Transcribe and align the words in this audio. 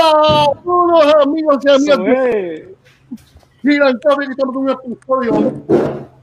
Saludos 0.00 1.14
amigos 1.22 1.58
y 1.64 1.70
amigas. 1.70 1.98
Mira, 3.62 3.90
que 3.92 3.98
estamos 4.30 4.54
en 4.54 4.56
un 4.56 4.70
episodio, 4.70 5.32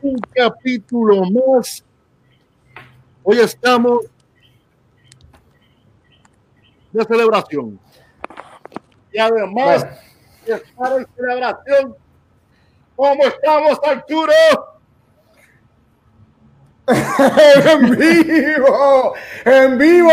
un 0.01 0.19
capítulo 0.33 1.23
más. 1.29 1.83
Hoy 3.23 3.39
estamos 3.39 4.05
de 6.91 7.03
celebración. 7.03 7.79
Y 9.17 9.19
además 9.19 9.83
de 10.45 10.53
estar 10.53 10.95
en 10.95 11.07
celebración, 11.15 11.95
¿cómo 12.95 13.23
estamos, 13.23 13.79
Arturo? 13.83 14.31
en 17.65 17.97
vivo, 17.97 19.15
en 19.43 19.77
vivo, 19.79 20.11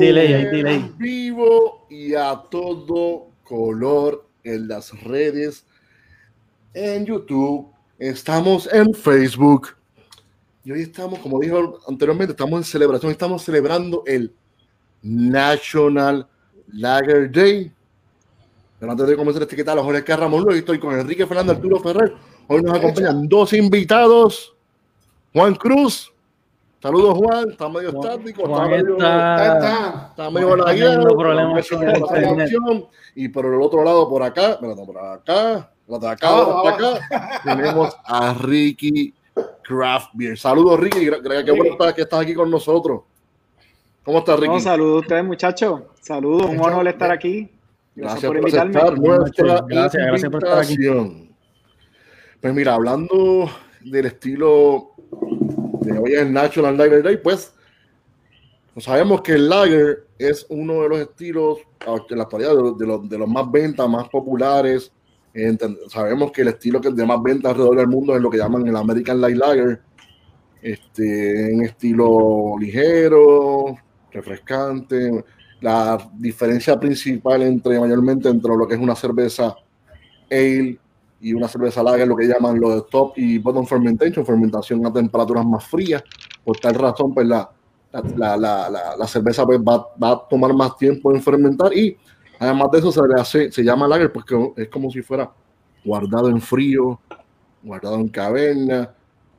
en 0.00 0.96
vivo 0.96 1.86
y 1.90 2.14
a 2.14 2.42
todo 2.50 3.26
color 3.44 4.26
en 4.42 4.68
las 4.68 4.98
redes, 5.02 5.66
en 6.72 7.04
YouTube, 7.04 7.74
estamos 7.98 8.72
en 8.72 8.94
Facebook. 8.94 9.76
Y 10.64 10.72
hoy 10.72 10.80
estamos, 10.80 11.18
como 11.18 11.40
dijo 11.40 11.78
anteriormente, 11.86 12.32
estamos 12.32 12.58
en 12.58 12.64
celebración, 12.64 13.12
estamos 13.12 13.42
celebrando 13.42 14.02
el 14.06 14.34
National 15.02 16.26
Lager 16.68 17.30
Day. 17.30 17.70
Pero 18.82 18.90
antes 18.90 19.06
de 19.06 19.16
comenzar 19.16 19.42
este 19.42 19.54
que 19.54 19.62
tal, 19.62 19.78
Jorge 19.78 20.02
Carramón, 20.02 20.44
hoy 20.48 20.58
estoy 20.58 20.80
con 20.80 20.98
Enrique 20.98 21.24
Fernando 21.24 21.52
Arturo 21.52 21.78
Ferrer. 21.78 22.14
Hoy 22.48 22.62
nos 22.62 22.76
acompañan 22.76 23.28
dos 23.28 23.52
invitados 23.52 24.56
Juan 25.32 25.54
Cruz. 25.54 26.12
Saludos, 26.82 27.16
Juan. 27.16 27.50
Está 27.52 27.68
medio 27.68 27.90
estático. 27.90 28.42
está, 28.42 28.66
medio, 28.66 28.94
está, 28.94 30.08
está, 30.10 30.30
medio 30.32 30.56
la 30.56 30.74
Y 33.14 33.28
por 33.28 33.46
el 33.46 33.62
otro 33.62 33.84
lado, 33.84 34.08
por 34.08 34.24
acá, 34.24 34.58
por 34.58 34.72
acá, 34.72 34.84
por 34.84 34.98
acá, 34.98 35.70
por 35.86 36.66
acá, 36.66 37.40
tenemos 37.44 37.96
a 38.04 38.34
Ricky 38.34 39.14
Craft 39.62 40.10
Beer. 40.14 40.36
Saludos, 40.36 40.80
Ricky. 40.80 41.08
Qué 41.08 41.52
bueno 41.52 41.76
que 41.94 42.02
estás 42.02 42.18
aquí 42.18 42.34
con 42.34 42.50
nosotros. 42.50 43.02
¿Cómo 44.02 44.18
estás, 44.18 44.40
Ricky? 44.40 44.58
saludos 44.58 44.96
a 44.96 45.00
ustedes, 45.02 45.24
muchachos. 45.24 45.82
Saludos, 46.00 46.50
un 46.50 46.60
honor 46.60 46.88
estar 46.88 47.12
aquí. 47.12 47.48
Gracias, 47.94 48.24
por, 48.24 48.36
invitarme. 48.38 48.72
gracias, 49.68 50.06
gracias 50.06 50.30
por 50.30 50.44
estar 50.44 50.58
aquí. 50.60 50.76
Pues 52.40 52.54
mira, 52.54 52.74
hablando 52.74 53.50
del 53.84 54.06
estilo 54.06 54.92
de 55.80 55.98
hoy 55.98 56.14
es 56.14 56.28
National 56.28 56.76
Lager 56.76 57.02
Day, 57.02 57.18
pues, 57.18 57.54
sabemos 58.78 59.20
que 59.20 59.32
el 59.32 59.48
Lager 59.48 60.06
es 60.18 60.46
uno 60.48 60.82
de 60.82 60.88
los 60.88 60.98
estilos 61.00 61.58
en 61.86 62.16
la 62.16 62.24
actualidad 62.24 62.50
de, 62.50 62.86
los, 62.86 63.08
de 63.08 63.18
los 63.18 63.28
más 63.28 63.50
ventas, 63.50 63.88
más 63.88 64.08
populares. 64.08 64.92
sabemos 65.88 66.32
que 66.32 66.42
el 66.42 66.48
estilo 66.48 66.80
que 66.80 66.88
es 66.88 66.96
de 66.96 67.04
más 67.04 67.22
ventas 67.22 67.52
alrededor 67.52 67.76
del 67.76 67.88
mundo 67.88 68.16
es 68.16 68.22
lo 68.22 68.30
que 68.30 68.38
llaman 68.38 68.66
el 68.66 68.76
American 68.76 69.20
Light 69.20 69.36
Lager. 69.36 69.80
Este, 70.62 71.52
en 71.52 71.62
estilo 71.62 72.54
ligero, 72.58 73.76
refrescante. 74.12 75.24
La 75.62 76.10
diferencia 76.14 76.78
principal 76.78 77.42
entre 77.42 77.80
mayormente 77.80 78.28
entre 78.28 78.54
lo 78.54 78.68
que 78.68 78.74
es 78.74 78.80
una 78.80 78.94
cerveza 78.94 79.56
ale 80.30 80.78
y 81.20 81.32
una 81.32 81.46
cerveza 81.46 81.82
lager, 81.82 82.08
lo 82.08 82.16
que 82.16 82.26
llaman 82.26 82.60
lo 82.60 82.74
de 82.74 82.82
top 82.90 83.12
y 83.16 83.38
bottom 83.38 83.64
fermentation, 83.64 84.26
fermentación 84.26 84.84
a 84.84 84.92
temperaturas 84.92 85.46
más 85.46 85.64
frías. 85.64 86.02
Por 86.44 86.58
tal 86.58 86.74
razón, 86.74 87.14
pues 87.14 87.28
la, 87.28 87.48
la, 88.16 88.36
la, 88.36 88.96
la 88.98 89.06
cerveza 89.06 89.46
pues, 89.46 89.60
va, 89.60 89.86
va, 90.02 90.10
a 90.10 90.28
tomar 90.28 90.52
más 90.52 90.76
tiempo 90.76 91.12
en 91.14 91.22
fermentar 91.22 91.72
y 91.72 91.96
además 92.40 92.70
de 92.72 92.78
eso 92.78 92.90
se 92.90 93.00
le 93.06 93.20
hace, 93.20 93.52
se 93.52 93.62
llama 93.62 93.86
lager 93.86 94.12
porque 94.12 94.52
es 94.56 94.68
como 94.68 94.90
si 94.90 95.00
fuera 95.00 95.30
guardado 95.84 96.28
en 96.28 96.40
frío, 96.40 96.98
guardado 97.62 97.96
en 97.96 98.08
caverna, 98.08 98.92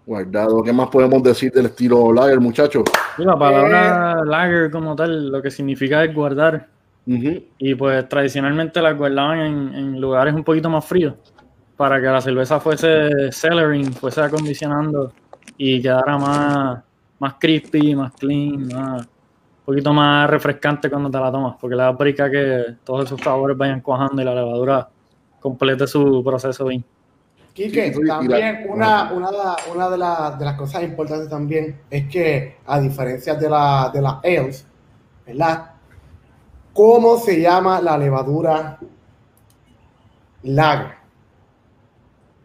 guardado. 0.05 0.63
¿Qué 0.63 0.73
más 0.73 0.89
podemos 0.89 1.21
decir 1.23 1.51
del 1.51 1.67
estilo 1.67 2.11
lager, 2.11 2.39
muchachos? 2.39 2.83
La 3.17 3.37
palabra 3.37 4.19
eh. 4.19 4.25
lager 4.25 4.71
como 4.71 4.95
tal, 4.95 5.29
lo 5.29 5.41
que 5.41 5.51
significa 5.51 6.03
es 6.03 6.13
guardar. 6.13 6.67
Y 7.05 7.75
pues 7.75 8.07
tradicionalmente 8.07 8.81
la 8.81 8.93
guardaban 8.93 9.39
en, 9.39 9.75
en 9.75 10.01
lugares 10.01 10.33
un 10.33 10.43
poquito 10.43 10.69
más 10.69 10.85
fríos 10.85 11.15
para 11.75 11.99
que 11.99 12.07
la 12.07 12.21
cerveza 12.21 12.59
fuese 12.59 13.31
cellaring, 13.31 13.91
fuese 13.93 14.21
acondicionando 14.21 15.11
y 15.57 15.81
quedara 15.81 16.17
más, 16.17 16.83
más 17.19 17.33
crispy, 17.39 17.95
más 17.95 18.13
clean, 18.13 18.69
un 18.73 19.07
poquito 19.65 19.93
más 19.93 20.29
refrescante 20.29 20.89
cuando 20.89 21.09
te 21.09 21.19
la 21.19 21.31
tomas, 21.31 21.55
porque 21.59 21.75
le 21.75 21.83
da 21.83 21.91
brica 21.91 22.29
que 22.29 22.75
todos 22.83 23.05
esos 23.05 23.19
sabores 23.21 23.57
vayan 23.57 23.81
cuajando 23.81 24.21
y 24.21 24.25
la 24.25 24.35
levadura 24.35 24.87
complete 25.39 25.87
su 25.87 26.23
proceso 26.23 26.65
bien. 26.65 26.83
Quique, 27.53 27.91
también 28.07 28.65
una, 28.67 29.13
una, 29.13 29.55
una 29.71 29.85
de, 29.89 30.37
de, 30.39 30.45
las 30.45 30.57
cosas 30.57 30.81
importantes 30.81 31.29
también 31.29 31.81
es 31.87 32.09
que, 32.09 32.57
a 32.65 32.79
diferencia 32.79 33.35
de, 33.35 33.47
la, 33.47 33.91
de 33.93 34.01
las 34.01 34.15
ales, 34.23 34.65
¿verdad? 35.25 35.71
¿Cómo 36.73 37.19
se 37.19 37.39
llama 37.39 37.79
la 37.79 37.95
levadura 37.95 38.79
lager? 40.41 40.95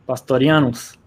Pastorianus. 0.04 0.98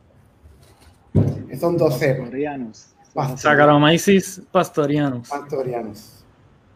Son 1.59 1.77
12. 1.77 2.15
Pastorianus. 2.15 2.87
Saccharomyces 3.35 4.41
pastorianus. 4.51 5.29
Pastorianus. 5.29 6.23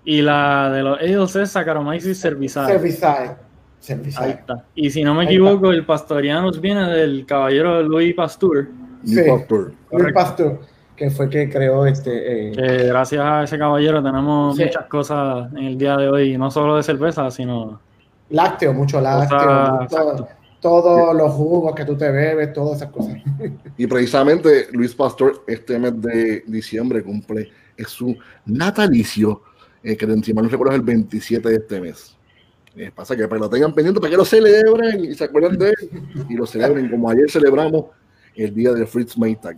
Y 0.03 0.21
la 0.21 0.69
de 0.69 0.83
los 0.83 1.01
ellos 1.01 1.35
es 1.35 1.51
Saccharomyces 1.51 2.21
cervizae. 2.21 2.67
Cervizae. 2.67 3.44
Ahí 4.17 4.31
está. 4.31 4.65
Y 4.75 4.89
si 4.89 5.03
no 5.03 5.13
me 5.13 5.25
equivoco, 5.25 5.71
el 5.71 5.85
Pastorianus 5.85 6.59
viene 6.59 6.89
del 6.89 7.25
caballero 7.25 7.81
Louis 7.83 8.13
Pasteur. 8.13 8.67
Sí, 9.03 9.21
Louis 9.91 10.13
Pasteur. 10.13 10.59
que 10.95 11.09
fue 11.09 11.29
que 11.29 11.49
creó 11.49 11.85
este. 11.85 12.51
Eh, 12.51 12.87
gracias 12.87 13.21
a 13.23 13.43
ese 13.43 13.57
caballero 13.57 14.03
tenemos 14.03 14.57
muchas 14.57 14.85
cosas 14.85 15.51
en 15.53 15.63
el 15.63 15.77
día 15.77 15.97
de 15.97 16.09
hoy, 16.09 16.37
no 16.37 16.49
solo 16.49 16.77
de 16.77 16.83
cerveza, 16.83 17.29
sino. 17.31 17.79
Lácteo, 18.29 18.73
mucho 18.73 18.99
lácteo 18.99 20.27
todos 20.65 21.15
los 21.15 21.31
jugos 21.31 21.75
que 21.75 21.85
tú 21.85 21.95
te 21.95 22.09
bebes, 22.09 22.51
todas 22.51 22.77
esas 22.77 22.89
cosas. 22.89 23.17
Y 23.77 23.85
precisamente 23.85 24.67
Luis 24.71 24.95
Pastor 24.95 25.43
este 25.45 25.77
mes 25.77 26.01
de 26.01 26.43
diciembre 26.47 27.03
cumple 27.03 27.51
es 27.77 27.89
su 27.89 28.17
natalicio, 28.47 29.43
eh, 29.83 29.95
que 29.95 30.05
encima 30.05 30.41
no 30.41 30.49
recuerdo 30.49 30.73
es 30.73 30.79
el 30.79 30.85
27 30.85 31.49
de 31.49 31.55
este 31.55 31.79
mes. 31.79 32.14
Eh, 32.75 32.91
pasa 32.93 33.15
que 33.15 33.27
para 33.27 33.39
lo 33.39 33.49
tengan 33.49 33.73
pendiente, 33.73 33.99
para 33.99 34.11
que 34.11 34.17
lo 34.17 34.25
celebren 34.25 35.05
y 35.05 35.15
se 35.15 35.23
acuerden 35.23 35.57
de 35.57 35.69
él 35.69 36.25
y 36.29 36.33
lo 36.33 36.45
celebren 36.45 36.89
como 36.89 37.09
ayer 37.09 37.29
celebramos 37.29 37.85
el 38.35 38.53
día 38.53 38.73
de 38.73 38.85
Fritz 38.85 39.17
Maytag. 39.17 39.57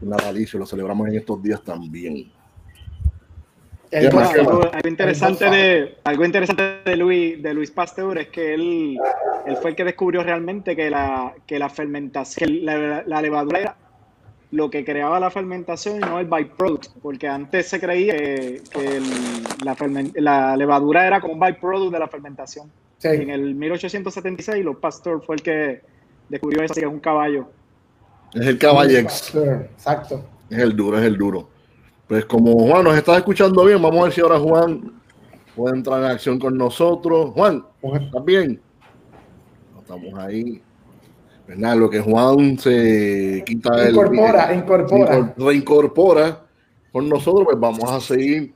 Natalicio, 0.00 0.58
lo 0.58 0.66
celebramos 0.66 1.08
en 1.08 1.16
estos 1.16 1.42
días 1.42 1.62
también 1.62 2.30
algo, 3.92 4.70
interesante 4.88 5.44
de 5.46 5.98
algo 6.04 6.24
interesante 6.24 6.80
de 6.84 6.96
Luis 6.96 7.42
de 7.42 7.54
Luis 7.54 7.70
Pasteur 7.70 8.18
es 8.18 8.28
que 8.28 8.54
él, 8.54 8.98
él 9.46 9.56
fue 9.56 9.70
el 9.70 9.76
que 9.76 9.84
descubrió 9.84 10.22
realmente 10.22 10.76
que 10.76 10.90
la, 10.90 11.34
que 11.46 11.58
la 11.58 11.68
fermentación, 11.68 12.64
la, 12.64 13.22
levadura 13.22 13.58
era 13.58 13.76
lo 14.50 14.70
que 14.70 14.84
creaba 14.84 15.20
la 15.20 15.30
fermentación 15.30 15.96
y 15.96 16.00
no 16.00 16.18
el 16.18 16.26
byproduct, 16.26 16.98
porque 17.02 17.28
antes 17.28 17.68
se 17.68 17.80
creía 17.80 18.16
que, 18.16 18.62
la, 19.64 19.76
la, 20.14 20.56
levadura 20.56 21.06
era 21.06 21.20
como 21.20 21.34
un 21.34 21.40
byproduct 21.40 21.92
de 21.92 21.98
la 21.98 22.08
fermentación. 22.08 22.70
En 23.02 23.30
el 23.30 23.54
1876 23.54 24.64
Luis 24.64 24.76
Pasteur 24.78 25.22
fue 25.22 25.36
el 25.36 25.42
que 25.42 25.80
descubrió 26.28 26.62
eso, 26.62 26.74
que 26.74 26.80
es 26.80 26.86
un 26.86 27.00
caballo. 27.00 27.48
Es 28.34 28.46
el 28.46 28.58
caballo. 28.58 28.98
Exacto. 28.98 30.24
Es 30.50 30.58
el 30.58 30.76
duro, 30.76 30.98
es 30.98 31.04
el 31.04 31.16
duro. 31.16 31.48
Pues 32.06 32.24
como 32.24 32.52
Juan 32.66 32.84
nos 32.84 32.96
está 32.96 33.16
escuchando 33.16 33.64
bien, 33.64 33.80
vamos 33.80 34.00
a 34.00 34.04
ver 34.04 34.12
si 34.12 34.20
ahora 34.20 34.38
Juan 34.38 35.00
puede 35.54 35.76
entrar 35.76 36.02
en 36.02 36.10
acción 36.10 36.38
con 36.38 36.58
nosotros. 36.58 37.30
Juan, 37.34 37.64
¿estás 37.82 38.24
bien? 38.24 38.60
Estamos 39.78 40.14
ahí. 40.18 40.60
Lo 41.56 41.90
que 41.90 42.00
Juan 42.00 42.58
se 42.58 43.42
quita 43.44 43.82
el... 43.82 43.90
Incorpora, 43.90 44.54
incorpora. 44.54 45.34
Reincorpora 45.36 46.42
con 46.92 47.08
nosotros, 47.08 47.44
pues 47.44 47.58
vamos 47.58 47.90
a 47.90 48.00
seguir. 48.00 48.54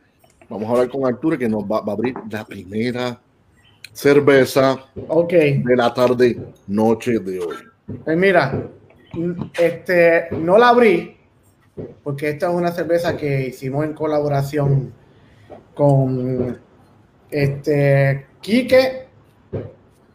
Vamos 0.49 0.69
a 0.69 0.73
hablar 0.73 0.89
con 0.89 1.07
Arturo 1.07 1.39
que 1.39 1.49
nos 1.49 1.65
va, 1.65 1.79
a 1.79 1.93
abrir 1.93 2.15
la 2.31 2.45
primera 2.45 3.21
cerveza 3.93 4.79
okay. 5.09 5.63
de 5.63 5.77
la 5.77 5.93
tarde, 5.93 6.39
noche 6.67 7.19
de 7.19 7.41
hoy. 7.41 7.57
Pues 8.05 8.17
mira, 8.17 8.69
este, 9.59 10.29
no 10.33 10.59
la 10.59 10.69
abrí, 10.69 11.17
porque 12.03 12.31
esta 12.31 12.49
es 12.49 12.55
una 12.55 12.73
cerveza 12.73 13.17
que 13.17 13.49
hicimos 13.49 13.85
en 13.85 13.95
colaboración 13.95 14.93
con 15.75 16.59
este 17.31 18.27
Quique, 18.41 19.07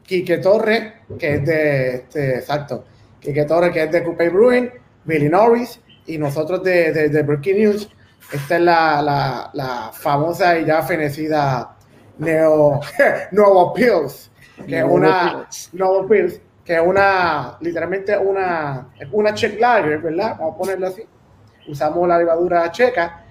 Quique 0.03 0.37
Torres, 0.37 0.93
que 1.17 1.35
es 1.35 1.45
de, 1.45 1.95
este, 1.95 2.35
exacto, 2.35 2.85
Quique 3.19 3.45
Torres, 3.45 3.71
que 3.71 3.83
es 3.83 3.91
de 3.91 4.03
Coupe 4.03 4.29
Bruin, 4.29 4.69
Billy 5.05 5.29
Norris, 5.29 5.79
y 6.05 6.17
nosotros 6.17 6.63
de, 6.63 6.91
de, 6.91 7.09
de 7.09 7.23
Breaking 7.23 7.57
News. 7.57 7.89
Esta 8.31 8.57
es 8.57 8.61
la, 8.61 9.01
la, 9.01 9.49
la 9.53 9.91
famosa 9.91 10.57
y 10.59 10.65
ya 10.65 10.81
fenecida 10.83 11.75
Neo, 12.19 12.79
Nuevo 13.31 13.73
Pills, 13.73 14.31
que 14.67 14.79
es 14.79 14.85
una, 14.85 15.47
Nuevo 15.73 16.07
Pills, 16.07 16.39
que 16.63 16.75
es 16.75 16.81
una, 16.81 17.57
literalmente 17.61 18.17
una, 18.17 18.89
una 19.11 19.33
check 19.33 19.59
lager, 19.59 19.99
¿verdad? 19.99 20.35
Vamos 20.37 20.55
a 20.55 20.57
ponerlo 20.57 20.87
así. 20.87 21.03
Usamos 21.67 22.07
la 22.07 22.17
levadura 22.17 22.71
checa 22.71 23.23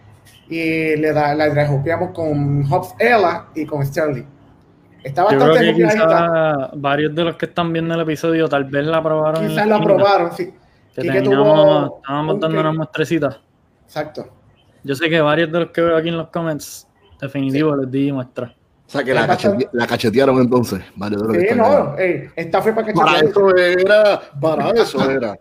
y 0.49 0.97
le 0.97 1.13
da, 1.13 1.35
la 1.35 1.49
rejupeamos 1.49 2.13
con 2.13 2.65
Hobbs 2.71 2.95
Ella 2.99 3.47
y 3.55 3.67
con 3.67 3.85
Sterling. 3.85 4.38
Está 5.03 5.25
bastante 5.25 5.67
Yo 5.67 5.87
creo 5.89 6.69
que 6.71 6.77
varios 6.77 7.15
de 7.15 7.25
los 7.25 7.37
que 7.37 7.47
están 7.47 7.73
viendo 7.73 7.95
el 7.95 8.01
episodio 8.01 8.49
tal 8.49 8.65
vez 8.65 8.87
la 8.87 9.03
probaron. 9.03 9.47
Quizás 9.47 9.67
la 9.67 9.81
probaron, 9.81 10.33
sí. 10.33 10.53
Que 10.95 11.03
teníamos, 11.03 11.93
estábamos 11.97 12.41
dando 12.41 12.61
una 12.61 12.73
muestrecita. 12.73 13.41
Exacto. 13.85 14.29
Yo 14.83 14.95
sé 14.95 15.09
que 15.09 15.21
varios 15.21 15.53
de 15.53 15.61
los 15.61 15.71
que 15.71 15.81
veo 15.81 15.97
aquí 15.97 16.09
en 16.09 16.17
los 16.17 16.29
comments, 16.29 16.89
definitivo, 17.21 17.77
les 17.77 17.91
di 17.91 18.13
muestra. 18.13 18.55
O 18.87 18.91
sea 18.91 19.05
que 19.05 19.13
la, 19.13 19.27
la, 19.73 19.87
cachetearon 19.87 20.41
entonces. 20.41 20.83
Vale, 20.97 21.17
sí, 21.19 21.55
no, 21.55 21.95
esta 21.99 22.63
fue 22.63 22.73
para 22.73 22.87
cachetear. 22.87 23.07
Para 23.07 23.29
eso 23.29 23.57
era, 23.57 24.21
para 24.41 24.71
eso 24.83 25.11
era. 25.11 25.39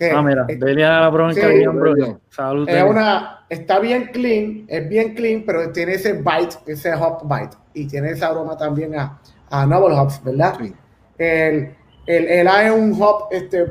Ah, 0.00 0.22
mira, 0.22 0.44
Delia 0.44 1.08
la 1.08 1.28
en 1.28 1.34
sí, 1.34 1.66
bro. 1.66 2.20
Salud. 2.28 2.68
Es 2.68 2.84
una, 2.84 3.44
está 3.48 3.78
bien 3.78 4.10
clean, 4.12 4.64
es 4.68 4.88
bien 4.88 5.14
clean, 5.14 5.42
pero 5.46 5.72
tiene 5.72 5.94
ese 5.94 6.14
bite, 6.14 6.56
ese 6.66 6.94
hop 6.94 7.22
bite. 7.24 7.56
Y 7.74 7.86
tiene 7.86 8.10
ese 8.10 8.24
aroma 8.24 8.56
también 8.56 8.98
a, 8.98 9.18
a 9.50 9.66
Noble 9.66 9.94
Hops, 9.94 10.22
¿verdad? 10.22 10.54
Sí. 10.60 10.72
El, 11.18 11.74
el, 12.06 12.26
el 12.26 12.48
A 12.48 12.66
es 12.66 12.72
un 12.72 12.94
hop, 13.00 13.28
este, 13.30 13.66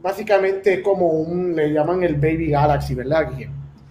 básicamente 0.00 0.82
como 0.82 1.08
un, 1.08 1.54
le 1.54 1.72
llaman 1.72 2.02
el 2.02 2.14
Baby 2.14 2.50
Galaxy, 2.50 2.94
¿verdad? 2.94 3.28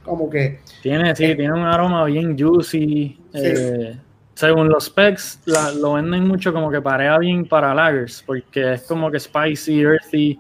Como 0.04 0.30
que... 0.30 0.60
Tiene, 0.82 1.16
sí, 1.16 1.26
eh, 1.26 1.36
tiene 1.36 1.54
un 1.54 1.66
aroma 1.66 2.06
bien 2.06 2.38
juicy. 2.38 3.20
Eh, 3.34 3.98
según 4.34 4.70
los 4.70 4.86
specs, 4.86 5.42
lo 5.80 5.94
venden 5.94 6.28
mucho 6.28 6.54
como 6.54 6.70
que 6.70 6.82
parea 6.82 7.18
bien 7.18 7.48
para 7.48 7.74
lagers, 7.74 8.24
porque 8.26 8.74
es 8.74 8.84
como 8.84 9.10
que 9.10 9.20
spicy, 9.20 9.82
earthy, 9.82 10.40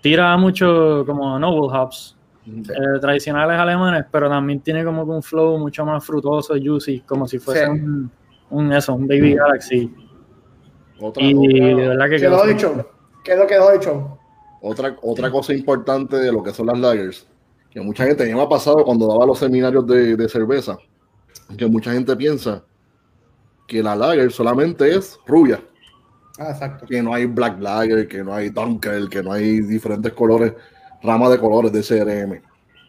tira 0.00 0.36
mucho 0.36 1.04
como 1.06 1.38
noble 1.38 1.68
hops 1.76 2.16
eh, 2.46 2.98
tradicionales 3.00 3.58
alemanes, 3.58 4.06
pero 4.10 4.28
también 4.28 4.60
tiene 4.60 4.84
como 4.84 5.04
que 5.04 5.10
un 5.10 5.22
flow 5.22 5.58
mucho 5.58 5.84
más 5.84 6.04
frutoso, 6.04 6.54
juicy, 6.54 7.00
como 7.00 7.26
si 7.26 7.38
fuese 7.38 7.68
un, 7.68 8.72
eso, 8.72 8.94
un 8.94 9.06
Baby 9.06 9.34
Galaxy. 9.34 9.92
y 11.16 11.60
de 11.60 11.88
verdad 11.88 12.08
que 12.08 12.16
quedó, 12.16 12.42
quedó 12.42 12.46
dicho, 12.46 12.90
quedó, 13.22 13.46
quedó 13.46 13.72
dicho. 13.72 14.18
Otra, 14.62 14.96
otra 15.02 15.30
cosa 15.30 15.52
importante 15.52 16.16
de 16.16 16.32
lo 16.32 16.42
que 16.42 16.52
son 16.52 16.66
las 16.66 16.78
lagers, 16.78 17.28
que 17.70 17.80
mucha 17.80 18.04
gente, 18.04 18.32
me 18.34 18.40
ha 18.40 18.48
pasado 18.48 18.82
cuando 18.84 19.06
daba 19.06 19.26
los 19.26 19.38
seminarios 19.38 19.86
de, 19.86 20.16
de 20.16 20.28
cerveza, 20.28 20.78
que 21.56 21.66
mucha 21.66 21.92
gente 21.92 22.16
piensa 22.16 22.64
que 23.66 23.82
la 23.82 23.94
lager 23.94 24.32
solamente 24.32 24.96
es 24.96 25.20
rubia. 25.26 25.60
Ah, 26.38 26.50
exacto. 26.50 26.86
Que 26.86 27.02
no 27.02 27.12
hay 27.12 27.26
black 27.26 27.60
lager, 27.60 28.06
que 28.06 28.22
no 28.22 28.32
hay 28.32 28.50
dunkel, 28.50 29.08
que 29.08 29.22
no 29.22 29.32
hay 29.32 29.60
diferentes 29.60 30.12
colores, 30.12 30.52
ramas 31.02 31.30
de 31.32 31.38
colores 31.38 31.72
de 31.72 31.82
CRM. 31.82 32.40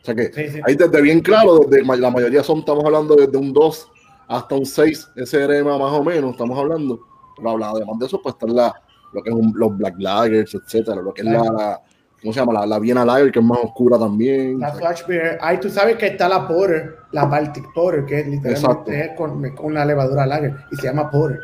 O 0.02 0.06
sea 0.06 0.16
que 0.16 0.62
ahí 0.66 0.76
desde 0.76 1.02
bien 1.02 1.20
claro, 1.20 1.60
desde, 1.68 1.84
la 1.98 2.12
mayoría 2.12 2.44
son, 2.44 2.60
estamos 2.60 2.86
hablando 2.86 3.16
desde 3.16 3.38
un 3.38 3.52
2 3.52 3.92
hasta 4.28 4.56
un 4.56 4.66
6 4.66 5.10
SRM 5.16 5.66
más 5.66 5.92
o 5.94 6.04
menos, 6.04 6.32
estamos 6.32 6.58
hablando. 6.58 7.00
Pero 7.36 7.66
además 7.66 8.00
de 8.00 8.06
eso, 8.06 8.22
pues 8.22 8.36
están 8.36 8.56
la, 8.56 8.74
lo 9.14 9.24
que 9.24 9.32
es 9.32 9.36
los 9.56 9.78
black 9.78 9.96
lagers, 9.98 10.54
etcétera, 10.54 11.02
lo 11.02 11.14
que 11.14 11.22
es 11.22 11.28
la, 11.28 11.82
¿cómo 12.22 12.32
se 12.32 12.40
llama? 12.40 12.54
La, 12.54 12.66
la 12.68 12.80
Viena 12.80 13.04
Lager, 13.04 13.32
que 13.32 13.40
es 13.40 13.46
más 13.46 13.60
oscura 13.64 13.98
también. 13.98 14.60
La 14.60 14.72
Flash 14.74 15.06
Beer. 15.08 15.40
Ahí 15.42 15.60
tú 15.60 15.70
sabes 15.70 15.98
que 15.98 16.08
está 16.08 16.30
la 16.30 16.48
Porter, 16.48 16.98
la 17.12 17.26
Baltic 17.26 17.74
Porter, 17.74 18.06
que 18.06 18.20
es 18.20 18.28
literalmente 18.28 19.06
es 19.06 19.18
con, 19.18 19.42
con, 19.56 19.66
una 19.66 19.86
levadura 19.86 20.26
Lager 20.26 20.56
y 20.72 20.76
se 20.76 20.84
llama 20.84 21.10
Porter. 21.10 21.40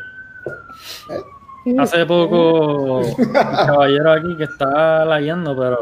¿Eh? 1.10 1.35
Hace 1.78 2.06
poco 2.06 2.98
un 3.00 3.32
caballero 3.32 4.12
aquí 4.12 4.36
que 4.36 4.44
está 4.44 5.04
lagueando, 5.04 5.56
pero. 5.56 5.78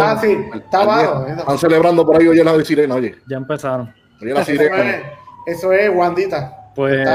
ah, 0.00 0.18
sí, 0.20 0.38
está 0.54 0.82
abajo. 0.82 1.26
Están 1.26 1.58
celebrando 1.58 2.04
por 2.04 2.20
ahí 2.20 2.26
hoy 2.26 2.42
la 2.42 2.56
de 2.56 2.64
sirena, 2.64 2.94
oye. 2.96 3.14
Ya 3.28 3.36
empezaron. 3.36 3.92
La 4.20 4.44
sirena. 4.44 5.02
Eso 5.46 5.72
es 5.72 5.90
Wandita. 5.94 6.70
Pues 6.74 7.06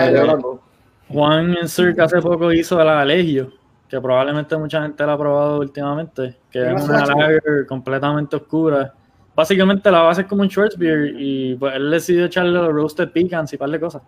Juan 1.10 1.56
en 1.58 1.68
Cirque 1.68 2.02
hace 2.02 2.22
poco 2.22 2.52
hizo 2.52 2.82
la 2.84 3.02
Alegio 3.02 3.52
que 3.88 4.02
probablemente 4.02 4.58
mucha 4.58 4.82
gente 4.82 5.06
la 5.06 5.14
ha 5.14 5.18
probado 5.18 5.60
últimamente, 5.60 6.38
que 6.52 6.74
es 6.74 6.84
una 6.84 7.06
lager 7.06 7.66
completamente 7.68 8.36
oscura. 8.36 8.94
Básicamente 9.36 9.90
la 9.92 10.02
base 10.02 10.22
es 10.22 10.28
como 10.28 10.42
un 10.42 10.50
Schwarzbier 10.50 11.14
y 11.18 11.56
pues 11.56 11.76
él 11.76 11.92
decidió 11.92 12.26
echarle 12.26 12.52
los 12.52 12.74
roasted 12.74 13.12
pecans 13.12 13.54
y 13.54 13.56
un 13.56 13.60
par 13.60 13.70
de 13.70 13.80
cosas. 13.80 14.02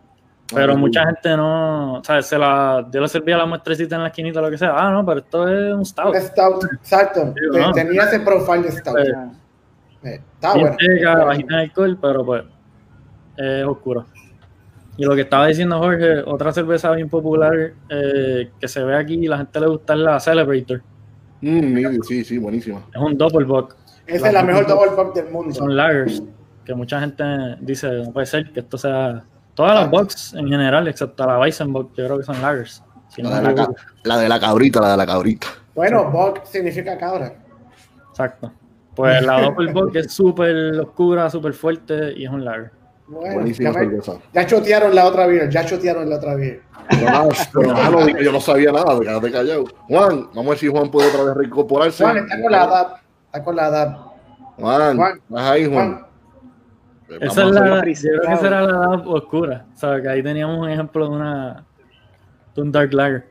Pero 0.53 0.75
mucha 0.77 1.05
gente 1.05 1.37
no, 1.37 2.01
¿sabes? 2.03 2.25
Se 2.25 2.37
la, 2.37 2.87
yo 2.91 3.01
le 3.01 3.07
servía 3.07 3.37
la 3.37 3.45
muestrecita 3.45 3.95
en 3.95 4.01
la 4.01 4.07
esquinita 4.07 4.39
o 4.39 4.41
lo 4.43 4.49
que 4.49 4.57
sea. 4.57 4.73
Ah, 4.75 4.91
no, 4.91 5.05
pero 5.05 5.19
esto 5.19 5.47
es 5.47 5.73
un 5.73 5.85
stout. 5.85 6.15
Stout, 6.15 6.65
exacto. 6.73 7.33
Tenía 7.73 8.03
ese 8.03 8.19
profile 8.21 8.63
de 8.63 8.71
stout. 8.71 8.93
Pues, 8.93 10.13
eh, 10.15 10.21
está 10.33 10.53
bueno. 10.53 10.75
bajita 11.25 11.59
alcohol, 11.59 11.97
pero 12.01 12.25
pues 12.25 12.43
es 13.37 13.65
oscuro. 13.65 14.05
Y 14.97 15.05
lo 15.05 15.15
que 15.15 15.21
estaba 15.21 15.47
diciendo 15.47 15.77
Jorge, 15.79 16.19
otra 16.25 16.51
cerveza 16.51 16.91
bien 16.91 17.09
popular 17.09 17.73
eh, 17.89 18.51
que 18.59 18.67
se 18.67 18.83
ve 18.83 18.97
aquí 18.97 19.13
y 19.13 19.27
la 19.27 19.37
gente 19.37 19.59
le 19.59 19.67
gusta 19.67 19.93
es 19.93 19.99
la 19.99 20.19
Celebrator. 20.19 20.81
Mm, 21.41 22.01
sí, 22.01 22.25
sí, 22.25 22.37
buenísima. 22.37 22.83
Es 22.93 23.01
un 23.01 23.17
double 23.17 23.45
bock. 23.45 23.77
Esa 24.05 24.27
es 24.27 24.33
la 24.33 24.43
mejor 24.43 24.67
double 24.67 24.91
bock 24.95 25.15
del 25.15 25.29
mundo. 25.29 25.53
Son 25.53 25.73
lagers, 25.73 26.21
que 26.65 26.73
mucha 26.73 26.99
gente 26.99 27.23
dice, 27.61 27.89
no 28.03 28.11
puede 28.11 28.25
ser 28.25 28.51
que 28.51 28.59
esto 28.59 28.77
sea... 28.77 29.23
Todas 29.59 29.75
las 29.75 29.91
box 29.91 30.33
en 30.35 30.47
general, 30.47 30.88
excepto 30.88 31.25
la 31.25 31.38
Weizenbock, 31.38 31.89
yo 31.94 32.06
creo 32.06 32.17
que 32.17 32.23
son 32.23 32.41
lagers. 32.41 32.81
la, 33.17 33.41
de 33.41 33.67
la, 34.06 34.17
de 34.17 34.29
la, 34.29 34.39
cabrita, 34.39 34.79
la 34.79 34.91
de 34.91 34.95
la 34.95 35.06
cabrita. 35.06 35.47
Bueno, 35.75 36.09
bock 36.09 36.45
significa 36.45 36.97
cabra. 36.97 37.33
Exacto. 38.09 38.53
Pues 38.95 39.21
la 39.21 39.41
double 39.41 39.73
bock 39.73 39.94
es 39.97 40.13
súper 40.13 40.79
oscura, 40.79 41.29
súper 41.29 41.51
fuerte 41.51 42.13
y 42.15 42.23
es 42.23 42.31
un 42.31 42.45
lager. 42.45 42.71
Buenísima 43.09 43.73
ya, 44.31 44.45
chotearon 44.47 44.95
la 44.95 45.06
otra 45.06 45.27
vez, 45.27 45.53
ya 45.53 45.65
chotearon 45.65 46.09
la 46.09 46.15
otra 46.15 46.35
vez. 46.35 46.61
yo 48.21 48.31
no 48.31 48.39
sabía 48.39 48.71
nada, 48.71 48.97
quédate 48.97 49.29
callado. 49.29 49.66
Juan, 49.89 50.30
vamos 50.33 50.45
a 50.45 50.49
ver 50.51 50.57
si 50.57 50.68
Juan 50.69 50.89
puede 50.89 51.09
otra 51.09 51.23
vez 51.23 51.35
reincorporarse. 51.35 52.01
Juan, 52.01 52.18
está 52.19 52.42
con 52.42 52.51
la 52.54 52.63
edad. 52.63 52.94
Está 53.25 53.44
con 53.44 53.56
la 53.57 53.68
edad. 53.68 53.97
Juan, 54.56 54.97
Juan 54.97 55.21
ahí, 55.35 55.69
Juan. 55.69 56.08
Esa 57.21 57.44
es 57.44 57.51
la, 57.51 57.66
yo 57.66 57.81
creo 57.81 58.21
que 58.21 58.33
esa 58.33 58.47
era 58.47 58.61
la 58.61 58.69
edad 58.69 59.07
oscura. 59.07 59.66
O 59.73 59.78
sea, 59.78 60.01
que 60.01 60.09
ahí 60.09 60.23
teníamos 60.23 60.59
un 60.59 60.69
ejemplo 60.69 61.09
de 61.09 61.16
una 61.16 61.66
de 62.56 62.61
un 62.61 62.71
Dark 62.71 62.94
Lager. 62.94 63.25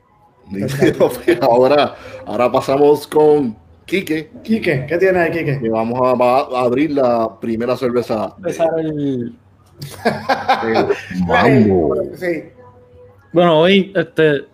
ahora, 1.42 1.94
ahora 2.26 2.50
pasamos 2.50 3.06
con 3.06 3.56
Quique. 3.85 4.30
Quique, 4.42 4.87
¿qué 4.88 4.99
tiene 4.99 5.18
ahí, 5.18 5.30
Quique? 5.30 5.61
Y 5.62 5.68
vamos 5.68 6.00
a, 6.00 6.25
a, 6.25 6.64
abrir 6.64 6.92
la 6.92 7.38
primera 7.40 7.76
cerveza. 7.76 8.35
Empezar 8.38 8.70
el 8.78 9.35
bueno, 13.32 13.61
hoy 13.61 13.92
este, 13.94 14.44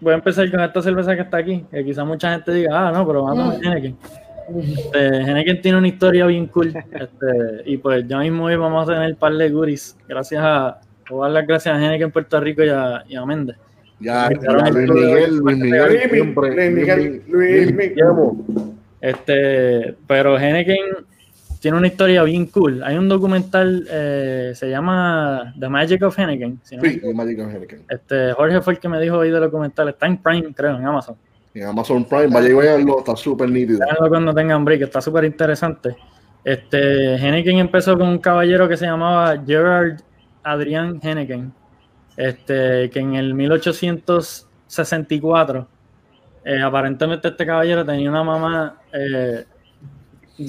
voy 0.00 0.12
a 0.12 0.16
empezar 0.16 0.50
con 0.50 0.60
esta 0.60 0.82
cerveza 0.82 1.14
que 1.14 1.22
está 1.22 1.38
aquí, 1.38 1.64
que 1.70 1.84
quizá 1.84 2.04
mucha 2.04 2.32
gente 2.32 2.52
diga, 2.52 2.88
ah, 2.88 2.92
no, 2.92 3.06
pero 3.06 3.24
vamos 3.24 3.54
a 3.54 3.58
mm. 3.58 3.64
Henneken. 3.64 3.96
Este, 4.48 4.98
Henneken 4.98 5.60
tiene 5.60 5.78
una 5.78 5.88
historia 5.88 6.26
bien 6.26 6.46
cool. 6.46 6.68
Este, 6.76 7.62
y 7.66 7.76
pues 7.78 8.06
ya 8.06 8.18
mismo 8.18 8.44
hoy 8.44 8.56
vamos 8.56 8.88
a 8.88 8.92
tener 8.92 9.12
un 9.12 9.16
par 9.16 9.34
de 9.34 9.50
guris. 9.50 9.96
Gracias 10.08 10.42
a, 10.42 10.80
dar 11.10 11.30
las 11.30 11.46
gracias 11.46 11.74
a 11.74 11.78
Henneken 11.78 12.10
Puerto 12.10 12.40
Rico 12.40 12.62
y 12.62 12.68
a, 12.68 13.04
y 13.08 13.16
a 13.16 13.24
Méndez. 13.24 13.56
Ya, 14.00 14.28
Luis 14.28 14.90
Miguel, 14.90 15.36
Luis 15.38 15.56
Miguel, 15.56 16.34
Luis 16.34 16.72
Miguel, 16.72 17.22
Luis 17.28 17.74
Miguel. 17.74 18.06
Este, 19.00 19.94
pero 20.06 20.38
Henneken 20.38 21.06
tiene 21.60 21.78
una 21.78 21.86
historia 21.86 22.22
bien 22.24 22.46
cool. 22.48 22.82
Hay 22.82 22.98
un 22.98 23.08
documental, 23.08 23.86
eh, 23.90 24.52
se 24.54 24.68
llama 24.68 25.54
The 25.58 25.68
Magic 25.70 26.02
of 26.02 26.18
Henneken. 26.18 26.60
sí, 26.62 26.76
The 26.76 27.14
Magic 27.14 27.38
of 27.40 27.54
Henneken. 27.54 27.84
Este, 27.88 28.32
Jorge 28.32 28.60
fue 28.60 28.74
el 28.74 28.78
que 28.78 28.88
me 28.88 29.00
dijo 29.00 29.16
hoy 29.16 29.30
del 29.30 29.40
documental. 29.40 29.88
Está 29.88 30.06
en 30.06 30.18
Prime, 30.18 30.52
creo, 30.54 30.76
en 30.76 30.86
Amazon. 30.86 31.16
En 31.54 31.66
Amazon 31.68 32.04
Prime, 32.04 32.28
vaya 32.28 32.48
y 32.48 32.52
verlo, 32.52 32.98
está 32.98 33.14
súper 33.14 33.48
nítido. 33.48 33.78
cuando 34.08 34.34
tengan 34.34 34.64
break, 34.64 34.82
está 34.82 35.00
súper 35.00 35.22
interesante. 35.24 35.96
Este, 36.42 37.14
Henneken 37.14 37.58
empezó 37.58 37.96
con 37.96 38.08
un 38.08 38.18
caballero 38.18 38.68
que 38.68 38.76
se 38.76 38.86
llamaba 38.86 39.40
Gerard 39.46 40.00
Adrian 40.42 40.98
Henneken, 41.00 41.52
este, 42.16 42.90
que 42.90 42.98
en 42.98 43.14
el 43.14 43.34
1864, 43.34 45.68
eh, 46.44 46.60
aparentemente 46.60 47.28
este 47.28 47.46
caballero 47.46 47.84
tenía 47.84 48.10
una 48.10 48.24
mamá 48.24 48.80
eh, 48.92 49.44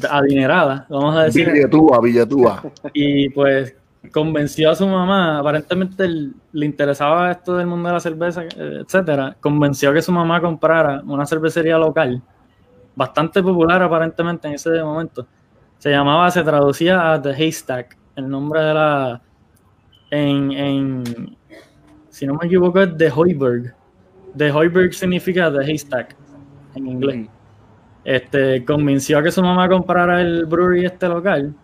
adinerada, 0.10 0.88
vamos 0.90 1.16
a 1.16 1.26
decir. 1.26 1.52
Billetúa, 1.52 2.02
billetúa. 2.02 2.64
Y 2.94 3.30
pues 3.30 3.76
convenció 4.12 4.72
a 4.72 4.76
su 4.76 4.88
mamá, 4.88 5.40
aparentemente 5.40 6.08
le 6.08 6.66
interesaba 6.66 7.32
esto 7.32 7.56
del 7.58 7.68
mundo 7.68 7.90
de 7.90 7.94
la 7.94 8.00
cerveza, 8.00 8.44
etcétera, 8.44 9.36
convenció 9.40 9.94
que 9.94 10.02
su 10.02 10.12
mamá 10.12 10.42
comprara 10.42 11.02
una 11.06 11.26
cervecería 11.26 11.78
local, 11.78 12.22
bastante 12.96 13.42
popular 13.42 13.82
aparentemente 13.84 14.48
en 14.48 14.56
ese 14.56 14.82
momento. 14.84 15.28
Se 15.78 15.92
llamaba, 15.92 16.32
se 16.32 16.44
traducía 16.44 17.14
a 17.14 17.22
The 17.22 17.30
Haystack, 17.30 17.98
el 18.16 18.30
nombre 18.30 18.62
de 18.62 18.74
la, 18.74 19.22
en, 20.12 20.52
en 20.52 21.38
si 22.10 22.26
no 22.26 22.36
me 22.36 22.48
equivoco 22.48 22.80
es 22.82 22.96
The 22.98 23.12
Hoiberg. 23.12 23.76
The 24.38 24.52
Hoiberg 24.52 24.94
significa 24.94 25.52
The 25.52 25.60
Haystack 25.60 26.16
en 26.76 26.88
inglés. 26.88 27.28
Este, 28.04 28.64
convenció 28.64 29.18
a 29.18 29.24
que 29.24 29.32
su 29.32 29.42
mamá 29.42 29.68
comprara 29.68 30.22
el 30.22 30.46
brewery 30.46 30.86
este 30.86 31.08
local 31.08 31.56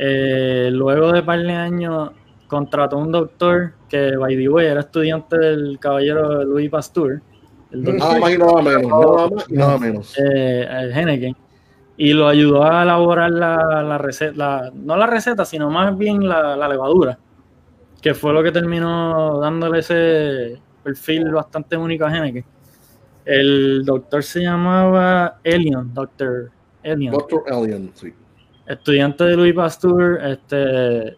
eh, 0.00 0.70
luego 0.72 1.12
de 1.12 1.24
par 1.24 1.40
de 1.40 1.52
años 1.52 2.12
contrató 2.46 2.98
un 2.98 3.10
doctor 3.10 3.72
que, 3.88 4.16
by 4.16 4.36
the 4.36 4.48
way, 4.48 4.66
era 4.66 4.80
estudiante 4.80 5.36
del 5.36 5.78
caballero 5.80 6.44
Louis 6.44 6.70
Pasteur. 6.70 7.20
El 7.72 7.82
nada 7.96 8.18
más 8.18 8.32
y 8.32 8.38
nada 8.38 8.62
menos. 8.62 9.50
Nada 9.50 9.78
menos. 9.78 10.16
Eh, 10.16 11.34
y 11.96 12.12
lo 12.12 12.28
ayudó 12.28 12.62
a 12.62 12.84
elaborar 12.84 13.30
la, 13.32 13.98
receta, 13.98 14.70
no 14.72 14.96
la 14.96 15.06
receta, 15.08 15.44
sino 15.44 15.68
más 15.68 15.98
bien 15.98 16.28
la, 16.28 16.68
levadura, 16.68 17.18
que 18.00 18.14
fue 18.14 18.32
lo 18.32 18.40
que 18.40 18.52
terminó 18.52 19.40
dándole 19.40 19.80
ese 19.80 20.62
perfil 20.84 21.32
bastante 21.32 21.76
único 21.76 22.06
a 22.06 22.16
Henneken. 22.16 22.44
El 23.24 23.84
doctor 23.84 24.22
se 24.22 24.42
llamaba 24.42 25.38
Elion, 25.42 25.92
Doctor 25.92 26.52
Elion. 26.84 27.12
Doctor 27.12 27.42
Elion, 27.48 27.90
sí 27.94 28.14
estudiantes 28.68 29.26
de 29.26 29.36
Louis 29.36 29.54
Pasteur 29.54 30.20
este, 30.24 31.16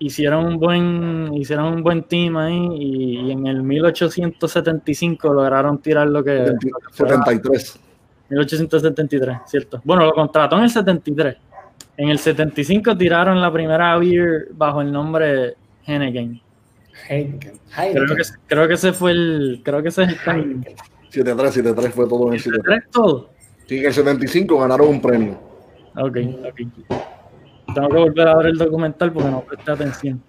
hicieron 0.00 0.46
un 0.46 0.58
buen 0.58 1.32
hicieron 1.34 1.74
un 1.74 1.82
buen 1.82 2.02
team 2.04 2.36
ahí 2.36 2.68
y, 2.74 3.30
en 3.30 3.46
el 3.46 3.62
1875 3.62 5.32
lograron 5.32 5.78
tirar 5.78 6.08
lo 6.08 6.22
que 6.24 6.52
73 6.92 7.80
1873 8.30 9.38
cierto. 9.46 9.80
Bueno 9.84 10.04
lo 10.04 10.12
contrató 10.12 10.56
en 10.56 10.64
el 10.64 10.70
73 10.70 11.36
en 11.96 12.08
el 12.08 12.18
75 12.18 12.96
tiraron 12.96 13.40
la 13.40 13.52
primera 13.52 13.96
beer 13.98 14.48
bajo 14.52 14.82
el 14.82 14.90
nombre 14.90 15.54
Henneken 15.86 16.40
Heineken. 17.08 17.60
Creo, 17.74 18.16
que, 18.16 18.22
creo 18.48 18.68
que 18.68 18.74
ese 18.74 18.92
fue 18.92 19.12
el 19.12 19.60
creo 19.64 19.82
que 19.82 19.88
ese 19.88 20.02
es 20.02 20.08
el 20.08 20.16
73 21.10 21.54
73 21.54 21.94
fue 21.94 22.08
todo 22.08 22.28
en 22.28 22.34
el 22.34 22.40
73 22.40 22.90
todo 22.90 23.30
sí 23.66 23.78
en 23.78 23.86
el 23.86 23.94
75 23.94 24.58
ganaron 24.58 24.88
un 24.88 25.00
premio 25.00 25.47
Ok, 26.00 26.16
ok. 26.48 26.60
Tengo 27.74 27.88
que 27.88 27.96
volver 27.96 28.28
a 28.28 28.36
ver 28.36 28.46
el 28.46 28.56
documental 28.56 29.12
porque 29.12 29.30
no 29.30 29.40
presté 29.40 29.72
atención. 29.72 30.22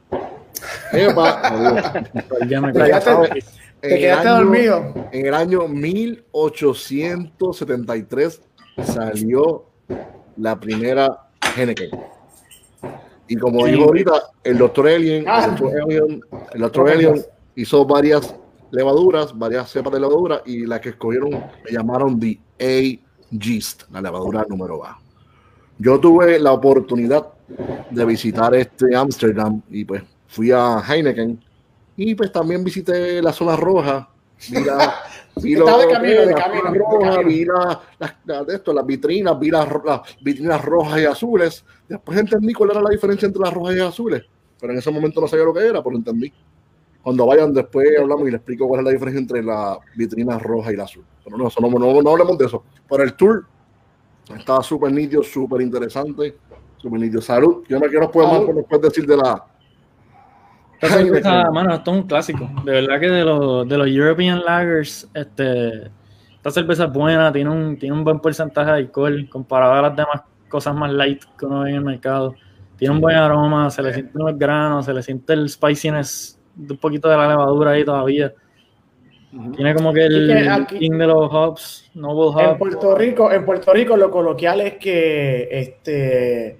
ya 2.47 2.59
me 2.59 2.73
¿Te 2.73 2.83
quedaste, 2.83 3.43
¿Te 3.79 3.99
quedaste 3.99 4.29
dormido? 4.29 4.91
En 5.11 5.27
el 5.27 5.33
año 5.33 5.65
1873 5.67 8.41
salió 8.83 9.65
la 10.37 10.59
primera 10.59 11.27
Henneken. 11.55 11.91
Y 13.27 13.35
como 13.37 13.67
dijo 13.67 13.83
ahorita, 13.83 14.13
el 14.43 14.57
doctor 14.57 14.87
Alien, 14.87 15.23
el 15.27 15.55
doctor 16.61 16.89
Alien, 16.89 17.23
hizo 17.55 17.85
varias 17.85 18.35
levaduras, 18.71 19.37
varias 19.37 19.69
cepas 19.69 19.93
de 19.93 19.99
levadura, 19.99 20.41
y 20.45 20.65
la 20.65 20.81
que 20.81 20.89
escogieron 20.89 21.29
le 21.31 21.71
llamaron 21.71 22.19
The 22.19 22.39
A 22.59 22.81
Gist, 23.39 23.83
la 23.91 24.01
levadura 24.01 24.43
número 24.49 24.83
A. 24.83 24.99
Yo 25.81 25.97
tuve 25.97 26.37
la 26.39 26.51
oportunidad 26.51 27.25
de 27.89 28.05
visitar 28.05 28.53
este 28.53 28.93
Ámsterdam 28.93 29.61
y 29.69 29.85
pues 29.85 30.03
fui 30.27 30.51
a 30.51 30.83
Heineken 30.85 31.41
y 31.95 32.15
pues 32.15 32.33
también 32.33 32.65
visité 32.65 33.21
la 33.21 33.31
zona 33.31 33.55
roja. 33.55 34.09
Mira, 34.51 34.93
vi 35.41 35.55
de 35.55 35.63
camino, 35.63 36.25
de 36.25 36.33
camino, 36.33 36.73
roja, 36.73 37.21
vi 37.21 37.45
las, 37.45 38.49
esto, 38.49 38.73
las 38.73 38.85
vitrinas, 38.85 39.39
vi 39.39 39.51
las, 39.51 39.67
vitrinas 40.21 40.63
rojas 40.63 40.99
y 40.99 41.05
azules. 41.05 41.63
Después 41.87 42.19
entendí 42.19 42.53
cuál 42.53 42.71
era 42.71 42.81
la 42.81 42.89
diferencia 42.89 43.25
entre 43.25 43.41
las 43.41 43.53
rojas 43.53 43.75
y 43.77 43.79
azules, 43.79 44.23
pero 44.59 44.73
en 44.73 44.79
ese 44.79 44.91
momento 44.91 45.21
no 45.21 45.27
sabía 45.29 45.45
lo 45.45 45.53
que 45.53 45.65
era, 45.65 45.81
pero 45.81 45.95
entendí. 45.95 46.31
Cuando 47.01 47.25
vayan 47.25 47.53
después 47.53 47.87
hablamos 47.97 48.27
y 48.27 48.31
les 48.31 48.35
explico 48.39 48.67
cuál 48.67 48.81
es 48.81 48.85
la 48.85 48.91
diferencia 48.91 49.19
entre 49.19 49.41
la 49.41 49.79
vitrina 49.95 50.37
roja 50.37 50.73
y 50.73 50.75
la 50.75 50.83
azul. 50.83 51.05
Pero 51.23 51.37
no, 51.37 51.49
no, 51.49 51.79
no, 51.79 52.01
no 52.01 52.09
hablemos 52.09 52.37
de 52.37 52.47
eso. 52.47 52.65
Por 52.85 52.99
el 52.99 53.13
tour 53.13 53.45
estaba 54.37 54.63
súper 54.63 54.91
nítido, 54.91 55.23
súper 55.23 55.61
interesante. 55.61 56.37
Súper 56.77 56.99
nítido. 56.99 57.21
Salud. 57.21 57.63
Yo 57.67 57.79
no 57.79 57.87
quiero 57.87 58.09
puedo 58.11 58.27
más, 58.27 58.55
después 58.55 58.81
decir 58.81 59.05
de 59.05 59.17
la. 59.17 59.45
Esta 60.81 61.51
mano, 61.51 61.75
esto 61.75 61.91
es 61.91 61.97
un 61.97 62.07
clásico. 62.07 62.49
De 62.63 62.71
verdad 62.71 62.99
que 62.99 63.09
de 63.09 63.25
los, 63.25 63.67
de 63.67 63.77
los 63.77 63.87
European 63.87 64.41
Lagers, 64.45 65.09
este, 65.13 65.91
esta 66.35 66.51
cerveza 66.51 66.85
es 66.85 66.93
buena, 66.93 67.33
tiene 67.33 67.49
un, 67.49 67.77
tiene 67.77 67.93
un 67.93 68.05
buen 68.05 68.19
porcentaje 68.19 68.71
de 68.71 68.77
alcohol 68.77 69.27
comparado 69.29 69.73
a 69.73 69.81
las 69.81 69.95
demás 69.95 70.21
cosas 70.47 70.73
más 70.73 70.91
light 70.91 71.23
que 71.37 71.45
uno 71.45 71.61
ve 71.61 71.71
en 71.71 71.75
el 71.75 71.83
mercado. 71.83 72.33
Tiene 72.77 72.95
un 72.95 73.01
buen 73.01 73.17
aroma, 73.17 73.69
se 73.69 73.83
le 73.83 73.93
siente 73.93 74.13
los 74.17 74.37
granos, 74.37 74.85
se 74.85 74.93
le 74.93 75.03
siente 75.03 75.33
el 75.33 75.49
spiciness 75.49 76.39
de 76.55 76.73
un 76.73 76.79
poquito 76.79 77.09
de 77.09 77.17
la 77.17 77.27
levadura 77.27 77.71
ahí 77.71 77.83
todavía. 77.83 78.33
Tiene 79.55 79.75
como 79.75 79.93
que 79.93 80.05
el 80.05 80.65
king 80.67 80.97
de 80.97 81.05
los 81.05 81.31
hops, 81.31 81.91
Noble 81.93 82.43
En 82.43 82.57
Puerto 82.57 82.95
Rico, 82.95 83.31
en 83.31 83.45
Puerto 83.45 83.71
Rico 83.73 83.95
lo 83.95 84.09
coloquial 84.09 84.61
es 84.61 84.73
que 84.75 85.47
este 85.51 86.57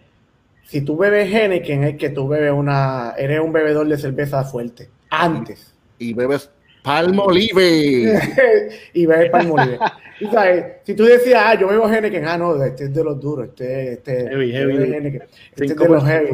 si 0.65 0.81
tú 0.81 0.95
bebes 0.95 1.33
Henneken 1.33 1.83
es 1.83 1.97
que 1.97 2.11
tú 2.11 2.27
bebes 2.27 2.53
una 2.53 3.15
eres 3.17 3.39
un 3.39 3.51
bebedor 3.51 3.87
de 3.87 3.97
cerveza 3.97 4.43
fuerte 4.43 4.89
antes. 5.09 5.73
Y 5.97 6.13
bebes 6.13 6.51
Palmolive. 6.83 8.19
y 8.93 9.05
bebes 9.07 9.31
Palmolive. 9.31 9.79
y 10.19 10.27
sabes, 10.27 10.65
si 10.83 10.93
tú 10.93 11.05
decías, 11.05 11.41
ah, 11.43 11.55
yo 11.59 11.67
bebo 11.67 11.89
Henneken, 11.89 12.25
ah, 12.27 12.37
no, 12.37 12.63
este 12.63 12.85
es 12.85 12.93
de 12.93 13.03
los 13.03 13.19
duros, 13.19 13.47
este, 13.47 13.93
este, 13.93 14.29
heavy, 14.29 14.51
heavy. 14.51 14.73
Henneken, 14.75 15.23
este 15.55 15.65
es 15.65 15.75
de 15.75 15.89
los 15.89 16.03
heavy. 16.03 16.29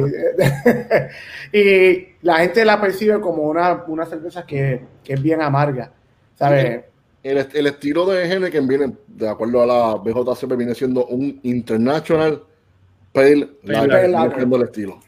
y 1.52 2.26
la 2.26 2.40
gente 2.40 2.62
la 2.64 2.78
percibe 2.78 3.20
como 3.20 3.44
una, 3.44 3.84
una 3.88 4.04
cerveza 4.04 4.44
que, 4.44 4.82
que 5.02 5.14
es 5.14 5.22
bien 5.22 5.40
amarga. 5.40 5.92
El, 6.38 6.84
el, 7.22 7.66
estilo 7.66 8.06
de 8.06 8.30
Henneken 8.30 8.68
viene, 8.68 8.92
de 9.06 9.28
acuerdo 9.28 9.62
a 9.62 9.66
la 9.66 9.94
BJCP, 9.96 10.56
viene 10.56 10.74
siendo 10.74 11.06
un 11.06 11.40
International 11.42 12.42
Pale 13.12 13.48
Lager. 13.62 14.04
el 14.04 14.62
estilo. 14.62 15.00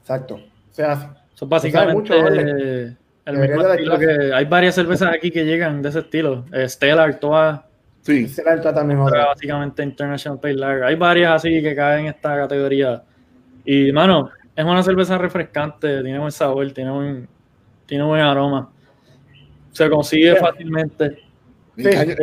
Exacto. 0.00 0.40
Se 0.70 0.82
hace. 0.82 1.08
Son 1.34 1.48
básicamente 1.48 2.14
el 2.16 3.38
mismo 3.38 3.62
estilo 3.62 3.98
que 3.98 4.32
hay 4.32 4.44
varias 4.46 4.74
cervezas 4.74 5.12
aquí 5.12 5.30
que 5.30 5.44
llegan 5.44 5.82
de 5.82 5.90
ese 5.90 5.98
estilo. 6.00 6.44
Stellar, 6.66 7.20
toda. 7.20 7.66
Sí. 8.00 8.26
Stellar 8.28 8.62
también 8.62 9.04
Básicamente 9.04 9.82
International 9.82 10.40
Pale 10.40 10.54
Lager. 10.54 10.84
Hay 10.84 10.94
varias 10.94 11.32
así 11.32 11.62
que 11.62 11.74
caen 11.74 12.06
en 12.06 12.14
esta 12.14 12.36
categoría. 12.36 13.02
Y, 13.64 13.92
mano, 13.92 14.30
es 14.54 14.64
una 14.64 14.82
cerveza 14.82 15.18
refrescante, 15.18 16.02
tiene 16.02 16.18
buen 16.18 16.32
sabor, 16.32 16.72
tiene 16.72 16.90
buen, 16.90 17.28
tiene 17.86 18.04
buen 18.04 18.22
aroma 18.22 18.70
se 19.76 19.90
consigue 19.90 20.34
fácilmente. 20.36 21.18
¿En, 21.76 22.16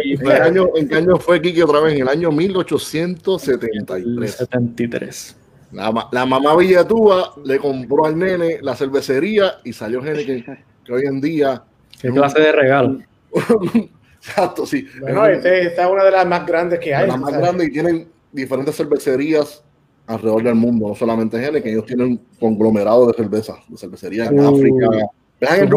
qué 0.90 0.98
año, 0.98 1.18
fue 1.18 1.40
Kiki 1.40 1.62
otra 1.62 1.82
vez? 1.82 1.94
En 1.94 2.02
el 2.02 2.08
año 2.08 2.32
1873. 2.32 4.32
73. 4.32 5.38
La, 5.72 6.10
la 6.12 6.26
mamá 6.26 6.58
Villatúa 6.58 7.36
le 7.46 7.60
compró 7.60 8.06
al 8.06 8.18
nene 8.18 8.58
la 8.62 8.76
cervecería 8.76 9.58
y 9.64 9.74
salió 9.74 10.02
gente 10.02 10.26
que, 10.26 10.44
hoy 10.92 11.04
en 11.06 11.22
día. 11.22 11.62
¿Qué 12.02 12.10
clase 12.10 12.40
de 12.40 12.52
regalo? 12.52 12.98
Exacto, 14.18 14.66
sí. 14.66 14.88
Bueno, 15.00 15.28
esta 15.28 15.56
es 15.56 15.78
una 15.92 16.06
de 16.06 16.12
las 16.12 16.26
más 16.26 16.48
grandes 16.48 16.80
que 16.80 16.96
hay. 16.96 17.08
Las 17.08 17.20
más 17.20 17.38
grandes 17.38 17.68
y 17.68 17.72
tienen 17.72 18.08
diferentes 18.32 18.76
cervecerías 18.76 19.64
alrededor 20.08 20.42
del 20.44 20.56
mundo, 20.56 20.88
no 20.88 20.96
solamente 20.96 21.38
que 21.62 21.70
ellos 21.70 21.86
tienen 21.86 22.08
un 22.08 22.18
conglomerado 22.40 23.06
de 23.08 23.14
cervezas, 23.14 23.58
de 23.68 23.78
cervecerías 23.78 24.32
en 24.32 24.40
uh. 24.40 24.50
África. 24.50 24.88
Vean 25.40 25.60
el 25.62 25.70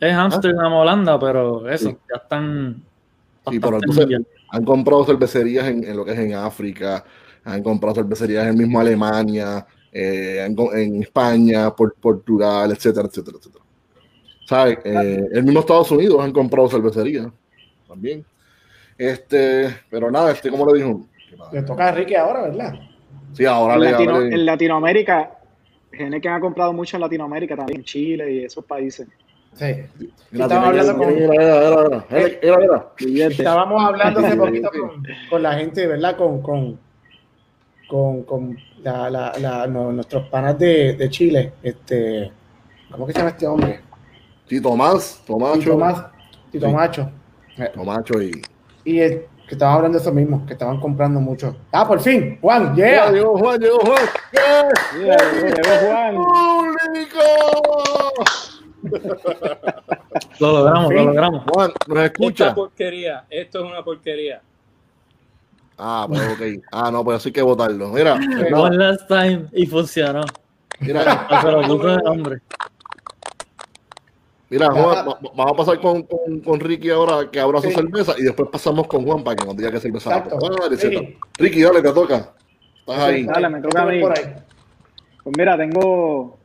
es 0.00 0.14
Amsterdam, 0.14 0.72
Holanda, 0.72 1.18
pero 1.18 1.68
eso, 1.68 1.90
ya 1.90 2.22
están. 2.22 2.82
Sí, 3.50 3.58
pero 3.58 3.76
entonces 3.76 4.06
han 4.50 4.64
comprado 4.64 5.04
cervecerías 5.04 5.66
en, 5.66 5.96
lo 5.96 6.04
que 6.04 6.12
es 6.12 6.18
en 6.18 6.34
África, 6.34 7.04
han 7.44 7.62
comprado 7.62 7.96
cervecerías 7.96 8.46
en 8.46 8.56
mismo 8.56 8.80
Alemania, 8.80 9.66
eh, 9.92 10.46
en, 10.46 11.02
España, 11.02 11.74
por, 11.74 11.94
Portugal, 11.94 12.70
etcétera, 12.70 13.08
etcétera, 13.08 13.38
etcétera. 13.38 13.64
¿Sabes? 14.46 14.78
Eh, 14.84 15.28
el 15.32 15.44
mismo 15.44 15.60
Estados 15.60 15.90
Unidos 15.90 16.22
han 16.22 16.32
comprado 16.32 16.68
cervecerías 16.68 17.28
también. 17.86 18.24
Este, 18.96 19.68
pero 19.90 20.10
nada, 20.10 20.32
este, 20.32 20.50
como 20.50 20.66
le 20.66 20.78
dijo. 20.78 21.06
Le 21.52 21.62
toca 21.62 21.86
a 21.86 21.88
Enrique 21.90 22.16
ahora, 22.16 22.42
¿verdad? 22.42 22.74
Sí, 23.32 23.44
ahora 23.44 23.74
en, 23.74 23.84
Latino, 23.84 24.22
en 24.22 24.46
Latinoamérica, 24.46 25.38
que 25.90 26.28
han 26.28 26.40
comprado 26.40 26.72
mucho 26.72 26.96
en 26.96 27.02
Latinoamérica 27.02 27.56
también, 27.56 27.80
en 27.80 27.84
Chile 27.84 28.32
y 28.32 28.44
esos 28.44 28.64
países. 28.64 29.06
Sí. 29.58 29.74
Estábamos 30.30 30.68
hablando 30.68 30.96
con. 30.96 31.08
Estábamos 33.18 33.84
hablando 33.84 34.20
hace 34.20 34.36
poquito 34.36 34.70
con, 35.30 35.42
la 35.42 35.54
gente, 35.54 35.86
¿verdad? 35.86 36.16
Con, 36.16 36.40
con, 36.42 36.78
con, 37.88 38.22
con 38.22 38.56
la, 38.82 39.10
la, 39.10 39.66
nuestros 39.66 40.28
panas 40.28 40.56
de, 40.58 40.92
de, 40.94 41.10
Chile. 41.10 41.54
Este, 41.62 42.30
¿Cómo 42.90 43.06
que 43.06 43.12
se 43.12 43.18
llama 43.18 43.30
este 43.30 43.46
hombre? 43.46 43.80
Tito 44.46 44.76
Más, 44.76 45.22
Tomacho. 45.26 45.58
Tito 45.58 45.76
Más, 45.76 46.04
Tito 46.52 46.70
Macho. 46.70 47.10
Tomacho 47.74 48.22
y. 48.22 48.30
Y 48.84 49.00
el, 49.00 49.26
que 49.48 49.54
estaban 49.54 49.76
hablando 49.76 49.98
de 49.98 50.02
eso 50.02 50.12
mismo, 50.12 50.46
que 50.46 50.52
estaban 50.52 50.78
comprando 50.78 51.20
mucho. 51.20 51.56
Ah, 51.72 51.88
por 51.88 52.00
fin, 52.00 52.38
Juan, 52.40 52.76
yeah. 52.76 53.10
Llegó 53.10 53.36
Juan, 53.38 53.58
llegó 53.58 53.80
Juan. 53.80 54.02
Yeah. 54.32 55.16
Juan. 55.80 56.16
lo 60.40 60.52
logramos, 60.52 60.94
lo 60.94 61.04
logramos. 61.04 61.44
Juan, 61.50 61.72
¿nos 61.86 61.98
escucha? 61.98 62.44
Esta 62.44 62.54
porquería, 62.54 63.24
esto 63.30 63.58
es 63.60 63.64
una 63.64 63.82
porquería. 63.82 64.40
Ah, 65.78 66.06
pues 66.08 66.20
ok. 66.20 66.64
Ah, 66.72 66.90
no, 66.90 67.04
pues 67.04 67.18
así 67.18 67.28
hay 67.28 67.32
que 67.32 67.42
votarlo. 67.42 67.88
Mira. 67.90 68.18
One 68.52 68.76
last 68.76 69.06
time 69.06 69.46
y 69.52 69.66
funcionó. 69.66 70.22
Mira. 70.80 71.26
Se 71.40 71.50
lo 71.50 71.62
puso 71.62 71.96
de 71.96 72.08
hombre. 72.08 72.38
Mira, 74.50 74.70
Juan, 74.72 75.06
vamos 75.34 75.52
a 75.52 75.56
pasar 75.56 75.78
con, 75.78 76.02
con, 76.04 76.40
con, 76.40 76.58
Ricky 76.58 76.88
ahora 76.88 77.30
que 77.30 77.38
abra 77.38 77.60
su 77.60 77.70
cerveza 77.70 78.14
y 78.16 78.22
después 78.22 78.48
pasamos 78.50 78.86
con 78.86 79.04
Juan 79.04 79.22
para 79.22 79.36
que 79.36 79.44
nos 79.44 79.54
diga 79.54 79.70
qué 79.70 79.78
cerveza. 79.78 80.16
Ah, 80.16 80.24
Ricky, 81.38 81.62
dale, 81.62 81.82
te 81.82 81.92
toca. 81.92 82.32
Estás 82.78 82.98
ahí. 82.98 83.24
Dale, 83.24 83.48
me 83.50 83.60
toca 83.60 83.82
a 83.82 83.86
mí. 83.86 84.00
Pues 84.00 85.36
mira, 85.36 85.56
tengo. 85.56 86.38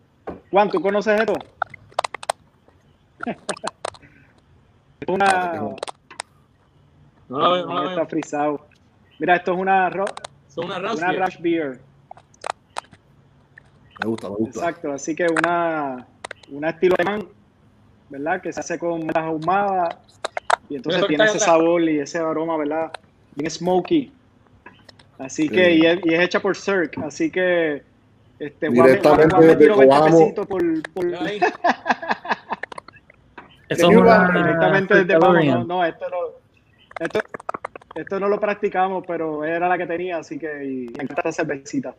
Juan, 0.51 0.69
¿tú 0.69 0.81
conoces 0.81 1.17
esto? 1.19 1.33
Una. 5.07 5.75
No 7.29 7.39
la 7.39 7.49
veo, 7.49 7.65
no 7.65 7.73
la 7.73 7.81
veo. 7.81 7.89
Está 7.91 8.05
frisado. 8.05 8.67
Mira, 9.19 9.35
esto 9.35 9.53
es 9.53 9.59
una, 9.59 9.91
Son 10.49 10.65
una, 10.65 10.79
rush, 10.79 10.97
una 10.97 11.07
beer. 11.07 11.21
rush 11.21 11.37
beer. 11.39 11.79
Me 14.01 14.09
gusta, 14.09 14.29
me 14.29 14.35
gusta. 14.35 14.59
Exacto, 14.59 14.91
así 14.91 15.15
que 15.15 15.27
una, 15.27 16.05
una 16.49 16.69
estilo 16.69 16.95
alemán, 16.97 17.27
¿verdad? 18.09 18.41
Que 18.41 18.51
se 18.51 18.59
hace 18.59 18.77
con 18.77 19.07
las 19.07 19.15
ahumadas 19.15 19.97
y 20.69 20.75
entonces 20.75 21.05
tiene 21.07 21.25
ese 21.25 21.39
sabor 21.39 21.81
y 21.83 21.99
ese 21.99 22.17
aroma, 22.17 22.57
¿verdad? 22.57 22.91
Bien 23.35 23.49
smoky. 23.49 24.11
Así 25.19 25.47
que, 25.47 25.75
y 25.75 25.85
es, 25.85 25.99
y 26.03 26.13
es, 26.13 26.19
hecha 26.21 26.39
por 26.39 26.57
Cirque, 26.57 26.99
así 27.01 27.29
que 27.29 27.83
este, 28.39 28.69
directamente 28.69 29.55
de 29.55 29.69
Coamo. 29.69 30.33
Por, 30.33 30.47
por... 30.91 31.05
Eso 33.73 33.91
es 33.91 33.97
una, 33.97 34.31
directamente 34.31 35.03
desde 35.03 35.19
no, 35.19 35.63
no, 35.65 35.85
esto 35.85 36.05
no, 36.09 36.17
esto, 36.99 37.19
esto 37.95 38.19
no 38.19 38.27
lo 38.27 38.39
practicamos, 38.39 39.03
pero 39.07 39.43
era 39.43 39.67
la 39.67 39.77
que 39.77 39.85
tenía, 39.85 40.17
así 40.17 40.37
que 40.39 40.65
y 40.65 40.87
me 40.89 41.03
encanta 41.03 41.29
esta 41.29 41.31
cervecita. 41.31 41.95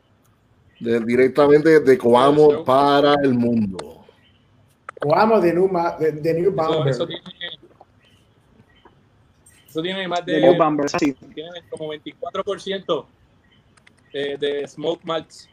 De, 0.81 1.01
directamente 1.01 1.81
de 1.81 1.99
Coamo 1.99 2.65
para 2.65 3.15
el 3.23 3.35
mundo. 3.35 4.05
Coamo 5.01 5.41
de 5.41 5.55
New, 5.55 5.71
de, 5.99 6.13
de 6.13 6.35
New 6.35 6.53
Bamber. 6.53 6.89
Eso, 6.89 7.07
tiene, 7.07 7.23
eso 9.69 9.83
tiene 9.83 10.09
más 10.09 10.25
de, 10.25 10.33
de 10.33 10.41
New 10.41 10.57
Bamber, 10.57 10.89
sí. 10.89 11.13
Tiene 11.35 11.63
como 11.71 11.93
24% 11.93 13.07
de, 14.13 14.37
de 14.39 14.69
smoke 14.69 15.05
malts. 15.05 15.49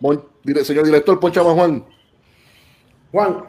Bon, 0.00 0.22
señor 0.64 0.84
director, 0.84 1.20
poncha 1.20 1.42
Juan. 1.42 1.84
Juan, 3.12 3.44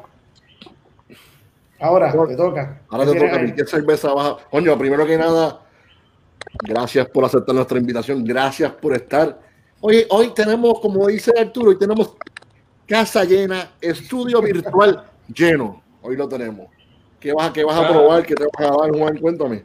ahora 1.80 2.12
te 2.27 2.36
toca. 2.36 2.82
Ahora 2.89 3.06
te 3.06 3.20
toca. 3.20 3.56
¿Qué 3.56 3.65
cerveza 3.65 4.13
baja? 4.13 4.38
Coño, 4.50 4.77
primero 4.77 5.06
que 5.06 5.18
nada, 5.18 5.63
Gracias 6.62 7.08
por 7.10 7.25
aceptar 7.25 7.56
nuestra 7.56 7.77
invitación. 7.77 8.24
Gracias 8.24 8.72
por 8.74 8.94
estar. 8.94 9.39
Hoy, 9.82 10.06
hoy 10.10 10.34
tenemos, 10.34 10.80
como 10.80 11.08
dice 11.08 11.32
Arturo, 11.38 11.70
hoy 11.70 11.77
tenemos 11.77 12.15
casa 12.88 13.24
llena, 13.24 13.72
estudio 13.82 14.42
virtual 14.42 15.03
lleno. 15.34 15.82
Hoy 16.01 16.15
lo 16.15 16.27
tenemos. 16.27 16.68
¿Qué 17.20 17.34
vas, 17.34 17.51
qué 17.51 17.63
vas 17.63 17.77
a 17.77 17.88
probar? 17.88 18.25
¿Qué 18.25 18.36
te 18.36 18.44
vas 18.44 18.70
a 18.70 18.82
dar, 18.82 18.92
Juan? 18.92 19.18
Cuéntame. 19.18 19.63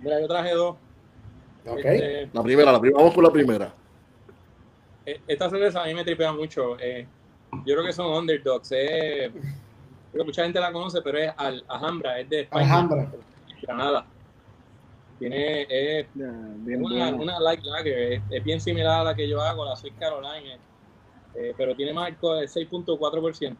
Mira, 0.00 0.20
yo 0.20 0.26
traje 0.26 0.52
dos. 0.52 0.76
Okay. 1.64 1.94
Este, 1.94 2.30
la 2.32 2.42
primera, 2.42 2.72
la 2.72 2.80
primera. 2.80 2.98
Vamos 2.98 3.14
con 3.14 3.24
la 3.24 3.30
primera. 3.30 3.74
E, 5.06 5.20
esta 5.28 5.48
cerveza 5.48 5.82
a 5.82 5.86
mí 5.86 5.94
me 5.94 6.04
tripea 6.04 6.32
mucho. 6.32 6.76
Eh, 6.80 7.06
yo 7.64 7.74
creo 7.74 7.84
que 7.84 7.92
son 7.92 8.06
underdogs. 8.06 8.72
Eh, 8.72 9.30
creo 10.12 10.24
que 10.24 10.28
mucha 10.28 10.44
gente 10.44 10.60
la 10.60 10.72
conoce, 10.72 11.00
pero 11.02 11.18
es 11.18 11.32
Al 11.36 11.64
Alhambra, 11.66 12.20
es 12.20 12.28
de 12.28 12.40
España. 12.42 12.66
Alhambra. 12.66 13.12
Granada. 13.62 14.06
Tiene, 15.18 15.66
es, 15.68 16.06
una, 16.14 17.14
una, 17.14 17.40
light 17.40 17.62
lager, 17.62 18.22
es, 18.28 18.44
bien 18.44 18.60
similar 18.60 19.00
a 19.00 19.04
la 19.04 19.14
que 19.14 19.28
yo 19.28 19.40
hago, 19.40 19.64
la 19.64 19.76
Sweet 19.76 19.96
Caroline, 19.96 20.58
eh, 21.34 21.54
pero 21.56 21.76
tiene 21.76 21.92
más 21.92 22.08
alcohol 22.08 22.40
de 22.40 22.46
6.4%. 22.46 23.56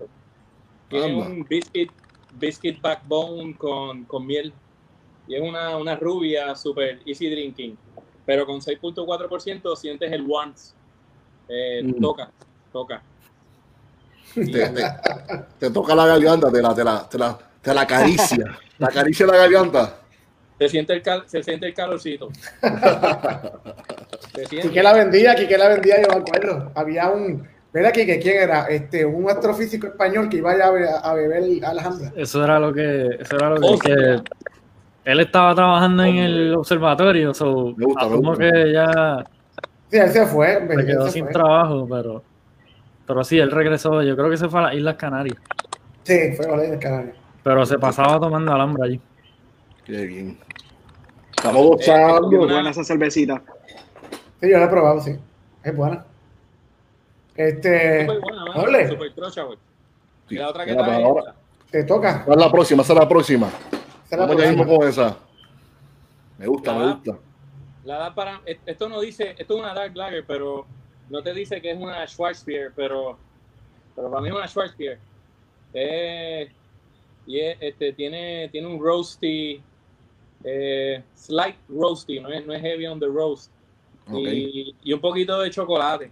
Tiene 0.88 1.14
un 1.14 1.44
biscuit, 1.44 1.90
biscuit 2.34 2.80
backbone 2.80 3.56
con, 3.56 4.04
con 4.04 4.26
miel 4.26 4.52
y 5.28 5.36
es 5.36 5.40
una, 5.40 5.76
una 5.76 5.96
rubia 5.96 6.54
super 6.56 7.00
easy 7.06 7.30
drinking, 7.30 7.78
pero 8.26 8.44
con 8.44 8.60
6.4% 8.60 9.76
sientes 9.76 10.12
el 10.12 10.26
once. 10.28 10.74
Eh, 11.48 11.82
mm. 11.84 12.00
Toca, 12.00 12.30
toca. 12.72 13.02
Te, 15.58 15.70
toca 15.70 15.94
la 15.94 16.06
garganta, 16.06 16.50
te 16.50 16.62
la, 16.62 16.74
te 16.74 16.84
la, 16.84 17.08
te 17.08 17.18
la, 17.18 17.38
te 17.60 17.74
la 17.74 17.80
acaricia, 17.82 18.44
la 18.78 18.86
acaricia 18.86 19.26
la 19.26 19.36
garganta. 19.36 19.94
Se 20.58 20.68
siente 20.68 20.94
el, 20.94 21.02
se 21.26 21.42
siente 21.42 21.66
el 21.66 21.74
calorcito. 21.74 22.28
Quique 24.48 24.82
la 24.82 24.92
vendía, 24.92 25.34
Quique 25.34 25.58
la 25.58 25.68
vendía, 25.68 26.00
yo 26.00 26.08
me 26.08 26.20
acuerdo. 26.20 26.72
Había 26.74 27.10
un. 27.10 27.46
Mira 27.72 27.88
aquí 27.88 28.04
que 28.04 28.18
quién 28.18 28.42
era, 28.42 28.66
este, 28.66 29.04
un 29.04 29.30
astrofísico 29.30 29.86
español 29.86 30.28
que 30.28 30.36
iba 30.36 30.52
a, 30.52 30.98
a 30.98 31.14
beber 31.14 31.64
Alejandra. 31.64 32.12
Eso 32.14 32.44
era 32.44 32.60
lo 32.60 32.72
que, 32.72 33.16
eso 33.18 33.36
era 33.36 33.48
lo 33.48 33.78
que, 33.78 34.22
él 35.04 35.20
estaba 35.20 35.54
trabajando 35.54 36.04
en 36.04 36.16
el 36.16 36.54
observatorio, 36.54 37.34
so, 37.34 37.74
me 37.76 37.86
gusta, 37.86 38.08
que 38.38 38.72
ya 38.72 39.24
sí, 39.90 39.96
él 39.98 40.10
se 40.10 40.26
fue, 40.26 40.66
se 40.68 40.86
quedó 40.86 41.08
sin 41.10 41.28
trabajo, 41.28 41.86
pero, 41.90 42.22
pero 43.12 43.24
sí, 43.24 43.38
él 43.38 43.50
regresó, 43.50 44.02
yo 44.02 44.16
creo 44.16 44.30
que 44.30 44.38
se 44.38 44.48
fue 44.48 44.60
a 44.60 44.62
las 44.62 44.74
Islas 44.74 44.94
Canarias. 44.94 45.36
Sí, 46.02 46.32
fue 46.34 46.46
a 46.46 46.56
las 46.56 46.64
Islas 46.64 46.80
Canarias. 46.80 47.16
Pero 47.42 47.66
se 47.66 47.78
pasaba 47.78 48.18
tomando 48.18 48.54
alhambra 48.54 48.86
allí. 48.86 48.98
Qué 49.84 50.06
bien. 50.06 50.38
Estamos 51.36 51.62
gozando. 51.62 52.32
Eh, 52.32 52.38
buena 52.38 52.70
esa 52.70 52.82
cervecita. 52.82 53.42
Sí, 54.40 54.48
yo 54.50 54.58
la 54.58 54.64
he 54.64 54.68
probado, 54.68 55.02
sí. 55.02 55.14
Es 55.62 55.76
buena. 55.76 56.06
Este. 57.34 58.06
Güey. 58.06 59.12
Y 60.30 60.34
la 60.36 60.48
otra 60.48 60.64
que 60.64 60.70
está. 60.70 61.34
Te 61.70 61.84
toca. 61.84 62.24
¿Cuál 62.24 62.38
es 62.38 62.46
la 62.46 62.50
próxima? 62.50 62.82
Esa 62.82 62.94
es 62.94 62.98
la 62.98 63.08
próxima. 63.08 63.50
Vamos 64.10 64.36
ya 64.38 64.48
mismo 64.48 64.66
con 64.66 64.88
esa. 64.88 65.18
Me 66.38 66.46
gusta, 66.46 66.72
me 66.72 66.92
gusta. 66.94 67.18
La 67.84 67.98
da 67.98 68.14
para. 68.14 68.40
Esto 68.64 68.88
no 68.88 69.02
dice. 69.02 69.34
Esto 69.36 69.54
es 69.54 69.60
una 69.60 69.74
Dark 69.74 69.94
Lager, 69.94 70.24
pero 70.26 70.64
no 71.12 71.22
te 71.22 71.34
dice 71.34 71.60
que 71.60 71.70
es 71.70 71.78
una 71.78 72.06
Schwarzbier, 72.06 72.72
pero. 72.74 73.18
Pero 73.94 74.10
para 74.10 74.22
mí 74.22 74.28
es 74.28 74.34
una 74.34 74.48
Schwarzbier. 74.48 74.98
Eh, 75.74 76.50
y 77.26 77.38
este, 77.38 77.92
tiene, 77.92 78.48
tiene 78.50 78.66
un 78.66 78.82
roasty 78.82 79.62
eh, 80.42 81.02
slight 81.14 81.56
roasty, 81.68 82.18
no 82.18 82.30
es, 82.30 82.44
no 82.46 82.54
es 82.54 82.62
heavy 82.62 82.86
on 82.86 82.98
the 82.98 83.06
roast. 83.06 83.50
Y, 84.10 84.74
y, 84.82 84.92
un 84.92 85.00
poquito 85.00 85.38
de 85.40 85.50
chocolate. 85.50 86.10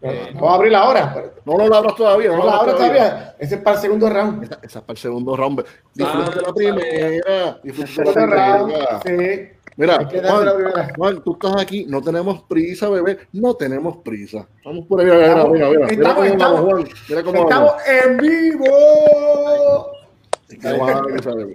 Eh, 0.00 0.30
Vamos 0.34 0.50
a 0.50 0.54
abrirla 0.54 0.78
ahora. 0.80 1.32
No, 1.44 1.56
no 1.56 1.68
la 1.68 1.78
abras 1.78 1.96
todavía. 1.96 2.28
No, 2.28 2.44
la 2.44 2.56
abras 2.58 2.76
todavía. 2.76 3.36
Ese 3.38 3.56
es 3.56 3.60
para 3.62 3.76
el 3.76 3.82
segundo 3.82 4.08
round. 4.08 4.44
Esa, 4.44 4.60
esa 4.62 4.78
es 4.78 4.84
para 4.84 4.92
el 4.92 4.98
segundo 4.98 5.36
round. 5.36 5.64
Disfruta 5.94 6.30
de 6.30 6.42
la 6.42 6.54
primera. 6.54 7.60
Disfruta 7.64 8.26
la 8.26 8.64
primera. 8.64 9.00
Sí. 9.02 9.57
Mira, 9.78 10.04
Juan, 10.10 10.92
Juan, 10.96 11.22
tú 11.22 11.34
estás 11.34 11.62
aquí, 11.62 11.86
no 11.88 12.02
tenemos 12.02 12.42
prisa, 12.42 12.88
bebé, 12.88 13.16
no 13.32 13.54
tenemos 13.54 13.98
prisa. 13.98 14.44
Vamos 14.64 14.84
por 14.86 15.00
ahí, 15.00 15.06
mira, 15.06 15.46
mira, 15.46 15.68
mira, 15.70 15.86
mira, 15.86 16.14
cómo 16.14 16.24
estamos, 16.24 16.60
Juan, 16.60 16.88
mira 17.08 17.22
cómo 17.22 17.42
estamos 17.42 17.72
en 17.86 18.16
vivo. 18.16 19.92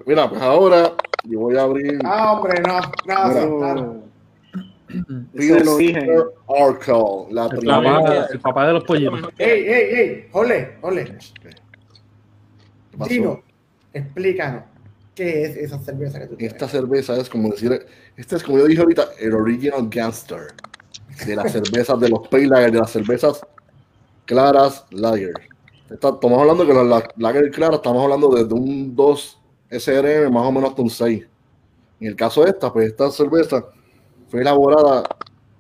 Mira, 0.06 0.30
pues 0.30 0.42
ahora 0.42 0.94
yo 1.26 1.40
voy 1.42 1.58
a 1.58 1.64
abrir. 1.64 2.00
Ah, 2.06 2.32
hombre, 2.32 2.62
no, 2.62 2.80
no. 3.08 4.04
Arcal, 6.48 7.26
la 7.30 7.46
el, 7.48 7.66
papá, 7.66 8.28
el 8.32 8.40
papá 8.40 8.68
de 8.68 8.74
los 8.74 8.86
pollitos. 8.86 9.20
Ey, 9.38 9.68
ey, 9.68 9.96
ey, 9.96 10.30
ole, 10.32 10.78
ole. 10.82 11.18
Dino, 13.10 13.44
explícanos. 13.92 14.64
¿Qué 15.16 15.44
es 15.44 15.58
esa 15.58 15.78
cerveza 15.80 16.20
que 16.20 16.26
tú 16.26 16.36
tienes? 16.36 16.54
Esta 16.54 16.68
cerveza 16.68 17.16
es 17.18 17.30
como 17.30 17.50
decir, 17.52 17.86
esta 18.15 18.36
es 18.36 18.43
como 18.43 18.60
yo 18.60 18.67
dije 18.67 18.82
ahorita, 18.82 19.10
el 19.19 19.34
original 19.34 19.88
gangster 19.89 20.54
de 21.26 21.36
las 21.36 21.52
cervezas 21.52 21.99
de 21.99 22.10
los 22.10 22.28
pale 22.28 22.47
lager, 22.47 22.71
de 22.71 22.80
las 22.80 22.91
cervezas 22.91 23.41
claras 24.26 24.86
lager. 24.91 25.34
estamos 25.89 26.39
hablando 26.39 26.65
que 26.65 26.73
las 26.73 27.04
lager 27.17 27.52
claras, 27.52 27.78
estamos 27.78 28.04
hablando 28.04 28.30
desde 28.30 28.54
un 28.54 28.95
2 28.95 29.39
SRM 29.71 30.32
más 30.32 30.45
o 30.45 30.52
menos 30.52 30.69
hasta 30.69 30.82
un 30.82 30.89
6. 30.89 31.28
En 31.99 32.08
el 32.08 32.15
caso 32.15 32.43
de 32.43 32.52
esta, 32.52 32.71
pues 32.71 32.88
esta 32.88 33.10
cerveza 33.12 33.65
fue 34.30 34.41
elaborada 34.41 35.04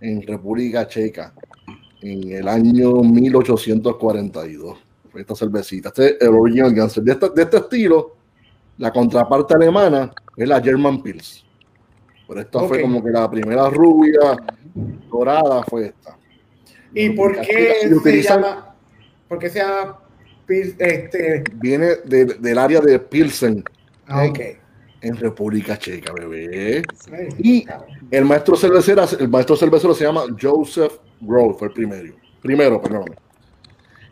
en 0.01 0.21
República 0.21 0.87
Checa 0.87 1.33
en 2.01 2.31
el 2.31 2.47
año 2.47 2.95
1842. 2.95 4.77
Esta 5.15 5.35
cervecita, 5.35 5.89
este 5.89 6.15
es 6.15 6.21
el 6.21 6.35
original 6.35 6.73
Ganser. 6.73 7.03
De, 7.03 7.15
de 7.15 7.41
este 7.43 7.57
estilo, 7.57 8.15
la 8.77 8.91
contraparte 8.91 9.53
alemana 9.53 10.11
es 10.35 10.47
la 10.47 10.59
German 10.59 11.01
Pils. 11.01 11.45
Pero 12.33 12.41
esta 12.41 12.59
fue 12.61 12.81
como 12.81 13.03
que 13.03 13.11
la 13.11 13.29
primera 13.29 13.69
rubia 13.69 14.35
dorada 15.07 15.61
fue 15.63 15.85
esta. 15.85 16.17
¿Y 16.91 17.11
por 17.11 17.39
qué 17.41 17.91
se 18.03 18.23
llama? 18.23 18.75
¿Por 19.27 19.37
qué 19.37 19.49
se 19.51 19.59
llama 19.59 19.99
este? 20.47 21.43
Viene 21.53 21.97
del 22.05 22.57
área 22.57 22.81
de 22.81 22.97
Pilsen. 22.97 23.63
Ah, 24.07 24.25
en 25.01 25.15
República 25.17 25.77
Checa, 25.77 26.11
bebé. 26.13 26.81
Y 27.37 27.65
el 28.09 28.25
maestro 28.25 28.55
cervecero, 28.55 29.03
el 29.19 29.29
maestro 29.29 29.55
cervecero 29.55 29.93
se 29.93 30.05
llama 30.05 30.23
Joseph 30.41 30.93
Grohl, 31.21 31.53
fue 31.53 31.67
el 31.67 31.73
primero. 31.73 32.15
Primero, 32.41 32.81
perdón. 32.81 33.13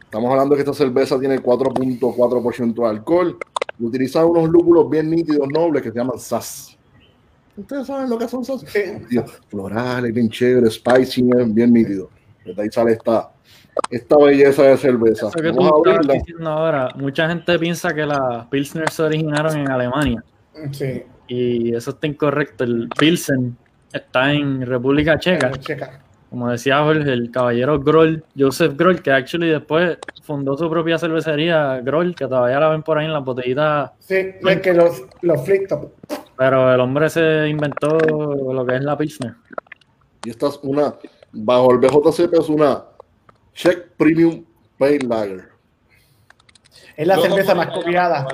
Estamos 0.03 0.29
hablando 0.29 0.53
que 0.53 0.61
esta 0.61 0.73
cerveza 0.75 1.19
tiene 1.19 1.39
4.4% 1.39 2.73
de 2.73 2.87
alcohol 2.87 3.37
y 3.79 3.85
utiliza 3.85 4.23
unos 4.25 4.47
lúpulos 4.47 4.89
bien 4.89 5.09
nítidos, 5.09 5.47
nobles, 5.49 5.81
que 5.81 5.91
se 5.91 5.97
llaman 5.97 6.19
SAS. 6.19 6.77
Ustedes 7.57 7.87
saben 7.87 8.09
lo 8.09 8.17
que 8.17 8.27
son 8.27 8.45
SAS. 8.45 8.65
Florales, 9.49 10.13
bien 10.13 10.29
chévere, 10.29 10.69
spicy, 10.69 11.23
bien 11.47 11.73
nítido. 11.73 12.09
De 12.45 12.59
ahí 12.61 12.69
sale 12.71 12.93
esta, 12.93 13.31
esta 13.89 14.17
belleza 14.17 14.63
de 14.63 14.77
cerveza. 14.77 15.29
ahora, 16.43 16.89
mucha 16.95 17.27
gente 17.27 17.59
piensa 17.59 17.93
que 17.93 18.05
las 18.05 18.45
Pilsner 18.47 18.89
se 18.89 19.03
originaron 19.03 19.57
en 19.57 19.69
Alemania. 19.69 20.23
Sí. 20.71 21.03
Y 21.27 21.75
eso 21.75 21.91
está 21.91 22.07
incorrecto. 22.07 22.63
El 22.63 22.89
Pilsen 22.97 23.55
está 23.93 24.33
en 24.33 24.65
República 24.65 25.19
Checa. 25.19 25.51
Como 26.29 26.49
decía 26.49 26.81
Jorge, 26.81 27.11
el 27.11 27.29
caballero 27.29 27.79
Groll, 27.81 28.23
Joseph 28.37 28.77
Groll, 28.77 29.01
que 29.01 29.11
actually 29.11 29.49
después 29.49 29.97
fundó 30.23 30.57
su 30.57 30.69
propia 30.69 30.97
cervecería, 30.97 31.81
Groll, 31.81 32.15
que 32.15 32.25
todavía 32.25 32.57
la 32.57 32.69
ven 32.69 32.83
por 32.83 32.97
ahí 32.97 33.05
en 33.05 33.11
la 33.11 33.19
botellita. 33.19 33.93
Sí, 33.99 34.15
es 34.15 34.61
que 34.61 34.73
los, 34.73 35.03
los 35.21 35.43
Pero 36.41 36.73
el 36.73 36.79
hombre 36.79 37.07
se 37.07 37.47
inventó 37.47 37.99
lo 37.99 38.65
que 38.65 38.77
es 38.77 38.81
la 38.81 38.97
Pilsner. 38.97 39.35
Y 40.25 40.31
esta 40.31 40.47
es 40.47 40.59
una, 40.63 40.95
bajo 41.31 41.71
el 41.71 41.77
BJCP 41.77 42.33
es 42.33 42.49
una 42.49 42.83
Czech 43.53 43.89
Premium 43.95 44.43
Pale 44.75 45.01
Lager. 45.07 45.49
Es 46.97 47.05
la 47.05 47.17
cerveza 47.17 47.53
más 47.53 47.67
copiada. 47.67 48.25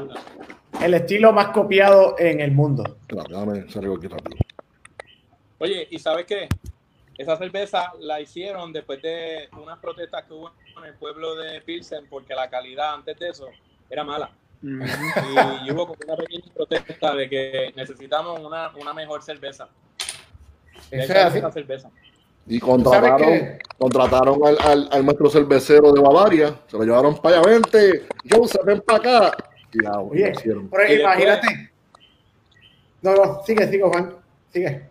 El 0.81 0.93
estilo 0.93 1.33
más 1.33 1.47
copiado 1.47 2.15
en 2.17 2.39
el 2.39 2.53
mundo. 2.53 2.97
Oye, 5.57 5.89
¿y 5.91 5.99
sabes 5.99 6.25
qué? 6.25 6.47
Esa 7.17 7.35
cerveza 7.35 7.91
la 7.99 8.21
hicieron 8.21 8.71
después 8.71 9.01
de 9.01 9.49
unas 9.61 9.79
protestas 9.79 10.23
que 10.23 10.33
hubo 10.33 10.53
en 10.77 10.85
el 10.85 10.93
pueblo 10.93 11.35
de 11.35 11.59
Pilsen 11.59 12.07
porque 12.09 12.33
la 12.33 12.49
calidad 12.49 12.93
antes 12.93 13.19
de 13.19 13.27
eso 13.27 13.49
era 13.89 14.05
mala. 14.05 14.31
Y, 14.61 15.71
hubo 15.71 15.87
como 15.87 15.99
una 16.05 16.15
pequeña 16.17 16.45
protesta 16.53 17.15
de 17.15 17.29
que 17.29 17.73
necesitamos 17.75 18.39
una, 18.39 18.71
una 18.75 18.93
mejor 18.93 19.21
cerveza. 19.23 19.69
Esa 20.91 21.51
cerveza. 21.51 21.89
Y 22.45 22.59
contrataron, 22.59 23.59
contrataron 23.77 24.39
al, 24.45 24.57
al, 24.61 24.89
al, 24.91 25.03
maestro 25.03 25.29
cervecero 25.29 25.91
de 25.91 26.01
Bavaria, 26.01 26.55
se 26.67 26.77
lo 26.77 26.83
llevaron 26.83 27.17
para 27.17 27.39
allá, 27.39 27.49
vente, 27.49 28.07
Joseph, 28.29 28.63
ven 28.63 28.81
para 28.81 28.99
acá. 28.99 29.37
Y 29.73 29.83
ya, 29.83 29.99
Oye, 29.99 30.31
pero 30.43 30.93
imagínate. 30.93 31.71
no, 33.01 33.15
no, 33.15 33.41
sigue, 33.43 33.67
sigue, 33.67 33.83
Juan, 33.83 34.15
sigue 34.49 34.89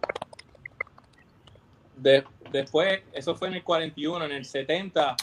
después, 2.51 3.01
eso 3.13 3.35
fue 3.35 3.49
en 3.49 3.55
el 3.55 3.63
41, 3.63 4.25
en 4.25 4.33
el 4.33 4.45
70, 4.45 5.17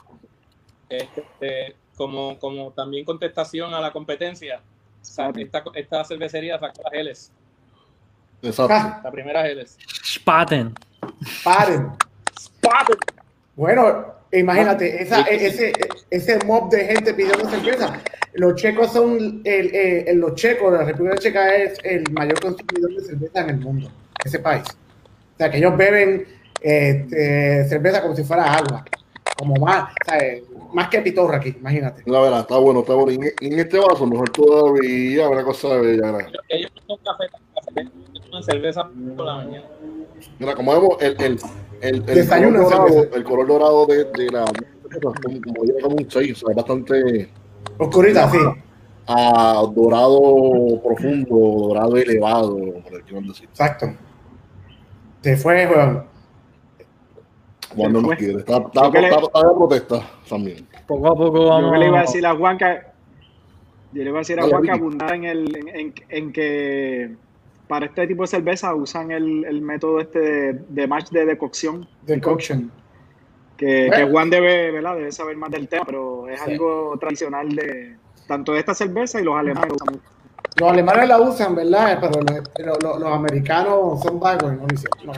este, 0.90 1.76
como, 1.96 2.40
como 2.40 2.72
también 2.72 3.06
contestación 3.06 3.74
a 3.74 3.82
la 3.82 3.92
competencia, 3.92 4.62
esta, 5.02 5.64
esta 5.76 6.06
cervecería 6.06 6.60
sacó 6.60 6.82
las 6.84 6.92
Geles. 6.92 7.32
Exacto. 8.42 9.02
La 9.04 9.12
primera 9.12 9.44
Geles. 9.44 9.78
Spaten. 10.04 10.74
Spaten. 11.26 11.92
Spaten. 12.40 12.98
Bueno, 13.56 14.06
imagínate, 14.32 15.02
esa, 15.02 15.22
ese, 15.22 15.74
ese 16.10 16.40
mob 16.46 16.70
de 16.70 16.86
gente 16.86 17.14
pidiendo 17.14 17.50
cerveza. 17.50 18.02
Los 18.34 18.56
checos 18.56 18.92
son, 18.92 19.42
el, 19.44 19.76
el, 19.76 20.18
los 20.18 20.34
checos, 20.36 20.74
la 20.74 20.84
República 20.84 21.18
Checa 21.18 21.56
es 21.56 21.78
el 21.84 22.04
mayor 22.12 22.40
consumidor 22.42 22.96
de 22.96 23.02
cerveza 23.02 23.42
en 23.42 23.50
el 23.52 23.58
mundo, 23.58 23.92
ese 24.26 24.40
país. 24.40 24.64
O 24.68 25.38
sea, 25.38 25.52
que 25.52 25.58
ellos 25.58 25.78
beben 25.78 26.26
este, 26.60 27.68
cerveza 27.68 28.02
como 28.02 28.16
si 28.16 28.24
fuera 28.24 28.56
agua. 28.56 28.84
Como 29.38 29.56
más, 29.56 29.94
más 30.74 30.90
que 30.90 31.02
pitorra 31.02 31.38
aquí, 31.38 31.56
imagínate. 31.60 32.04
La 32.06 32.20
verdad, 32.20 32.42
está 32.42 32.58
bueno, 32.58 32.82
está 32.82 32.94
bueno. 32.94 33.24
en, 33.40 33.60
este 33.60 33.78
vaso, 33.78 34.06
mejor 34.06 34.30
todavía, 34.30 35.30
una 35.30 35.44
cosa 35.44 35.78
bella. 35.78 36.28
Ellos 36.50 36.72
son 36.88 36.98
café, 36.98 37.26
café, 37.54 37.90
una 38.30 38.42
cerveza 38.42 38.90
por 39.16 39.26
la 39.26 39.36
mañana. 39.36 39.66
Mira, 40.40 40.56
como 40.56 40.74
vemos, 40.74 40.98
el, 41.02 41.16
el, 41.22 41.40
el, 41.82 42.10
el 42.10 42.28
color 42.28 42.54
dorado, 42.54 43.14
el 43.14 43.24
color 43.24 43.48
dorado 43.48 43.86
de, 43.86 44.06
de 44.06 44.32
la. 44.32 44.46
Como, 45.02 45.14
como 45.82 45.96
un 45.96 46.08
6, 46.10 46.44
o 46.44 46.48
sea, 46.48 46.56
bastante. 46.56 47.30
Oscurita, 47.78 48.30
sí. 48.30 48.38
A 49.06 49.64
dorado 49.76 50.82
profundo, 50.82 51.68
dorado 51.68 51.98
elevado, 51.98 52.58
por 52.84 53.24
decir. 53.28 53.50
Exacto. 53.50 53.94
Se 55.22 55.36
fue, 55.38 55.68
weón. 55.68 56.13
Cuando 57.76 58.02
no 58.02 58.10
quiere. 58.10 58.40
Está, 58.40 58.58
está, 58.58 58.88
está, 58.88 59.00
de 59.00 59.56
protesta 59.56 60.10
también. 60.30 60.68
Poco 60.88 61.08
a 61.08 61.16
poco 61.16 61.46
vamos. 61.48 61.72
Yo 61.74 61.78
le 61.78 61.88
iba 61.88 62.00
a 62.00 62.02
decir 62.02 62.26
a 62.26 62.36
Juanca. 62.36 62.94
Yo 63.94 64.04
le 64.04 64.10
iba 64.10 64.20
a 64.20 64.22
decir 64.22 64.40
a 64.40 64.44
Juanca 64.44 64.74
abundar 64.74 65.14
en, 65.14 65.24
el, 65.26 65.70
en, 65.74 65.94
en, 66.10 66.34
que 66.34 67.16
para 67.68 67.86
este 67.86 68.08
tipo 68.08 68.24
de 68.24 68.28
cerveza 68.28 68.74
usan 68.74 69.12
el, 69.12 69.46
el 69.46 69.62
método 69.62 70.00
este 70.00 70.20
de, 70.20 70.54
de, 70.70 70.88
match 70.88 71.10
de 71.10 71.26
decocción. 71.26 71.88
Decoction. 72.04 72.72
Que, 73.58 73.90
que, 73.96 74.04
Juan 74.06 74.30
debe, 74.30 74.72
¿verdad? 74.72 74.96
debe 74.96 75.12
saber 75.12 75.38
más 75.38 75.52
del 75.52 75.68
tema, 75.68 75.86
pero 75.86 76.28
es 76.28 76.42
algo 76.42 76.98
tradicional 77.00 77.56
de 77.56 77.98
tanto 78.28 78.54
de 78.54 78.60
esta 78.60 78.74
cerveza 78.74 79.22
y 79.22 79.24
los 79.24 79.38
alemanes 79.38 79.70
lo 79.70 79.76
usan. 79.76 80.02
Los 80.60 80.72
alemanes 80.72 81.08
la 81.08 81.20
usan, 81.20 81.56
¿verdad? 81.56 82.00
Pero 82.56 82.80
los, 82.80 82.84
los, 82.84 83.00
los 83.00 83.12
americanos 83.12 84.02
son 84.02 84.20
vagos 84.20 84.54
y 84.54 84.56
no 84.56 84.68
lo 84.68 84.74
hicieron. 84.74 85.06
No 85.06 85.14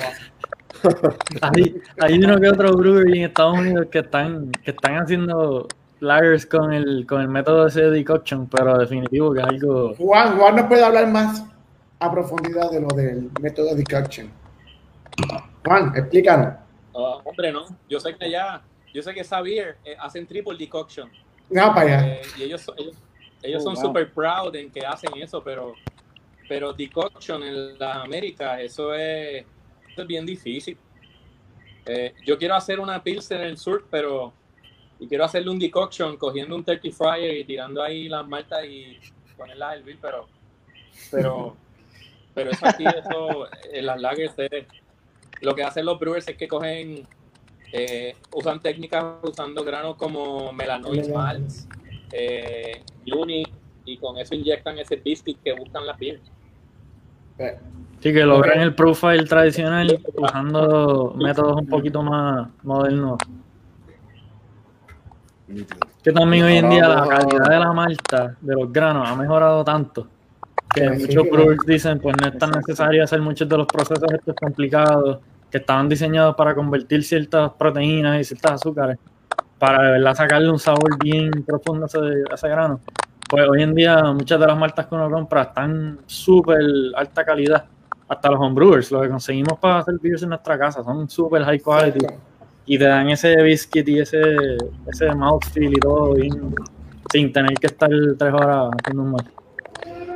hay, 1.41 1.81
hay 1.99 2.17
uno 2.17 2.39
que 2.39 2.49
otro 2.49 2.75
brewery 2.75 3.19
en 3.19 3.25
Estados 3.25 3.59
Unidos 3.59 3.88
que 3.91 3.99
están, 3.99 4.51
que 4.51 4.71
están 4.71 4.97
haciendo 4.97 5.67
lagers 5.99 6.45
con 6.45 6.73
el, 6.73 7.05
con 7.07 7.21
el 7.21 7.27
método 7.27 7.67
de 7.67 7.89
decoction, 7.91 8.47
pero 8.47 8.77
definitivo 8.77 9.33
que 9.33 9.39
es 9.39 9.45
algo. 9.45 9.95
Juan, 9.95 10.38
Juan 10.38 10.55
nos 10.55 10.65
puede 10.67 10.83
hablar 10.83 11.07
más 11.07 11.43
a 11.99 12.11
profundidad 12.11 12.71
de 12.71 12.81
lo 12.81 12.88
del 12.89 13.29
método 13.41 13.67
de 13.67 13.75
decoction. 13.75 14.31
Juan, 15.65 15.93
explícanos. 15.95 16.55
Ah, 16.95 17.19
hombre, 17.23 17.51
no. 17.51 17.65
Yo 17.89 17.99
sé 17.99 18.15
que 18.15 18.29
ya, 18.29 18.61
yo 18.93 19.01
sé 19.01 19.13
que 19.13 19.23
Xavier 19.23 19.77
eh, 19.83 19.95
hacen 19.99 20.27
triple 20.27 20.57
decoction. 20.57 21.09
No, 21.49 21.73
para 21.73 21.81
allá. 21.81 22.07
Eh, 22.07 22.21
y 22.38 22.43
ellos, 22.43 22.71
ellos, 23.41 23.63
son 23.63 23.73
oh, 23.77 23.81
super 23.81 24.11
proud 24.11 24.55
en 24.55 24.71
que 24.71 24.85
hacen 24.85 25.11
eso, 25.17 25.43
pero, 25.43 25.73
pero 26.47 26.73
decoction 26.73 27.43
en 27.43 27.77
la 27.77 28.01
América, 28.01 28.59
eso 28.61 28.93
es 28.93 29.45
es 30.01 30.08
bien 30.08 30.25
difícil. 30.25 30.77
Eh, 31.86 32.13
yo 32.25 32.38
quiero 32.38 32.55
hacer 32.55 32.79
una 32.79 33.03
pilsen 33.03 33.41
en 33.41 33.47
el 33.47 33.58
sur, 33.58 33.88
pero 33.89 34.34
y 34.99 35.08
quiero 35.08 35.25
hacerle 35.25 35.51
un 35.51 35.60
decoction 35.60 36.17
cogiendo 36.17 36.55
un 36.55 36.63
turkey 36.63 36.91
fryer 36.91 37.38
y 37.38 37.43
tirando 37.43 37.84
ahí 37.84 38.08
las 38.08 38.25
maltas 38.27 38.65
y 38.65 38.97
ponerlas 39.36 39.71
a 39.71 39.75
hervir, 39.75 39.97
pero 40.01 40.27
pero 41.12 41.55
pero 42.34 42.51
eso 42.51 42.65
aquí 42.65 42.86
eso 42.97 43.47
en 43.71 43.86
las 43.86 43.99
lagers 43.99 44.36
lo 45.41 45.53
que 45.53 45.63
hacen 45.63 45.86
los 45.86 45.99
brewers 45.99 46.27
es 46.27 46.38
que 46.38 46.47
cogen 46.47 47.08
eh, 47.73 48.15
usan 48.34 48.62
técnicas 48.62 49.03
usando 49.23 49.63
granos 49.63 49.95
como 49.95 50.53
melanoid 50.53 51.10
malts 51.10 51.67
eh, 52.12 52.81
uni 53.13 53.43
y 53.84 53.97
con 53.97 54.17
eso 54.17 54.34
inyectan 54.34 54.79
ese 54.79 54.95
biscuit 54.95 55.41
que 55.43 55.53
buscan 55.53 55.86
la 55.86 55.95
piel 55.97 56.21
Sí, 57.38 58.13
que 58.13 58.24
logren 58.24 58.62
el 58.62 58.76
profile 58.76 59.24
tradicional 59.24 60.00
usando 60.15 61.15
métodos 61.17 61.62
un 61.62 61.67
poquito 61.67 62.04
más 62.04 62.48
modernos. 62.63 63.17
Que 66.04 66.12
también 66.12 66.45
hoy 66.45 66.58
en 66.58 66.69
día 66.69 66.88
la 66.88 67.08
calidad 67.08 67.50
de 67.50 67.60
la 67.60 67.74
malta, 67.74 68.36
de 68.39 68.54
los 68.54 68.71
granos, 68.71 69.10
ha 69.10 69.15
mejorado 69.15 69.63
tanto 69.63 70.08
que 70.74 70.89
muchos 70.89 71.30
brewers 71.30 71.65
dicen 71.65 72.00
pues 72.00 72.15
no 72.21 72.28
es 72.28 72.38
tan 72.38 72.52
necesario 72.52 73.04
hacer 73.04 73.21
muchos 73.21 73.48
de 73.48 73.58
los 73.58 73.67
procesos 73.67 74.12
estos 74.12 74.36
complicados 74.36 75.19
que 75.50 75.60
estaban 75.60 75.88
diseñados 75.88 76.36
para 76.36 76.54
convertir 76.54 77.04
ciertas 77.04 77.52
proteínas 77.54 78.19
y 78.19 78.24
ciertas 78.24 78.54
azúcares 78.54 78.98
para 79.58 79.84
de 79.84 79.91
verdad 79.91 80.15
sacarle 80.15 80.52
un 80.52 80.60
sabor 80.60 80.98
bien 81.02 81.32
profundo 81.45 81.86
a 81.86 81.88
ese, 81.88 82.00
a 82.30 82.34
ese 82.36 82.50
grano. 82.50 82.80
Pues 83.29 83.47
hoy 83.49 83.63
en 83.63 83.73
día 83.73 84.01
muchas 84.13 84.39
de 84.39 84.47
las 84.47 84.57
maltas 84.57 84.85
que 84.85 84.95
uno 84.95 85.09
compra 85.09 85.43
están 85.43 85.99
súper 86.05 86.61
alta 86.95 87.25
calidad 87.25 87.65
hasta 88.07 88.29
los 88.29 88.39
homebrewers, 88.39 88.91
lo 88.91 89.01
que 89.01 89.09
conseguimos 89.09 89.57
para 89.59 89.79
hacer 89.79 89.95
beers 89.99 90.21
en 90.23 90.29
nuestra 90.29 90.57
casa, 90.59 90.83
son 90.83 91.09
super 91.09 91.43
high 91.43 91.59
quality. 91.59 92.05
Y 92.67 92.77
te 92.77 92.85
dan 92.85 93.09
ese 93.09 93.35
biscuit 93.41 93.88
y 93.88 93.99
ese, 93.99 94.21
ese 94.88 95.13
mouthfeel 95.13 95.73
y 95.75 95.79
todo, 95.79 96.15
sin 97.11 97.33
tener 97.33 97.53
que 97.55 97.67
estar 97.67 97.89
tres 98.17 98.33
horas 98.33 98.71
haciendo 98.79 99.03
un 99.03 99.11
mal. 99.11 99.25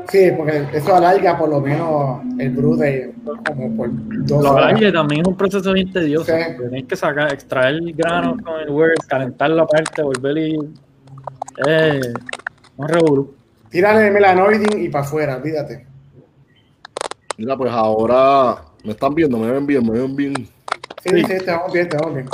Sí, 0.10 0.32
porque 0.36 0.68
eso 0.74 0.96
alarga 0.96 1.38
por 1.38 1.50
lo 1.50 1.62
menos 1.62 2.22
el 2.40 2.50
brew 2.50 2.76
de 2.78 3.14
como 3.46 3.78
por 3.78 3.90
dos 4.26 4.44
Lo 4.44 4.58
alarga 4.58 4.92
también 4.92 5.22
es 5.22 5.28
un 5.28 5.38
proceso 5.38 5.72
bien 5.72 5.92
tedioso. 5.92 6.32
Tienes 6.58 6.86
que 6.86 6.96
sacar, 6.96 7.32
extraer 7.32 7.76
el 7.76 7.94
grano 7.94 8.36
con 8.44 8.60
el 8.60 8.70
word, 8.70 8.98
calentarlo 9.08 9.64
aparte, 9.64 10.02
volver 10.02 10.38
y. 10.38 10.60
Eh, 11.68 12.02
un 12.80 12.88
revolú. 12.88 13.36
Tírale 13.70 14.10
melanoiding 14.10 14.82
y 14.82 14.90
para 14.90 15.04
afuera, 15.04 15.36
olvídate. 15.36 15.86
Mira, 17.38 17.58
pues 17.58 17.72
ahora 17.72 18.64
me 18.84 18.92
están 18.92 19.14
viendo, 19.14 19.38
me 19.38 19.52
ven 19.52 19.68
bien, 19.68 19.86
me 19.86 20.00
ven 20.00 20.16
bien. 20.16 20.34
Sí, 21.04 21.10
sí, 21.10 21.38
te 21.40 21.52
vamos 21.52 21.74
bien, 21.74 21.90
te 21.90 21.98
vamos 21.98 22.16
bien. 22.16 22.30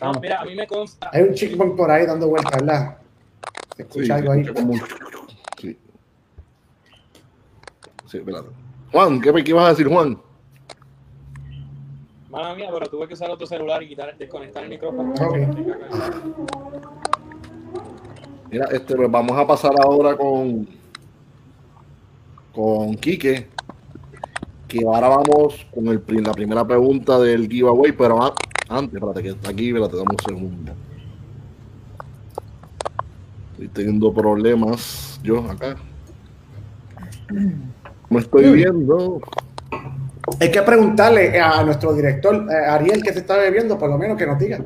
Vamos. 0.00 0.20
Mira, 0.22 0.40
a 0.40 0.44
mí 0.44 0.54
me 0.54 0.66
consta. 0.66 1.10
Hay 1.12 1.22
un 1.22 1.34
chico 1.34 1.76
por 1.76 1.90
ahí 1.90 2.06
dando 2.06 2.28
vueltas, 2.28 2.52
¿verdad? 2.52 2.96
Se 3.76 3.82
escucha 3.82 4.14
algo 4.16 4.32
ahí. 4.32 4.44
Sí. 5.58 5.78
Sí, 8.06 8.18
espérate. 8.18 8.48
Juan, 8.90 9.20
¿qué, 9.20 9.32
¿qué 9.32 9.50
ibas 9.50 9.66
a 9.66 9.70
decir, 9.70 9.88
Juan? 9.88 10.18
Mala 12.30 12.54
mía, 12.54 12.70
pero 12.72 12.86
tuve 12.86 13.06
que 13.06 13.14
usar 13.14 13.30
otro 13.30 13.46
celular 13.46 13.82
y 13.82 13.88
quitar, 13.88 14.16
desconectar 14.16 14.64
el 14.64 14.70
micrófono. 14.70 15.12
Okay. 15.12 15.46
Mira, 18.54 18.66
este, 18.70 18.94
pues 18.94 19.10
vamos 19.10 19.36
a 19.36 19.44
pasar 19.44 19.72
ahora 19.82 20.16
con 20.16 20.68
con 22.54 22.94
Quique 22.94 23.48
que 24.68 24.86
ahora 24.86 25.08
vamos 25.08 25.66
con 25.74 25.88
el, 25.88 26.00
la 26.22 26.30
primera 26.30 26.64
pregunta 26.64 27.18
del 27.18 27.48
giveaway, 27.48 27.90
pero 27.90 28.32
antes, 28.68 28.94
espérate, 28.94 29.22
que 29.24 29.28
está 29.30 29.50
aquí, 29.50 29.70
espérate, 29.70 29.96
dame 29.96 30.10
un 30.12 30.24
segundo. 30.24 30.72
Estoy 33.54 33.68
teniendo 33.70 34.14
problemas 34.14 35.18
yo 35.24 35.50
acá. 35.50 35.74
Me 38.08 38.20
estoy 38.20 38.52
viendo. 38.52 39.20
Hay 40.40 40.52
que 40.52 40.62
preguntarle 40.62 41.40
a 41.40 41.64
nuestro 41.64 41.92
director, 41.92 42.46
eh, 42.48 42.66
Ariel, 42.68 43.02
que 43.02 43.12
se 43.12 43.18
está 43.18 43.36
bebiendo, 43.36 43.76
por 43.76 43.90
lo 43.90 43.98
menos 43.98 44.16
que 44.16 44.28
nos 44.28 44.38
diga. 44.38 44.60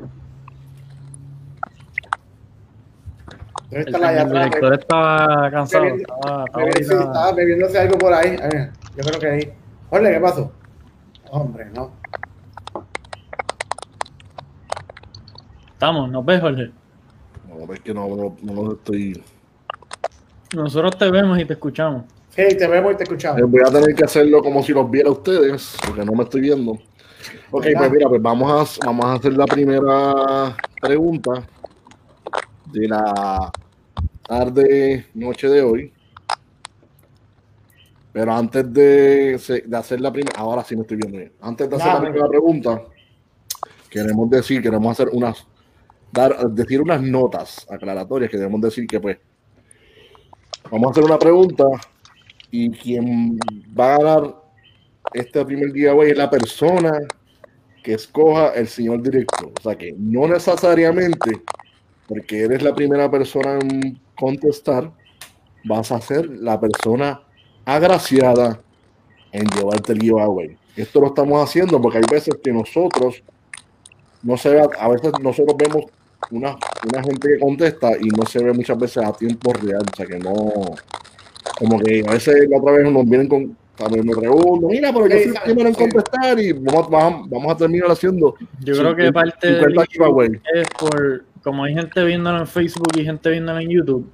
El, 3.70 3.84
director 3.84 4.74
estaba 4.74 5.50
cansado. 5.50 5.84
estaba, 5.84 7.32
bebiéndose 7.32 7.78
algo 7.78 7.98
por 7.98 8.14
ahí. 8.14 8.36
yo 8.96 9.04
creo 9.04 9.20
que 9.20 9.26
ahí. 9.26 9.52
Jorge, 9.90 10.12
¿qué 10.12 10.20
pasó? 10.20 10.52
Hombre, 11.30 11.66
no. 11.74 11.92
Estamos, 15.72 16.10
¿nos 16.10 16.24
ves, 16.24 16.40
Jorge? 16.40 16.70
No, 17.46 17.72
es 17.72 17.80
que 17.80 17.92
no, 17.92 18.08
no, 18.08 18.36
no 18.42 18.72
estoy. 18.72 19.22
Nosotros 20.54 20.96
te 20.96 21.10
vemos 21.10 21.38
y 21.38 21.44
te 21.44 21.52
escuchamos. 21.52 22.04
Sí, 22.30 22.56
te 22.56 22.66
vemos 22.66 22.94
y 22.94 22.96
te 22.96 23.02
escuchamos. 23.02 23.40
Eh, 23.40 23.44
voy 23.44 23.60
a 23.60 23.70
tener 23.70 23.94
que 23.94 24.04
hacerlo 24.04 24.42
como 24.42 24.62
si 24.62 24.72
los 24.72 24.90
viera 24.90 25.10
ustedes, 25.10 25.76
porque 25.86 26.04
no 26.06 26.12
me 26.12 26.24
estoy 26.24 26.40
viendo. 26.40 26.72
Ok, 27.50 27.66
pues 27.76 27.92
mira, 27.92 28.08
pues 28.08 28.22
vamos 28.22 28.78
a, 28.80 28.86
vamos 28.86 29.04
a 29.04 29.12
hacer 29.14 29.34
la 29.34 29.44
primera 29.44 30.56
pregunta 30.80 31.42
de 32.72 32.88
la 32.88 33.50
tarde, 34.26 35.06
noche 35.14 35.48
de 35.48 35.62
hoy. 35.62 35.92
Pero 38.12 38.32
antes 38.32 38.72
de, 38.72 39.64
hacer 39.72 40.00
la 40.00 40.12
primera, 40.12 40.38
ahora 40.40 40.64
sí 40.64 40.74
me 40.74 40.82
estoy 40.82 40.96
viendo 40.96 41.18
bien. 41.18 41.32
Antes 41.40 41.68
de 41.68 41.76
hacer 41.76 41.94
la 41.94 42.00
primera 42.00 42.28
pregunta, 42.28 42.82
queremos 43.90 44.28
decir, 44.30 44.62
queremos 44.62 44.92
hacer 44.92 45.08
unas, 45.12 45.46
dar, 46.12 46.36
decir 46.50 46.80
unas 46.80 47.02
notas 47.02 47.66
aclaratorias 47.70 48.30
que 48.30 48.36
debemos 48.36 48.60
decir 48.60 48.86
que 48.86 49.00
pues 49.00 49.18
vamos 50.70 50.88
a 50.88 50.90
hacer 50.90 51.04
una 51.04 51.18
pregunta 51.18 51.64
y 52.50 52.70
quien 52.70 53.38
va 53.78 53.94
a 53.94 53.98
ganar 53.98 54.34
este 55.12 55.44
primer 55.44 55.72
giveaway 55.72 56.10
es 56.10 56.18
la 56.18 56.28
persona 56.28 56.98
que 57.82 57.94
escoja 57.94 58.48
el 58.54 58.68
señor 58.68 59.02
director. 59.02 59.52
O 59.58 59.62
sea 59.62 59.76
que 59.76 59.94
no 59.96 60.26
necesariamente 60.26 61.42
porque 62.08 62.42
eres 62.44 62.62
la 62.62 62.74
primera 62.74 63.10
persona 63.10 63.58
en 63.60 64.00
contestar, 64.16 64.90
vas 65.64 65.92
a 65.92 66.00
ser 66.00 66.28
la 66.28 66.58
persona 66.58 67.20
agraciada 67.64 68.60
en 69.30 69.46
llevarte 69.48 69.92
el 69.92 70.00
giveaway. 70.00 70.56
Esto 70.74 71.00
lo 71.00 71.08
estamos 71.08 71.42
haciendo 71.42 71.80
porque 71.80 71.98
hay 71.98 72.04
veces 72.10 72.34
que 72.42 72.50
nosotros 72.50 73.22
no 74.22 74.36
se 74.36 74.50
ve, 74.50 74.66
a 74.78 74.88
veces 74.88 75.12
nosotros 75.20 75.56
vemos 75.58 75.84
una, 76.30 76.56
una 76.90 77.02
gente 77.02 77.28
que 77.28 77.38
contesta 77.38 77.92
y 78.00 78.08
no 78.08 78.24
se 78.24 78.42
ve 78.42 78.52
muchas 78.52 78.78
veces 78.78 79.04
a 79.04 79.12
tiempo 79.12 79.52
real, 79.52 79.82
o 79.92 79.96
sea 79.96 80.06
que 80.06 80.18
no, 80.18 80.74
como 81.58 81.78
que 81.78 82.02
a 82.06 82.12
veces 82.12 82.48
la 82.48 82.58
otra 82.58 82.72
vez 82.72 82.90
nos 82.90 83.08
vienen 83.08 83.28
con, 83.28 83.56
también 83.76 84.06
me 84.06 84.14
pregunto, 84.14 84.66
mira, 84.68 84.92
pero 84.92 85.06
yo 85.06 85.16
soy 85.16 85.28
el 85.28 85.42
primero 85.44 85.68
en 85.68 85.74
contestar 85.74 86.38
y 86.40 86.52
vamos, 86.52 86.88
vamos, 86.90 87.52
a 87.52 87.56
terminar 87.56 87.90
haciendo. 87.90 88.34
Yo 88.60 88.74
creo 88.74 88.96
que 88.96 89.12
parte 89.12 89.52
del 89.52 89.78
es 90.54 90.68
por, 90.78 91.24
como 91.42 91.64
hay 91.64 91.74
gente 91.74 92.04
viéndolo 92.04 92.38
en 92.38 92.46
Facebook 92.46 92.92
y 92.96 93.04
gente 93.04 93.30
viéndolo 93.30 93.60
en 93.60 93.68
YouTube, 93.68 94.10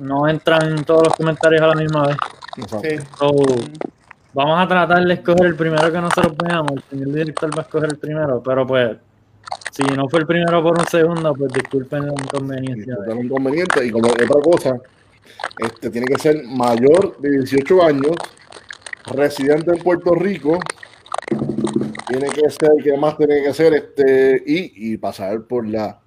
no 0.00 0.28
entran 0.28 0.84
todos 0.84 1.08
los 1.08 1.16
comentarios 1.16 1.62
a 1.62 1.68
la 1.68 1.74
misma 1.74 2.06
vez. 2.06 2.16
vamos 4.32 4.60
a 4.60 4.68
tratar 4.68 5.04
de 5.04 5.14
escoger 5.14 5.46
el 5.46 5.56
primero 5.56 5.92
que 5.92 6.00
nosotros 6.00 6.34
veamos. 6.42 6.72
El 6.72 6.82
señor 6.98 7.14
director 7.14 7.50
va 7.56 7.62
a 7.62 7.64
escoger 7.64 7.90
el 7.90 7.98
primero, 7.98 8.42
pero 8.42 8.66
pues 8.66 8.96
si 9.70 9.82
no 9.82 10.08
fue 10.08 10.20
el 10.20 10.26
primero 10.26 10.62
por 10.62 10.78
un 10.78 10.86
segundo, 10.86 11.34
pues 11.34 11.52
disculpen 11.52 12.06
la 12.06 12.12
inconveniencia. 12.12 12.94
Disculpen 12.94 13.18
el 13.18 13.24
inconveniente 13.24 13.86
y 13.86 13.90
como 13.90 14.08
otra 14.08 14.26
cosa, 14.40 14.80
este 15.58 15.90
tiene 15.90 16.06
que 16.06 16.18
ser 16.18 16.44
mayor 16.44 17.18
de 17.18 17.30
18 17.38 17.84
años, 17.84 18.16
residente 19.12 19.72
en 19.72 19.82
Puerto 19.82 20.14
Rico, 20.14 20.58
tiene 22.06 22.28
que 22.28 22.50
ser, 22.50 22.70
que 22.82 22.96
más 22.96 23.16
tiene 23.16 23.42
que 23.42 23.54
ser? 23.54 23.74
Este, 23.74 24.42
y, 24.46 24.92
y 24.92 24.96
pasar 24.96 25.42
por 25.42 25.66
la 25.66 26.00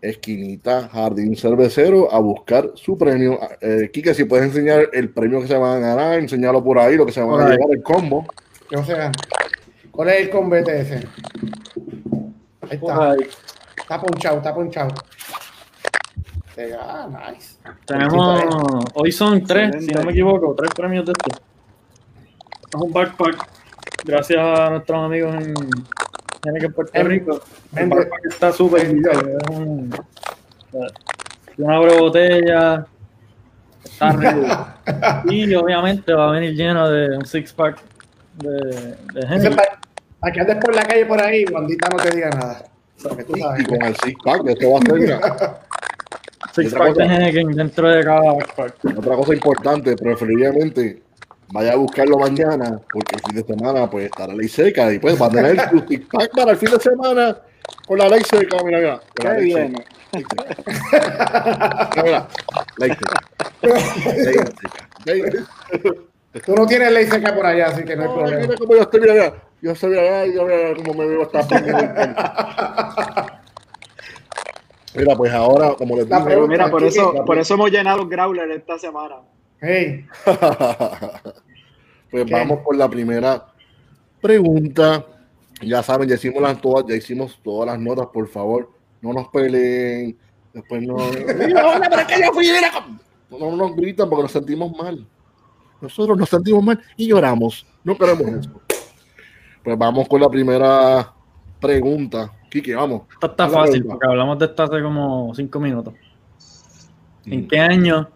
esquinita 0.00 0.88
Jardín 0.88 1.36
Cervecero 1.36 2.12
a 2.12 2.18
buscar 2.18 2.72
su 2.74 2.96
premio. 2.96 3.38
Eh, 3.60 3.90
Kike, 3.92 4.14
si 4.14 4.24
puedes 4.24 4.46
enseñar 4.46 4.88
el 4.92 5.10
premio 5.10 5.40
que 5.40 5.48
se 5.48 5.56
van 5.56 5.82
a 5.82 5.88
ganar, 5.88 6.18
enseñarlo 6.18 6.62
por 6.62 6.78
ahí, 6.78 6.96
lo 6.96 7.06
que 7.06 7.12
se 7.12 7.20
van 7.20 7.40
a 7.40 7.50
llevar, 7.50 7.70
el 7.72 7.82
combo. 7.82 8.26
¿Cuál 9.90 10.08
es 10.08 10.20
el 10.20 10.30
combo 10.30 10.56
ese? 10.56 11.06
Ahí 12.62 12.76
está. 12.76 13.14
Está 13.76 14.00
ponchado, 14.00 14.36
está 14.36 14.54
ponchado. 14.54 14.94
Ah, 16.78 17.08
nice. 17.08 17.56
Tenemos, 17.86 18.84
hoy 18.94 19.12
son 19.12 19.42
tres, 19.44 19.84
si 19.84 19.92
no 19.92 20.02
me 20.02 20.12
equivoco, 20.12 20.54
tres 20.54 20.70
premios 20.74 21.06
de 21.06 21.12
esto. 21.12 21.42
Es 22.68 22.74
un 22.74 22.92
backpack, 22.92 23.48
gracias 24.04 24.38
a 24.38 24.70
nuestros 24.70 25.04
amigos 25.04 25.34
en 25.36 25.54
tiene 26.42 26.60
que 26.60 26.68
Puerto 26.70 27.02
Rico. 27.02 27.40
El 27.76 27.92
está 28.28 28.52
súper 28.52 28.94
una 31.58 31.78
botella. 31.78 32.86
Está 33.84 35.22
y 35.26 35.54
obviamente 35.54 36.12
va 36.12 36.28
a 36.28 36.32
venir 36.32 36.54
lleno 36.54 36.88
de 36.90 37.16
un 37.16 37.24
six 37.24 37.52
pack 37.52 37.80
de, 38.36 38.48
de 38.48 39.20
Henry. 39.28 39.56
Para 40.20 40.32
que 40.32 40.40
andes 40.40 40.56
por 40.56 40.74
la 40.74 40.82
calle 40.82 41.06
por 41.06 41.20
ahí, 41.20 41.44
Wandita 41.50 41.88
no 41.88 41.96
te 41.96 42.10
diga 42.10 42.30
nada. 42.30 42.64
Y, 43.58 43.64
con 43.64 43.82
el 43.82 43.96
six 43.96 44.16
pack, 44.22 44.46
esto 44.46 44.72
va 44.72 44.78
a 44.78 44.82
ser. 44.82 45.60
Six 46.52 46.74
pack 46.74 46.94
de 46.94 47.04
Henneken 47.04 47.52
dentro 47.52 47.88
de 47.88 48.04
cada 48.04 48.32
backpack. 48.32 48.74
Otra 48.98 49.16
cosa 49.16 49.34
importante, 49.34 49.96
preferiblemente 49.96 51.02
vaya 51.52 51.72
a 51.72 51.76
buscarlo 51.76 52.18
mañana, 52.18 52.80
porque 52.92 53.16
el 53.16 53.22
fin 53.22 53.34
de 53.36 53.42
semana 53.44 53.90
pues 53.90 54.06
está 54.06 54.26
la 54.26 54.34
ley 54.34 54.48
seca 54.48 54.92
y 54.92 54.98
pues 54.98 55.20
va 55.20 55.26
a 55.26 55.30
tener 55.30 55.70
su 55.70 55.84
pack 56.10 56.30
para 56.34 56.52
el 56.52 56.56
fin 56.56 56.70
de 56.70 56.80
semana 56.80 57.38
con 57.86 57.98
la 57.98 58.08
ley 58.08 58.22
seca, 58.22 58.56
mira, 58.64 58.78
mira. 58.78 59.00
Qué 59.14 59.40
bien. 59.42 59.74
Mira, 62.02 62.28
ley 62.78 62.90
seca. 62.90 63.16
Ley 65.04 65.22
seca. 65.22 65.46
Tú 66.46 66.54
no 66.54 66.66
tienes 66.66 66.92
ley 66.92 67.06
seca 67.06 67.34
por 67.34 67.44
allá, 67.44 67.66
así 67.68 67.84
que 67.84 67.96
no 67.96 68.02
hay 68.02 68.08
problema. 68.08 68.40
Mira 68.42 68.56
cómo 68.56 68.74
yo 68.74 68.82
estoy, 68.82 69.00
mira, 69.00 69.34
Yo 69.60 69.72
estoy, 69.72 69.90
mira, 69.90 70.26
yo 70.26 70.44
mira 70.44 70.74
cómo 70.76 70.94
me 70.94 71.06
veo 71.08 71.22
esta 71.22 71.40
Mira, 74.94 75.16
pues 75.16 75.32
ahora, 75.32 75.74
como 75.74 75.96
les 75.96 76.08
digo... 76.08 76.48
Mira, 76.48 76.70
por 76.70 76.84
eso, 76.84 77.24
por 77.24 77.38
eso 77.38 77.54
hemos 77.54 77.70
llenado 77.70 77.98
los 77.98 78.08
growlers 78.08 78.56
esta 78.56 78.78
semana. 78.78 79.16
Hey. 79.60 80.06
pues 82.10 82.30
vamos 82.30 82.60
por 82.60 82.76
la 82.76 82.88
primera 82.88 83.46
pregunta. 84.20 85.04
Ya 85.60 85.82
saben, 85.82 86.08
ya 86.08 86.14
hicimos 86.14 86.40
las 86.40 86.60
todas, 86.60 86.86
ya 86.88 86.94
hicimos 86.94 87.38
todas 87.42 87.66
las 87.66 87.78
notas, 87.78 88.06
por 88.06 88.26
favor, 88.28 88.70
no 89.02 89.12
nos 89.12 89.28
peleen. 89.28 90.16
Después 90.54 90.82
no. 90.82 90.96
no 93.38 93.56
nos 93.56 93.76
gritan 93.76 94.08
porque 94.08 94.22
nos 94.22 94.32
sentimos 94.32 94.72
mal. 94.76 95.06
nosotros 95.80 96.16
nos 96.16 96.28
sentimos 96.28 96.64
mal 96.64 96.80
y 96.96 97.08
lloramos. 97.08 97.66
No 97.84 97.96
queremos 97.96 98.28
eso. 98.28 98.50
Pues 99.62 99.76
vamos 99.76 100.08
con 100.08 100.20
la 100.22 100.30
primera 100.30 101.12
pregunta. 101.60 102.32
Kiki, 102.50 102.72
vamos. 102.72 103.02
Esto 103.12 103.26
está 103.26 103.48
fácil 103.48 103.84
porque 103.84 104.06
hablamos 104.06 104.38
de 104.38 104.46
esto 104.46 104.62
hace 104.62 104.82
como 104.82 105.34
cinco 105.34 105.60
minutos. 105.60 105.94
¿En 107.26 107.42
mm. 107.42 107.48
qué 107.48 107.60
año 107.60 108.08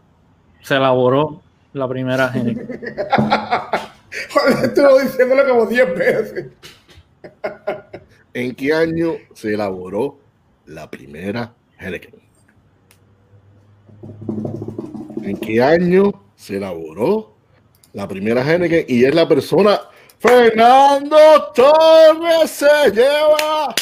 se 0.65 0.77
elaboró 0.77 1.43
la 1.75 1.87
primera 1.87 2.33
Heineken? 2.35 2.81
Estuvo 4.63 4.99
diciéndolo 5.01 5.49
como 5.49 5.67
10 5.67 5.95
veces. 5.95 6.47
¿En 8.33 8.55
qué 8.55 8.73
año 8.73 9.13
se 9.35 9.55
elaboró 9.55 10.19
la 10.67 10.91
primera 10.91 11.53
Heineken? 11.79 12.15
¿En 15.23 15.37
qué 15.37 15.63
año 15.63 16.13
se 16.35 16.57
elaboró 16.57 17.35
la 17.93 18.09
primera 18.09 18.43
Heineken? 18.43 18.87
Y 18.89 19.05
es 19.05 19.15
la 19.15 19.29
persona 19.29 19.81
Fernando 20.19 21.19
Torres 21.55 22.51
se 22.51 22.91
lleva 22.91 23.75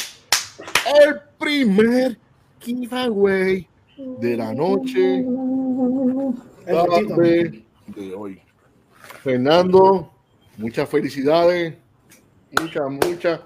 el 1.05 1.15
primer 1.39 2.17
giveaway 2.59 3.65
de 4.19 4.35
la 4.37 4.53
noche 4.53 5.23
de 6.65 8.13
hoy. 8.15 8.41
Fernando, 9.21 10.11
muchas 10.57 10.89
felicidades, 10.89 11.75
muchas, 12.59 12.89
muchas. 12.89 13.39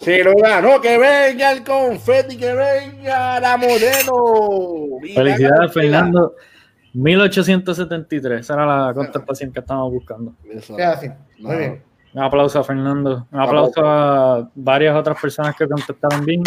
Se 0.00 0.22
lo 0.22 0.34
ganó, 0.34 0.80
que 0.80 0.98
venga 0.98 1.52
el 1.52 1.64
confeti, 1.64 2.36
que 2.36 2.52
venga 2.52 3.40
la 3.40 3.56
modelo. 3.56 4.98
Felicidades, 5.14 5.72
Fernando. 5.72 6.34
1873, 6.92 8.40
esa 8.40 8.54
era 8.54 8.86
la 8.86 8.94
contestación 8.94 9.52
que 9.52 9.60
estábamos 9.60 9.92
buscando. 9.92 10.34
Muy 11.38 11.56
bien. 11.56 11.82
Un 12.12 12.22
aplauso 12.22 12.60
a 12.60 12.64
Fernando. 12.64 13.26
Un 13.32 13.40
aplauso 13.40 13.80
a 13.84 14.48
varias 14.54 14.94
otras 14.94 15.20
personas 15.20 15.56
que 15.56 15.66
contestaron 15.66 16.24
bien. 16.24 16.42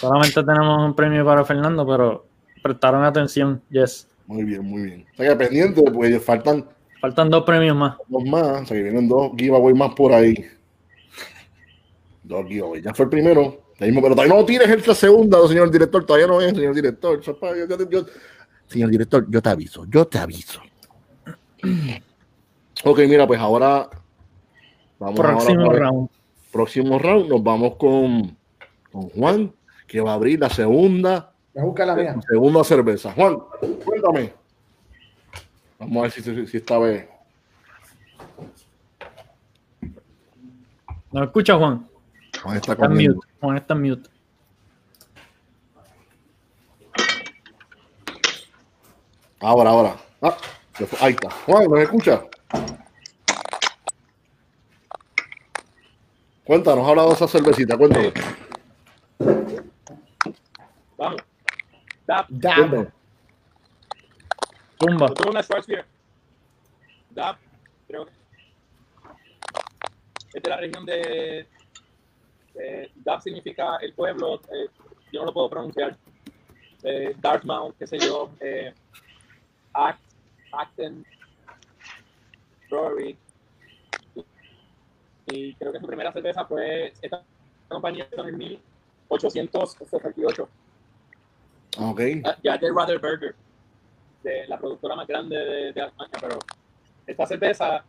Solamente 0.00 0.42
tenemos 0.42 0.84
un 0.84 0.94
premio 0.94 1.24
para 1.24 1.44
Fernando, 1.44 1.86
pero 1.86 2.26
prestaron 2.66 3.04
atención. 3.04 3.62
Yes. 3.70 4.08
Muy 4.26 4.44
bien, 4.44 4.64
muy 4.64 4.82
bien. 4.82 5.06
O 5.14 5.16
sea 5.16 5.30
que 5.30 5.36
pendiente, 5.36 5.82
pues 5.90 6.22
faltan. 6.22 6.68
Faltan 7.00 7.30
dos 7.30 7.44
premios 7.44 7.76
más. 7.76 7.96
Dos 8.08 8.24
más, 8.24 8.62
o 8.62 8.66
sea 8.66 8.76
que 8.76 8.82
vienen 8.82 9.08
dos 9.08 9.32
giveaways 9.36 9.76
más 9.76 9.94
por 9.94 10.12
ahí. 10.12 10.34
Dos 12.22 12.46
giveaways. 12.46 12.82
Ya 12.84 12.92
fue 12.94 13.04
el 13.04 13.10
primero. 13.10 13.62
Pero 13.78 14.00
todavía 14.00 14.34
no 14.34 14.44
tienes 14.44 14.68
el 14.68 14.94
segundo, 14.94 15.46
señor 15.46 15.70
director. 15.70 16.04
Todavía 16.04 16.26
no 16.26 16.40
es, 16.40 16.54
señor 16.54 16.74
director. 16.74 17.20
señor 18.66 18.90
director, 18.90 19.26
yo 19.28 19.42
te 19.42 19.48
aviso. 19.48 19.84
Yo 19.88 20.06
te 20.06 20.18
aviso. 20.18 20.60
Ok, 22.84 23.00
mira, 23.08 23.26
pues 23.26 23.40
ahora. 23.40 23.88
Vamos 24.98 25.18
próximo 25.18 25.72
round. 25.72 26.08
Próximo 26.52 26.98
round. 26.98 27.30
Nos 27.30 27.42
vamos 27.42 27.76
con, 27.76 28.36
con 28.92 29.08
Juan, 29.08 29.52
que 29.86 30.02
va 30.02 30.12
a 30.12 30.14
abrir 30.14 30.40
la 30.40 30.50
segunda 30.50 31.32
busca 31.62 31.86
la 31.86 31.94
mía. 31.94 32.16
Segunda 32.28 32.62
cerveza. 32.64 33.12
Juan, 33.12 33.38
cuéntame. 33.84 34.32
Vamos 35.78 35.96
a 35.96 36.02
ver 36.02 36.10
si, 36.10 36.46
si 36.46 36.56
esta 36.56 36.78
vez. 36.78 37.08
¿No 41.12 41.24
escucha, 41.24 41.56
Juan? 41.56 41.88
Juan 42.42 42.56
está, 42.56 42.72
está 42.72 42.88
mute. 42.88 43.18
Juan 43.40 43.56
está 43.56 43.74
mute. 43.74 44.10
Ahora, 49.40 49.70
ahora. 49.70 49.96
Ah, 50.20 50.36
ahí 51.00 51.12
está. 51.12 51.30
Juan, 51.30 51.64
¿nos 51.70 51.80
escucha? 51.80 52.22
Cuéntanos, 56.44 56.88
habla 56.88 57.04
de 57.06 57.12
esa 57.12 57.28
cervecita, 57.28 57.76
cuéntanos. 57.76 58.12
Vamos. 60.96 61.35
Dab. 62.06 62.26
Dab. 62.28 62.92
Tumba. 64.78 65.14
Tengo 65.14 65.30
una 65.30 65.42
Schwarzbier. 65.42 65.84
Dab. 67.10 67.36
Creo. 67.88 68.06
Es 70.32 70.42
de 70.42 70.50
la 70.50 70.56
región 70.56 70.86
de. 70.86 71.46
Eh, 72.54 72.90
Dab 72.94 73.22
significa 73.22 73.76
el 73.80 73.92
pueblo. 73.92 74.40
Eh, 74.52 74.68
yo 75.12 75.20
no 75.20 75.26
lo 75.26 75.32
puedo 75.32 75.50
pronunciar. 75.50 75.96
Eh, 76.82 77.14
Dartmouth, 77.18 77.74
qué 77.78 77.86
sé 77.86 77.98
yo. 77.98 78.30
Eh, 78.40 78.72
Act, 79.72 80.00
Acton. 80.52 81.04
Brewery. 82.70 83.16
Y 85.26 85.54
creo 85.54 85.72
que 85.72 85.80
su 85.80 85.86
primera 85.86 86.12
cerveza 86.12 86.44
fue 86.44 86.92
esta 87.02 87.22
compañía 87.68 88.06
en 88.12 88.38
1868. 88.38 90.48
Okay. 91.78 92.22
Ya 92.42 92.56
de 92.56 92.70
Rather 92.72 92.98
Burger, 92.98 93.34
la 94.48 94.58
productora 94.58 94.96
más 94.96 95.06
grande 95.06 95.36
de, 95.36 95.72
de 95.72 95.80
Alemania, 95.80 96.18
pero 96.20 96.38
esta 97.06 97.26
cerveza 97.26 97.84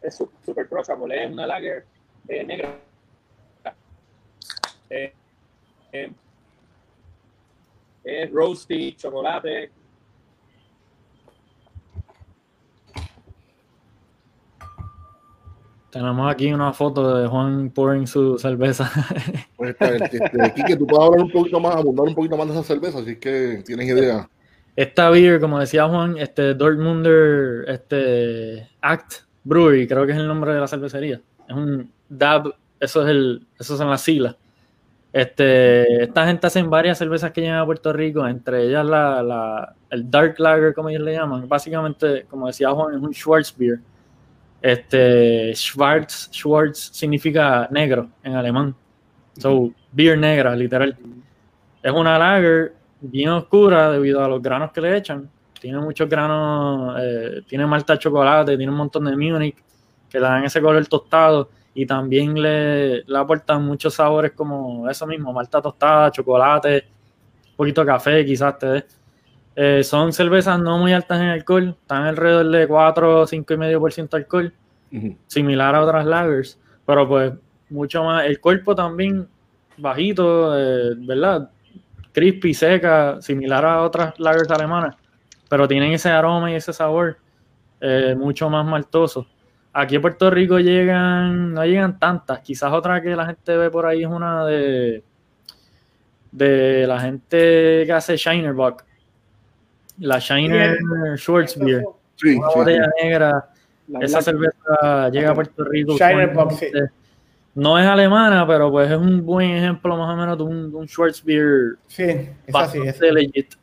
es 0.00 0.16
super 0.44 0.68
crushable, 0.68 1.24
es 1.24 1.30
una 1.30 1.46
lager 1.46 1.84
eh, 2.28 2.44
negra. 2.44 2.78
Eh, 4.88 5.12
eh, 5.92 6.12
es 8.04 8.30
roasty, 8.30 8.94
chocolate. 8.94 9.70
Tenemos 15.90 16.30
aquí 16.30 16.52
una 16.52 16.72
foto 16.72 17.16
de 17.16 17.26
Juan 17.26 17.70
pouring 17.70 18.06
su 18.06 18.38
cerveza. 18.38 18.90
Pues 19.56 19.76
este, 19.78 20.24
este, 20.24 20.42
aquí 20.42 20.64
que 20.64 20.76
tú 20.76 20.86
puedes 20.86 21.04
hablar 21.04 21.20
un 21.20 21.30
poquito 21.30 21.60
más, 21.60 21.76
abundar 21.76 22.06
un 22.06 22.14
poquito 22.14 22.34
más 22.34 22.46
de 22.46 22.54
esa 22.54 22.62
cerveza, 22.62 23.00
así 23.00 23.16
que 23.16 23.62
tienes 23.66 23.88
idea. 23.88 24.26
Esta 24.74 25.10
beer, 25.10 25.38
como 25.38 25.58
decía 25.58 25.86
Juan, 25.86 26.16
este 26.16 26.54
Dortmunder 26.54 27.68
este, 27.68 28.70
Act 28.80 29.24
Brewery, 29.44 29.86
creo 29.86 30.06
que 30.06 30.12
es 30.12 30.18
el 30.18 30.26
nombre 30.26 30.54
de 30.54 30.60
la 30.60 30.66
cervecería. 30.66 31.20
Es 31.46 31.54
un 31.54 31.92
DAB, 32.08 32.54
eso 32.78 33.02
es 33.02 33.08
el, 33.10 33.46
eso 33.58 33.76
son 33.76 33.90
las 33.90 34.00
siglas. 34.00 34.36
Este, 35.12 36.04
esta 36.04 36.26
gente 36.26 36.46
hace 36.46 36.62
varias 36.62 36.96
cervezas 36.96 37.32
que 37.32 37.42
llegan 37.42 37.58
a 37.58 37.66
Puerto 37.66 37.92
Rico, 37.92 38.26
entre 38.26 38.64
ellas 38.64 38.86
la, 38.86 39.22
la, 39.22 39.74
el 39.90 40.10
Dark 40.10 40.36
Lager, 40.38 40.72
como 40.72 40.88
ellos 40.88 41.02
le 41.02 41.12
llaman. 41.12 41.46
Básicamente, 41.46 42.24
como 42.30 42.46
decía 42.46 42.70
Juan, 42.70 42.94
es 42.94 43.02
un 43.02 43.12
Schwarz 43.12 43.54
Beer 43.58 43.80
este, 44.62 45.54
Schwarz, 45.54 46.30
Schwarz 46.32 46.90
significa 46.92 47.68
negro 47.70 48.10
en 48.22 48.34
alemán. 48.34 48.74
So, 49.38 49.72
beer 49.92 50.18
negra, 50.18 50.54
literal. 50.54 50.96
Es 51.82 51.92
una 51.92 52.18
lager 52.18 52.74
bien 53.00 53.30
oscura 53.30 53.90
debido 53.90 54.22
a 54.22 54.28
los 54.28 54.42
granos 54.42 54.70
que 54.72 54.80
le 54.80 54.96
echan. 54.96 55.30
Tiene 55.58 55.78
muchos 55.78 56.08
granos, 56.08 56.96
eh, 57.00 57.42
tiene 57.46 57.66
malta 57.66 57.98
chocolate, 57.98 58.56
tiene 58.56 58.70
un 58.70 58.78
montón 58.78 59.04
de 59.04 59.16
Munich 59.16 59.56
que 60.08 60.18
le 60.18 60.26
dan 60.26 60.44
ese 60.44 60.60
color 60.60 60.86
tostado 60.86 61.50
y 61.74 61.86
también 61.86 62.40
le, 62.40 63.02
le 63.04 63.18
aportan 63.18 63.64
muchos 63.64 63.94
sabores 63.94 64.32
como 64.32 64.88
eso 64.88 65.06
mismo, 65.06 65.32
malta 65.32 65.62
tostada, 65.62 66.10
chocolate, 66.10 66.86
un 67.50 67.56
poquito 67.56 67.82
de 67.82 67.86
café 67.86 68.24
quizás 68.24 68.58
te 68.58 68.66
dé. 68.66 68.84
Eh, 69.62 69.84
son 69.84 70.10
cervezas 70.14 70.58
no 70.58 70.78
muy 70.78 70.94
altas 70.94 71.20
en 71.20 71.26
alcohol, 71.26 71.76
están 71.78 72.04
alrededor 72.04 72.48
de 72.48 72.66
4 72.66 73.20
o 73.20 73.26
5,5% 73.26 74.08
de 74.08 74.16
alcohol, 74.16 74.54
similar 75.26 75.74
a 75.74 75.82
otras 75.82 76.06
lagers, 76.06 76.58
pero 76.86 77.06
pues 77.06 77.34
mucho 77.68 78.02
más. 78.02 78.24
El 78.24 78.40
cuerpo 78.40 78.74
también 78.74 79.28
bajito, 79.76 80.58
eh, 80.58 80.94
¿verdad? 80.96 81.50
Crispy, 82.10 82.54
seca, 82.54 83.20
similar 83.20 83.66
a 83.66 83.82
otras 83.82 84.18
lagers 84.18 84.50
alemanas, 84.50 84.96
pero 85.50 85.68
tienen 85.68 85.92
ese 85.92 86.08
aroma 86.08 86.50
y 86.50 86.54
ese 86.54 86.72
sabor 86.72 87.18
eh, 87.82 88.14
mucho 88.16 88.48
más 88.48 88.64
maltoso. 88.64 89.26
Aquí 89.74 89.96
en 89.96 90.00
Puerto 90.00 90.30
Rico 90.30 90.58
llegan, 90.58 91.52
no 91.52 91.66
llegan 91.66 91.98
tantas, 91.98 92.40
quizás 92.40 92.72
otra 92.72 93.02
que 93.02 93.14
la 93.14 93.26
gente 93.26 93.54
ve 93.58 93.68
por 93.70 93.84
ahí 93.84 94.04
es 94.04 94.08
una 94.08 94.46
de 94.46 95.04
de 96.32 96.86
la 96.86 96.98
gente 96.98 97.82
que 97.84 97.92
hace 97.92 98.16
Shinerbuck 98.16 98.84
la 100.00 100.18
Shiner 100.18 100.78
Schwarzbier. 101.16 101.84
Sí, 102.16 102.36
una 102.36 102.48
botella 102.48 102.90
negra. 103.02 103.50
esa 104.00 104.20
cerveza 104.20 105.08
llega 105.10 105.30
a 105.30 105.34
Puerto 105.34 105.64
Rico. 105.64 105.96
Shiner 105.96 106.32
No 107.54 107.78
es 107.78 107.86
alemana, 107.86 108.46
pero 108.46 108.70
pues 108.70 108.90
es 108.90 108.96
un 108.98 109.24
buen 109.24 109.50
ejemplo 109.50 109.96
más 109.96 110.12
o 110.12 110.16
menos 110.16 110.36
de 110.36 110.44
un, 110.44 110.74
un 110.74 110.88
Schwarzbier. 110.88 111.76
Sí, 111.86 112.04
es 112.46 112.54
así. 112.54 112.80
Es 112.84 113.00
legit. 113.00 113.54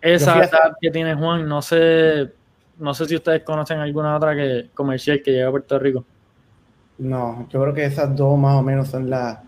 Esa 0.00 0.48
que 0.80 0.90
tiene 0.90 1.14
Juan, 1.14 1.48
no 1.48 1.62
sé, 1.62 2.32
no 2.78 2.92
sé 2.92 3.06
si 3.06 3.14
ustedes 3.14 3.42
conocen 3.44 3.78
alguna 3.78 4.16
otra 4.16 4.34
que 4.34 4.70
comercial 4.74 5.22
que 5.22 5.30
llega 5.30 5.48
a 5.48 5.52
Puerto 5.52 5.78
Rico. 5.78 6.04
No, 6.98 7.48
yo 7.50 7.62
creo 7.62 7.74
que 7.74 7.84
esas 7.84 8.14
dos 8.16 8.38
más 8.38 8.56
o 8.56 8.62
menos 8.62 8.88
son 8.88 9.08
las. 9.08 9.38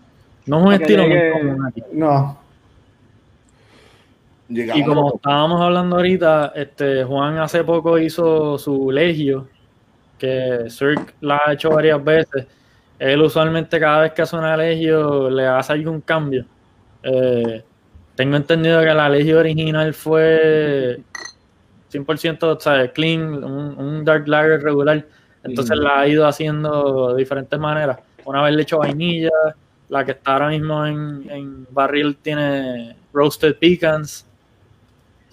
No 0.45 0.59
es 0.59 0.65
un 0.65 0.73
estilo 0.73 1.07
muy 1.07 1.31
común 1.31 1.73
No, 1.91 2.39
y 4.47 4.83
como 4.83 5.15
estábamos 5.15 5.61
hablando 5.61 5.95
ahorita, 5.95 6.53
este 6.55 7.03
Juan 7.03 7.37
hace 7.39 7.63
poco 7.63 7.97
hizo 7.97 8.57
su 8.57 8.91
legio, 8.91 9.47
que 10.19 10.65
Cirque 10.69 11.13
la 11.21 11.41
ha 11.45 11.53
hecho 11.53 11.69
varias 11.71 12.03
veces. 12.03 12.47
Él 12.99 13.21
usualmente 13.21 13.79
cada 13.79 14.01
vez 14.01 14.13
que 14.13 14.21
hace 14.21 14.35
una 14.35 14.55
legio 14.55 15.29
le 15.29 15.47
hace 15.47 15.73
algún 15.73 16.01
cambio. 16.01 16.45
Eh, 17.03 17.63
tengo 18.15 18.37
entendido 18.37 18.79
que 18.81 18.93
la 18.93 19.09
legio 19.09 19.39
original 19.39 19.93
fue 19.93 21.01
100% 21.91 22.43
o 22.43 22.59
sea, 22.59 22.91
clean, 22.91 23.43
un, 23.43 24.05
Dark 24.05 24.27
Lager 24.27 24.61
regular. 24.61 25.05
Entonces 25.43 25.77
la 25.77 25.99
ha 25.99 26.07
ido 26.07 26.25
haciendo 26.27 27.13
de 27.13 27.19
diferentes 27.19 27.59
maneras. 27.59 27.99
Una 28.23 28.41
vez 28.43 28.55
le 28.55 28.61
hecho 28.61 28.79
vainilla, 28.79 29.29
la 29.89 30.03
que 30.03 30.11
está 30.11 30.33
ahora 30.33 30.49
mismo 30.49 30.85
en, 30.85 31.29
en 31.29 31.67
barril 31.71 32.17
tiene 32.17 32.95
roasted 33.13 33.55
pecans. 33.57 34.24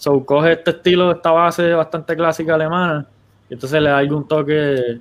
So 0.02 0.24
coge 0.24 0.54
este 0.54 0.72
estilo, 0.72 1.12
esta 1.12 1.30
base 1.30 1.74
bastante 1.74 2.16
clásica 2.16 2.56
alemana, 2.56 3.06
y 3.48 3.54
entonces 3.54 3.80
le 3.80 3.88
da 3.88 3.98
algún 3.98 4.26
toque 4.26 4.98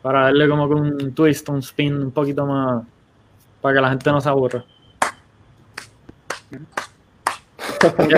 para 0.00 0.22
darle 0.22 0.48
como 0.48 0.66
que 0.66 0.74
un 0.74 1.14
twist, 1.14 1.46
un 1.50 1.58
spin 1.58 2.02
un 2.02 2.10
poquito 2.12 2.46
más, 2.46 2.82
para 3.60 3.74
que 3.74 3.80
la 3.82 3.90
gente 3.90 4.10
no 4.10 4.22
se 4.22 4.30
aburra. 4.30 4.64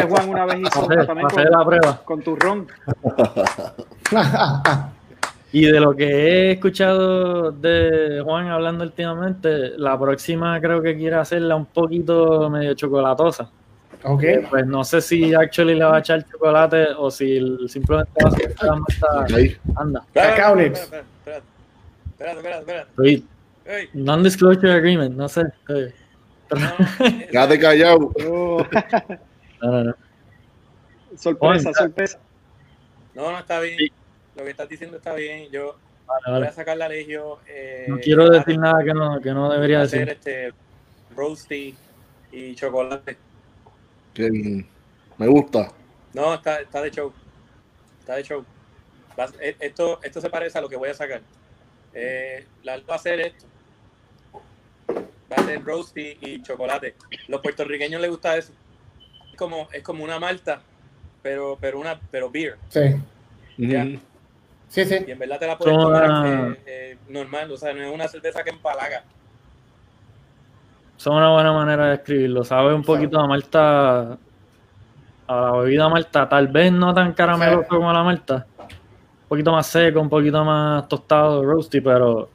Juan 0.09 0.29
una 0.29 0.47
vez 0.47 0.61
hizo 0.61 0.87
con, 0.87 0.97
la 0.97 1.65
prueba. 1.65 2.01
con 2.05 2.23
tu 2.23 2.37
ron. 2.37 2.69
y 5.53 5.67
de 5.67 5.81
lo 5.81 5.97
que 5.97 6.07
he 6.07 6.53
escuchado 6.53 7.51
de 7.51 8.23
Juan 8.25 8.47
hablando 8.47 8.85
últimamente, 8.85 9.77
la 9.77 9.99
próxima 9.99 10.61
creo 10.61 10.81
que 10.81 10.97
quiere 10.97 11.17
hacerla 11.17 11.57
un 11.57 11.67
poquito 11.67 12.49
medio 12.51 12.75
chocolatosa. 12.75 13.51
Ok. 14.05 14.23
Pues 14.51 14.67
no 14.67 14.85
sé 14.85 15.01
si 15.01 15.35
actually 15.35 15.75
le 15.75 15.85
va 15.85 15.97
a 15.97 15.99
echar 16.01 16.25
chocolate 16.31 16.89
o 16.97 17.11
si 17.11 17.41
simplemente 17.69 18.13
va 18.23 18.31
a 18.31 18.33
hacer 18.33 18.55
malta. 18.63 19.51
Anda. 19.77 20.07
Cacao 20.15 20.59
Espérate, 20.59 21.43
espérate, 22.17 22.59
espérate. 22.59 23.25
Non-disclosure 23.93 24.73
agreement, 24.73 25.15
no 25.15 25.29
sé. 25.29 25.43
Ya 27.33 27.47
te 27.47 27.59
callado. 27.59 28.11
No, 28.19 28.67
no, 29.61 29.85
no. 29.85 29.95
Sorpresa, 31.17 31.73
sorpresa. 31.75 32.19
No, 33.15 33.31
no 33.31 33.39
está 33.39 33.61
bien. 33.61 33.77
Lo 34.35 34.45
que 34.45 34.51
estás 34.51 34.69
diciendo 34.69 34.97
está 34.97 35.15
bien. 35.15 35.51
Yo 35.51 35.77
voy 36.27 36.47
a 36.47 36.53
sacar 36.53 36.77
la 36.77 36.89
legio. 36.89 37.41
Eh, 37.47 37.85
no 37.89 37.99
quiero 37.99 38.31
decir 38.31 38.59
nada 38.59 38.83
que 38.83 38.95
no, 38.95 39.21
que 39.21 39.33
no 39.33 39.53
debería 39.53 39.83
hacer 39.83 40.07
decir. 40.07 40.17
Este, 40.17 40.55
roasty 41.15 41.75
y 42.33 42.55
chocolate. 42.55 43.19
Me 44.19 45.27
gusta. 45.27 45.73
No, 46.15 46.35
está, 46.35 46.61
está 46.61 46.83
de 46.83 46.91
show. 46.91 47.13
Está 48.01 48.17
de 48.17 48.23
show. 48.23 48.45
E, 49.41 49.57
esto, 49.61 50.01
esto 50.03 50.21
se 50.21 50.31
parece 50.31 50.59
a 50.59 50.61
lo 50.61 50.69
que 50.69 50.77
voy 50.77 50.89
a 50.89 50.95
sacar. 50.95 51.21
Eh, 51.95 52.47
la 52.63 52.79
va 52.79 52.95
a 52.95 52.97
hacer 52.97 53.21
esto. 53.21 53.47
Va 55.31 55.37
a 55.37 55.45
ser 55.45 55.65
roasty 55.65 56.19
y 56.21 56.43
chocolate. 56.43 56.95
Los 57.29 57.41
puertorriqueños 57.41 58.01
les 58.01 58.11
gusta 58.11 58.37
eso. 58.37 58.53
Es 59.31 59.37
como, 59.37 59.69
es 59.73 59.83
como 59.83 60.05
una 60.05 60.19
malta, 60.19 60.63
pero, 61.23 61.59
pero 61.61 61.79
una, 61.81 62.01
pero 62.11 62.31
beer. 62.31 62.57
Sí. 62.69 62.97
Sí, 64.69 64.85
sí. 64.85 64.97
Y 65.07 65.11
en 65.11 65.19
verdad 65.19 65.39
te 65.39 65.47
la 65.47 65.59
puedes 65.59 65.77
tomar 65.77 66.27
eh, 66.27 66.63
eh, 66.67 66.99
normal, 67.09 67.51
o 67.51 67.57
sea, 67.57 67.73
no 67.73 67.83
es 67.83 67.93
una 67.93 68.07
cerveza 68.07 68.45
que 68.45 68.51
empalaga 68.51 69.03
son 70.99 71.17
una 71.17 71.33
buena 71.33 71.53
manera 71.53 71.87
de 71.87 71.95
escribirlo. 71.95 72.45
Sabe 72.45 72.75
un 72.75 72.83
poquito 72.83 73.21
a 73.21 73.27
malta, 73.27 74.19
a 75.29 75.41
la 75.41 75.53
bebida 75.53 75.89
malta, 75.89 76.29
tal 76.29 76.49
vez 76.49 76.73
no 76.73 76.93
tan 76.93 77.13
carameloso 77.13 77.69
como 77.69 77.93
la 77.93 78.03
malta. 78.03 78.47
Un 78.59 79.29
poquito 79.29 79.53
más 79.53 79.67
seco, 79.69 80.01
un 80.01 80.09
poquito 80.09 80.45
más 80.45 80.89
tostado, 80.89 81.45
roasty, 81.45 81.81
pero 81.81 82.29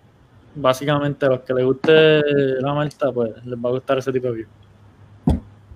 básicamente 0.55 1.26
a 1.26 1.30
los 1.30 1.41
que 1.41 1.53
les 1.53 1.66
guste 1.66 2.22
la 2.61 2.74
malta, 2.74 3.11
pues 3.11 3.32
les 3.45 3.59
va 3.59 3.70
a 3.70 3.72
gustar 3.74 3.97
ese 3.97 4.14
tipo 4.14 4.28
de 4.28 4.34
vino. 4.34 4.49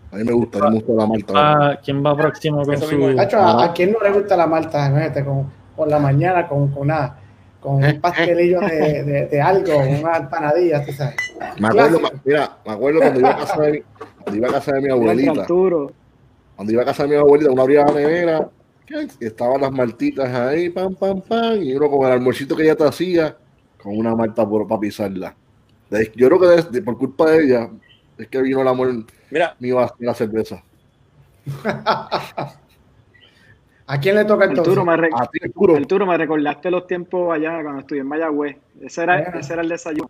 A 0.09 0.15
mí 0.15 0.23
me 0.23 0.31
gusta, 0.31 0.69
me 0.69 0.75
gusta 0.79 0.93
la 0.93 1.05
malta. 1.05 1.79
¿Quién 1.83 2.05
va 2.05 2.15
próximo 2.15 2.63
con 2.63 2.77
su...? 2.77 3.19
¿a, 3.19 3.63
¿a, 3.65 3.73
quién 3.73 3.91
no 3.91 3.99
le 3.99 4.11
gusta 4.11 4.37
la 4.37 4.47
malta? 4.47 5.25
Con, 5.25 5.51
por 5.75 5.89
la 5.89 5.99
mañana 5.99 6.47
con, 6.47 6.69
con 6.69 6.87
nada 6.87 7.17
con 7.67 7.83
un 7.83 7.99
pastelillo 7.99 8.61
de, 8.61 9.27
de, 9.29 9.41
algo, 9.41 9.77
una 9.77 10.17
empanadilla, 10.17 10.85
tú 10.85 10.93
sabes. 10.93 11.15
Me 11.59 11.67
acuerdo, 11.67 11.99
mira, 12.23 12.57
me 12.65 12.71
acuerdo 12.71 12.99
cuando 13.01 13.19
iba 13.19 13.29
a 13.29 13.37
casa 13.37 13.61
de, 13.61 13.83
cuando 14.21 14.37
iba 14.37 14.47
a 14.47 14.51
casa 14.53 14.71
de 14.71 14.81
mi 14.81 14.89
abuelita. 14.89 15.45
Cuando 16.55 16.73
iba 16.73 16.81
a 16.81 16.85
casa 16.85 17.03
de 17.03 17.09
mi 17.09 17.15
abuelita, 17.15 17.51
uno 17.51 17.61
abría 17.61 17.83
la 17.83 17.91
nevera 17.91 18.49
y 19.19 19.25
estaban 19.25 19.59
las 19.59 19.71
maltitas 19.71 20.33
ahí, 20.33 20.69
pam, 20.69 20.95
pam, 20.95 21.21
pam, 21.21 21.61
y 21.61 21.75
uno 21.75 21.89
con 21.89 22.07
el 22.07 22.13
almuercito 22.13 22.55
que 22.55 22.63
ella 22.63 22.75
te 22.75 22.85
hacía, 22.85 23.35
con 23.83 23.97
una 23.97 24.15
malta 24.15 24.47
por, 24.47 24.65
para 24.65 24.79
pisarla. 24.79 25.35
Yo 26.15 26.29
creo 26.29 26.39
que 26.71 26.81
por 26.81 26.97
culpa 26.97 27.31
de 27.31 27.43
ella 27.43 27.69
es 28.17 28.27
que 28.29 28.41
vino 28.41 28.61
el 28.61 28.67
amor 28.69 29.05
Mira, 29.29 29.57
mío 29.59 29.79
a 29.79 29.93
la 29.99 30.13
cerveza. 30.13 30.63
¿A 33.89 33.99
quién 33.99 34.15
le 34.15 34.25
toca 34.25 34.45
entonces? 34.45 34.77
Arturo, 34.77 34.85
me, 34.85 35.77
Arturo. 35.77 36.05
me 36.05 36.17
recordaste 36.17 36.69
los 36.69 36.85
tiempos 36.85 37.33
allá 37.33 37.61
cuando 37.63 37.79
estudié 37.79 38.01
en 38.01 38.07
Mayagüez. 38.07 38.57
Ese 38.81 39.03
era, 39.03 39.19
ese 39.19 39.53
era 39.53 39.61
el 39.61 39.69
desayuno. 39.69 40.09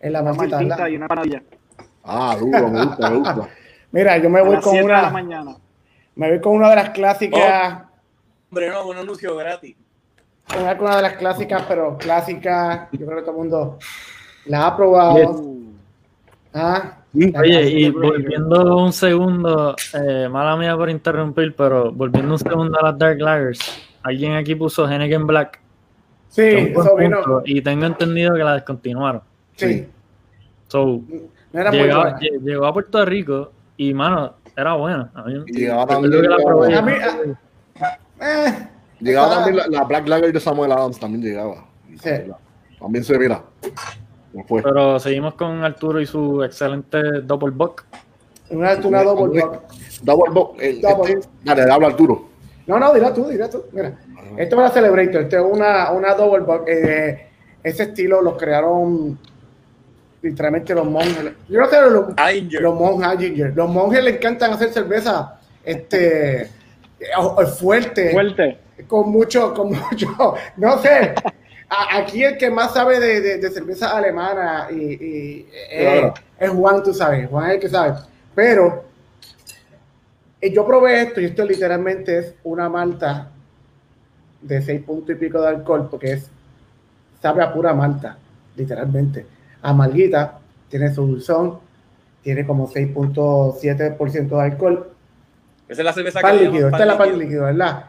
En 0.00 0.12
la 0.14 0.22
una 0.22 0.88
y 0.88 0.96
una 0.96 1.08
panadilla. 1.08 1.42
Ah, 2.04 2.36
duro, 2.38 2.68
me 2.70 2.84
gusta, 2.86 3.10
me 3.10 3.16
gusta. 3.18 3.48
Mira, 3.92 4.16
yo 4.18 4.30
me 4.30 4.40
voy 4.40 4.58
con 4.60 4.78
una. 4.78 5.10
mañana. 5.10 5.56
Me 6.14 6.30
voy 6.30 6.40
con 6.40 6.54
una 6.54 6.70
de 6.70 6.76
las 6.76 6.90
clásicas. 6.90 7.82
Oh, 7.82 7.86
hombre, 8.50 8.70
no, 8.70 8.88
un 8.88 8.96
anuncio 8.96 9.36
gratis. 9.36 9.76
Voy 10.54 10.76
con 10.76 10.86
una 10.86 10.96
de 10.96 11.02
las 11.02 11.12
clásicas, 11.14 11.62
pero 11.68 11.98
clásicas. 11.98 12.88
Yo 12.92 13.06
creo 13.06 13.18
que 13.18 13.22
todo 13.22 13.32
el 13.32 13.36
mundo 13.36 13.78
la 14.46 14.66
ha 14.66 14.76
probado. 14.76 15.44
Ah, 16.54 16.97
Oye, 17.14 17.70
y 17.70 17.90
volviendo 17.90 18.76
un 18.76 18.92
segundo, 18.92 19.74
eh, 19.94 20.28
mala 20.28 20.56
mía 20.56 20.76
por 20.76 20.90
interrumpir, 20.90 21.54
pero 21.56 21.90
volviendo 21.90 22.32
un 22.32 22.38
segundo 22.38 22.78
a 22.78 22.90
las 22.90 22.98
Dark 22.98 23.18
Lagers, 23.18 23.60
alguien 24.02 24.34
aquí 24.34 24.54
puso 24.54 24.88
Henneken 24.88 25.26
Black. 25.26 25.60
Sí, 26.28 26.42
eso 26.42 26.96
vino. 26.96 27.42
Y 27.44 27.62
tengo 27.62 27.86
entendido 27.86 28.34
que 28.34 28.44
la 28.44 28.54
descontinuaron. 28.54 29.22
Sí. 29.56 29.88
So, 30.68 31.00
llegó, 31.72 32.66
a 32.66 32.72
Puerto 32.74 33.04
Rico 33.06 33.52
y, 33.78 33.94
mano, 33.94 34.34
era 34.54 34.74
buena. 34.74 35.10
A 35.14 35.22
mí, 35.22 35.42
llegaba 35.46 35.86
también, 35.86 36.28
la, 36.28 36.36
eh, 38.20 38.68
llegaba 39.00 39.34
también 39.34 39.56
la, 39.70 39.84
Black 39.84 40.06
Lager 40.06 40.32
de 40.32 40.40
Samuel 40.40 40.72
Adams, 40.72 41.00
también 41.00 41.22
llegaba. 41.22 41.64
Sí. 42.02 42.10
También 42.78 43.02
se 43.02 43.18
mira. 43.18 43.42
Pero 44.62 44.98
seguimos 44.98 45.34
con 45.34 45.64
Arturo 45.64 46.00
y 46.00 46.06
su 46.06 46.42
excelente 46.42 46.98
Double 47.22 47.50
Buck. 47.50 47.84
Una, 48.50 48.74
una 48.76 49.02
Double 49.02 49.40
Buck. 49.40 49.62
Double 50.02 50.32
Buck. 50.32 50.60
Eh, 50.60 50.80
este, 50.82 51.20
dale, 51.44 51.62
habla 51.70 51.88
Arturo. 51.88 52.28
No, 52.66 52.78
no, 52.78 52.92
dirá 52.92 53.12
tú, 53.12 53.26
dirá 53.28 53.48
tú. 53.48 53.64
Mira, 53.72 53.98
esto 54.36 54.54
es 54.54 54.60
una 54.60 54.70
Celebrator, 54.70 55.22
esto 55.22 55.36
es 55.36 55.52
una, 55.52 55.90
una 55.92 56.14
Double 56.14 56.44
Buck. 56.44 56.68
Eh, 56.68 57.28
ese 57.62 57.84
estilo 57.84 58.20
lo 58.22 58.36
crearon 58.36 59.18
literalmente 60.22 60.74
los 60.74 60.86
monjes. 60.86 61.32
Yo 61.48 61.60
no 61.60 61.68
sé, 61.68 61.80
los, 61.82 61.90
los 62.60 62.74
monjes, 62.74 63.54
los 63.54 63.68
monjes 63.68 64.04
le 64.04 64.10
encantan 64.16 64.52
hacer 64.52 64.72
cerveza 64.72 65.40
este 65.64 66.50
fuerte. 67.58 68.12
Fuerte. 68.12 68.58
Con 68.86 69.10
mucho, 69.10 69.52
con 69.54 69.70
mucho, 69.70 70.34
no 70.56 70.78
sé, 70.78 71.14
aquí 71.68 72.24
el 72.24 72.38
que 72.38 72.50
más 72.50 72.72
sabe 72.72 72.98
de, 72.98 73.50
cerveza 73.50 73.96
alemana 73.96 74.68
y, 74.70 75.46
es, 75.70 76.50
Juan, 76.50 76.82
tú 76.82 76.94
sabes, 76.94 77.28
Juan 77.28 77.48
es 77.48 77.54
el 77.54 77.60
que 77.60 77.68
sabe. 77.68 77.98
Pero 78.34 78.84
eh, 80.40 80.52
yo 80.52 80.66
probé 80.66 81.02
esto 81.02 81.20
y 81.20 81.26
esto 81.26 81.44
literalmente 81.44 82.18
es 82.18 82.34
una 82.44 82.68
malta 82.68 83.30
de 84.40 84.62
seis 84.62 84.82
puntos 84.82 85.16
y 85.16 85.18
pico 85.18 85.40
de 85.40 85.48
alcohol 85.48 85.88
porque 85.90 86.12
es 86.12 86.30
sabe 87.20 87.42
a 87.42 87.52
pura 87.52 87.74
malta, 87.74 88.16
literalmente. 88.56 89.26
Amarguita, 89.62 90.38
tiene 90.68 90.94
su 90.94 91.06
dulzón, 91.06 91.58
tiene 92.22 92.46
como 92.46 92.68
6.7% 92.68 94.28
de 94.28 94.40
alcohol. 94.40 94.90
Esa 95.68 95.82
es 95.82 95.84
la 95.84 95.92
cerveza 95.92 96.20
pan 96.20 96.38
líquido, 96.38 96.68
esta 96.68 96.80
es 96.80 96.86
la 96.86 96.98
pan 96.98 97.18
líquido, 97.18 97.44
¿verdad? 97.44 97.86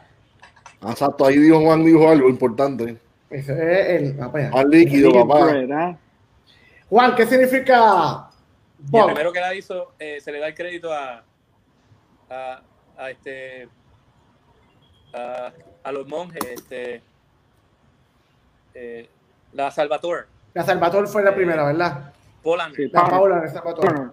Exacto, 0.82 1.26
ahí 1.26 1.38
dijo 1.38 1.62
Juan 1.62 1.84
dijo 1.84 2.10
algo 2.10 2.30
importante. 2.30 2.98
Ese 3.30 3.54
es 3.54 4.14
el. 4.16 4.20
Al 4.54 4.70
líquido, 4.70 5.12
papá. 5.28 5.98
Juan, 6.90 7.16
¿qué 7.16 7.26
significa? 7.26 8.30
el 8.92 9.06
primero 9.06 9.32
que 9.32 9.40
la 9.40 9.54
hizo, 9.54 9.94
eh, 10.00 10.20
se 10.22 10.32
le 10.32 10.40
da 10.40 10.48
el 10.48 10.56
crédito 10.56 10.92
a, 10.92 11.22
a, 12.30 12.62
a 12.98 13.10
este 13.12 13.68
a, 15.14 15.52
a, 15.84 15.92
los 15.92 16.08
monjes, 16.08 16.44
este 16.46 17.02
eh, 18.74 19.10
la 19.54 19.70
Salvatore. 19.70 20.26
La 20.54 20.64
Salvatore 20.64 21.08
fue 21.08 21.24
la 21.24 21.32
eh, 21.32 21.34
primera, 21.34 21.66
¿verdad? 21.66 22.14
Poland. 22.42 22.76
la 22.78 23.08
Paula 23.08 23.42
de 23.42 23.50
Salvatore. 23.50 24.12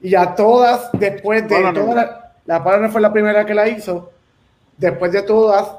Y 0.00 0.14
a 0.14 0.34
todas, 0.34 0.90
después 0.92 1.48
de 1.48 1.72
todas 1.74 2.10
La 2.46 2.62
Pala 2.62 2.78
no 2.78 2.90
fue 2.90 3.00
la 3.00 3.12
primera 3.12 3.44
que 3.44 3.54
la 3.54 3.68
hizo. 3.68 4.12
Después 4.76 5.10
de 5.10 5.22
todas, 5.22 5.72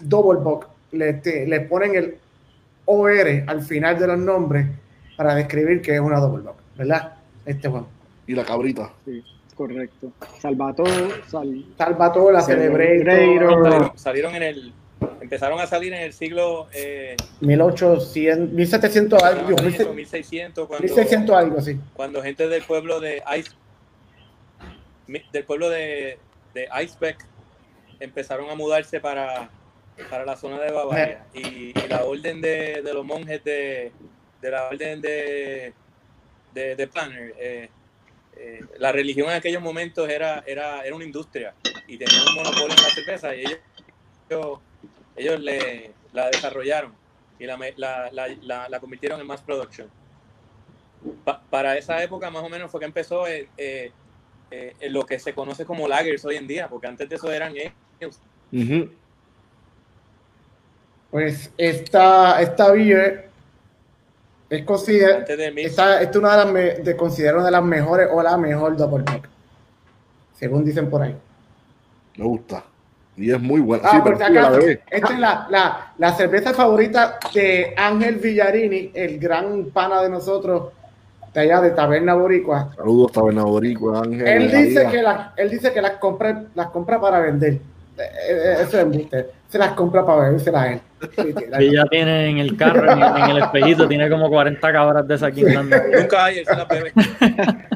Double 0.00 0.40
Book 0.40 0.73
le, 0.94 1.46
le 1.46 1.60
ponen 1.60 1.94
el 1.94 2.16
OR 2.86 3.44
al 3.46 3.62
final 3.62 3.98
de 3.98 4.06
los 4.06 4.18
nombres 4.18 4.66
para 5.16 5.34
describir 5.34 5.80
que 5.80 5.94
es 5.94 6.00
una 6.00 6.20
Double 6.20 6.42
Book, 6.42 6.56
¿verdad? 6.76 7.14
Este 7.46 7.68
Juan. 7.68 7.86
Y 8.26 8.34
la 8.34 8.44
cabrita. 8.44 8.90
Sí, 9.04 9.22
correcto. 9.54 10.12
Salvatore, 10.40 11.22
sal... 11.28 11.64
Salvatore, 11.76 12.32
la 12.32 12.40
Celebrator. 12.42 13.92
Salieron 13.96 14.34
en 14.34 14.42
el 14.42 14.72
empezaron 15.20 15.60
a 15.60 15.66
salir 15.66 15.92
en 15.92 16.02
el 16.02 16.12
siglo 16.12 16.68
eh, 16.72 17.16
1800, 17.40 18.52
1700 18.52 19.22
algo, 19.22 19.48
1600, 19.48 20.66
cuando, 20.66 20.82
1600 20.82 21.36
algo, 21.36 21.60
sí. 21.60 21.78
Cuando 21.94 22.22
gente 22.22 22.48
del 22.48 22.62
pueblo 22.62 23.00
de 23.00 23.22
Ice, 23.38 23.50
del 25.32 25.44
pueblo 25.44 25.68
de, 25.70 26.18
de 26.54 26.68
Icebeck 26.82 27.24
empezaron 28.00 28.50
a 28.50 28.54
mudarse 28.54 29.00
para, 29.00 29.50
para 30.10 30.24
la 30.24 30.36
zona 30.36 30.60
de 30.60 30.72
Bavaria 30.72 31.26
y, 31.34 31.72
la 31.88 32.04
orden 32.04 32.40
de, 32.40 32.82
de, 32.82 32.94
los 32.94 33.04
monjes 33.04 33.42
de, 33.44 33.92
de 34.40 34.50
la 34.50 34.68
orden 34.68 35.00
de, 35.00 35.72
de, 36.52 36.88
Planner, 36.88 37.34
eh, 37.38 37.68
eh, 38.36 38.60
la 38.78 38.92
religión 38.92 39.28
en 39.28 39.36
aquellos 39.36 39.62
momentos 39.62 40.08
era, 40.08 40.42
era, 40.46 40.82
era 40.82 40.94
una 40.94 41.04
industria 41.04 41.54
y 41.86 41.96
tenían 41.96 42.28
un 42.28 42.34
monopolio 42.34 42.76
en 42.76 42.82
la 42.82 42.90
cerveza 42.90 43.34
y 43.34 43.44
ellos 43.44 44.58
ellos 45.16 45.40
le, 45.40 45.92
la 46.12 46.28
desarrollaron 46.28 46.92
y 47.38 47.46
la, 47.46 47.58
la, 47.76 48.10
la, 48.42 48.68
la 48.68 48.80
convirtieron 48.80 49.20
en 49.20 49.26
mass 49.26 49.42
production. 49.42 49.88
para 51.50 51.76
esa 51.76 52.02
época 52.02 52.30
más 52.30 52.42
o 52.42 52.48
menos 52.48 52.70
fue 52.70 52.80
que 52.80 52.86
empezó 52.86 53.26
eh, 53.26 53.48
eh, 53.56 53.92
eh, 54.50 54.90
lo 54.90 55.04
que 55.04 55.18
se 55.18 55.34
conoce 55.34 55.64
como 55.64 55.88
lagers 55.88 56.24
hoy 56.24 56.36
en 56.36 56.46
día, 56.46 56.68
porque 56.68 56.86
antes 56.86 57.08
de 57.08 57.16
eso 57.16 57.32
eran 57.32 57.54
ellos. 57.56 58.20
Pues 61.14 61.48
esta, 61.56 62.42
esta 62.42 62.72
beer 62.72 63.28
es 64.50 64.64
considerada 64.64 65.24
esta, 65.58 66.02
es 66.02 66.16
una 66.16 66.32
de 66.32 66.36
las 66.38 66.52
me, 66.52 66.62
de, 66.82 67.32
una 67.32 67.44
de 67.44 67.50
las 67.52 67.62
mejores 67.62 68.08
o 68.10 68.20
la 68.20 68.36
mejor 68.36 68.76
double 68.76 69.04
según 70.34 70.64
dicen 70.64 70.90
por 70.90 71.02
ahí. 71.02 71.14
Me 72.16 72.24
gusta. 72.24 72.64
Y 73.16 73.30
es 73.30 73.40
muy 73.40 73.60
buena. 73.60 73.84
Ah, 73.86 74.02
sí, 74.04 74.24
acá, 74.24 74.58
esta 74.90 75.12
es 75.12 75.20
la, 75.20 75.46
la, 75.50 75.92
la, 75.98 76.12
cerveza 76.14 76.52
favorita 76.52 77.20
de 77.32 77.74
Ángel 77.76 78.16
Villarini, 78.16 78.90
el 78.92 79.20
gran 79.20 79.66
pana 79.66 80.02
de 80.02 80.08
nosotros 80.08 80.72
de 81.32 81.40
allá 81.40 81.60
de 81.60 81.70
Taberna 81.70 82.14
Boricua. 82.14 82.72
Saludos, 82.74 83.12
Taberna 83.12 83.44
Boricua, 83.44 84.00
Ángel. 84.00 84.26
Él 84.26 84.50
dice, 84.50 84.88
que 84.90 85.00
la, 85.00 85.32
él 85.36 85.48
dice 85.48 85.72
que 85.72 85.80
las 85.80 85.92
compra, 85.92 86.42
las 86.56 86.70
compra 86.70 87.00
para 87.00 87.20
vender. 87.20 87.60
Eh, 87.96 88.02
eh, 88.28 88.56
eso 88.62 88.78
es 88.78 88.82
embuste. 88.82 89.30
Se 89.48 89.58
las 89.58 89.74
compra 89.74 90.04
para 90.04 90.22
beberse 90.22 90.50
a 90.50 90.72
él. 90.72 90.80
Y 91.60 91.72
ya 91.72 91.84
tiene 91.86 92.28
en 92.28 92.38
el 92.38 92.56
carro, 92.56 92.90
en, 92.90 93.30
el 93.30 93.38
espejito, 93.38 93.88
tiene 93.88 94.08
como 94.10 94.28
40 94.28 94.72
cabras 94.72 95.06
de 95.06 95.14
esa 95.14 95.26
aquí. 95.26 95.42
Nunca 95.42 96.24
hay, 96.24 96.44
la 96.44 96.64
bebe. 96.64 96.92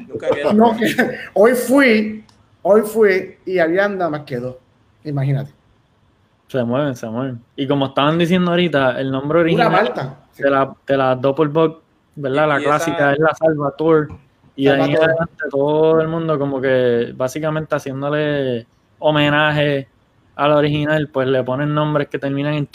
Nunca 0.06 0.26
no, 0.54 0.76
hoy 1.34 1.54
fui, 1.54 2.24
hoy 2.62 2.82
fui 2.82 3.36
y 3.46 3.58
había 3.58 3.88
nada 3.88 4.10
más 4.10 4.20
que 4.22 4.36
dos. 4.36 4.56
Imagínate. 5.04 5.52
Se 6.48 6.64
mueven, 6.64 6.96
se 6.96 7.06
mueven. 7.08 7.40
Y 7.56 7.66
como 7.66 7.86
estaban 7.86 8.18
diciendo 8.18 8.50
ahorita, 8.50 8.98
el 8.98 9.10
nombre 9.10 9.40
original 9.40 9.92
de 10.36 10.50
la, 10.50 10.74
de 10.86 10.96
la 10.96 11.14
Doppelbock, 11.14 11.82
¿verdad? 12.16 12.48
La 12.48 12.58
clásica 12.58 13.12
es 13.12 13.18
la 13.18 13.34
Salvatore. 13.34 14.08
Y 14.56 14.66
ahí 14.66 14.94
adelante 14.94 15.44
todo 15.50 16.00
el 16.00 16.08
mundo 16.08 16.38
como 16.38 16.60
que 16.60 17.12
básicamente 17.14 17.76
haciéndole 17.76 18.66
homenaje 18.98 19.86
a 20.34 20.48
la 20.48 20.56
original, 20.56 21.08
pues 21.08 21.28
le 21.28 21.44
ponen 21.44 21.74
nombres 21.74 22.08
que 22.08 22.18
terminan 22.18 22.54
en 22.54 22.66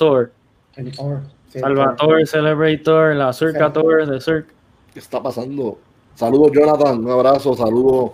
Salvatore, 1.47 2.26
Celebrator, 2.26 3.15
la 3.15 3.32
Circa 3.34 3.71
Tour 3.71 4.05
de 4.07 4.19
Cirque. 4.19 4.53
¿Qué 4.93 4.99
está 4.99 5.21
pasando? 5.21 5.80
Saludos 6.15 6.51
Jonathan, 6.53 6.99
un 7.03 7.11
abrazo, 7.11 7.55
saludos 7.55 8.11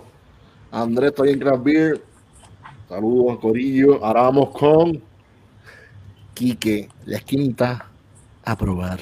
Andrés, 0.70 1.10
estoy 1.10 1.30
en 1.30 1.40
Craft 1.40 1.64
Beer. 1.64 2.00
Saludos, 2.88 3.38
Corillo. 3.38 4.04
Ahora 4.04 4.22
vamos 4.22 4.50
con 4.50 5.00
Quique, 6.34 6.88
la 7.06 7.18
esquinita, 7.18 7.86
a 8.44 8.56
probar 8.56 9.00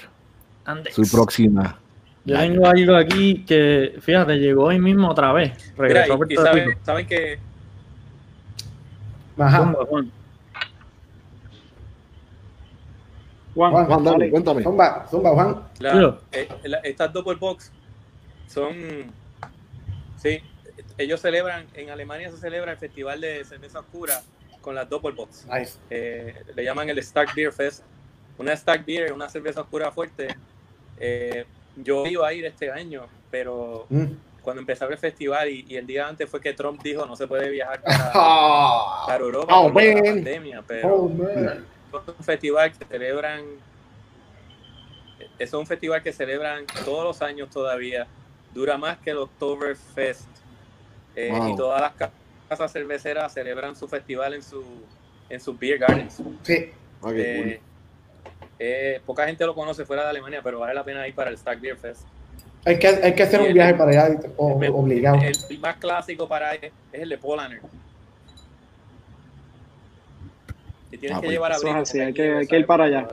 su 0.90 1.02
próxima. 1.10 1.78
Yo 2.24 2.38
tengo 2.38 2.66
algo 2.66 2.96
aquí 2.96 3.44
que, 3.46 3.96
fíjate, 4.00 4.38
llegó 4.38 4.64
hoy 4.64 4.78
mismo 4.78 5.08
otra 5.08 5.32
vez. 5.32 5.72
Regresó 5.76 6.18
y, 6.28 6.36
saben, 6.36 7.06
que. 7.06 7.38
Juan, 13.58 13.72
Juan, 13.72 13.86
Juan, 13.86 14.04
dale, 14.04 14.30
cuéntame. 14.30 14.62
Zumba, 14.62 15.06
zumba, 15.10 15.30
Juan. 15.30 15.64
Eh, 16.30 16.48
estas 16.84 17.12
double 17.12 17.34
box 17.34 17.72
son. 18.46 19.12
Sí, 20.16 20.40
ellos 20.96 21.20
celebran, 21.20 21.66
en 21.74 21.90
Alemania 21.90 22.30
se 22.30 22.36
celebra 22.36 22.70
el 22.70 22.78
festival 22.78 23.20
de 23.20 23.44
cerveza 23.44 23.80
oscura 23.80 24.22
con 24.60 24.76
las 24.76 24.88
Doppelbox. 24.88 25.46
Nice. 25.46 25.76
Eh, 25.90 26.34
le 26.54 26.64
llaman 26.64 26.88
el 26.88 26.98
Stark 26.98 27.34
Beer 27.34 27.52
Fest. 27.52 27.82
Una 28.38 28.52
Stark 28.52 28.84
Beer, 28.86 29.12
una 29.12 29.28
cerveza 29.28 29.62
oscura 29.62 29.90
fuerte. 29.90 30.36
Eh, 31.00 31.44
yo 31.74 32.06
iba 32.06 32.28
a 32.28 32.32
ir 32.32 32.44
este 32.44 32.70
año, 32.70 33.06
pero 33.28 33.86
mm. 33.88 34.04
cuando 34.40 34.60
empezaba 34.60 34.92
el 34.92 34.98
festival 34.98 35.48
y, 35.48 35.76
el 35.76 35.84
día 35.84 36.06
antes 36.06 36.30
fue 36.30 36.40
que 36.40 36.52
Trump 36.52 36.80
dijo 36.80 37.06
no 37.06 37.16
se 37.16 37.26
puede 37.26 37.50
viajar 37.50 37.82
para, 37.82 38.10
ah. 38.14 39.18
Europa 39.18 39.56
oh, 39.56 39.72
por 39.72 39.82
la 39.82 39.94
pandemia, 40.00 40.62
pero 40.64 40.94
oh, 40.94 41.12
un 41.92 42.24
festival 42.24 42.72
que 42.72 42.84
celebran 42.84 43.44
es 45.38 45.52
un 45.52 45.66
festival 45.66 46.02
que 46.02 46.12
celebran 46.12 46.64
todos 46.84 47.04
los 47.04 47.22
años 47.22 47.48
todavía. 47.50 48.06
Dura 48.52 48.76
más 48.76 48.98
que 48.98 49.10
el 49.10 49.18
Oktoberfest 49.18 50.28
eh, 51.14 51.30
y 51.50 51.56
todas 51.56 51.80
las 51.80 52.10
casas 52.48 52.72
cerveceras 52.72 53.32
celebran 53.32 53.76
su 53.76 53.86
festival 53.86 54.34
en 54.34 54.42
su 54.42 54.64
en 55.28 55.40
sus 55.40 55.58
beer 55.58 55.78
gardens. 55.78 56.22
Sí. 56.42 56.70
Eh, 57.14 57.60
eh, 58.58 59.00
poca 59.04 59.26
gente 59.26 59.44
lo 59.46 59.54
conoce 59.54 59.84
fuera 59.84 60.04
de 60.04 60.10
Alemania, 60.10 60.40
pero 60.42 60.60
vale 60.60 60.74
la 60.74 60.82
pena 60.82 61.06
ir 61.06 61.14
para 61.14 61.30
el 61.30 61.38
Stack 61.38 61.60
Beer 61.60 61.76
Fest. 61.76 62.02
Hay 62.64 62.78
que, 62.78 62.88
hay 62.88 63.14
que 63.14 63.22
hacer 63.22 63.40
un 63.40 63.52
viaje 63.52 63.74
para 63.74 63.90
allá 63.90 64.20
obligado. 64.36 65.18
El, 65.22 65.58
más 65.60 65.76
clásico 65.76 66.26
para 66.26 66.54
es 66.54 66.72
el 66.92 67.08
de 67.08 67.18
Polaner. 67.18 67.60
Y 70.90 70.98
tienes 70.98 71.18
ah, 71.18 71.20
que 71.20 71.26
pues, 71.26 71.34
llevar 71.34 71.52
a 71.52 71.56
hay, 71.56 72.12
que, 72.12 72.58
ir 72.58 72.66
para 72.66 72.84
allá. 72.84 73.08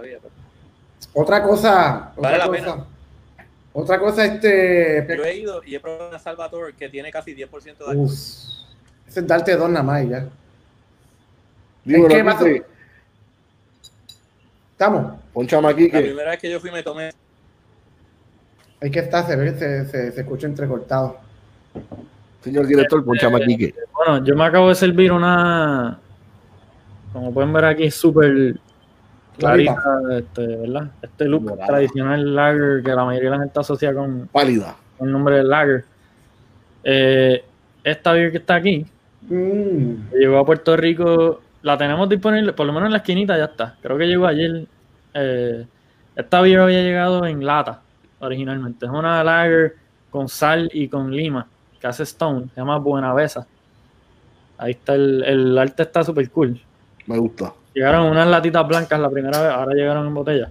Otra 1.13 1.43
cosa. 1.43 2.13
Vale 2.17 2.37
la 2.37 2.49
pena 2.49 2.85
otra 3.77 3.99
cosa, 3.99 4.23
este. 4.23 5.05
Yo 5.17 5.25
he 5.25 5.35
ido 5.35 5.61
y 5.65 5.75
he 5.75 5.81
probado 5.81 6.07
una 6.07 6.17
Salvatore 6.17 6.73
que 6.75 6.87
tiene 6.87 7.11
casi 7.11 7.35
10% 7.35 7.61
de 7.63 7.85
alcohol. 7.85 8.05
Ese 8.05 9.19
es 9.19 9.27
darte 9.27 9.57
dos 9.57 9.69
nada 9.69 9.83
más 9.83 10.07
ya. 10.07 10.29
Digo, 11.83 12.07
qué 12.07 12.23
más? 12.23 12.41
Estamos. 14.71 15.19
Ponchame 15.33 15.67
aquí 15.67 15.89
que. 15.89 15.97
La 15.97 16.03
primera 16.03 16.31
vez 16.31 16.39
que 16.39 16.49
yo 16.49 16.61
fui 16.61 16.71
me 16.71 16.83
tomé. 16.83 17.11
Hay 18.81 18.89
que 18.89 18.99
estar, 18.99 19.27
se 19.27 19.35
ve, 19.35 19.51
se, 19.59 19.85
se, 19.87 20.11
se 20.13 20.21
escucha 20.21 20.47
entrecortado. 20.47 21.17
Señor 22.41 22.67
director, 22.67 23.03
ponchame 23.03 23.43
aquí 23.43 23.57
que. 23.57 23.75
Bueno, 23.91 24.23
yo 24.23 24.37
me 24.37 24.45
acabo 24.45 24.69
de 24.69 24.75
servir 24.75 25.11
una. 25.11 25.99
Como 27.15 27.33
pueden 27.33 27.53
ver 27.53 27.63
aquí, 27.63 27.89
súper 27.89 28.57
clarita, 29.37 29.81
este, 30.17 30.45
¿verdad? 30.45 30.91
Este 31.01 31.23
look 31.29 31.57
tradicional 31.65 32.35
lager 32.35 32.83
que 32.83 32.91
la 32.91 33.05
mayoría 33.05 33.29
de 33.31 33.37
la 33.37 33.43
gente 33.43 33.57
asocia 33.57 33.93
con, 33.93 34.27
Pálida. 34.27 34.75
con 34.97 35.07
el 35.07 35.13
nombre 35.13 35.37
de 35.37 35.43
lager. 35.45 35.85
Eh, 36.83 37.41
esta 37.85 38.11
beer 38.11 38.31
que 38.31 38.39
está 38.39 38.55
aquí 38.55 38.85
mm. 39.29 40.13
llegó 40.19 40.39
a 40.39 40.45
Puerto 40.45 40.75
Rico, 40.75 41.39
la 41.61 41.77
tenemos 41.77 42.09
disponible, 42.09 42.51
por 42.51 42.65
lo 42.65 42.73
menos 42.73 42.87
en 42.87 42.91
la 42.91 42.97
esquinita 42.97 43.37
ya 43.37 43.45
está. 43.45 43.77
Creo 43.81 43.97
que 43.97 44.07
llegó 44.07 44.27
ayer. 44.27 44.67
Eh, 45.13 45.65
esta 46.17 46.41
beer 46.41 46.59
había 46.59 46.81
llegado 46.81 47.25
en 47.25 47.45
lata 47.45 47.79
originalmente. 48.19 48.87
Es 48.87 48.91
una 48.91 49.23
lager 49.23 49.77
con 50.09 50.27
sal 50.27 50.69
y 50.73 50.89
con 50.89 51.15
lima 51.15 51.47
que 51.79 51.87
hace 51.87 52.03
Stone, 52.03 52.47
se 52.53 52.59
llama 52.59 52.77
Buenavesa. 52.77 53.47
Ahí 54.57 54.71
está 54.71 54.95
el, 54.95 55.23
el 55.23 55.57
arte 55.57 55.83
está 55.83 56.03
súper 56.03 56.29
cool. 56.29 56.59
Me 57.07 57.17
gusta. 57.17 57.53
Llegaron 57.73 58.07
unas 58.07 58.27
latitas 58.27 58.67
blancas 58.67 58.99
la 58.99 59.09
primera 59.09 59.41
vez, 59.41 59.51
ahora 59.51 59.73
llegaron 59.73 60.07
en 60.07 60.13
botella. 60.13 60.49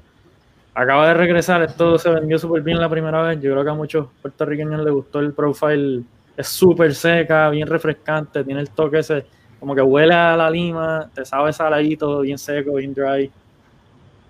Acaba 0.74 1.08
de 1.08 1.14
regresar, 1.14 1.62
esto 1.62 1.98
se 1.98 2.10
vendió 2.10 2.38
súper 2.38 2.62
bien 2.62 2.80
la 2.80 2.88
primera 2.88 3.22
vez. 3.22 3.40
Yo 3.40 3.52
creo 3.52 3.64
que 3.64 3.70
a 3.70 3.74
muchos 3.74 4.08
puertorriqueños 4.20 4.82
les 4.84 4.92
gustó 4.92 5.20
el 5.20 5.32
profile. 5.32 6.02
Es 6.36 6.48
súper 6.48 6.94
seca, 6.94 7.48
bien 7.50 7.68
refrescante, 7.68 8.42
tiene 8.42 8.60
el 8.60 8.70
toque 8.70 8.98
ese, 8.98 9.24
como 9.60 9.74
que 9.74 9.82
huele 9.82 10.14
a 10.14 10.36
la 10.36 10.50
lima, 10.50 11.08
te 11.14 11.24
sabe 11.24 11.52
saladito, 11.52 12.20
bien 12.20 12.38
seco, 12.38 12.74
bien 12.74 12.92
dry. 12.92 13.30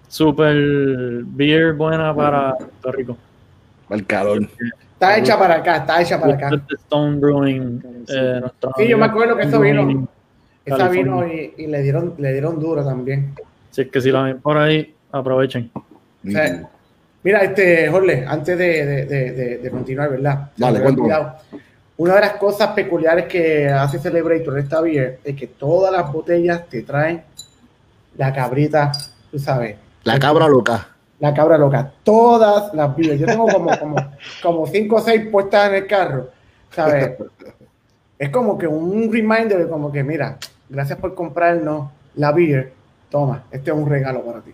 Súper 0.07 0.55
beer 1.25 1.73
buena 1.73 2.15
para 2.15 2.55
Puerto 2.55 2.93
Rico. 2.93 3.17
El 3.89 4.07
calor. 4.07 4.49
Está 4.93 5.19
hecha 5.19 5.39
para 5.39 5.57
acá, 5.57 5.77
está 5.79 6.03
hecha 6.03 6.21
para 6.21 6.35
acá. 6.35 6.51
Stone 6.69 7.19
Brewing. 7.19 8.05
Eh, 8.09 8.43
sí, 8.77 8.89
yo 8.89 8.99
me 8.99 9.07
acuerdo 9.07 9.37
que 9.37 9.45
eso 9.45 9.59
vino 9.61 10.07
Esa 10.65 10.89
vino 10.89 11.27
y, 11.27 11.67
le 11.67 11.83
dieron 11.83 12.15
le 12.19 12.33
dieron 12.33 12.59
duro 12.59 12.85
también. 12.85 13.35
Si 13.71 13.83
es 13.83 13.91
que 13.91 14.01
si 14.01 14.11
la 14.11 14.23
ven 14.23 14.41
por 14.41 14.57
ahí, 14.57 14.95
aprovechen. 15.13 15.71
mira, 16.23 17.41
este, 17.41 17.89
Jorge, 17.89 18.25
antes 18.27 18.57
de, 18.59 19.69
continuar, 19.71 20.11
¿verdad? 20.11 20.51
Dale, 20.57 20.81
cuidado. 20.95 21.35
Una 21.97 22.17
de 22.17 22.21
las 22.23 22.33
cosas 22.35 22.71
peculiares 22.71 23.27
que 23.27 23.69
hace 23.69 23.99
Celebrator 23.99 24.59
esta 24.59 24.81
beer 24.81 25.21
es 25.23 25.37
que 25.37 25.47
todas 25.47 25.93
las 25.93 26.13
botellas 26.13 26.69
te 26.69 26.83
traen 26.83 27.23
la 28.17 28.33
cabrita, 28.33 28.91
tú 29.31 29.39
sabes. 29.39 29.77
La 30.03 30.19
cabra 30.19 30.49
loca. 30.49 30.89
La 31.21 31.33
cabra 31.33 31.57
loca. 31.57 31.93
Todas 32.03 32.75
las 32.75 32.97
beers. 32.97 33.21
Yo 33.21 33.27
tengo 33.27 33.47
como, 33.47 33.79
como, 33.79 33.97
como 34.43 34.67
cinco 34.67 34.97
o 34.97 35.01
seis 35.01 35.29
puestas 35.31 35.69
en 35.69 35.75
el 35.77 35.87
carro, 35.87 36.31
¿sabes? 36.71 37.13
Es 38.17 38.31
como 38.31 38.57
que 38.57 38.67
un 38.67 39.13
reminder 39.13 39.59
de 39.59 39.69
como 39.69 39.91
que, 39.91 40.05
mira, 40.05 40.39
gracias 40.69 40.99
por 40.99 41.15
comprarnos 41.15 41.91
la 42.15 42.33
beer. 42.33 42.73
Toma, 43.11 43.45
este 43.51 43.71
es 43.71 43.77
un 43.77 43.89
regalo 43.89 44.25
para 44.25 44.41
ti. 44.41 44.53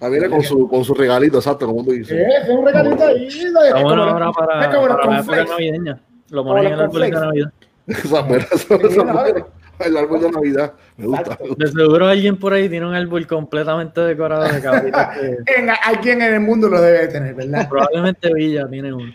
Ah, 0.00 0.08
viene 0.08 0.28
con 0.30 0.42
su, 0.42 0.68
con 0.68 0.84
su 0.84 0.94
regalito, 0.94 1.38
exacto, 1.38 1.66
como 1.66 1.84
tú 1.84 1.90
dices. 1.90 2.16
Es 2.16 2.48
un 2.48 2.64
regalito 2.64 3.04
ahí. 3.04 3.26
Está 3.26 3.82
bueno 3.82 4.04
ahora 4.04 4.30
para, 4.30 4.70
para, 4.70 4.96
para 4.96 5.06
la 5.06 5.20
época 5.20 5.44
navideña. 5.44 6.00
Lo 6.30 6.44
ponen 6.44 6.66
en 6.66 6.72
el 6.72 6.80
árbol 6.80 7.00
de 7.00 7.10
Navidad. 7.10 7.52
el 9.84 9.96
árbol 9.96 10.20
de 10.20 10.30
Navidad. 10.30 10.72
Me 10.96 11.06
gusta. 11.06 11.38
De 11.56 11.66
seguro 11.68 12.06
alguien 12.06 12.36
por 12.38 12.52
ahí 12.52 12.68
tiene 12.68 12.86
un 12.86 12.94
árbol 12.94 13.26
completamente 13.26 14.00
decorado 14.02 14.52
de 14.52 14.60
cabritas. 14.60 15.16
alguien 15.84 16.22
en 16.22 16.34
el 16.34 16.40
mundo 16.40 16.68
lo 16.68 16.80
debe 16.80 17.08
tener, 17.08 17.34
¿verdad? 17.34 17.68
Probablemente 17.68 18.32
Villa 18.32 18.68
tiene 18.68 18.92
uno. 18.92 19.12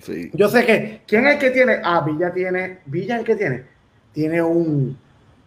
Sí. 0.00 0.30
Yo 0.34 0.48
sé 0.48 0.64
que. 0.64 1.02
¿Quién 1.06 1.26
es 1.26 1.34
el 1.34 1.40
que 1.40 1.50
tiene? 1.50 1.80
Ah, 1.82 2.04
Villa 2.06 2.32
tiene. 2.32 2.78
¿Villa 2.86 3.14
es 3.14 3.20
el 3.20 3.26
que 3.26 3.36
tiene? 3.36 3.64
Tiene 4.12 4.42
un. 4.42 4.96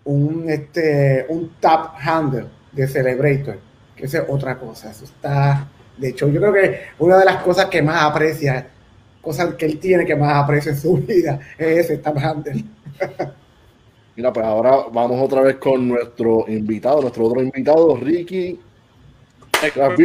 Un, 0.09 0.49
este, 0.49 1.25
un 1.29 1.51
tap 1.59 1.95
handle 1.99 2.45
de 2.71 2.87
Celebrator. 2.87 3.57
Que 3.95 4.05
es 4.05 4.17
otra 4.27 4.57
cosa. 4.57 4.91
Eso 4.91 5.05
está. 5.05 5.67
De 5.97 6.09
hecho, 6.09 6.29
yo 6.29 6.39
creo 6.39 6.53
que 6.53 6.79
una 6.99 7.17
de 7.17 7.25
las 7.25 7.43
cosas 7.43 7.65
que 7.65 7.81
más 7.81 8.03
aprecia 8.03 8.67
cosa 9.21 9.55
que 9.57 9.65
él 9.65 9.79
tiene 9.79 10.05
que 10.05 10.15
más 10.15 10.33
aprecia 10.43 10.71
en 10.71 10.77
su 10.77 10.97
vida 11.07 11.39
es 11.57 11.85
ese 11.85 11.97
Tap 11.97 12.17
Handle. 12.17 12.63
Mira, 14.15 14.33
pues 14.33 14.45
ahora 14.45 14.71
vamos 14.91 15.21
otra 15.21 15.41
vez 15.41 15.55
con 15.57 15.87
nuestro 15.87 16.45
invitado, 16.47 17.01
nuestro 17.01 17.25
otro 17.25 17.41
invitado, 17.41 17.95
Ricky 17.95 18.59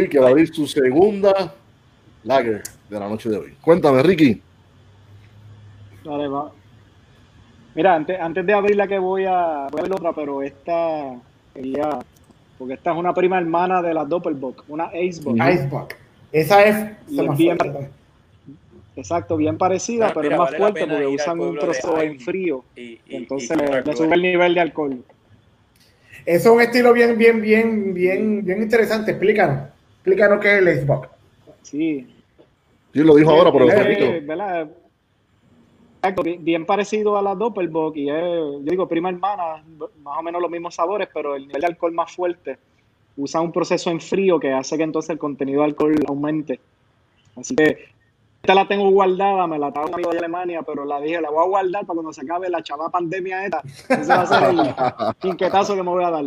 que 0.09 0.19
va 0.19 0.27
a 0.27 0.29
abrir 0.29 0.53
su 0.53 0.67
segunda 0.67 1.53
lager 2.23 2.63
de 2.89 2.99
la 2.99 3.07
noche 3.07 3.29
de 3.29 3.37
hoy. 3.37 3.57
Cuéntame, 3.61 4.03
Ricky. 4.03 4.41
Vale, 6.03 6.27
va. 6.27 6.51
Mira, 7.75 7.93
antes, 7.93 8.19
antes 8.19 8.45
de 8.45 8.53
abrir 8.53 8.77
la 8.77 8.87
que 8.87 8.97
voy 8.97 9.25
a, 9.25 9.67
voy 9.69 9.81
a 9.81 9.93
otra, 9.93 10.13
pero 10.13 10.41
esta 10.41 11.13
quería, 11.53 11.99
porque 12.57 12.75
esta 12.75 12.91
es 12.93 12.97
una 12.97 13.13
prima 13.13 13.37
hermana 13.37 13.81
de 13.81 13.93
la 13.93 14.05
Doppelbock, 14.05 14.63
una 14.69 14.89
Icebox. 14.95 15.37
Icebox. 15.37 15.95
Esa 16.31 16.63
es, 16.63 16.91
Exacto, 18.97 19.35
bien 19.35 19.57
parecida, 19.57 20.13
pero 20.13 20.31
es 20.31 20.37
más 20.37 20.55
fuerte 20.55 20.87
porque 20.87 21.07
usan 21.07 21.39
un 21.39 21.59
trozo 21.59 22.01
en 22.01 22.17
frío. 22.19 22.63
Y, 22.77 22.99
entonces 23.09 23.57
le, 23.57 23.93
sube 23.93 24.15
el 24.15 24.21
nivel 24.21 24.55
de 24.55 24.61
alcohol. 24.61 25.03
Eso 26.25 26.49
es 26.49 26.55
un 26.55 26.61
estilo 26.61 26.93
bien, 26.93 27.17
bien, 27.17 27.41
bien, 27.41 27.93
bien, 27.93 28.45
bien 28.45 28.61
interesante. 28.61 29.11
Explícanos. 29.11 29.69
Explícanos 29.95 30.39
qué 30.39 30.53
es 30.53 30.59
el 30.59 30.79
Xbox. 30.79 31.09
Sí. 31.61 32.07
Sí, 32.93 32.99
lo 32.99 33.15
dijo 33.15 33.31
ahora, 33.31 33.51
pero 33.51 33.65
Exacto, 36.09 36.23
bien, 36.39 36.65
parecido 36.65 37.17
a 37.17 37.21
la 37.21 37.33
Doppelbock 37.33 37.95
y 37.97 38.09
es, 38.09 38.23
yo 38.23 38.59
digo, 38.59 38.87
prima 38.87 39.09
hermana, 39.09 39.63
más 40.03 40.19
o 40.19 40.21
menos 40.21 40.39
los 40.39 40.51
mismos 40.51 40.75
sabores, 40.75 41.09
pero 41.11 41.35
el 41.35 41.47
nivel 41.47 41.61
de 41.61 41.67
alcohol 41.67 41.93
más 41.93 42.11
fuerte. 42.11 42.57
Usa 43.17 43.41
un 43.41 43.51
proceso 43.51 43.89
en 43.89 43.99
frío 43.99 44.39
que 44.39 44.51
hace 44.51 44.77
que 44.77 44.83
entonces 44.83 45.09
el 45.09 45.17
contenido 45.17 45.61
de 45.61 45.65
alcohol 45.65 45.95
aumente. 46.07 46.59
Así 47.35 47.55
que 47.55 47.85
esta 48.43 48.53
la 48.53 48.67
tengo 48.67 48.89
guardada, 48.91 49.47
me 49.47 49.57
la 49.57 49.71
trajo 49.71 49.87
un 49.87 49.95
amigo 49.95 50.11
de 50.11 50.19
Alemania, 50.19 50.61
pero 50.61 50.85
la 50.85 50.99
dije, 51.01 51.19
la 51.21 51.31
voy 51.31 51.43
a 51.43 51.47
guardar 51.47 51.85
para 51.85 51.95
cuando 51.95 52.13
se 52.13 52.21
acabe 52.21 52.49
la 52.49 52.61
chava 52.61 52.89
pandemia 52.89 53.45
esta. 53.45 53.63
Ese 53.89 54.13
va 54.13 54.21
a 54.21 54.25
ser 54.27 54.43
el 55.23 55.29
inquietazo 55.31 55.75
que 55.75 55.81
me 55.81 55.89
voy 55.89 56.03
a 56.03 56.11
dar. 56.11 56.25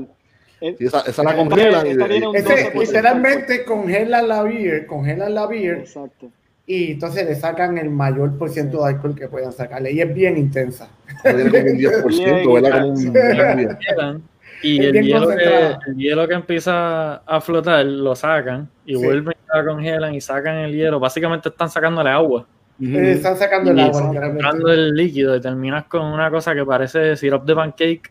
esa, 0.61 1.01
esa 1.03 1.22
la 1.22 1.37
congela. 1.37 1.85
literalmente 1.85 3.64
congelan 3.64 4.26
la 4.26 4.43
beer, 4.43 4.87
congelan 4.87 5.35
la 5.35 5.47
beer. 5.47 5.79
Exacto. 5.79 6.31
Y 6.70 6.92
entonces 6.92 7.26
le 7.26 7.34
sacan 7.34 7.78
el 7.78 7.88
mayor 7.88 8.36
por 8.36 8.50
ciento 8.50 8.84
de 8.84 8.90
alcohol 8.90 9.14
que 9.14 9.26
puedan 9.26 9.52
sacarle. 9.52 9.90
Y 9.90 10.02
es 10.02 10.14
bien 10.14 10.36
intensa. 10.36 10.90
Tiene 11.22 11.50
como 11.50 11.62
un 11.62 11.78
10%, 11.78 12.54
¿verdad? 12.54 12.82
Como 12.82 12.92
un, 12.92 14.22
y 14.62 14.84
el 14.84 15.02
hielo, 15.02 15.28
que, 15.28 15.90
el 15.90 15.96
hielo, 15.96 16.28
que, 16.28 16.34
empieza 16.34 17.16
a 17.16 17.40
flotar 17.40 17.86
lo 17.86 18.14
sacan 18.16 18.68
y 18.84 18.96
vuelven 18.96 19.34
a 19.54 19.64
congelan 19.64 20.14
y 20.14 20.20
sacan 20.20 20.56
el 20.56 20.74
hielo. 20.74 21.00
Básicamente 21.00 21.48
están 21.48 21.70
sacándole 21.70 22.10
agua. 22.10 22.46
Están 22.80 23.36
sacando 23.36 23.70
el 23.70 23.78
agua. 23.80 24.12
Sacando 24.12 24.72
el 24.72 24.94
líquido 24.94 25.36
y 25.36 25.40
terminas 25.40 25.84
con 25.84 26.04
una 26.04 26.30
cosa 26.30 26.54
que 26.54 26.64
parece 26.64 27.16
syrup 27.16 27.44
de 27.44 27.54
pancake. 27.54 28.10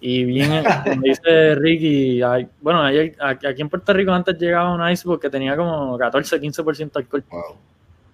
Y 0.00 0.24
bien, 0.24 0.62
como 0.84 1.02
dice 1.02 1.54
Ricky, 1.54 2.20
bueno, 2.60 2.82
aquí 2.84 3.62
en 3.62 3.68
Puerto 3.68 3.92
Rico 3.92 4.12
antes 4.12 4.38
llegaba 4.38 4.74
un 4.74 4.88
iceberg 4.88 5.20
que 5.20 5.30
tenía 5.30 5.56
como 5.56 5.98
14-15% 5.98 6.92
de 6.92 6.98
alcohol. 7.00 7.24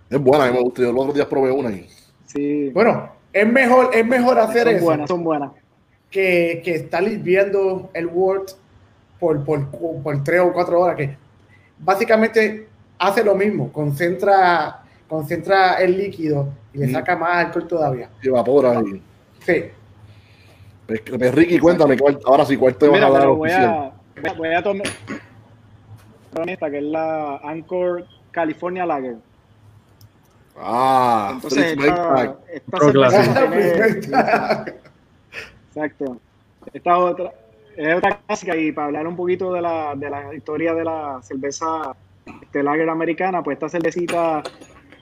Es 0.08 0.20
buena, 0.20 0.50
me 0.52 0.60
gusta. 0.60 0.82
Yo 0.82 0.92
los 0.92 1.00
otros 1.00 1.14
días 1.14 1.26
probé 1.26 1.50
una 1.50 1.70
y... 1.70 1.88
Sí. 2.26 2.70
Bueno, 2.70 3.10
es 3.32 3.46
mejor, 3.46 3.90
es 3.92 4.06
mejor 4.06 4.38
hacer 4.38 4.64
son 4.64 4.74
eso. 4.76 4.84
Buenas, 4.84 5.08
son 5.08 5.24
buenas 5.24 5.50
que, 6.12 6.60
que 6.64 6.76
estar 6.76 7.02
viendo 7.02 7.90
el 7.94 8.06
Word 8.06 8.52
por, 9.18 9.44
por, 9.44 9.68
por 9.70 10.22
tres 10.22 10.40
o 10.40 10.52
cuatro 10.52 10.80
horas, 10.80 10.96
que 10.96 11.16
básicamente 11.78 12.68
hace 12.98 13.24
lo 13.24 13.34
mismo, 13.34 13.72
concentra, 13.72 14.82
concentra 15.08 15.74
el 15.76 15.96
líquido 15.96 16.48
y 16.72 16.78
le 16.78 16.92
saca 16.92 17.16
más 17.16 17.46
alcohol 17.46 17.66
todavía. 17.66 18.10
Y 18.22 18.28
evapora 18.28 18.78
ahí. 18.78 19.02
Sí. 19.44 19.64
Pues, 21.00 21.18
pues, 21.18 21.34
Ricky, 21.34 21.58
cuéntame, 21.58 21.96
ahora 22.24 22.44
sí, 22.44 22.56
¿cuál 22.56 22.76
te 22.76 22.88
vas 22.88 23.02
a 23.02 23.10
dar 23.10 23.28
voy 23.28 23.50
a, 23.50 23.92
voy 24.36 24.54
a 24.54 24.62
tomar 24.62 24.86
esta, 26.46 26.70
que 26.70 26.78
es 26.78 26.84
la 26.84 27.36
Anchor 27.36 28.06
California 28.30 28.86
Lager. 28.86 29.16
Ah, 30.58 31.32
entonces 31.34 31.76
esta, 31.78 32.36
esta 32.52 32.78
Exacto. 35.68 36.18
Esta 36.72 36.98
otra, 36.98 37.32
es 37.76 37.96
otra 37.96 38.18
clásica 38.26 38.56
y 38.56 38.72
para 38.72 38.88
hablar 38.88 39.06
un 39.06 39.16
poquito 39.16 39.52
de 39.52 39.62
la, 39.62 39.94
de 39.96 40.10
la 40.10 40.34
historia 40.34 40.74
de 40.74 40.84
la 40.84 41.20
cerveza 41.22 41.94
este, 42.42 42.62
lager 42.62 42.88
americana, 42.88 43.42
pues 43.42 43.56
esta 43.56 43.68
cervecita 43.68 44.42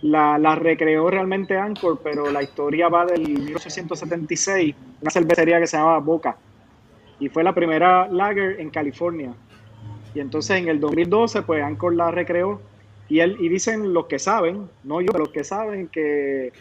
la, 0.03 0.39
la, 0.39 0.55
recreó 0.55 1.11
realmente 1.11 1.57
Anchor, 1.57 2.01
pero 2.03 2.31
la 2.31 2.43
historia 2.43 2.89
va 2.89 3.07
del 3.07 3.29
1876, 3.29 4.75
una 5.01 5.11
cervecería 5.11 5.61
que 5.61 5.67
se 5.67 5.77
llamaba 5.77 5.99
Boca, 5.99 6.37
y 7.19 7.29
fue 7.29 7.45
la 7.45 7.55
primera 7.55 8.09
lager 8.09 8.61
en 8.61 8.71
California. 8.71 9.35
Y 10.15 10.21
entonces 10.21 10.57
en 10.57 10.69
el 10.69 10.81
2012, 10.81 11.43
pues 11.43 11.63
Anchor 11.63 11.95
la 11.95 12.11
recreó, 12.11 12.61
y, 13.09 13.21
él, 13.21 13.37
y 13.41 13.49
dicen 13.49 13.93
los 13.93 14.07
que 14.07 14.19
saben, 14.19 14.69
no 14.85 15.01
yo, 15.01 15.13
los 15.13 15.31
que 15.31 15.45
saben 15.45 15.89
que 15.89 16.53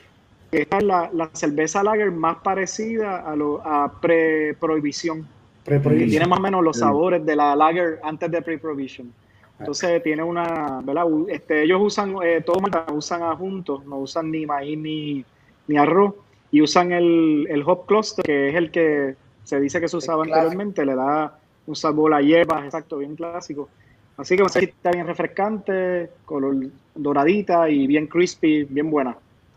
esta 0.52 0.78
es 0.78 0.84
la, 0.84 1.10
la, 1.14 1.30
cerveza 1.34 1.84
lager 1.84 2.12
más 2.12 2.38
parecida 2.38 3.20
a, 3.20 3.36
lo, 3.36 3.62
a 3.66 4.00
pre-prohibición. 4.02 5.28
tiene 5.64 6.26
más 6.26 6.40
o 6.40 6.42
menos 6.42 6.64
los 6.64 6.78
sabores 6.78 7.24
de 7.24 7.36
la 7.36 7.56
lager 7.56 8.00
antes 8.04 8.32
de 8.32 8.42
pre-prohibition. 8.42 9.14
Entonces 9.60 10.01
tiene 10.03 10.24
una, 10.24 10.82
¿verdad? 10.84 11.05
Este, 11.28 11.64
ellos 11.64 11.82
usan, 11.82 12.16
eh, 12.24 12.41
todos 12.45 12.62
usan 12.93 13.36
juntos, 13.38 13.86
no 13.86 13.97
usan 13.97 14.32
ni 14.32 14.45
maíz 14.45 14.78
ni, 14.78 15.26
ni 15.68 15.78
arroz, 15.78 16.16
y 16.51 16.62
usan 16.62 16.91
el, 16.93 17.45
el, 17.49 17.64
hop 17.66 17.86
cluster, 17.86 18.24
que 18.24 18.49
es 18.49 18.55
el 18.55 18.72
que 18.72 19.16
se 19.43 19.60
dice 19.60 19.82
que 19.82 19.88
se 19.88 19.97
usaba 19.97 20.24
anteriormente, 20.24 20.86
le 20.86 20.95
da 20.95 21.38
un 21.68 21.76
sabor 21.76 22.14
a 22.14 22.22
hierbas, 22.22 22.64
exacto, 22.64 22.99
bien 22.99 23.16
clásico. 23.16 23.70
Así 24.18 24.36
que 24.36 24.43
está 24.43 24.91
bien 24.91 25.07
refrescante, 25.07 26.10
color 26.26 26.55
doradita 26.95 27.70
y 27.70 27.86
bien 27.88 28.07
crispy, 28.07 28.64
bien 28.64 28.89
buena. 28.89 29.16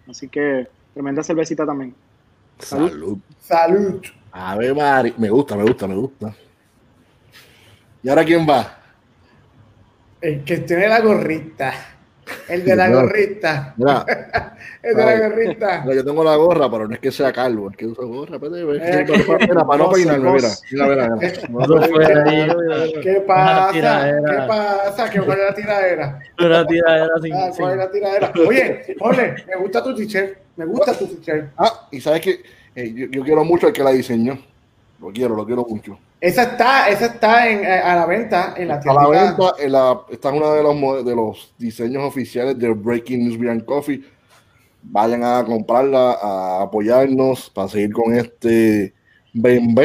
Así 0.08 0.28
que 0.28 0.66
Tremenda 0.92 1.22
cervecita 1.22 1.64
también. 1.64 1.94
Salud. 2.58 3.18
Salud. 3.40 4.02
A 4.30 4.56
ver, 4.56 4.74
Mari. 4.74 5.14
Me 5.16 5.30
gusta, 5.30 5.56
me 5.56 5.62
gusta, 5.62 5.86
me 5.86 5.94
gusta. 5.94 6.34
¿Y 8.02 8.08
ahora 8.08 8.24
quién 8.24 8.46
va? 8.48 8.81
El 10.22 10.44
que 10.44 10.58
tiene 10.58 10.88
la 10.88 11.00
gorrita. 11.00 11.74
El 12.48 12.64
de 12.64 12.76
la 12.76 12.88
gorrita. 12.88 13.74
Mira, 13.76 14.06
el 14.82 14.96
de 14.96 15.04
la 15.04 15.28
gorrita. 15.28 15.84
yo 15.94 16.04
tengo 16.04 16.22
la 16.22 16.36
gorra, 16.36 16.70
pero 16.70 16.86
no 16.86 16.94
es 16.94 17.00
que 17.00 17.10
sea 17.10 17.32
calvo, 17.32 17.70
es 17.70 17.76
que 17.76 17.86
uso 17.86 18.06
gorra. 18.06 18.36
Eh, 18.36 19.04
para, 19.48 19.66
para 19.66 19.82
no 19.82 19.90
peinarme, 19.90 20.32
mira. 20.32 20.48
Mira, 20.70 21.16
mira, 21.16 22.86
¿Qué 23.02 23.24
pasa? 23.26 23.72
¿Qué 23.72 24.46
pasa? 24.48 25.10
¿Qué 25.10 25.22
fue 25.22 25.36
la 25.36 25.54
tiradera? 25.54 26.20
Una 26.38 26.66
tiradera 26.66 27.14
sin. 27.20 27.34
Ah, 27.34 27.50
¿cuál 27.56 27.72
es 27.72 27.78
la 27.78 27.90
tiradera? 27.90 28.32
Oye, 28.46 28.96
Ole, 29.00 29.34
me 29.48 29.56
gusta 29.56 29.82
tu 29.82 29.94
t-shirt. 29.94 30.38
Me 30.56 30.64
gusta 30.64 30.96
tu 30.96 31.06
t-shirt. 31.06 31.50
Ah, 31.58 31.88
y 31.90 32.00
sabes 32.00 32.20
que 32.20 32.42
eh, 32.74 33.08
yo, 33.10 33.22
quiero 33.24 33.44
mucho 33.44 33.66
al 33.66 33.72
que 33.72 33.82
la 33.82 33.90
diseñó. 33.90 34.38
Lo 35.00 35.10
quiero, 35.10 35.34
lo 35.34 35.44
quiero 35.44 35.66
mucho. 35.68 35.98
Esa 36.22 36.42
está, 36.44 36.88
esa 36.88 37.06
está 37.06 37.50
en, 37.50 37.64
eh, 37.64 37.80
a 37.80 37.96
la 37.96 38.06
venta 38.06 38.54
en 38.56 38.68
la 38.68 38.78
tienda. 38.78 39.00
A 39.00 39.08
la 39.08 39.10
venta, 39.10 39.54
en 39.58 39.72
la, 39.72 40.00
esta 40.08 40.28
es 40.28 40.34
uno 40.36 40.52
de 40.52 40.62
los, 40.62 41.04
de 41.04 41.16
los 41.16 41.52
diseños 41.58 42.04
oficiales 42.04 42.56
de 42.56 42.72
Breaking 42.72 43.24
News 43.24 43.36
Beer 43.40 43.64
Coffee. 43.64 44.04
Vayan 44.84 45.24
a 45.24 45.44
comprarla, 45.44 46.12
a 46.12 46.62
apoyarnos 46.62 47.50
para 47.50 47.66
seguir 47.66 47.92
con 47.92 48.14
este 48.14 48.94
BMB. 49.34 49.80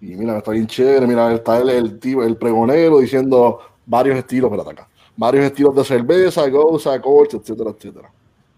Y 0.00 0.14
mira, 0.14 0.38
está 0.38 0.52
bien 0.52 0.68
chévere. 0.68 1.08
Mira, 1.08 1.32
está 1.32 1.58
el, 1.58 1.70
el, 1.70 2.00
el 2.04 2.36
pregonero 2.36 3.00
diciendo 3.00 3.58
varios 3.84 4.16
estilos, 4.16 4.52
espérate 4.52 4.80
acá, 4.80 4.88
varios 5.16 5.44
estilos 5.44 5.74
de 5.74 5.84
cerveza, 5.86 6.48
goza, 6.48 7.00
corte, 7.00 7.36
etcétera, 7.36 7.70
etcétera. 7.70 8.12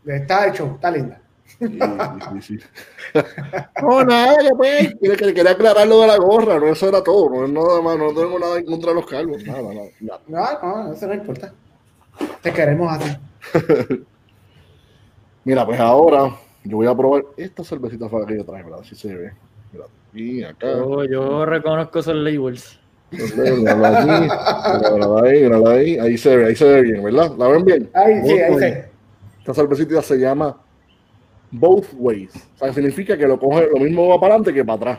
Está 0.05 0.49
hecho, 0.49 0.73
está 0.75 0.91
linda. 0.91 1.22
Sí, 1.69 1.79
sí, 2.41 2.59
sí. 2.59 2.59
no, 3.83 4.05
nada, 4.05 4.51
pues, 4.57 4.95
quería, 5.01 5.51
aclarar 5.53 5.87
lo 5.87 6.01
de 6.01 6.07
la 6.09 6.17
gorra, 6.17 6.59
no, 6.59 6.67
eso 6.67 6.89
era 6.89 7.03
todo, 7.03 7.31
no 7.31 7.47
nada 7.47 7.81
más, 7.81 7.99
no 7.99 8.09
tengo 8.09 8.39
nada 8.39 8.59
en 8.59 8.67
contra 8.67 8.91
de 8.91 8.95
los 8.97 9.07
cargos, 9.07 9.45
nada, 9.45 9.63
nada. 9.63 9.89
nada. 10.27 10.59
No, 10.63 10.85
no, 10.85 10.93
eso 10.93 11.07
no 11.07 11.15
importa. 11.15 11.53
Te 12.41 12.53
queremos 12.53 12.93
así. 12.93 13.17
Mira, 15.45 15.65
pues 15.65 15.79
ahora 15.79 16.37
yo 16.65 16.77
voy 16.77 16.87
a 16.87 16.95
probar 16.95 17.25
esta 17.37 17.65
cervecita 17.65 18.09
que 18.27 18.37
yo 18.37 18.45
traje, 18.45 18.63
¿verdad? 18.63 18.81
Así 18.81 18.95
se 18.95 19.15
ve. 19.15 19.33
Mira, 19.73 19.87
y 20.15 20.43
acá. 20.43 20.67
Yo, 20.73 21.05
yo 21.05 21.45
reconozco 21.45 22.01
esos 22.01 22.15
labels. 22.15 22.79
ahí, 25.67 25.99
ahí, 25.99 26.19
se 26.19 26.37
ve, 26.37 26.47
ahí 26.47 26.57
se 26.57 26.65
ve 26.65 26.83
bien, 26.83 27.03
¿verdad? 27.03 27.33
¿La 27.37 27.49
ven 27.49 27.65
bien? 27.65 27.91
Ahí 27.95 28.21
sí, 28.25 28.33
ahí 28.33 28.55
sí. 28.59 28.67
Esta 29.39 29.55
cervecita 29.55 30.03
se 30.03 30.17
llama 30.17 30.57
Both 31.53 31.89
Ways. 31.95 32.35
O 32.57 32.59
sea, 32.59 32.73
significa 32.73 33.17
que 33.17 33.27
lo 33.27 33.39
coge 33.39 33.69
lo 33.73 33.79
mismo 33.79 34.09
va 34.09 34.19
para 34.19 34.35
adelante 34.35 34.53
que 34.53 34.65
para 34.65 34.77
atrás. 34.77 34.99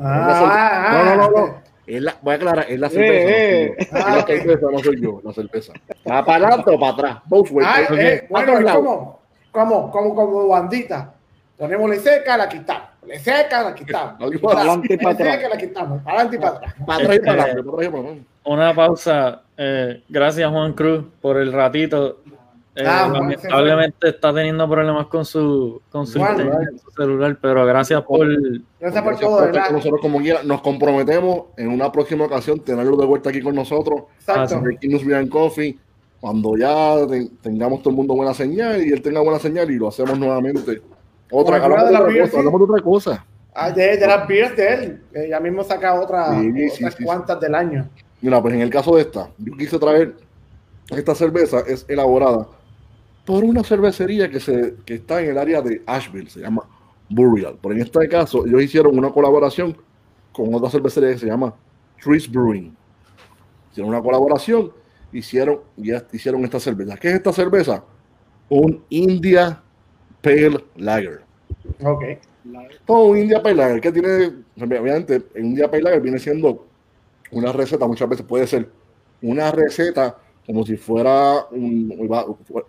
Ah, 0.00 0.90
no, 0.92 1.04
no, 1.04 1.30
no, 1.30 1.30
no. 1.30 1.62
Es 1.86 2.00
la, 2.00 2.16
voy 2.22 2.32
a 2.32 2.36
aclarar, 2.36 2.66
es 2.68 2.80
la 2.80 2.88
cerveza. 2.88 3.12
Eh, 3.12 3.64
eh. 3.64 3.76
Es 3.78 3.92
la 3.92 4.26
cerveza, 4.26 4.66
no 4.72 4.78
soy 4.78 5.00
yo, 5.00 5.20
la 5.22 5.32
cerveza. 5.32 5.72
¿Va 6.08 6.24
para 6.24 6.46
adelante 6.46 6.70
o 6.70 6.78
para 6.78 6.92
atrás? 6.92 7.18
Both 7.26 7.50
ways. 7.50 7.68
Ah, 7.70 7.82
eh, 7.90 8.26
bueno, 8.30 8.72
¿cómo? 8.74 9.20
¿Cómo? 9.50 9.90
¿Cómo? 9.90 10.14
Como 10.14 10.48
bandita. 10.48 11.12
Ponemos 11.58 11.90
le 11.90 11.98
seca, 11.98 12.36
la 12.36 12.48
quitamos. 12.48 12.88
Le 13.06 13.18
seca, 13.18 13.62
la 13.62 13.74
quitamos. 13.74 14.14
Para 14.40 14.60
adelante 14.60 14.94
y 14.94 14.96
para 14.96 15.10
atrás. 15.10 15.34
Seca, 15.34 15.48
la 15.48 15.56
quitamos. 15.58 16.02
Para 16.02 16.16
adelante 16.16 16.36
y 16.36 16.38
para 16.38 16.56
atrás. 16.56 16.74
Para 16.86 17.02
atrás 17.02 17.16
y 17.16 17.20
para 17.20 17.42
adelante. 17.42 18.22
Una 18.44 18.74
pausa. 18.74 19.42
Eh, 19.56 20.02
gracias, 20.08 20.50
Juan 20.50 20.72
Cruz, 20.72 21.04
por 21.20 21.36
el 21.36 21.52
ratito. 21.52 22.18
Eh, 22.74 22.84
ah, 22.86 23.06
lamentablemente 23.12 24.08
está 24.08 24.32
teniendo 24.32 24.66
problemas 24.66 25.06
con 25.08 25.26
su, 25.26 25.82
con 25.90 26.06
su, 26.06 26.18
celular, 26.96 27.36
pero 27.38 27.66
gracias 27.66 28.00
por. 28.00 28.26
Gracias 28.80 29.04
por 29.04 29.18
todo, 29.18 29.46
Nosotros, 29.70 30.00
como 30.00 30.20
guía, 30.20 30.38
nos 30.42 30.62
comprometemos 30.62 31.46
en 31.58 31.68
una 31.68 31.92
próxima 31.92 32.24
ocasión 32.24 32.60
tenerlo 32.60 32.96
de 32.96 33.04
vuelta 33.04 33.28
aquí 33.28 33.42
con 33.42 33.54
nosotros. 33.54 34.04
Exacto. 34.20 34.62
Coffee. 35.30 35.78
Cuando 36.18 36.56
ya 36.56 36.94
tengamos 37.42 37.80
todo 37.80 37.90
el 37.90 37.96
mundo 37.96 38.14
buena 38.14 38.32
señal 38.32 38.80
y 38.86 38.92
él 38.92 39.02
tenga 39.02 39.20
buena 39.20 39.40
señal 39.40 39.70
y 39.70 39.76
lo 39.76 39.88
hacemos 39.88 40.18
nuevamente. 40.18 40.80
Otra, 41.30 41.56
hablamos 41.56 41.90
de, 41.90 41.96
otra 41.96 42.22
cosa, 42.22 42.38
hablamos 42.38 42.60
de 42.60 42.64
otra 42.64 42.82
cosa. 42.82 43.26
Ah, 43.54 43.70
de, 43.70 43.98
las 43.98 44.26
beers 44.28 44.56
de 44.56 44.68
él. 44.72 45.02
ya 45.28 45.40
mismo 45.40 45.64
saca 45.64 46.00
otra, 46.00 46.30
otras 46.30 46.96
cuantas 47.04 47.40
del 47.40 47.54
año. 47.54 47.88
Mira, 48.20 48.40
pues 48.40 48.54
en 48.54 48.60
el 48.60 48.70
caso 48.70 48.94
de 48.94 49.02
esta, 49.02 49.28
yo 49.36 49.56
quise 49.56 49.78
traer 49.78 50.14
esta 50.90 51.14
cerveza, 51.14 51.60
es 51.66 51.84
elaborada 51.88 52.46
por 53.24 53.44
una 53.44 53.62
cervecería 53.62 54.28
que, 54.30 54.40
se, 54.40 54.74
que 54.84 54.94
está 54.94 55.20
en 55.22 55.30
el 55.30 55.38
área 55.38 55.62
de 55.62 55.82
Asheville, 55.86 56.28
se 56.28 56.40
llama 56.40 56.62
Burial. 57.08 57.58
Pero 57.60 57.74
en 57.74 57.82
este 57.82 58.08
caso, 58.08 58.44
ellos 58.46 58.62
hicieron 58.62 58.98
una 58.98 59.10
colaboración 59.10 59.76
con 60.32 60.52
otra 60.54 60.70
cervecería 60.70 61.10
que 61.10 61.18
se 61.18 61.26
llama 61.26 61.54
Trees 62.02 62.30
Brewing. 62.30 62.74
Hicieron 63.70 63.90
una 63.90 64.02
colaboración, 64.02 64.72
hicieron, 65.12 65.60
ya 65.76 66.04
hicieron 66.12 66.44
esta 66.44 66.58
cerveza. 66.58 66.96
¿Qué 66.96 67.08
es 67.08 67.14
esta 67.14 67.32
cerveza? 67.32 67.84
Un 68.48 68.82
India 68.88 69.62
Pale 70.20 70.64
Lager. 70.76 71.22
Ok. 71.82 72.04
Todo 72.84 73.04
un 73.04 73.18
India 73.18 73.42
Pale 73.42 73.54
Lager, 73.54 73.80
que 73.80 73.92
tiene, 73.92 74.32
obviamente, 74.60 75.22
un 75.36 75.46
India 75.46 75.70
Pale 75.70 75.82
Lager 75.84 76.00
viene 76.00 76.18
siendo 76.18 76.66
una 77.30 77.52
receta, 77.52 77.86
muchas 77.86 78.08
veces 78.08 78.26
puede 78.26 78.46
ser 78.46 78.68
una 79.22 79.50
receta 79.52 80.18
como 80.46 80.64
si 80.66 80.76
fuera 80.76 81.46
un, 81.50 82.08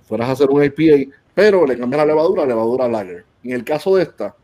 fueras 0.01 0.29
a 0.29 0.31
hacer 0.31 0.49
un 0.49 0.63
IPA, 0.63 1.11
pero 1.33 1.65
le 1.65 1.77
cambian 1.77 1.99
la 1.99 2.05
levadura 2.05 2.43
a 2.43 2.45
levadura 2.45 2.87
lager. 2.87 3.25
En 3.43 3.51
el 3.51 3.63
caso 3.63 3.95
de 3.95 4.03
esta, 4.03 4.35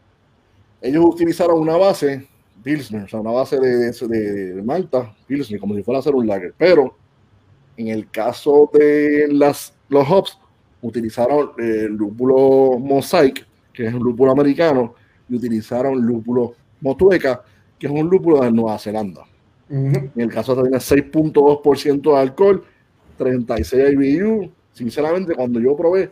ellos 0.81 1.05
utilizaron 1.05 1.59
una 1.59 1.77
base 1.77 2.27
Pilsner, 2.63 3.03
o 3.03 3.07
sea, 3.07 3.19
una 3.19 3.31
base 3.31 3.59
de, 3.59 3.91
de, 3.91 4.61
Malta, 4.63 5.15
Pilsner, 5.27 5.59
como 5.59 5.75
si 5.75 5.83
fuera 5.83 5.99
a 5.99 6.01
hacer 6.01 6.15
un 6.15 6.27
lager. 6.27 6.53
Pero 6.57 6.95
en 7.77 7.87
el 7.87 8.09
caso 8.09 8.69
de 8.73 9.27
las, 9.31 9.73
los 9.87 10.09
hops, 10.09 10.37
utilizaron 10.81 11.51
el 11.57 11.93
lúpulo 11.93 12.77
Mosaic, 12.79 13.45
que 13.73 13.87
es 13.87 13.93
un 13.93 14.03
lúpulo 14.03 14.31
americano, 14.31 14.95
y 15.29 15.35
utilizaron 15.35 16.05
lúpulo 16.05 16.55
Motueca, 16.81 17.43
que 17.77 17.87
es 17.87 17.93
un 17.93 18.09
lúpulo 18.09 18.41
de 18.41 18.51
Nueva 18.51 18.77
Zelanda. 18.79 19.25
En 19.69 20.11
el 20.15 20.33
caso 20.33 20.55
de 20.55 20.63
tiene 20.63 20.77
6.2% 20.77 22.01
de 22.01 22.17
alcohol 22.17 22.65
36 23.19 23.93
IBU. 23.93 24.51
Sinceramente, 24.73 25.35
cuando 25.35 25.59
yo 25.59 25.75
probé, 25.75 26.09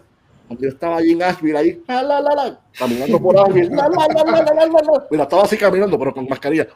cuando 0.47 0.63
yo 0.63 0.69
estaba 0.69 0.97
allí 0.97 1.13
en 1.13 1.23
Asheville, 1.23 1.57
ahí, 1.57 1.81
la, 1.87 2.03
la, 2.03 2.21
la, 2.21 2.59
caminando 2.77 3.21
por 3.21 3.39
Asheville, 3.39 3.71
Mira, 5.09 5.23
estaba 5.23 5.43
así 5.43 5.57
caminando, 5.57 5.97
pero 5.97 6.13
con 6.13 6.27
mascarilla. 6.27 6.67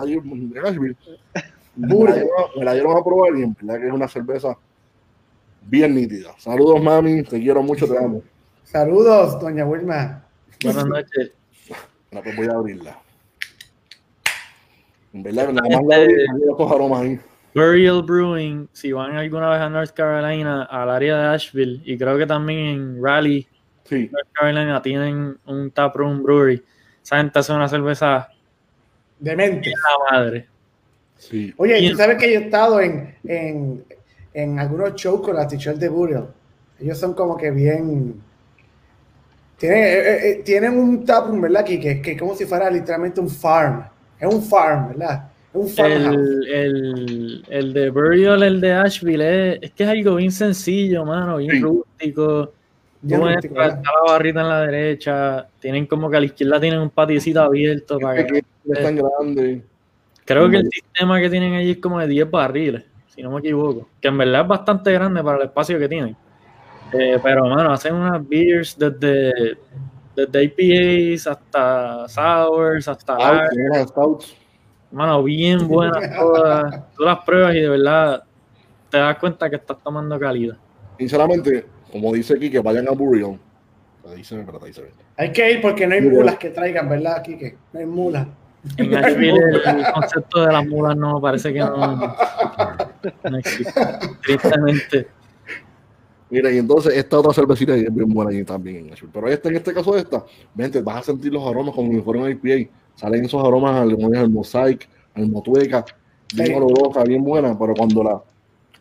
Ahí 0.00 0.12
en 0.12 0.58
Asheville. 0.64 0.96
Me 1.76 2.64
la 2.64 2.74
dieron 2.74 2.96
a 2.96 3.02
probar 3.02 3.36
y 3.36 3.42
en 3.42 3.56
verdad 3.60 3.80
que 3.80 3.86
es 3.88 3.92
una 3.92 4.06
cerveza 4.06 4.56
bien 5.62 5.94
nítida. 5.94 6.34
Saludos, 6.38 6.82
mami. 6.82 7.22
Te 7.22 7.40
quiero 7.40 7.62
mucho, 7.62 7.88
te 7.88 7.98
amo. 7.98 8.22
Saludos, 8.62 9.40
doña 9.40 9.64
Wilma. 9.64 10.22
Buenas 10.62 10.86
noches. 10.86 11.32
Ahora 12.12 12.22
pues 12.22 12.36
voy 12.36 12.46
a 12.46 12.52
abrirla. 12.52 12.98
En 15.12 15.22
verdad, 15.22 15.52
nada 15.52 15.68
más 15.68 15.86
la 15.86 15.96
abrí, 15.96 16.14
los 16.58 16.72
aromas 16.72 17.02
ahí. 17.02 17.20
Burial 17.54 18.02
Brewing, 18.02 18.68
si 18.72 18.90
van 18.90 19.14
alguna 19.16 19.48
vez 19.50 19.60
a 19.60 19.68
North 19.68 19.92
Carolina, 19.92 20.64
al 20.64 20.90
área 20.90 21.16
de 21.16 21.34
Asheville, 21.34 21.80
y 21.84 21.96
creo 21.96 22.18
que 22.18 22.26
también 22.26 22.58
en 22.58 23.02
Raleigh, 23.02 23.46
North 23.90 24.28
Carolina, 24.32 24.82
tienen 24.82 25.38
un 25.46 25.70
taproom 25.70 26.22
brewery. 26.22 26.62
Esa 27.02 27.18
gente 27.18 27.38
hace 27.38 27.52
una 27.52 27.68
cerveza 27.68 28.28
demente. 29.20 29.70
La 29.70 30.18
madre. 30.18 30.48
Sí. 31.16 31.54
Oye, 31.56 31.90
tú 31.90 31.96
sabes 31.96 32.18
que 32.18 32.32
yo 32.32 32.40
he 32.40 32.44
estado 32.44 32.80
en, 32.80 33.14
en, 33.24 33.84
en 34.32 34.58
algunos 34.58 34.94
shows 34.94 35.20
con 35.20 35.36
las 35.36 35.46
t-shirts 35.48 35.78
de 35.78 35.88
Burial. 35.88 36.28
Ellos 36.80 36.98
son 36.98 37.14
como 37.14 37.36
que 37.36 37.50
bien. 37.50 38.20
Tienen, 39.56 39.78
eh, 39.78 39.98
eh, 39.98 40.30
eh, 40.30 40.42
tienen 40.44 40.76
un 40.76 41.04
taproom, 41.04 41.40
¿verdad? 41.42 41.64
Que, 41.64 41.78
que, 41.78 42.02
que 42.02 42.16
como 42.16 42.34
si 42.34 42.46
fuera 42.46 42.68
literalmente 42.68 43.20
un 43.20 43.30
farm. 43.30 43.86
Es 44.18 44.34
un 44.34 44.42
farm, 44.42 44.88
¿verdad? 44.88 45.30
El, 45.54 46.48
el, 46.48 47.44
el, 47.48 47.72
de 47.72 47.90
Burial, 47.90 48.42
el 48.42 48.60
de 48.60 48.72
Asheville, 48.72 49.58
es, 49.62 49.70
que 49.72 49.84
es 49.84 49.88
algo 49.88 50.16
bien 50.16 50.32
sencillo, 50.32 51.04
mano, 51.04 51.36
bien 51.36 51.62
rústico. 51.62 52.52
está 53.02 53.48
la 53.48 54.12
barrita 54.12 54.40
en 54.40 54.48
la 54.48 54.60
derecha, 54.62 55.46
tienen 55.60 55.86
como 55.86 56.10
que 56.10 56.16
a 56.16 56.20
la 56.20 56.26
izquierda 56.26 56.60
tienen 56.60 56.80
un 56.80 56.90
paticito 56.90 57.40
abierto. 57.40 57.98
Para 57.98 58.26
que, 58.26 58.38
es 58.38 58.82
tan 58.82 58.96
grande. 58.96 59.62
Creo 60.24 60.50
que 60.50 60.56
el 60.56 60.68
sistema 60.70 61.20
que 61.20 61.30
tienen 61.30 61.54
allí 61.54 61.72
es 61.72 61.78
como 61.78 62.00
de 62.00 62.08
10 62.08 62.30
barriles, 62.30 62.84
si 63.14 63.22
no 63.22 63.30
me 63.30 63.38
equivoco. 63.38 63.88
Que 64.00 64.08
en 64.08 64.18
verdad 64.18 64.42
es 64.42 64.48
bastante 64.48 64.92
grande 64.92 65.22
para 65.22 65.38
el 65.38 65.44
espacio 65.44 65.78
que 65.78 65.88
tienen. 65.88 66.16
Eh, 66.92 67.18
pero, 67.22 67.44
mano, 67.46 67.72
hacen 67.72 67.94
unas 67.94 68.26
beers 68.26 68.76
desde, 68.78 69.58
desde 70.16 70.44
IPAs 70.44 71.26
hasta 71.26 72.08
sours, 72.08 72.88
hasta... 72.88 73.16
Ah, 73.20 73.48
Mano, 74.94 75.24
bien 75.24 75.66
buenas 75.66 76.16
todas, 76.16 76.92
todas 76.96 77.16
las 77.16 77.24
pruebas 77.24 77.54
y 77.56 77.60
de 77.60 77.68
verdad 77.68 78.22
te 78.88 78.98
das 78.98 79.18
cuenta 79.18 79.50
que 79.50 79.56
estás 79.56 79.76
tomando 79.82 80.18
calidad. 80.20 80.56
Sinceramente, 80.96 81.66
como 81.90 82.12
dice 82.12 82.34
aquí, 82.34 82.48
que 82.48 82.60
vayan 82.60 82.86
a 82.88 82.92
Burion. 82.92 83.40
Hay 85.16 85.32
que 85.32 85.52
ir 85.52 85.60
porque 85.60 85.86
no 85.86 85.94
hay 85.94 86.02
mulas 86.02 86.36
que 86.36 86.50
traigan, 86.50 86.88
¿verdad, 86.88 87.22
Kike? 87.22 87.56
No 87.72 87.80
hay 87.80 87.86
mulas. 87.86 88.28
En 88.76 88.94
Asheville 88.94 89.38
el, 89.64 89.92
concepto 89.92 90.46
de 90.46 90.52
las 90.52 90.66
mulas 90.66 90.96
no, 90.96 91.20
parece 91.20 91.52
que 91.52 91.58
no, 91.58 92.14
no 93.24 93.38
existe. 93.38 93.80
Tristemente. 94.22 95.08
Mira, 96.30 96.52
y 96.52 96.58
entonces 96.58 96.94
esta 96.96 97.18
otra 97.18 97.32
cervecita 97.32 97.74
es 97.74 97.92
bien 97.92 98.08
buena 98.12 98.30
ahí 98.30 98.44
también 98.44 98.86
en 98.86 98.92
Asheville. 98.92 99.12
Pero 99.12 99.28
esta, 99.28 99.48
en 99.48 99.56
este 99.56 99.74
caso 99.74 99.96
esta, 99.96 100.24
vente, 100.54 100.80
vas 100.82 100.98
a 100.98 101.02
sentir 101.02 101.32
los 101.32 101.44
aromas 101.44 101.74
como 101.74 101.92
si 101.92 102.00
fuera 102.00 102.22
un 102.22 102.30
IPA 102.30 102.70
salen 102.94 103.24
esos 103.24 103.44
aromas 103.44 103.80
al, 103.80 103.96
mosaic, 104.30 104.88
al 105.14 105.28
motueca, 105.28 105.84
bien 106.34 106.48
sí. 106.48 106.54
olorosa, 106.54 107.04
bien 107.04 107.22
buena, 107.22 107.58
pero 107.58 107.74
cuando 107.74 108.02
la, 108.02 108.22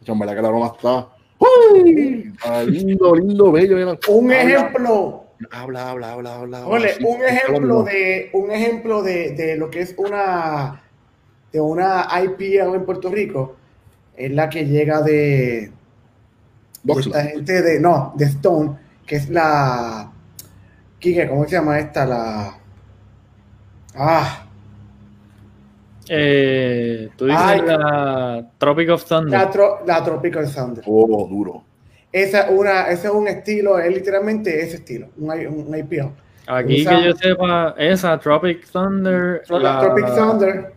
en 0.05 0.19
verdad 0.19 0.33
que 0.33 0.39
el 0.39 0.45
aroma 0.45 0.71
está, 0.75 1.09
¡Uy! 1.39 2.33
lindo, 2.67 3.15
lindo, 3.15 3.51
bello. 3.51 3.97
Un 4.07 4.31
ejemplo, 4.31 5.23
Habla, 5.51 5.89
habla, 5.89 6.13
habla, 6.13 6.35
habla. 6.35 6.67
Ole, 6.67 6.93
un 7.05 7.21
ejemplo 7.21 7.83
de 7.83 8.29
un 8.33 8.51
ejemplo 8.51 9.03
de, 9.03 9.31
de, 9.31 9.57
lo 9.57 9.69
que 9.69 9.81
es 9.81 9.93
una 9.97 10.81
de 11.51 11.59
una 11.59 12.07
IPL 12.23 12.75
en 12.75 12.85
Puerto 12.85 13.09
Rico 13.09 13.55
es 14.15 14.31
la 14.31 14.49
que 14.49 14.65
llega 14.65 15.01
de, 15.01 15.71
de 16.83 16.93
esta 16.93 17.23
gente 17.23 17.61
de 17.61 17.79
no, 17.79 18.13
de 18.15 18.25
Stone, 18.25 18.77
que 19.05 19.17
es 19.17 19.29
la 19.29 20.11
¿cómo 21.29 21.43
se 21.45 21.51
llama 21.51 21.79
esta? 21.79 22.05
La 22.05 22.57
Ah, 23.95 24.43
eh, 26.09 27.09
tú 27.15 27.25
dices 27.25 27.63
la 27.65 28.45
Tropic 28.57 28.89
of 28.89 29.05
Thunder. 29.05 29.31
La, 29.85 30.03
Tropic 30.03 30.35
of 30.35 30.53
Thunder. 30.53 30.83
Oh, 30.85 31.27
duro. 31.27 31.63
Esa, 32.11 32.49
una, 32.49 32.89
ese 32.89 33.07
es 33.07 33.13
un 33.13 33.27
estilo, 33.27 33.79
es 33.79 33.93
literalmente 33.93 34.61
ese 34.61 34.77
estilo, 34.77 35.07
un, 35.17 35.31
un 35.31 35.77
IPO. 35.77 36.13
Aquí 36.45 36.85
que 36.85 37.03
yo 37.05 37.13
sepa, 37.13 37.73
esa 37.77 38.19
Tropic 38.19 38.69
Thunder. 38.69 39.41
La, 39.49 39.79
Tropic 39.79 40.15
Thunder. 40.15 40.73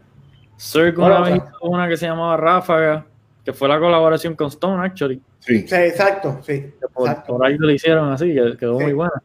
Cirque 0.56 1.00
una, 1.00 1.50
una 1.60 1.88
que 1.88 1.96
se 1.96 2.06
llamaba 2.06 2.36
Ráfaga, 2.36 3.04
que 3.44 3.52
fue 3.52 3.68
la 3.68 3.78
colaboración 3.78 4.34
con 4.34 4.46
Stone, 4.46 4.82
actually. 4.84 5.20
Sí, 5.40 5.66
sí 5.66 5.74
exacto, 5.74 6.38
sí. 6.42 6.72
Por, 6.94 7.44
ahí 7.44 7.56
lo 7.58 7.70
hicieron 7.70 8.10
así, 8.12 8.34
quedó 8.58 8.80
muy 8.80 8.92
buena. 8.92 9.22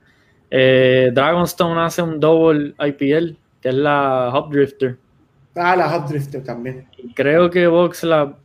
Eh, 0.50 1.12
Dragonstone 1.14 1.80
hace 1.80 2.02
un 2.02 2.20
double 2.20 2.76
IPL, 2.78 3.38
que 3.62 3.70
es 3.70 3.76
la 3.76 4.32
Hop 4.34 4.51
Drifter. 4.51 4.97
Ah, 5.55 5.76
la 5.76 5.89
Hot 5.89 6.07
Drifter 6.09 6.43
también. 6.43 6.88
Creo 7.14 7.49
que 7.49 7.68
VoxLab 7.68 8.38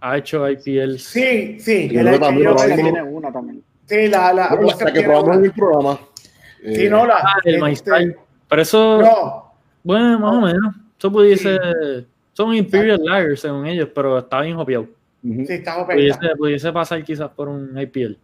ha 0.00 0.16
hecho 0.16 0.48
IPL. 0.48 0.98
Sí, 0.98 1.58
sí. 1.60 1.90
El 1.92 2.14
IPL 2.14 2.74
tiene 2.74 3.02
una 3.02 3.32
también. 3.32 3.62
Sí, 3.86 4.08
la, 4.08 4.32
la, 4.32 4.58
la 4.58 4.92
que 4.92 5.02
probamos 5.02 5.36
en 5.36 5.44
el 5.44 5.52
programa. 5.52 5.98
Sí, 6.64 6.88
no, 6.88 7.06
la. 7.06 7.16
Ah, 7.18 7.36
el 7.44 7.62
este, 7.68 8.16
Pero 8.48 8.62
eso. 8.62 9.02
No. 9.02 9.52
Bueno, 9.82 10.18
más 10.18 10.34
o 10.34 10.40
menos. 10.40 10.74
Eso 10.98 11.12
pudiese. 11.12 11.58
Son 12.32 12.54
Imperial 12.54 13.00
Lagers 13.04 13.40
según 13.42 13.66
ellos, 13.66 13.90
pero 13.94 14.18
está 14.18 14.40
bien 14.40 14.56
copiado. 14.56 14.88
Sí, 15.22 15.44
está. 15.48 15.84
Pudiese, 15.86 16.18
pudiese, 16.38 16.72
pasar 16.72 17.04
quizás 17.04 17.30
por 17.30 17.48
un 17.48 17.78
IPL. 17.78 18.16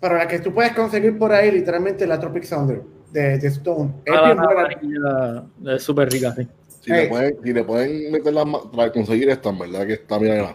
Pero 0.00 0.16
la 0.16 0.28
que 0.28 0.38
tú 0.40 0.52
puedes 0.52 0.72
conseguir 0.72 1.16
por 1.16 1.32
ahí, 1.32 1.50
literalmente, 1.50 2.06
la 2.06 2.20
Tropic 2.20 2.46
Thunder 2.46 2.82
de, 3.12 3.38
de 3.38 3.48
Stone. 3.48 3.92
Es 4.04 4.14
ah, 4.14 5.44
Es 5.66 5.82
súper 5.82 6.10
rica, 6.10 6.34
sí. 6.34 6.46
Si, 6.80 6.90
le 6.90 7.06
pueden, 7.08 7.36
si 7.42 7.52
le 7.52 7.64
pueden 7.64 8.12
meter 8.12 8.32
las 8.32 8.46
para 8.74 8.92
conseguir 8.92 9.28
esta, 9.28 9.50
en 9.50 9.58
verdad 9.58 9.86
que 9.86 9.94
está 9.94 10.18
bien. 10.18 10.46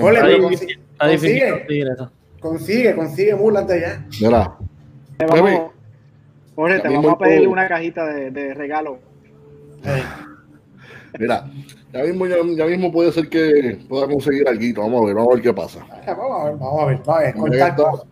Ole, 0.00 0.40
consigue, 0.40 0.78
consigue, 0.98 1.96
consigue, 2.40 2.94
consigue 2.94 3.34
mulas 3.34 3.66
de 3.66 3.74
allá. 3.74 4.06
Mira. 4.20 4.56
Vamos, 5.28 5.72
Jorge, 6.54 6.80
te 6.80 6.88
vamos 6.88 7.12
a 7.14 7.18
pedir 7.18 7.48
una 7.48 7.68
cajita 7.68 8.06
de, 8.06 8.30
de 8.30 8.54
regalo. 8.54 8.98
Mira, 11.18 11.50
ya 11.92 12.02
mismo, 12.04 12.26
ya, 12.26 12.36
ya, 12.56 12.66
mismo 12.66 12.90
puede 12.90 13.12
ser 13.12 13.28
que 13.28 13.78
pueda 13.88 14.06
conseguir 14.06 14.48
algo. 14.48 14.82
Vamos 14.82 15.02
a 15.02 15.06
ver, 15.06 15.14
vamos 15.14 15.30
a 15.30 15.34
ver 15.34 15.42
qué 15.42 15.52
pasa. 15.52 15.86
Vamos 16.06 16.40
a 16.40 16.44
ver, 16.44 16.56
vamos 16.56 16.82
a 16.82 16.86
ver. 16.86 16.96
Vamos 16.98 17.08
a 17.08 17.20
ver, 17.20 17.34
contacto. 17.34 18.06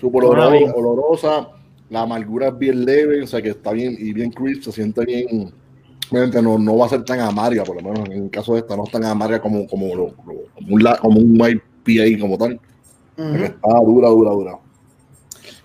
Súper 0.00 0.24
olorosa, 0.24 1.48
la 1.90 2.02
amargura 2.02 2.48
es 2.48 2.58
bien 2.58 2.84
leve, 2.84 3.22
o 3.22 3.26
sea 3.26 3.40
que 3.40 3.50
está 3.50 3.72
bien 3.72 3.96
y 3.98 4.12
bien 4.12 4.30
crisp, 4.30 4.62
se 4.64 4.72
siente 4.72 5.04
bien 5.04 5.52
no, 6.10 6.58
no 6.58 6.76
va 6.76 6.86
a 6.86 6.88
ser 6.88 7.04
tan 7.04 7.20
amarga, 7.20 7.64
por 7.64 7.76
lo 7.76 7.82
menos 7.82 8.08
en 8.08 8.24
el 8.24 8.30
caso 8.30 8.54
de 8.54 8.60
esta, 8.60 8.76
no 8.76 8.84
es 8.84 8.90
tan 8.90 9.04
amarga 9.04 9.40
como, 9.40 9.66
como, 9.66 9.88
como, 10.14 10.38
un, 10.68 10.84
como 11.00 11.20
un 11.20 11.60
IPA 11.84 12.20
como 12.20 12.38
tal. 12.38 12.60
Está 13.16 13.80
dura, 13.84 14.08
dura, 14.08 14.30
dura. 14.30 14.58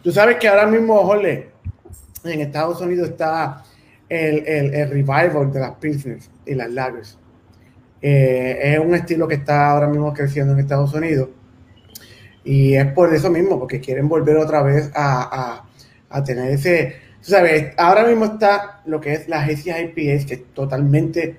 Tú 0.01 0.11
sabes 0.11 0.37
que 0.37 0.47
ahora 0.47 0.65
mismo, 0.65 0.97
Jorge, 1.03 1.51
en 2.23 2.41
Estados 2.41 2.81
Unidos 2.81 3.09
está 3.09 3.63
el, 4.09 4.45
el, 4.45 4.73
el 4.73 4.89
revival 4.89 5.51
de 5.51 5.59
las 5.59 5.71
Pilsners 5.75 6.29
y 6.45 6.55
las 6.55 6.71
Lagers. 6.71 7.17
Eh, 8.01 8.73
es 8.73 8.79
un 8.79 8.95
estilo 8.95 9.27
que 9.27 9.35
está 9.35 9.71
ahora 9.71 9.87
mismo 9.87 10.13
creciendo 10.13 10.53
en 10.53 10.59
Estados 10.59 10.93
Unidos. 10.93 11.29
Y 12.43 12.73
es 12.73 12.91
por 12.91 13.13
eso 13.13 13.29
mismo, 13.29 13.57
porque 13.59 13.79
quieren 13.79 14.09
volver 14.09 14.35
otra 14.35 14.61
vez 14.61 14.91
a, 14.93 15.63
a, 16.13 16.17
a 16.17 16.23
tener 16.23 16.51
ese, 16.51 16.95
sabes, 17.21 17.73
ahora 17.77 18.05
mismo 18.05 18.25
está 18.25 18.81
lo 18.85 18.99
que 18.99 19.13
es 19.13 19.27
la 19.27 19.39
agencia 19.39 19.81
IPS, 19.81 20.25
que 20.25 20.33
es 20.33 20.53
totalmente 20.53 21.37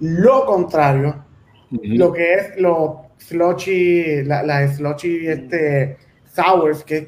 lo 0.00 0.44
contrario, 0.46 1.24
lo 1.70 2.12
que 2.12 2.34
es 2.34 2.56
lo 2.58 3.06
slotchy, 3.18 4.22
la, 4.24 4.42
la 4.42 4.68
slotchy 4.68 5.26
este, 5.26 5.96
sours, 6.32 6.84
que 6.84 6.96
es 6.98 7.06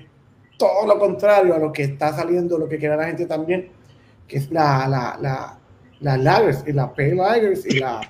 todo 0.57 0.86
lo 0.86 0.99
contrario 0.99 1.55
a 1.55 1.59
lo 1.59 1.72
que 1.72 1.84
está 1.84 2.12
saliendo, 2.14 2.59
lo 2.59 2.68
que 2.68 2.78
quiere 2.78 2.96
la 2.96 3.07
gente 3.07 3.26
también, 3.26 3.68
que 4.26 4.38
es 4.38 4.51
la, 4.51 4.88
la, 4.88 5.18
la, 5.20 5.59
las 6.01 6.18
lagers 6.18 6.64
y 6.66 6.72
las 6.72 6.88
pale 6.90 7.14
lagers 7.14 7.66
y 7.66 7.78
la 7.78 8.01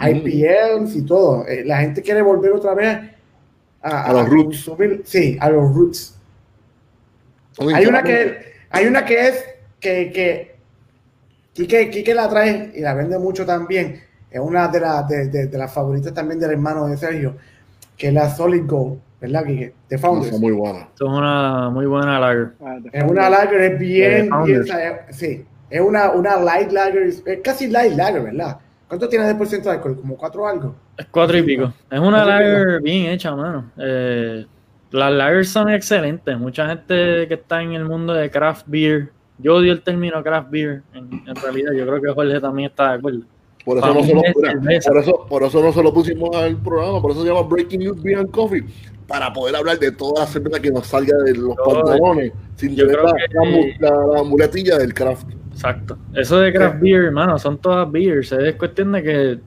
IPLs 0.00 0.94
y 0.94 1.02
todo. 1.02 1.46
Eh, 1.46 1.64
la 1.64 1.78
gente 1.78 2.02
quiere 2.02 2.22
volver 2.22 2.52
otra 2.52 2.74
vez 2.74 2.98
a, 3.82 4.12
los 4.12 4.28
roots. 4.28 4.70
sí, 5.04 5.36
a 5.40 5.50
los 5.50 5.74
roots. 5.74 6.15
Hay 7.58 7.86
una 7.86 8.02
que 8.02 8.56
hay 8.70 8.86
una 8.86 9.04
que 9.04 9.28
es 9.28 9.44
que, 9.80 10.10
que 10.12 10.56
Quique, 11.90 12.14
la 12.14 12.28
trae 12.28 12.72
y 12.74 12.80
la 12.80 12.94
vende 12.94 13.18
mucho 13.18 13.46
también. 13.46 14.02
Es 14.30 14.40
una 14.40 14.68
de, 14.68 15.28
de, 15.28 15.58
las 15.58 15.72
favoritas 15.72 16.12
también 16.12 16.38
del 16.38 16.50
hermano 16.50 16.86
de 16.86 16.96
Sergio, 16.96 17.36
que 17.96 18.08
es 18.08 18.14
la 18.14 18.28
Solid 18.28 18.66
Gold, 18.66 19.00
¿verdad, 19.20 19.44
Quique? 19.44 19.72
De 19.88 19.96
Founders. 19.96 20.34
Es 20.34 20.40
muy 20.40 20.52
buena. 20.52 20.88
Es 20.94 21.00
una 21.00 21.70
muy 21.70 21.86
buena 21.86 22.20
lager. 22.20 22.52
Ah, 22.60 22.78
es 22.92 23.04
una 23.04 23.30
lager, 23.30 23.60
es 23.60 23.78
bien, 23.78 24.30
bien 24.44 24.64
sí. 25.10 25.46
Es 25.70 25.80
una, 25.80 26.10
una 26.10 26.36
light 26.36 26.70
lager, 26.70 27.04
es 27.04 27.22
casi 27.42 27.68
light 27.68 27.94
lager, 27.96 28.22
¿verdad? 28.22 28.58
¿Cuánto 28.86 29.08
tiene 29.08 29.26
de 29.26 29.34
porcentaje 29.34 29.70
de 29.70 29.76
alcohol? 29.76 29.96
¿Como 30.00 30.16
cuatro 30.16 30.46
algo? 30.46 30.76
Es 30.96 31.06
cuatro 31.06 31.38
y 31.38 31.42
pico. 31.42 31.72
Es 31.90 31.98
una 31.98 32.24
lager 32.24 32.82
bien 32.82 33.06
hecha, 33.06 33.34
mano. 33.34 33.72
Eh, 33.78 34.46
las 34.90 35.12
lagers 35.12 35.48
son 35.48 35.68
excelentes. 35.70 36.38
Mucha 36.38 36.68
gente 36.68 37.26
que 37.28 37.34
está 37.34 37.62
en 37.62 37.72
el 37.72 37.84
mundo 37.84 38.12
de 38.12 38.30
craft 38.30 38.64
beer, 38.66 39.10
yo 39.38 39.56
odio 39.56 39.72
el 39.72 39.82
término 39.82 40.22
craft 40.22 40.50
beer, 40.50 40.82
en, 40.94 41.36
realidad 41.36 41.72
yo 41.72 41.86
creo 41.86 42.00
que 42.00 42.12
Jorge 42.12 42.40
también 42.40 42.70
está 42.70 42.92
de 42.92 42.98
acuerdo. 42.98 43.20
Por 43.64 43.78
eso, 43.78 43.94
no 43.94 44.04
se 44.04 44.14
lo, 44.14 44.22
por, 44.22 44.98
eso, 44.98 45.26
por 45.28 45.42
eso 45.42 45.60
no 45.60 45.72
se 45.72 45.82
lo 45.82 45.92
pusimos 45.92 46.36
al 46.36 46.56
programa, 46.56 47.02
por 47.02 47.10
eso 47.10 47.22
se 47.22 47.28
llama 47.28 47.42
Breaking 47.42 47.80
News 47.80 48.00
Beer 48.00 48.18
and 48.20 48.30
Coffee, 48.30 48.64
para 49.08 49.32
poder 49.32 49.56
hablar 49.56 49.80
de 49.80 49.90
toda 49.90 50.20
la 50.20 50.26
cerveza 50.26 50.60
que 50.60 50.70
nos 50.70 50.86
salga 50.86 51.16
de 51.24 51.34
los 51.34 51.56
pantalones, 51.56 52.32
sin 52.54 52.76
tener 52.76 52.96
la, 53.80 54.22
muletilla 54.22 54.78
del 54.78 54.94
craft. 54.94 55.26
Exacto. 55.50 55.98
Eso 56.14 56.38
de 56.38 56.52
craft 56.52 56.80
beer, 56.80 57.06
hermano, 57.06 57.38
son 57.40 57.58
todas 57.58 57.90
beers. 57.90 58.30
Es 58.30 58.54
cuestión 58.54 58.92
de 58.92 59.02
que 59.02 59.40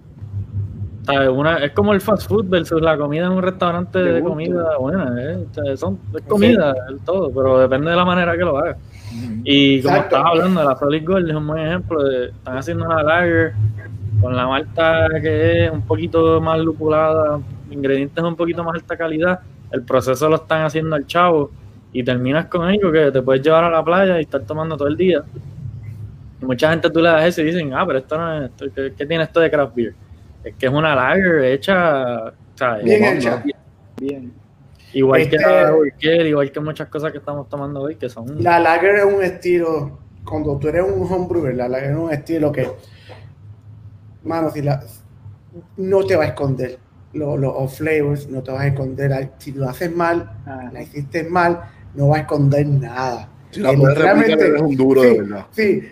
una, 1.08 1.58
es 1.58 1.72
como 1.72 1.93
el 1.93 2.02
fast 2.02 2.28
food 2.28 2.45
versus 2.47 2.82
la 2.82 2.97
comida 2.97 3.26
en 3.26 3.32
un 3.32 3.41
restaurante 3.41 4.00
de 4.00 4.22
comida 4.22 4.78
buena. 4.78 5.16
¿eh? 5.18 5.78
son, 5.78 6.00
es 6.16 6.22
comida, 6.24 6.76
el 6.89 7.00
todo, 7.00 7.32
pero 7.34 7.60
depende 7.60 7.89
de 7.91 7.95
la 7.95 8.06
manera 8.06 8.34
que 8.34 8.43
lo 8.43 8.58
hagas. 8.58 8.78
Y 9.43 9.82
como 9.82 9.95
estabas 9.95 10.28
hablando, 10.32 10.60
de 10.62 10.66
la 10.68 10.76
Solid 10.76 11.06
Gold 11.06 11.30
es 11.30 11.36
un 11.36 11.47
buen 11.47 11.66
ejemplo. 11.66 12.04
De, 12.04 12.26
están 12.28 12.58
haciendo 12.58 12.86
una 12.86 13.02
lager 13.02 13.54
con 14.22 14.36
la 14.36 14.47
malta 14.47 15.08
que 15.22 15.66
es 15.66 15.72
un 15.72 15.82
poquito 15.82 16.39
más 16.41 16.60
lupulada, 16.60 17.39
ingredientes 17.72 18.22
de 18.22 18.28
un 18.28 18.36
poquito 18.36 18.64
más 18.64 18.76
alta 18.76 18.97
calidad. 18.97 19.39
El 19.72 19.84
proceso 19.84 20.30
lo 20.30 20.36
están 20.36 20.64
haciendo 20.64 20.95
al 20.95 21.06
chavo 21.06 21.52
y 21.91 22.04
terminas 22.04 22.45
con 22.45 22.64
algo 22.64 22.91
que 22.91 23.12
te 23.12 23.22
puedes 23.22 23.41
llevar 23.41 23.64
a 23.64 23.70
la 23.70 23.84
playa 23.84 24.20
y 24.20 24.24
estar 24.24 24.41
tomando 24.41 24.78
todo 24.78 24.88
el 24.88 24.97
día. 24.97 25.24
Y 26.41 26.45
mucha 26.45 26.70
gente 26.70 26.89
tú 26.89 27.00
le 27.00 27.10
das 27.10 27.26
eso 27.26 27.41
y 27.41 27.45
dicen, 27.45 27.74
ah, 27.74 27.86
pero 27.86 28.00
esto 28.00 28.18
no 28.18 28.43
es, 28.43 28.52
¿qué, 28.76 28.93
¿qué 28.95 29.06
tiene 29.06 29.24
esto 29.24 29.39
de 29.39 29.50
craft 29.50 29.76
beer? 29.76 29.93
Es 30.50 30.56
que 30.56 30.66
es 30.66 30.72
una 30.72 30.95
lager 30.95 31.43
hecha, 31.43 32.34
bien 32.84 33.04
hecha. 33.04 33.43
Bien. 33.97 34.34
Igual 34.93 35.30
que 35.30 35.38
la 35.38 35.76
este- 35.86 36.28
igual 36.28 36.52
que 36.52 36.60
muchas 36.60 36.88
cosas 36.88 37.12
que 37.12 37.20
estamos 37.20 37.47
tomando 37.47 37.82
hoy, 37.82 37.95
que 37.95 38.10
son... 38.10 38.43
La 38.43 38.60
lager 38.60 38.95
es 38.95 39.06
un 39.06 39.24
estilo, 39.24 40.00
cuando 40.26 40.58
tú 40.58 40.70
eres 40.70 40.84
un 40.84 41.04
homebrewer, 41.04 41.56
la 41.56 41.70
lager 41.70 41.91
es 41.91 41.97
un 41.97 42.12
estilo 42.12 42.52
que, 42.52 42.68
mano, 44.24 44.50
si 44.50 44.64
la, 44.64 44.84
no 45.78 46.04
te 46.04 46.16
va 46.16 46.24
a 46.24 46.28
esconder 46.28 46.80
los 47.14 47.78
flavors, 47.78 48.28
no 48.28 48.41
te 48.41 48.52
vas 48.52 48.62
a 48.62 48.68
esconder. 48.68 49.32
Si 49.38 49.52
lo 49.52 49.70
haces 49.70 49.95
mal, 49.95 50.32
ah. 50.47 50.72
la 50.74 50.82
hiciste 50.82 51.24
mal, 51.26 51.62
no 51.93 52.10
va 52.10 52.18
a 52.18 52.20
esconder 52.22 52.66
nada. 52.68 53.30
Si 53.52 53.60
la 53.60 53.74
puedes 53.74 53.97
replicar, 53.97 54.39
eres 54.39 54.62
un 54.62 54.76
duro, 54.76 55.02
de 55.04 55.22
verdad. 55.22 55.45
Sí, 55.52 55.84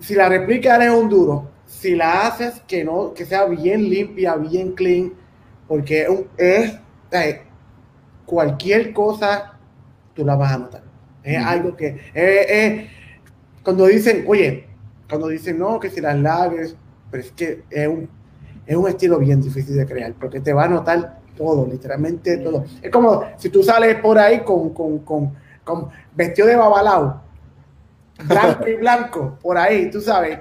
si 0.00 0.14
la 0.14 0.30
replica 0.30 0.76
eres 0.76 0.90
un 0.90 1.10
duro, 1.10 1.55
si 1.66 1.94
la 1.94 2.26
haces 2.26 2.62
que 2.66 2.84
no 2.84 3.12
que 3.14 3.24
sea 3.24 3.44
bien 3.46 3.88
limpia, 3.88 4.36
bien 4.36 4.72
clean, 4.72 5.12
porque 5.68 6.06
es, 6.38 6.78
cualquier 8.24 8.92
cosa 8.92 9.58
tú 10.14 10.24
la 10.24 10.36
vas 10.36 10.52
a 10.52 10.58
notar. 10.58 10.82
Es 11.22 11.44
algo 11.44 11.76
que 11.76 11.98
es, 12.14 12.88
cuando 13.62 13.86
dicen, 13.86 14.24
oye, 14.28 14.66
cuando 15.08 15.28
dicen 15.28 15.58
no, 15.58 15.78
que 15.80 15.90
si 15.90 16.00
las 16.00 16.18
laves, 16.18 16.76
pero 17.10 17.22
es 17.22 17.32
que 17.32 17.64
es 17.70 17.88
un, 17.88 18.08
es 18.64 18.76
un 18.76 18.88
estilo 18.88 19.18
bien 19.18 19.40
difícil 19.40 19.76
de 19.76 19.86
crear, 19.86 20.12
porque 20.14 20.40
te 20.40 20.52
va 20.52 20.64
a 20.64 20.68
notar 20.68 21.20
todo, 21.36 21.66
literalmente 21.66 22.38
todo. 22.38 22.64
Es 22.80 22.90
como 22.90 23.24
si 23.36 23.48
tú 23.50 23.62
sales 23.62 23.96
por 23.96 24.18
ahí 24.18 24.40
con, 24.40 24.70
con, 24.70 25.00
con 25.00 25.32
con, 25.66 25.88
vestido 26.14 26.46
de 26.46 26.56
babalao, 26.56 27.20
blanco 28.24 28.68
y 28.68 28.74
blanco, 28.76 29.38
por 29.40 29.58
ahí, 29.58 29.90
tú 29.90 30.00
sabes, 30.00 30.38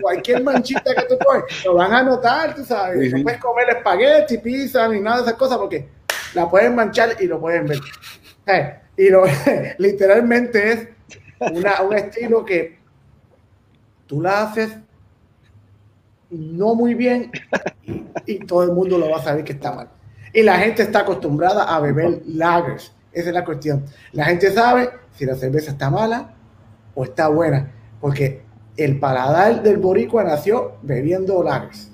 cualquier 0.00 0.42
manchita 0.42 0.94
que 0.94 1.02
tú 1.02 1.18
coges, 1.24 1.64
lo 1.64 1.74
van 1.74 1.92
a 1.92 2.02
notar, 2.02 2.54
tú 2.54 2.64
sabes, 2.64 3.12
no 3.12 3.22
puedes 3.22 3.40
comer 3.40 3.70
espagueti, 3.70 4.38
pizza, 4.38 4.88
ni 4.88 5.00
nada 5.00 5.18
de 5.18 5.22
esas 5.24 5.34
cosas, 5.34 5.58
porque 5.58 5.88
la 6.34 6.48
pueden 6.48 6.74
manchar 6.74 7.16
y 7.20 7.26
lo 7.26 7.40
pueden 7.40 7.66
ver. 7.66 7.78
Eh, 8.46 8.74
y 8.96 9.10
lo, 9.10 9.24
literalmente 9.78 10.72
es 10.72 10.88
una, 11.40 11.82
un 11.82 11.94
estilo 11.94 12.44
que 12.44 12.78
tú 14.06 14.20
la 14.20 14.42
haces 14.42 14.78
no 16.30 16.74
muy 16.74 16.94
bien 16.94 17.30
y, 18.26 18.40
todo 18.40 18.64
el 18.64 18.72
mundo 18.72 18.98
lo 18.98 19.10
va 19.10 19.18
a 19.18 19.22
saber 19.22 19.44
que 19.44 19.52
está 19.52 19.72
mal. 19.72 19.88
Y 20.32 20.42
la 20.42 20.58
gente 20.58 20.82
está 20.82 21.00
acostumbrada 21.00 21.74
a 21.74 21.80
beber 21.80 22.22
lagers. 22.26 22.92
Esa 23.12 23.28
es 23.28 23.34
la 23.34 23.44
cuestión. 23.44 23.84
La 24.12 24.26
gente 24.26 24.52
sabe 24.52 24.90
si 25.14 25.24
la 25.24 25.34
cerveza 25.34 25.70
está 25.70 25.90
mala 25.90 26.34
o 26.98 27.04
está 27.04 27.28
buena, 27.28 27.72
porque 28.00 28.40
el 28.76 28.98
paladar 28.98 29.62
del 29.62 29.76
boricua 29.76 30.24
nació 30.24 30.72
bebiendo 30.82 31.44
lagers. 31.44 31.92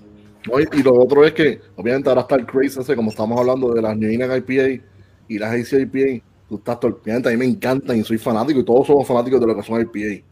Y 0.72 0.82
lo 0.82 0.94
otro 0.94 1.26
es 1.26 1.34
que, 1.34 1.60
obviamente, 1.76 2.08
ahora 2.08 2.22
está 2.22 2.36
el 2.36 2.46
craze 2.46 2.80
ese, 2.80 2.96
como 2.96 3.10
estamos 3.10 3.38
hablando 3.38 3.74
de 3.74 3.82
las 3.82 3.94
New 3.98 4.10
England 4.10 4.42
IPA 4.48 4.82
y 5.28 5.38
las 5.38 5.52
AC 5.52 5.80
IPA. 5.80 6.24
Tú 6.48 6.56
estás 6.56 6.80
todo 6.80 6.98
el 7.04 7.26
a 7.26 7.30
mí 7.30 7.36
me 7.36 7.44
encantan 7.44 7.98
y 7.98 8.02
soy 8.02 8.16
fanático, 8.16 8.60
y 8.60 8.64
todos 8.64 8.86
somos 8.86 9.06
fanáticos 9.06 9.40
de 9.40 9.46
lo 9.46 9.54
que 9.54 9.62
son 9.62 9.78
IPA. 9.82 10.24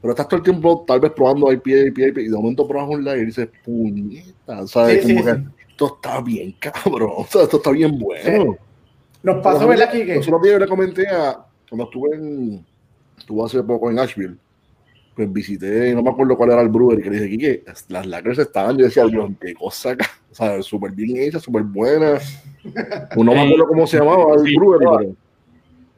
Pero 0.00 0.12
estás 0.12 0.28
todo 0.28 0.36
el 0.36 0.44
tiempo, 0.44 0.84
tal 0.86 1.00
vez, 1.00 1.10
probando 1.10 1.50
IPA, 1.50 1.88
IPA, 1.88 2.06
IPA, 2.06 2.20
y 2.20 2.28
de 2.28 2.36
momento 2.36 2.68
pruebas 2.68 2.90
un 2.90 3.04
lager 3.04 3.22
y 3.22 3.26
dices, 3.26 3.48
puñeta, 3.64 4.64
¿sabes? 4.68 5.04
Como 5.04 5.24
que 5.24 5.42
esto 5.70 5.86
está 5.96 6.20
bien, 6.20 6.54
cabrón, 6.60 7.10
o 7.16 7.26
sea, 7.26 7.42
esto 7.42 7.56
está 7.56 7.72
bien 7.72 7.98
bueno. 7.98 8.56
Nos 9.24 9.42
pasó, 9.42 9.66
¿verdad, 9.66 9.90
Kike? 9.90 10.16
Nosotros 10.16 10.60
le 10.60 10.68
comenté 10.68 11.08
a, 11.08 11.44
cuando 11.68 11.84
estuve 11.84 12.14
en, 12.14 12.64
estuve 13.18 13.44
hace 13.44 13.62
poco 13.62 13.90
en 13.90 13.98
Asheville, 13.98 14.36
pues 15.14 15.32
visité, 15.32 15.94
no 15.94 16.02
me 16.02 16.10
acuerdo 16.10 16.36
cuál 16.36 16.52
era 16.52 16.62
el 16.62 16.68
brewer, 16.68 17.00
y 17.00 17.02
que 17.02 17.10
le 17.10 17.20
dije, 17.20 17.30
Kike, 17.30 17.64
las 17.88 18.06
lagers 18.06 18.38
estaban, 18.38 18.78
yo 18.78 18.84
decía, 18.84 19.04
Dios, 19.04 19.30
qué 19.40 19.52
cosa, 19.54 19.96
o 20.30 20.34
sea, 20.34 20.62
súper 20.62 20.92
bien 20.92 21.16
hecha, 21.16 21.40
súper 21.40 21.62
buena. 21.62 22.18
No 23.16 23.32
me 23.32 23.40
acuerdo 23.40 23.66
cómo 23.66 23.86
se 23.86 23.98
llamaba 23.98 24.34
el 24.36 24.56
brewer, 24.56 24.78
pero... 24.78 25.16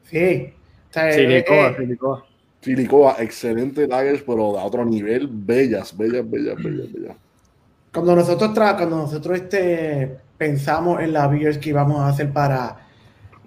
Sí. 0.03 0.53
Silicoa, 0.89 1.69
eh, 1.69 1.75
Silicoa. 1.77 2.25
Silicoa, 2.61 3.15
excelente 3.19 3.87
lagers, 3.87 4.23
pero 4.23 4.57
a 4.57 4.65
otro 4.65 4.85
nivel, 4.85 5.29
bellas, 5.31 5.95
bellas, 5.95 6.29
bellas, 6.29 6.55
bellas, 6.55 6.91
bellas. 6.91 7.15
Cuando 7.93 8.15
nosotros, 8.15 8.51
cuando 8.53 8.97
nosotros 8.97 9.37
este, 9.37 10.17
pensamos 10.37 11.01
en 11.01 11.13
las 11.13 11.29
beers 11.29 11.57
que 11.57 11.69
íbamos 11.69 11.99
a 11.99 12.07
hacer 12.07 12.31
para, 12.31 12.87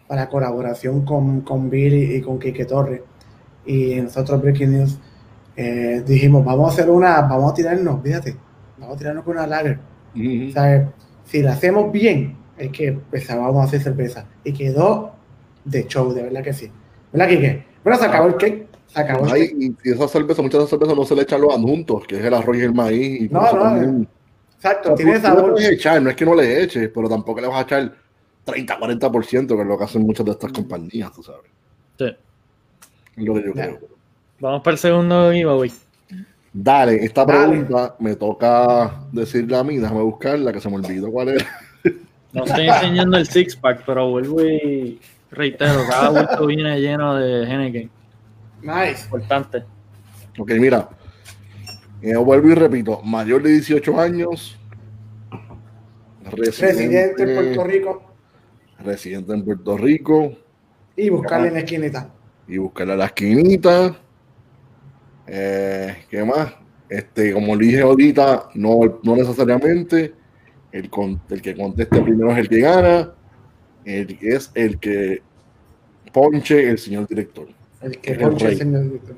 para 0.06 0.28
colaboración 0.28 1.04
con, 1.04 1.40
con 1.40 1.70
Billy 1.70 2.16
y 2.16 2.20
con 2.20 2.38
Kike 2.38 2.64
Torres, 2.64 3.00
y 3.66 3.96
nosotros 3.96 4.40
Breaking 4.42 4.78
News, 4.78 4.98
eh, 5.56 6.02
dijimos, 6.06 6.44
vamos 6.44 6.70
a 6.70 6.72
hacer 6.74 6.90
una, 6.90 7.22
vamos 7.22 7.52
a 7.52 7.54
tirarnos, 7.54 8.02
fíjate, 8.02 8.36
vamos 8.78 8.96
a 8.96 8.98
tirarnos 8.98 9.24
con 9.24 9.36
una 9.36 9.46
lager. 9.46 9.78
si 10.14 11.42
la 11.42 11.52
hacemos 11.52 11.92
bien, 11.92 12.36
es 12.56 12.70
que 12.70 12.88
empezábamos 12.88 13.62
a 13.62 13.64
hacer 13.64 13.82
cerveza. 13.82 14.26
Y 14.44 14.52
quedó 14.52 15.12
de 15.64 15.86
show, 15.86 16.12
de 16.12 16.22
verdad 16.22 16.42
que 16.42 16.52
sí. 16.52 16.70
¿Verdad, 17.12 17.28
Kike? 17.28 17.66
Bueno, 17.82 17.98
se 17.98 18.04
acabó 18.06 18.28
el 18.28 18.36
cake. 18.36 18.66
Se 18.86 19.00
acabó 19.00 19.26
el 19.26 19.32
cake. 19.32 19.76
Y, 19.84 19.90
esa 19.90 20.08
cerveza, 20.08 20.42
muchas 20.42 20.58
de 20.58 20.64
esas 20.64 20.70
cervezas 20.70 20.96
no 20.96 21.04
se 21.04 21.14
le 21.14 21.22
echan 21.22 21.40
los 21.40 21.54
adjuntos, 21.54 22.06
que 22.06 22.18
es 22.18 22.24
el 22.24 22.34
arroz 22.34 22.56
y 22.56 22.60
el 22.60 22.74
maíz. 22.74 23.22
Y 23.22 23.28
no, 23.28 23.52
no. 23.52 24.06
exacto, 24.56 24.94
tiene 24.94 25.20
sabor. 25.20 25.50
No, 25.50 25.58
echar, 25.58 26.02
no 26.02 26.10
es 26.10 26.16
que 26.16 26.24
no 26.24 26.34
le 26.34 26.62
eches, 26.62 26.90
pero 26.94 27.08
tampoco 27.08 27.40
le 27.40 27.48
vas 27.48 27.58
a 27.58 27.62
echar 27.62 27.94
30, 28.44 28.78
40%, 28.78 29.46
que 29.46 29.60
es 29.60 29.66
lo 29.66 29.78
que 29.78 29.84
hacen 29.84 30.02
muchas 30.02 30.26
de 30.26 30.32
estas 30.32 30.52
compañías, 30.52 31.12
tú 31.12 31.22
sabes. 31.22 31.50
Sí. 31.98 32.16
Es 33.16 33.24
lo 33.24 33.34
que 33.34 33.44
yo 33.44 33.52
creo. 33.52 33.78
Vamos 34.40 34.62
para 34.62 34.72
el 34.72 34.78
segundo 34.78 35.32
giveaway. 35.32 35.72
Dale, 36.52 37.04
esta 37.04 37.26
pregunta 37.26 37.96
me 37.98 38.14
toca 38.14 39.06
decirle 39.10 39.56
a 39.56 39.64
mí, 39.64 39.76
déjame 39.78 40.02
buscarla, 40.02 40.52
que 40.52 40.60
se 40.60 40.68
me 40.68 40.76
olvidó 40.76 41.10
cuál 41.10 41.30
era. 41.30 41.46
No 42.32 42.44
estoy 42.44 42.68
enseñando 42.68 43.16
el 43.16 43.26
six 43.26 43.56
pack, 43.56 43.82
pero 43.86 44.10
vuelvo 44.10 44.42
y 44.42 45.00
reitero, 45.30 45.82
cada 45.88 46.10
bulto 46.10 46.46
viene 46.46 46.80
lleno 46.80 47.16
de 47.16 47.44
Henneken. 47.44 47.90
Nice. 48.62 49.04
Importante. 49.04 49.64
Ok, 50.38 50.50
mira. 50.58 50.88
Eh, 52.02 52.16
vuelvo 52.16 52.48
y 52.48 52.54
repito, 52.54 53.00
mayor 53.02 53.42
de 53.42 53.50
18 53.50 54.00
años. 54.00 54.58
Residente, 56.24 57.22
en 57.22 57.34
Puerto 57.34 57.64
Rico. 57.64 58.02
Residente 58.78 59.32
en 59.32 59.44
Puerto 59.44 59.76
Rico. 59.76 60.32
Y 60.96 61.08
buscarle 61.08 61.48
en 61.48 61.54
la 61.54 61.60
esquinita. 61.60 62.10
Y 62.46 62.58
buscarle 62.58 62.92
a 62.92 62.96
la 62.96 63.06
esquinita. 63.06 63.96
Eh, 65.26 66.04
¿Qué 66.10 66.24
más? 66.24 66.54
Este, 66.88 67.32
como 67.32 67.56
le 67.56 67.66
dije 67.66 67.80
ahorita, 67.80 68.50
no, 68.54 69.00
no 69.02 69.16
necesariamente. 69.16 70.14
El, 70.72 70.90
el 71.30 71.42
que 71.42 71.54
conteste 71.54 72.02
primero 72.02 72.32
es 72.32 72.38
el 72.38 72.48
que 72.48 72.60
gana 72.60 73.14
el, 73.84 74.18
es 74.20 74.50
el 74.54 74.78
que 74.78 75.22
ponche 76.12 76.70
el 76.70 76.78
señor 76.78 77.06
director. 77.06 77.48
El 77.80 77.98
que 77.98 78.14
ponche 78.14 78.48
el, 78.48 78.58
señor 78.58 78.84
director. 78.84 79.16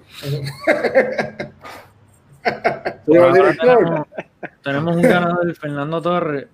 señor 3.06 3.32
director. 3.32 4.06
Tenemos, 4.62 4.96
un 4.96 5.02
ganador, 5.02 5.54
Fernando 5.54 6.02
Torres, 6.02 6.46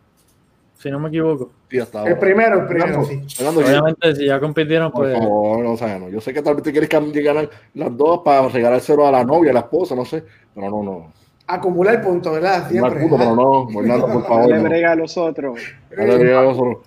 si 0.83 0.91
no 0.91 0.99
me 0.99 1.09
equivoco. 1.09 1.51
el 1.71 2.19
primero, 2.19 2.61
el 2.61 2.67
primero, 2.67 3.05
sí. 3.05 3.23
Obviamente, 3.45 4.17
si 4.17 4.27
ya 4.27 4.41
compitieron, 4.41 4.91
pues. 4.91 5.19
No, 5.19 5.59
no, 5.63 5.99
no, 5.99 6.09
Yo 6.09 6.21
sé 6.21 6.35
que 6.35 6.43
tal 6.43 6.55
vez 6.55 6.65
te 6.65 6.73
quieres 6.73 6.89
que 6.89 7.23
ganen 7.23 7.49
las 7.75 7.97
dos 7.97 8.21
para 8.25 8.49
regalárselo 8.49 9.07
a 9.07 9.13
la 9.13 9.25
novia, 9.25 9.51
a 9.51 9.55
la 9.55 9.61
esposa, 9.61 9.95
no 9.95 10.05
sé. 10.05 10.25
Pero 10.55 10.71
no, 10.71 10.83
no 10.83 11.23
acumular 11.47 12.03
puntos, 12.03 12.33
¿verdad? 12.33 12.69
Siempre. 12.69 13.01
Punto, 13.01 13.17
pero 13.19 13.37
no, 13.37 13.69
por 14.07 14.27
favor. 14.27 14.49
Le 14.49 14.59
brega 14.61 14.93
a 14.93 14.97
los 14.97 15.17
otros. 15.17 15.61
le 15.97 16.19
brega 16.19 16.41
a 16.41 16.43
los 16.45 16.59
otros. 16.59 16.79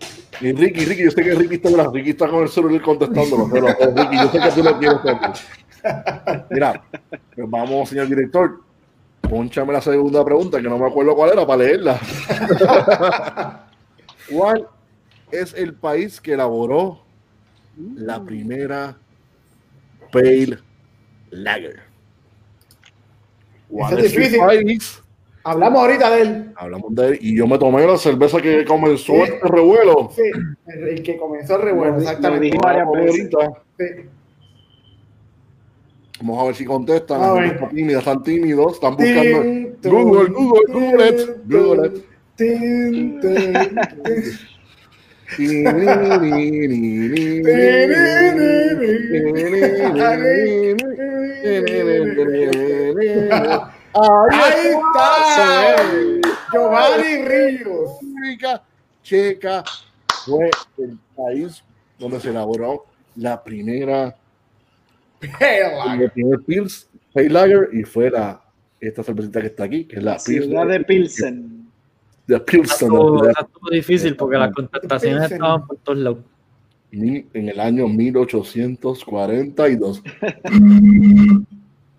Y 0.42 0.52
Ricky, 0.52 0.86
Ricky, 0.86 1.04
yo 1.04 1.12
sé 1.12 1.24
que 1.24 1.34
Ricky 1.34 1.56
está, 1.56 1.92
Ricky 1.92 2.10
está 2.10 2.28
con 2.28 2.44
el 2.44 2.50
celular 2.50 2.82
contestándolo, 2.82 3.48
pero 3.50 3.68
Ricky, 3.68 4.18
yo 4.18 4.30
sé 4.30 4.40
que 4.40 4.52
tú 4.52 4.64
lo 4.64 4.78
quieres. 4.78 5.00
Mira, 6.50 6.82
pues 7.10 7.50
vamos, 7.50 7.90
señor 7.90 8.08
director. 8.08 8.60
Pónchame 9.22 9.74
la 9.74 9.82
segunda 9.82 10.24
pregunta, 10.24 10.62
que 10.62 10.70
no 10.70 10.78
me 10.78 10.88
acuerdo 10.88 11.16
cuál 11.16 11.32
era, 11.32 11.48
para 11.48 11.64
leerla. 11.64 12.00
¿Cuál 14.32 14.68
es 15.32 15.54
el 15.54 15.74
país 15.74 16.20
que 16.20 16.34
elaboró 16.34 17.02
la 17.96 18.24
primera 18.24 18.98
Pale 20.12 20.58
Lager? 21.32 21.80
es 23.92 24.14
difícil. 24.14 24.40
Hablamos 25.44 25.80
ahorita 25.80 26.10
de 26.10 26.22
él. 26.22 26.54
Hablamos 26.56 26.96
de 26.96 27.08
él. 27.08 27.18
Y 27.22 27.38
yo 27.38 27.46
me 27.46 27.60
tomé 27.60 27.86
la 27.86 27.98
cerveza 27.98 28.42
que 28.42 28.66
comenzó 28.66 29.14
sí. 29.14 29.22
este 29.22 29.48
revuelo. 29.48 30.10
Sí, 30.16 30.24
el, 30.66 31.04
que 31.04 31.18
comenzó 31.18 31.58
el 31.58 31.62
revuelo, 31.62 31.98
exactamente. 31.98 32.58
Vamos 36.20 36.42
a 36.42 36.46
ver 36.46 36.56
si 36.56 36.66
contestan. 36.66 37.44
Están 37.44 37.70
tímidos, 37.70 38.00
están 38.00 38.24
tímidos, 38.24 38.74
están 38.74 38.96
buscando. 38.96 39.92
Google, 39.92 40.30
Google, 40.32 41.36
Google 41.46 42.15
Ahí, 53.94 54.68
está. 54.68 55.76
Giovanni 56.52 57.24
Ríos. 57.24 57.92
Checa 59.04 59.64
fue 60.26 60.50
el 60.78 60.98
país 61.16 61.64
donde 61.98 62.20
se 62.20 62.30
elaboró 62.30 62.86
la 63.16 63.42
primera 63.44 64.16
Pale 65.22 66.12
Pils, 66.46 66.90
Lager 67.14 67.70
y 67.72 67.84
fue 67.84 68.10
la 68.10 68.42
esta 68.80 69.04
cervecita 69.04 69.42
que 69.42 69.48
está 69.48 69.64
aquí, 69.64 69.86
que 69.86 69.98
es 69.98 70.04
la 70.04 70.20
ciudad 70.20 70.68
de 70.68 70.82
Pilsen. 70.82 71.65
De 72.28 72.40
Pilsen. 72.40 72.92
Estuvo 72.92 73.70
difícil 73.72 74.16
porque 74.16 74.38
las 74.38 74.54
contestaciones 74.54 75.32
estaban 75.32 75.68
por 75.68 75.78
todos 75.78 75.98
lados. 76.00 76.20
En 76.92 77.28
el 77.34 77.60
año 77.60 77.88
1842. 77.88 80.04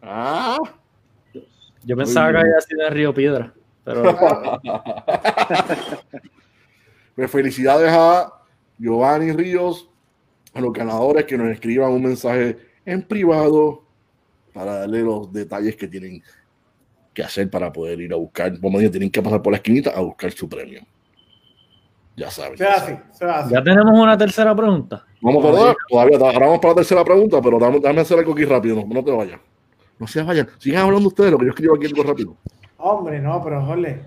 ah. 0.03 0.59
Yo 1.85 1.97
pensaba 1.97 2.31
que 2.33 2.39
había 2.39 2.61
sido 2.61 2.85
de 2.85 2.91
Río 2.91 3.15
Piedra, 3.15 3.55
pero. 3.85 4.03
pues 7.15 7.31
felicidades 7.31 7.93
a 7.93 8.33
Giovanni 8.79 9.31
Ríos, 9.33 9.89
a 10.53 10.61
los 10.61 10.73
ganadores 10.73 11.25
que 11.27 11.39
nos 11.39 11.47
escriban 11.49 11.93
un 11.93 12.03
mensaje 12.03 12.59
en 12.85 13.03
privado 13.03 13.85
para 14.53 14.81
darle 14.81 15.03
los 15.03 15.33
detalles 15.33 15.77
que 15.77 15.87
tienen 15.87 16.21
que 17.17 17.23
hacer 17.23 17.49
para 17.49 17.73
poder 17.73 17.99
ir 17.99 18.13
a 18.13 18.17
buscar. 18.17 18.61
Como 18.61 18.79
dije, 18.79 18.91
tienen 18.91 19.11
que 19.11 19.23
pasar 19.23 19.41
por 19.41 19.51
la 19.51 19.57
esquinita 19.57 19.91
a 19.91 20.01
buscar 20.01 20.31
su 20.33 20.47
premio. 20.47 20.83
Ya 22.15 22.31
sabes. 22.31 22.61
Ya 22.61 23.63
tenemos 23.63 23.99
una 23.99 24.19
tercera 24.19 24.55
pregunta. 24.55 25.03
Vamos 25.23 25.43
por 25.43 25.55
dar, 25.55 25.75
todavía, 25.89 26.19
ahora 26.19 26.47
vamos 26.47 26.59
para 26.59 26.73
la 26.73 26.77
tercera 26.77 27.03
pregunta, 27.03 27.41
pero 27.41 27.59
déjame 27.59 28.01
hacer 28.03 28.19
algo 28.19 28.33
aquí 28.33 28.45
rápido, 28.45 28.77
no, 28.77 28.87
no 28.87 29.03
te 29.03 29.11
vayas. 29.11 29.41
No 29.99 30.07
se 30.07 30.23
vayan, 30.23 30.47
sigan 30.59 30.85
hablando 30.85 31.09
ustedes, 31.09 31.31
lo 31.31 31.39
que 31.39 31.47
yo 31.47 31.51
escribo 31.51 31.75
aquí 31.75 31.87
algo 31.87 32.03
rápido. 32.03 32.37
Hombre, 32.77 33.19
no, 33.19 33.43
pero 33.43 33.65
jole. 33.65 34.03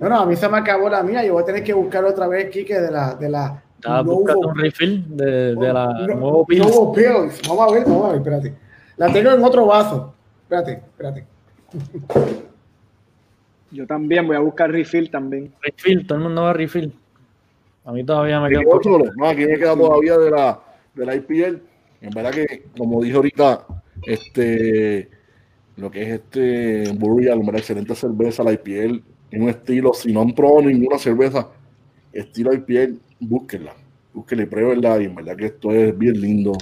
No, 0.00 0.08
no, 0.08 0.20
a 0.20 0.26
mí 0.26 0.34
se 0.34 0.48
me 0.48 0.58
acabó 0.58 0.88
la 0.88 1.02
mía, 1.02 1.24
yo 1.24 1.34
voy 1.34 1.42
a 1.42 1.46
tener 1.46 1.62
que 1.62 1.74
buscar 1.74 2.04
otra 2.04 2.26
vez, 2.26 2.50
Kike, 2.50 2.80
de 2.80 2.90
la, 2.90 3.14
de 3.14 3.28
la 3.28 3.62
estaba 3.76 4.02
buscando 4.02 4.48
un 4.48 4.56
refill 4.56 5.04
de, 5.16 5.54
de 5.54 5.72
la 5.72 5.86
no, 5.86 6.14
nuevo 6.14 6.46
Pills. 6.46 6.66
Nuevo 6.66 6.92
Pills. 6.92 7.40
Vamos 7.46 7.70
a 7.70 7.74
ver, 7.74 7.84
vamos 7.84 8.04
a 8.04 8.08
ver, 8.08 8.16
espérate. 8.16 8.54
La 8.96 9.12
tengo 9.12 9.30
en 9.30 9.44
otro 9.44 9.66
vaso. 9.66 10.14
Espérate, 10.42 10.72
espérate. 10.72 11.37
Yo 13.70 13.86
también 13.86 14.26
voy 14.26 14.36
a 14.36 14.40
buscar 14.40 14.70
refill 14.70 15.10
también. 15.10 15.52
Refill, 15.60 16.06
todo 16.06 16.18
el 16.18 16.24
mundo 16.24 16.42
va 16.42 16.50
a 16.50 16.54
refill. 16.54 16.92
A 17.84 17.92
mí 17.92 18.04
todavía 18.04 18.40
me 18.40 18.48
queda. 18.48 18.62
No, 19.16 19.26
aquí 19.26 19.46
me 19.46 19.58
queda 19.58 19.76
todavía 19.76 20.18
de 20.18 20.30
la, 20.30 20.60
de 20.94 21.06
la 21.06 21.14
IPL. 21.14 21.62
En 22.00 22.10
verdad 22.10 22.30
que, 22.30 22.64
como 22.76 23.02
dije 23.02 23.16
ahorita, 23.16 23.66
este 24.04 25.10
lo 25.78 25.90
que 25.90 26.02
es 26.02 26.08
este 26.08 26.92
Burial, 26.92 27.38
una 27.38 27.58
excelente 27.58 27.94
cerveza, 27.94 28.42
la 28.42 28.52
IPL, 28.52 29.00
en 29.30 29.42
un 29.42 29.48
estilo, 29.48 29.94
si 29.94 30.12
no 30.12 30.22
han 30.22 30.34
probado 30.34 30.62
ninguna 30.62 30.98
cerveza, 30.98 31.48
estilo 32.12 32.52
IPL, 32.52 32.98
búsquenla, 33.20 33.74
búsquenla 34.12 34.44
y 34.44 34.46
pruébenla, 34.46 35.00
y 35.00 35.04
en 35.04 35.14
verdad 35.14 35.36
que 35.36 35.46
esto 35.46 35.70
es 35.70 35.96
bien 35.96 36.20
lindo. 36.20 36.52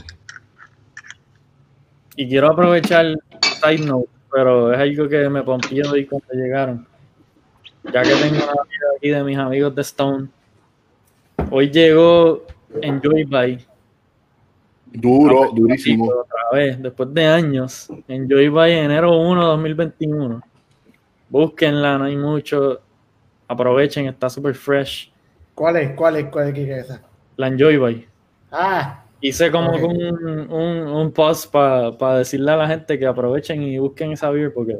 Y 2.15 2.29
quiero 2.29 2.53
aprovechar 2.53 3.17
side 3.63 3.87
note, 3.87 4.11
pero 4.37 4.71
es 4.71 4.79
algo 4.79 5.09
que 5.09 5.31
me 5.31 5.43
pompió 5.43 5.91
hoy 5.91 6.05
cuando 6.05 6.29
llegaron. 6.35 6.87
Ya 7.85 8.03
que 8.03 8.11
tengo 8.11 8.37
una 8.37 8.53
vida 8.65 8.87
aquí 8.95 9.09
de 9.09 9.25
mis 9.25 9.39
amigos 9.39 9.75
de 9.75 9.81
Stone. 9.81 10.29
Hoy 11.51 11.71
llegó 11.71 12.45
Enjoy 12.83 13.25
By. 13.25 13.67
Duro, 14.93 15.53
durísimo. 15.55 16.11
Otra 16.11 16.51
vez, 16.53 16.83
después 16.83 17.15
de 17.15 17.25
años. 17.25 17.89
Enjoy 18.09 18.51
By 18.51 18.73
enero 18.73 19.19
1 19.19 19.43
2021. 19.43 20.43
Búsquenla, 21.31 21.97
no 21.97 22.05
hay 22.05 22.17
mucho. 22.19 22.83
Aprovechen, 23.49 24.07
está 24.07 24.29
súper 24.29 24.55
fresh. 24.55 25.11
¿Cuál 25.55 25.77
es? 25.77 25.93
¿Cuál 25.95 26.17
es? 26.17 26.27
¿Cuál 26.27 26.49
es 26.49 26.55
que 26.55 26.79
esa? 26.79 27.01
La 27.37 27.47
Enjoy 27.47 27.79
By. 27.79 28.07
Ah. 28.53 29.03
Hice 29.27 29.51
como 29.51 29.73
un, 29.73 30.51
un, 30.53 30.87
un, 30.87 31.13
post 31.13 31.51
para 31.51 32.19
decirle 32.19 32.53
a 32.53 32.57
la 32.57 32.69
gente 32.69 32.97
que 32.97 33.07
aprovechen 33.07 33.61
y 33.61 33.77
busquen 33.79 34.13
esa 34.13 34.31
beer 34.31 34.53
porque. 34.53 34.77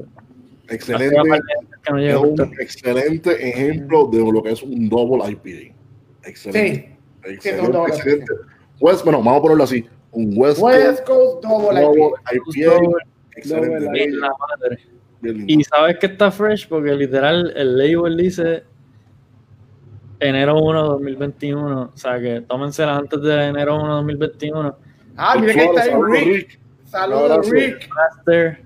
Excelente. 0.69 1.17
es 1.17 2.17
un 2.17 2.53
excelente 2.61 3.49
ejemplo 3.49 4.07
de 4.07 4.19
lo 4.19 4.43
que 4.43 4.53
es 4.53 4.63
un 4.63 4.89
double 4.89 5.31
IPA. 5.31 5.75
Excelente. 6.25 6.99
Sí. 7.25 7.31
Excelente. 7.33 7.79
excelente. 7.89 8.33
West, 8.79 9.03
bueno, 9.05 9.19
vamos 9.19 9.39
a 9.39 9.43
ponerlo 9.43 9.65
así. 9.65 9.85
Un 10.13 10.33
West, 10.37 10.61
West 10.61 11.05
Coast, 11.05 11.43
double, 11.43 11.81
IPA. 11.81 12.77
Excelente. 13.37 14.11
La 14.11 14.29
madre. 14.29 14.79
Y 15.49 15.65
sabes 15.65 15.99
que 15.99 16.07
está 16.07 16.31
fresh 16.31 16.69
porque 16.69 16.93
literal 16.95 17.53
el 17.57 17.77
label 17.77 18.17
dice 18.17 18.63
enero 20.21 20.59
1 20.61 20.83
2021. 20.83 21.83
O 21.83 21.97
sea 21.97 22.21
que 22.21 22.43
tómensela 22.43 22.97
antes 22.97 23.21
de 23.21 23.47
enero 23.49 23.77
1 23.77 23.97
2021. 23.97 24.77
Ah, 25.17 25.37
mira 25.39 25.55
que 25.55 25.65
está 25.65 25.83
ahí 25.83 25.93
Rick. 26.11 26.61
Saludos, 26.85 27.51
Rick. 27.51 27.89
Master. 27.95 28.61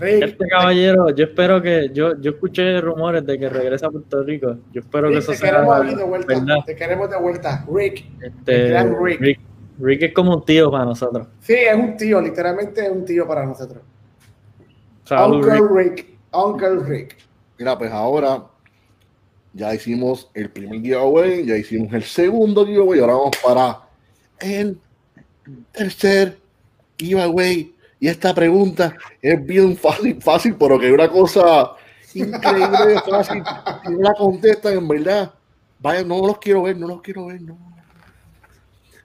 Rick. 0.00 0.22
Este 0.22 0.46
caballero, 0.48 1.10
yo 1.10 1.24
espero 1.24 1.60
que. 1.60 1.90
Yo, 1.92 2.20
yo 2.20 2.32
escuché 2.32 2.80
rumores 2.80 3.24
de 3.26 3.38
que 3.38 3.48
regresa 3.48 3.86
a 3.86 3.90
Puerto 3.90 4.22
Rico. 4.22 4.56
Yo 4.72 4.80
espero 4.80 5.10
que 5.10 5.18
eso 5.18 5.32
te 5.32 5.38
Queremos 5.38 5.96
de 5.96 6.04
vuelta, 6.04 6.56
te 6.66 6.76
queremos 6.76 7.10
de 7.10 7.18
vuelta. 7.18 7.64
Rick. 7.72 8.04
Este, 8.20 8.82
Rick. 8.82 9.40
Rick. 9.80 10.02
es 10.02 10.14
como 10.14 10.36
un 10.36 10.44
tío 10.44 10.70
para 10.70 10.84
nosotros. 10.84 11.28
Sí, 11.40 11.54
es 11.54 11.74
un 11.74 11.96
tío, 11.96 12.20
literalmente 12.20 12.84
es 12.84 12.90
un 12.90 13.04
tío 13.04 13.26
para 13.26 13.44
nosotros. 13.44 13.82
Uncle 15.10 15.60
Rick. 15.70 16.18
Uncle 16.32 16.80
Rick. 16.84 17.16
Mira, 17.58 17.76
pues 17.76 17.90
ahora 17.90 18.42
ya 19.52 19.74
hicimos 19.74 20.30
el 20.34 20.50
primer 20.50 20.80
giveaway, 20.80 21.44
ya 21.44 21.56
hicimos 21.56 21.92
el 21.92 22.02
segundo 22.04 22.66
giveaway, 22.66 23.00
ahora 23.00 23.14
vamos 23.14 23.36
para 23.42 23.80
el 24.40 24.78
tercer 25.72 26.38
giveaway. 26.96 27.74
Y 28.00 28.06
esta 28.08 28.32
pregunta 28.34 28.94
es 29.20 29.44
bien 29.44 29.76
fácil, 29.76 30.22
fácil, 30.22 30.54
pero 30.56 30.78
que 30.78 30.86
es 30.86 30.92
una 30.92 31.08
cosa 31.08 31.72
increíble, 32.14 33.00
fácil. 33.10 33.42
Si 33.84 33.92
no 33.92 34.00
la 34.00 34.14
contestan, 34.14 34.74
en 34.74 34.88
verdad, 34.88 35.34
vaya, 35.80 36.04
no 36.04 36.24
los 36.24 36.38
quiero 36.38 36.62
ver, 36.62 36.76
no 36.76 36.86
los 36.86 37.02
quiero 37.02 37.26
ver, 37.26 37.42
no. 37.42 37.58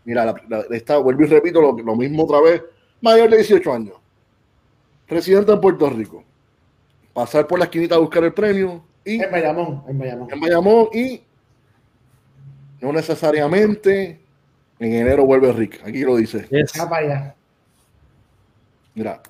Mira, 0.06 0.36
esta, 0.70 0.98
vuelvo 0.98 1.24
y 1.24 1.28
repito 1.28 1.62
lo, 1.62 1.72
lo 1.72 1.96
mismo 1.96 2.26
otra 2.26 2.42
vez. 2.42 2.62
Mayor 3.02 3.30
de 3.30 3.38
18 3.38 3.74
años, 3.74 3.96
residente 5.08 5.52
en 5.52 5.62
Puerto 5.62 5.90
Rico, 5.90 6.24
pasar 7.14 7.48
por 7.48 7.60
la 7.60 7.66
esquinita 7.66 7.96
a 7.96 8.00
buscar 8.00 8.24
el 8.24 8.34
premio, 8.34 8.84
en 9.06 9.32
Bayamón, 9.32 9.84
en 9.88 10.00
Bayamón. 10.00 10.32
En 10.32 10.40
Bayamón 10.40 10.88
y 10.94 11.22
no 12.82 12.92
necesariamente 12.92 14.20
en 14.80 14.94
enero 14.94 15.26
vuelve 15.26 15.52
Rick. 15.54 15.82
Aquí 15.86 16.02
lo 16.02 16.18
dice. 16.18 16.48
Ah, 16.80 17.34
Mira, 18.96 19.22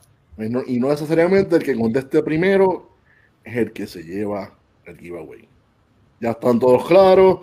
y 0.68 0.80
no 0.80 0.90
necesariamente 0.90 1.56
el 1.56 1.64
que 1.64 1.76
conteste 1.76 2.22
primero 2.24 2.90
es 3.44 3.56
el 3.56 3.72
que 3.72 3.88
se 3.88 4.04
lleva 4.04 4.52
el 4.86 4.98
giveaway. 4.98 5.48
Ya 6.20 6.32
están 6.32 6.60
todos 6.60 6.86
claros, 6.88 7.40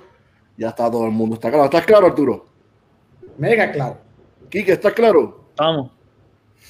ya 0.56 0.68
está 0.68 0.90
todo 0.90 1.06
el 1.06 1.12
mundo 1.12 1.36
está 1.36 1.48
claro. 1.48 1.64
¿Estás 1.64 1.86
claro, 1.86 2.06
Arturo? 2.06 2.46
Mega 3.38 3.70
claro. 3.72 3.98
Kike, 4.50 4.72
¿estás 4.72 4.92
claro? 4.92 5.44
Estamos. 5.50 5.90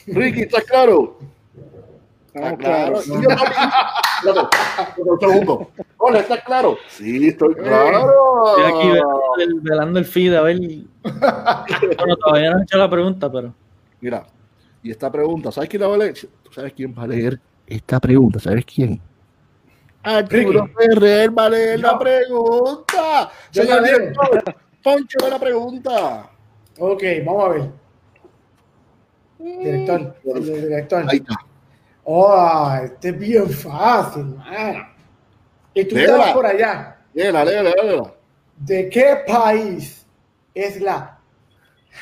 Ricky, 0.07 0.43
¿estás 0.43 0.65
claro? 0.65 1.19
Estamos 2.33 2.59
claro. 2.59 3.01
Hola, 5.97 6.20
¿estás 6.20 6.45
claro? 6.45 6.78
Sí, 6.89 7.28
estoy 7.28 7.55
claro. 7.55 8.57
Estoy 8.57 8.72
aquí 8.72 9.59
velando 9.62 9.99
el 9.99 10.05
feed 10.05 10.35
a 10.35 10.43
ver. 10.43 10.59
bueno, 11.03 12.16
todavía 12.16 12.53
no 12.53 12.61
he 12.61 12.62
hecho 12.62 12.78
la 12.78 12.89
pregunta, 12.89 13.33
pero. 13.33 13.53
Mira, 14.01 14.24
y 14.83 14.93
esta 14.93 15.11
pregunta, 15.11 15.51
¿sabes 15.51 15.68
quién 15.68 15.83
la 15.83 15.89
va 15.89 15.97
a 15.97 15.99
leer? 15.99 16.14
¿Tú 16.43 16.53
sabes 16.53 16.72
quién 16.72 16.95
va 16.97 17.03
a 17.03 17.09
leer 17.09 17.41
esta 17.66 17.99
pregunta? 17.99 18.39
¿Sabes 18.39 18.64
quién? 18.64 19.01
Arturo 20.03 20.70
Ferrer 20.78 21.37
va 21.37 21.47
a 21.47 21.51
leer 21.51 21.81
la 21.81 21.99
pregunta. 21.99 23.31
Señor 23.51 23.83
director, 23.83 24.57
Poncho 24.83 25.18
de 25.24 25.31
la 25.31 25.39
pregunta. 25.39 26.31
Ok, 26.78 27.03
vamos 27.26 27.45
a 27.45 27.49
ver. 27.49 27.70
Director, 29.39 30.16
director. 30.22 31.05
Ahí 31.09 31.16
está. 31.16 31.50
Oh, 32.05 32.73
este 32.83 33.11
es 33.11 33.19
bien 33.19 33.51
fácil, 33.51 34.25
man. 34.37 34.89
Y 35.75 35.85
tú 35.85 35.97
estás 35.97 36.33
por 36.33 36.47
allá. 36.47 36.97
Léela, 37.15 37.45
léela, 37.45 37.71
léela. 37.71 38.15
¿De 38.57 38.89
qué 38.89 39.23
país 39.27 40.07
es 40.55 40.81
la 40.81 41.18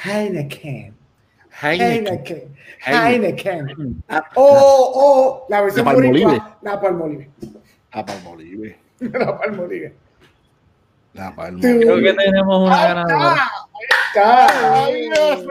Heineken? 0.04 0.96
Heineken. 1.62 2.56
Heineken. 2.84 4.02
Oh, 4.34 4.92
oh, 4.94 5.46
la 5.48 5.62
versión 5.62 5.84
la 5.84 5.92
Palmolive. 5.92 6.42
La 6.62 6.80
Palmolive. 6.80 7.30
La 7.90 8.04
Palmolive. 8.04 8.78
La 9.00 9.38
Palmolive. 9.38 9.94
La 11.14 11.34
Palmolive. 11.34 11.80
Creo 11.80 11.96
que 12.02 12.12
tenemos 12.12 12.66
una 12.66 12.84
ganadora. 12.84 13.50
Ahí 14.74 15.08
está. 15.08 15.46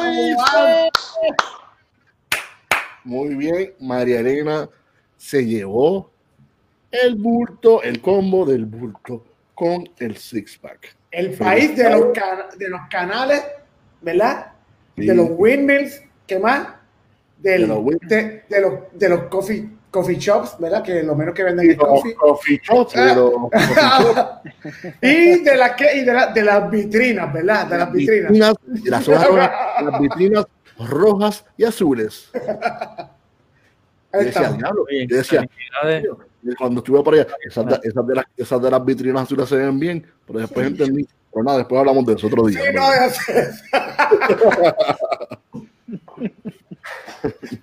Ahí 0.00 0.30
está. 0.30 1.51
Muy 3.04 3.34
bien, 3.34 3.74
María 3.80 4.20
Elena 4.20 4.68
se 5.16 5.44
llevó 5.44 6.10
el 6.90 7.14
bulto, 7.16 7.82
el 7.82 8.00
combo 8.00 8.44
del 8.44 8.66
bulto 8.66 9.24
con 9.54 9.88
el 9.98 10.16
six 10.16 10.58
pack. 10.58 10.96
El 11.10 11.32
país 11.32 11.76
de 11.76 11.90
los, 11.90 12.06
de 12.56 12.68
los 12.68 12.80
canales, 12.90 13.42
¿verdad? 14.00 14.52
De 14.96 15.14
los 15.14 15.28
windmills, 15.30 16.02
¿qué 16.26 16.38
más? 16.38 16.68
de, 17.42 17.58
los, 17.58 17.84
de, 18.02 18.60
los, 18.60 18.72
de 18.92 19.08
los 19.08 19.22
coffee, 19.24 19.68
coffee 19.90 20.16
shops, 20.16 20.56
¿verdad? 20.58 20.82
Que 20.82 21.02
lo 21.02 21.14
menos 21.14 21.34
que 21.34 21.42
venden 21.42 21.70
es 21.70 21.76
coffee. 21.76 22.14
Coffee 22.18 22.60
shops, 22.62 22.94
y 25.02 25.42
de, 25.42 25.56
la, 25.56 25.76
y 25.94 26.04
de, 26.04 26.12
la, 26.12 26.26
de 26.32 26.42
las 26.42 26.70
vitrinas, 26.70 27.32
¿verdad? 27.32 27.66
De 27.66 27.78
las 27.78 27.92
vitrinas. 27.92 28.58
las, 28.84 29.08
las 29.08 30.00
vitrinas 30.00 30.46
rojas 30.88 31.44
y 31.56 31.64
azules. 31.64 32.30
decía, 34.12 34.56
decía, 35.08 35.46
cuando 36.58 36.80
estuve 36.80 37.02
por 37.02 37.14
allá, 37.14 37.26
esas 37.46 37.66
de, 37.66 37.80
esas, 37.82 38.06
de 38.06 38.14
las, 38.14 38.24
esas 38.36 38.62
de 38.62 38.70
las 38.70 38.84
vitrinas 38.84 39.22
azules 39.22 39.48
se 39.48 39.56
ven 39.56 39.78
bien, 39.78 40.06
pero 40.26 40.40
después 40.40 40.66
entendí. 40.66 41.06
Pero 41.32 41.44
nada, 41.44 41.58
después 41.58 41.78
hablamos 41.78 42.04
de 42.04 42.14
eso 42.14 42.26
otro 42.26 42.44
día. 42.46 42.60
Sí, 42.60 42.66
no, 42.74 42.82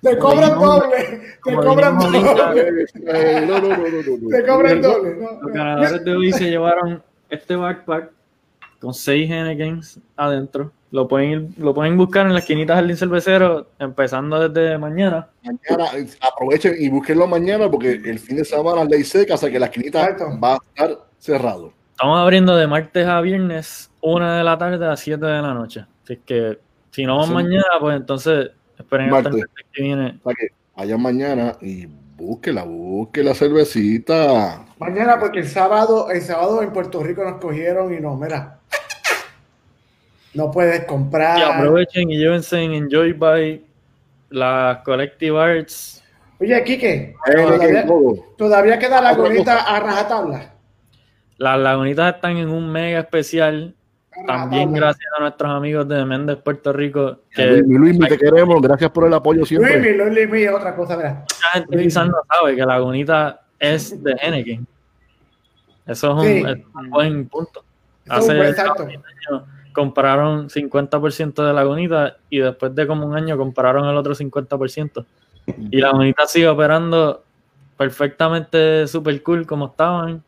te 0.02 0.18
cobran 0.18 0.58
doble. 0.58 1.38
Te 1.44 1.54
cobran 1.54 1.98
doble. 1.98 2.20
No, 3.46 3.60
no, 3.60 3.60
no, 3.60 3.76
no, 3.76 4.28
Te 4.28 4.46
cobran 4.46 4.80
doble. 4.80 5.16
Los 5.40 5.52
ganadores 5.52 6.04
de 6.04 6.12
hoy 6.16 6.32
se 6.32 6.50
llevaron 6.50 7.02
este 7.28 7.54
backpack 7.54 8.10
con 8.80 8.92
seis 8.92 9.30
Hennekens 9.30 10.00
adentro. 10.16 10.72
Lo 10.92 11.06
pueden, 11.06 11.54
lo 11.56 11.72
pueden 11.72 11.96
buscar 11.96 12.26
en 12.26 12.34
las 12.34 12.42
esquinitas 12.42 12.84
del 12.84 12.96
cervecero, 12.96 13.68
empezando 13.78 14.48
desde 14.48 14.76
mañana. 14.76 15.28
Mañana, 15.44 15.90
aprovechen 16.20 16.74
y 16.78 16.88
búsquenlo 16.88 17.28
mañana 17.28 17.70
porque 17.70 17.92
el 17.92 18.18
fin 18.18 18.36
de 18.36 18.44
semana 18.44 18.84
ley 18.84 19.04
seca, 19.04 19.34
o 19.34 19.36
sea 19.36 19.50
que 19.50 19.60
la 19.60 19.66
esquinita 19.66 20.16
va 20.42 20.54
a 20.54 20.58
estar 20.74 20.98
cerrado. 21.18 21.72
Estamos 21.92 22.18
abriendo 22.18 22.56
de 22.56 22.66
martes 22.66 23.06
a 23.06 23.20
viernes, 23.20 23.90
una 24.00 24.38
de 24.38 24.44
la 24.44 24.58
tarde 24.58 24.84
a 24.84 24.96
siete 24.96 25.26
de 25.26 25.42
la 25.42 25.54
noche. 25.54 25.84
Así 26.02 26.16
que 26.24 26.58
si 26.90 27.04
no 27.04 27.18
van 27.18 27.32
mañana, 27.32 27.64
pues 27.78 27.96
entonces 27.96 28.50
esperen 28.76 29.14
hasta 29.14 29.28
el 29.28 29.44
que 29.72 29.82
viene. 29.82 30.18
O 30.24 30.28
sea 30.28 30.34
que 30.36 30.48
vayan 30.74 31.00
mañana 31.00 31.56
y 31.60 31.86
búsquela, 32.16 32.64
busque 32.64 33.22
la 33.22 33.34
cervecita. 33.34 34.64
Mañana, 34.78 35.18
porque 35.20 35.40
el 35.40 35.48
sábado, 35.48 36.10
el 36.10 36.20
sábado 36.20 36.62
en 36.62 36.72
Puerto 36.72 37.02
Rico 37.02 37.22
nos 37.22 37.40
cogieron 37.40 37.94
y 37.94 38.00
no, 38.00 38.16
mira, 38.16 38.58
no 40.34 40.50
puedes 40.50 40.84
comprar. 40.84 41.38
Y 41.38 41.42
aprovechen 41.42 42.10
y 42.10 42.18
llévense 42.18 42.60
en 42.60 42.72
Enjoy 42.72 43.12
by 43.12 43.64
las 44.30 44.78
Collective 44.78 45.38
Arts. 45.38 46.02
Oye, 46.40 46.64
Kike, 46.64 47.14
¿todavía, 47.36 47.86
¿todavía 48.36 48.78
queda 48.78 49.02
la 49.02 49.14
gonita 49.14 49.58
a 49.60 49.80
rajatabla? 49.80 50.54
Las 51.36 51.58
lagunitas 51.58 52.14
están 52.14 52.36
en 52.36 52.48
un 52.48 52.70
mega 52.70 53.00
especial. 53.00 53.74
También 54.26 54.72
gracias 54.72 55.06
a 55.16 55.22
nuestros 55.22 55.50
amigos 55.50 55.88
de 55.88 56.04
Méndez, 56.04 56.38
Puerto 56.38 56.72
Rico. 56.72 57.20
Que 57.30 57.62
Luis, 57.66 57.98
te 57.98 58.18
queremos. 58.18 58.60
Gracias 58.60 58.90
por 58.90 59.06
el 59.06 59.14
apoyo 59.14 59.44
siempre. 59.44 59.94
Luis, 59.94 60.28
Luis, 60.28 60.50
otra 60.50 60.74
cosa, 60.74 60.96
mira. 60.96 61.20
Mucha 61.20 61.48
gente 61.52 61.78
quizás 61.78 62.06
no 62.06 62.16
sabe 62.28 62.56
que 62.56 62.60
la 62.60 62.74
Lagunita 62.74 63.40
es 63.58 64.02
de 64.02 64.16
Henneken. 64.20 64.66
Eso 65.86 66.22
es 66.22 66.44
un, 66.74 66.90
buen 66.90 67.28
punto. 67.28 67.64
Hace 68.08 68.32
años 68.32 68.56
compraron 69.72 70.48
50% 70.48 71.46
de 71.46 71.52
Lagunita 71.52 72.16
y 72.28 72.38
después 72.38 72.74
de 72.74 72.86
como 72.86 73.06
un 73.06 73.16
año 73.16 73.36
compraron 73.36 73.86
el 73.88 73.96
otro 73.96 74.14
50%. 74.14 75.04
Y 75.70 75.78
la 75.78 75.88
Lagunita 75.88 76.26
sigue 76.26 76.48
operando 76.48 77.24
perfectamente 77.76 78.86
super 78.86 79.22
cool 79.22 79.46
como 79.46 79.66
estaban 79.66 80.22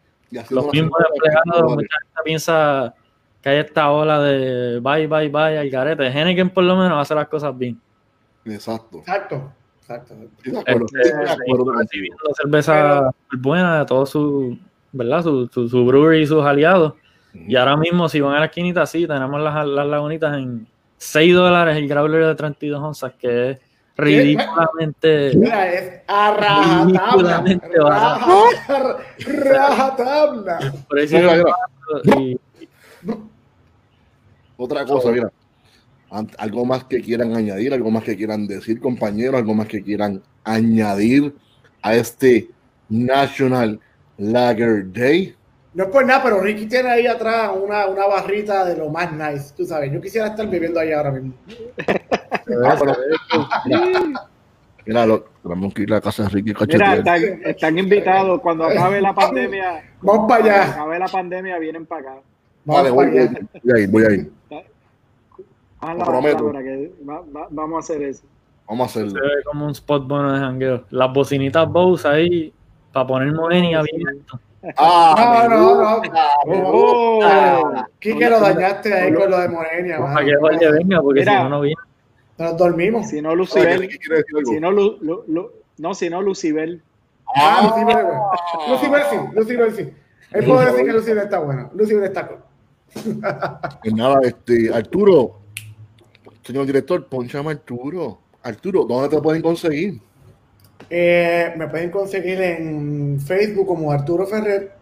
los 0.51 0.73
mismos 0.73 0.99
empleados, 1.13 1.73
mucha 1.73 1.97
gente 2.01 2.21
piensa 2.25 2.95
que 3.43 3.49
hay 3.49 3.59
esta 3.59 3.91
ola 3.91 4.21
de 4.21 4.81
bye, 4.81 5.07
bye, 5.07 5.29
bye 5.29 5.59
al 5.59 5.69
garete. 5.69 6.07
Henneken 6.07 6.51
por 6.51 6.65
lo 6.65 6.77
menos 6.77 6.99
hace 6.99 7.15
las 7.15 7.29
cosas 7.29 7.57
bien. 7.57 7.81
Exacto. 8.45 8.99
Exacto. 8.99 9.53
Exacto. 9.81 10.15
Este, 10.45 12.09
cerveza 12.41 13.11
buena 13.39 13.81
de 13.81 13.87
todos 13.87 14.11
sus, 14.11 14.57
¿verdad? 14.93 15.23
Su, 15.23 15.49
su, 15.53 15.69
su, 15.69 15.85
brewery 15.85 16.23
y 16.23 16.27
sus 16.27 16.45
aliados. 16.45 16.95
Y 17.35 17.57
ahora 17.57 17.77
mismo, 17.77 18.09
si 18.09 18.21
van 18.21 18.35
a 18.35 18.41
la 18.41 18.47
esquinita, 18.47 18.87
sí, 18.87 19.07
tenemos 19.07 19.41
las, 19.41 19.67
las 19.67 19.87
lagunitas 19.87 20.37
en 20.37 20.67
6 20.99 21.35
dólares 21.35 21.77
el 21.77 21.89
growler 21.89 22.27
de 22.27 22.35
32 22.35 22.81
onzas, 22.81 23.13
que 23.19 23.51
es 23.51 23.59
ridículamente. 23.97 25.33
Mira, 25.37 25.73
es 25.73 26.01
a 26.07 26.33
rajatabla. 26.33 27.45
Rajatabla. 29.19 30.75
Otra 34.57 34.85
cosa, 34.85 35.11
mira. 35.11 35.33
Algo 36.39 36.67
más 36.67 36.85
que 36.85 37.01
quieran 37.01 37.35
añadir, 37.35 37.73
algo 37.73 37.91
más 37.91 38.05
que 38.05 38.17
quieran 38.17 38.47
decir, 38.47 38.79
compañeros, 38.81 39.37
algo 39.37 39.55
más 39.55 39.67
que 39.67 39.83
quieran 39.83 40.23
añadir 40.45 41.35
a 41.81 41.95
este 41.95 42.51
National 42.89 43.81
Lager 44.19 44.93
Day. 44.93 45.35
No 45.75 45.85
es 45.85 45.91
por 45.91 46.05
nada, 46.05 46.23
pero 46.23 46.41
Ricky 46.41 46.67
tiene 46.67 46.91
ahí 46.91 47.07
atrás 47.07 47.51
una, 47.59 47.87
una 47.87 48.07
barrita 48.07 48.65
de 48.65 48.77
lo 48.77 48.91
más 48.91 49.11
nice, 49.13 49.55
tú 49.57 49.65
sabes. 49.65 49.91
Yo 49.91 50.01
quisiera 50.03 50.27
estar 50.29 50.47
viviendo 50.49 50.79
ahí 50.79 50.93
ahora 50.93 51.13
mismo. 51.13 51.33
Mira, 54.85 55.07
lo, 55.07 55.25
tenemos 55.43 55.73
que 55.73 55.83
ir 55.83 55.93
a 55.93 55.97
la 55.97 56.01
casa 56.01 56.25
de 56.25 56.29
Ricky 56.29 56.53
Mira, 56.67 56.95
están, 57.45 57.79
invitados. 57.79 58.41
Cuando 58.41 58.65
acabe 58.65 59.01
la 59.01 59.15
pandemia, 59.15 59.83
vamos 60.03 60.29
para 60.29 60.45
allá. 60.45 60.57
Cuando 60.65 60.83
acabe 60.83 60.99
la 60.99 61.09
pandemia, 61.09 61.59
vienen 61.59 61.87
para 61.87 62.01
acá. 62.03 62.21
Vale, 62.65 62.91
voy, 62.91 63.07
voy, 63.11 63.19
a 63.19 63.79
ir, 63.79 63.89
voy 63.89 64.05
a 64.05 64.11
ir. 64.11 64.33
Lo 65.81 66.05
prometo. 66.05 66.53
vamos 67.51 67.77
a 67.77 67.79
hacer 67.79 68.03
eso. 68.03 68.25
Vamos 68.69 68.89
a 68.89 68.91
hacerlo. 68.91 69.11
Se 69.11 69.21
ve 69.21 69.43
como 69.45 69.67
un 69.67 69.73
spot 69.73 70.07
bueno 70.07 70.33
de 70.33 70.39
jangueo. 70.39 70.85
Las 70.91 71.13
bocinitas 71.13 71.69
Bose 71.69 72.07
ahí 72.07 72.53
para 72.93 73.07
poner 73.07 73.33
morenia 73.33 73.83
bien 73.83 74.25
Ah, 74.77 75.49
no, 75.51 75.75
no, 75.75 76.03
no. 76.03 76.63
Oh, 76.65 77.85
Kike 77.99 78.31
lo 78.31 78.41
dañaste 78.41 78.95
ahí 78.95 79.13
con 79.13 79.31
lo 79.31 79.39
de 79.39 79.49
Morenia. 79.49 79.99
Para 79.99 80.25
que 80.25 80.37
Jorge 80.37 80.71
venga, 80.71 81.03
porque 81.03 81.25
si 81.25 81.31
no, 81.31 81.49
no 81.49 81.61
viene. 81.61 81.81
Nos 82.39 82.57
dormimos. 82.57 83.09
Si 83.09 83.21
no, 83.21 83.35
Lucibel. 83.35 83.89
Si 84.45 84.61
no, 84.61 84.71
Lu, 84.71 84.99
Lu, 85.01 85.25
Lu, 85.27 85.51
no, 85.79 85.95
si 85.95 86.09
no, 86.09 86.23
Lucibel. 86.23 86.81
Ah, 87.35 87.61
ah, 87.61 88.69
Lucibel. 88.69 89.03
sí, 89.11 89.17
Lucibel 89.35 89.75
sí. 89.75 89.93
Él 90.33 90.45
puede 90.45 90.67
decir 90.67 90.87
que 90.87 90.93
Lucibel 90.93 91.25
está 91.25 91.39
bueno. 91.39 91.71
Lucibel 91.75 92.05
está 92.05 92.29
con. 92.29 92.39
Pues 93.83 93.95
nada, 93.95 94.19
este, 94.23 94.73
Arturo, 94.73 95.41
señor 96.43 96.67
director, 96.67 97.07
ponchame 97.07 97.51
Arturo. 97.51 98.19
Arturo, 98.43 98.85
¿dónde 98.85 99.09
te 99.17 99.23
pueden 99.23 99.41
conseguir? 99.41 100.01
Eh, 100.89 101.53
me 101.57 101.69
pueden 101.69 101.91
conseguir 101.91 102.41
en 102.41 103.21
Facebook 103.21 103.67
como 103.67 103.93
Arturo 103.93 104.27
Ferrer 104.27 104.73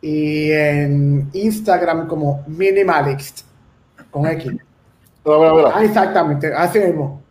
y 0.00 0.50
en 0.52 1.30
Instagram 1.32 2.06
como 2.06 2.44
Minimalist 2.46 3.42
con 4.10 4.26
X. 4.26 4.52
Ah, 5.24 5.80
exactamente, 5.82 6.52
así 6.54 6.78
mismo. 6.78 7.22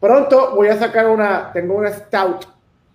Pronto 0.00 0.54
voy 0.54 0.68
a 0.68 0.78
sacar 0.78 1.08
una, 1.08 1.52
tengo 1.52 1.76
una 1.76 1.90
stout, 1.90 2.46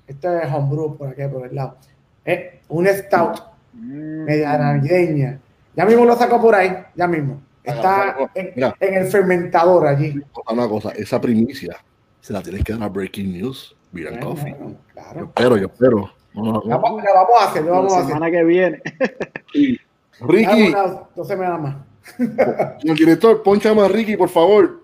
esta 0.08 0.44
es 0.44 0.54
homebrew 0.54 0.98
por 0.98 1.10
aquí, 1.10 1.22
por 1.32 1.46
el 1.46 1.56
lado. 1.56 1.78
Eh, 2.26 2.62
una 2.70 2.92
stout 2.94 3.42
mm. 3.74 4.24
media 4.24 4.58
navideña. 4.58 5.40
Ya 5.76 5.86
mismo 5.86 6.06
lo 6.06 6.16
saco 6.16 6.42
por 6.42 6.56
ahí, 6.56 6.76
ya 6.96 7.08
mismo. 7.08 7.42
Está 7.64 8.16
en, 8.34 8.54
en, 8.80 8.94
el 8.96 9.06
fermentador 9.08 9.88
allí. 9.88 10.20
Una 10.50 10.68
cosa, 10.68 10.90
esa 10.92 11.22
primicia 11.22 11.78
se 12.22 12.34
la 12.34 12.42
tienes 12.42 12.64
que 12.64 12.74
dar 12.74 12.84
a 12.84 12.90
Breaking 12.90 13.32
News. 13.32 13.76
Beer 13.92 14.20
Coffee. 14.20 14.56
Yo 15.16 15.24
espero, 15.26 15.58
yo 15.58 15.68
espero. 15.68 16.12
vamos, 16.34 16.64
vamos 16.66 17.04
a 17.42 17.50
hacer, 17.50 17.64
vamos 17.64 17.94
a 17.94 17.98
hacer. 17.98 18.08
semana 18.08 18.32
que 18.32 18.44
viene. 18.44 18.82
Ricky. 20.22 20.74
Dos 21.16 21.28
semanas 21.28 21.62
más. 21.62 21.76
Señor 22.82 22.98
director, 22.98 23.44
ponchame 23.44 23.82
a 23.82 23.88
Ricky, 23.88 24.18
por 24.18 24.30
favor. 24.30 24.82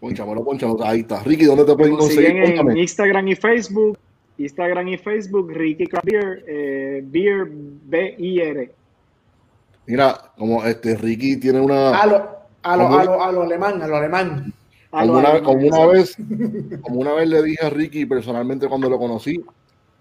Ponchamelo, 0.00 0.44
ponchamelo. 0.44 0.84
Ahí 0.84 1.00
está. 1.00 1.22
Ricky, 1.22 1.44
¿dónde 1.44 1.64
te 1.64 1.74
pueden 1.74 1.96
conseguir? 1.96 2.36
En 2.36 2.76
Instagram 2.76 3.28
y 3.28 3.34
Facebook. 3.34 3.98
Instagram 4.38 4.88
y 4.88 4.98
Facebook, 4.98 5.50
Ricky 5.50 5.88
Beer, 6.04 6.44
eh, 6.46 7.02
Beer 7.04 7.48
B-I-R. 7.50 8.72
Mira, 9.86 10.32
como 10.36 10.64
este 10.64 10.96
Ricky 10.96 11.38
tiene 11.38 11.60
una. 11.60 12.00
A 12.00 12.06
lo, 12.06 12.16
a 12.62 12.76
lo, 12.76 12.98
a 12.98 13.04
lo, 13.04 13.22
a 13.24 13.32
lo 13.32 13.42
alemán, 13.42 13.82
a 13.82 13.88
lo 13.88 13.96
alemán. 13.96 14.52
Como 14.90 15.18
una, 15.18 15.38
una 15.38 15.86
vez, 15.86 16.16
como 16.80 17.00
una 17.00 17.12
vez 17.12 17.28
le 17.28 17.42
dije 17.42 17.64
a 17.64 17.70
Ricky 17.70 18.06
personalmente 18.06 18.68
cuando 18.68 18.88
lo 18.88 18.98
conocí, 18.98 19.44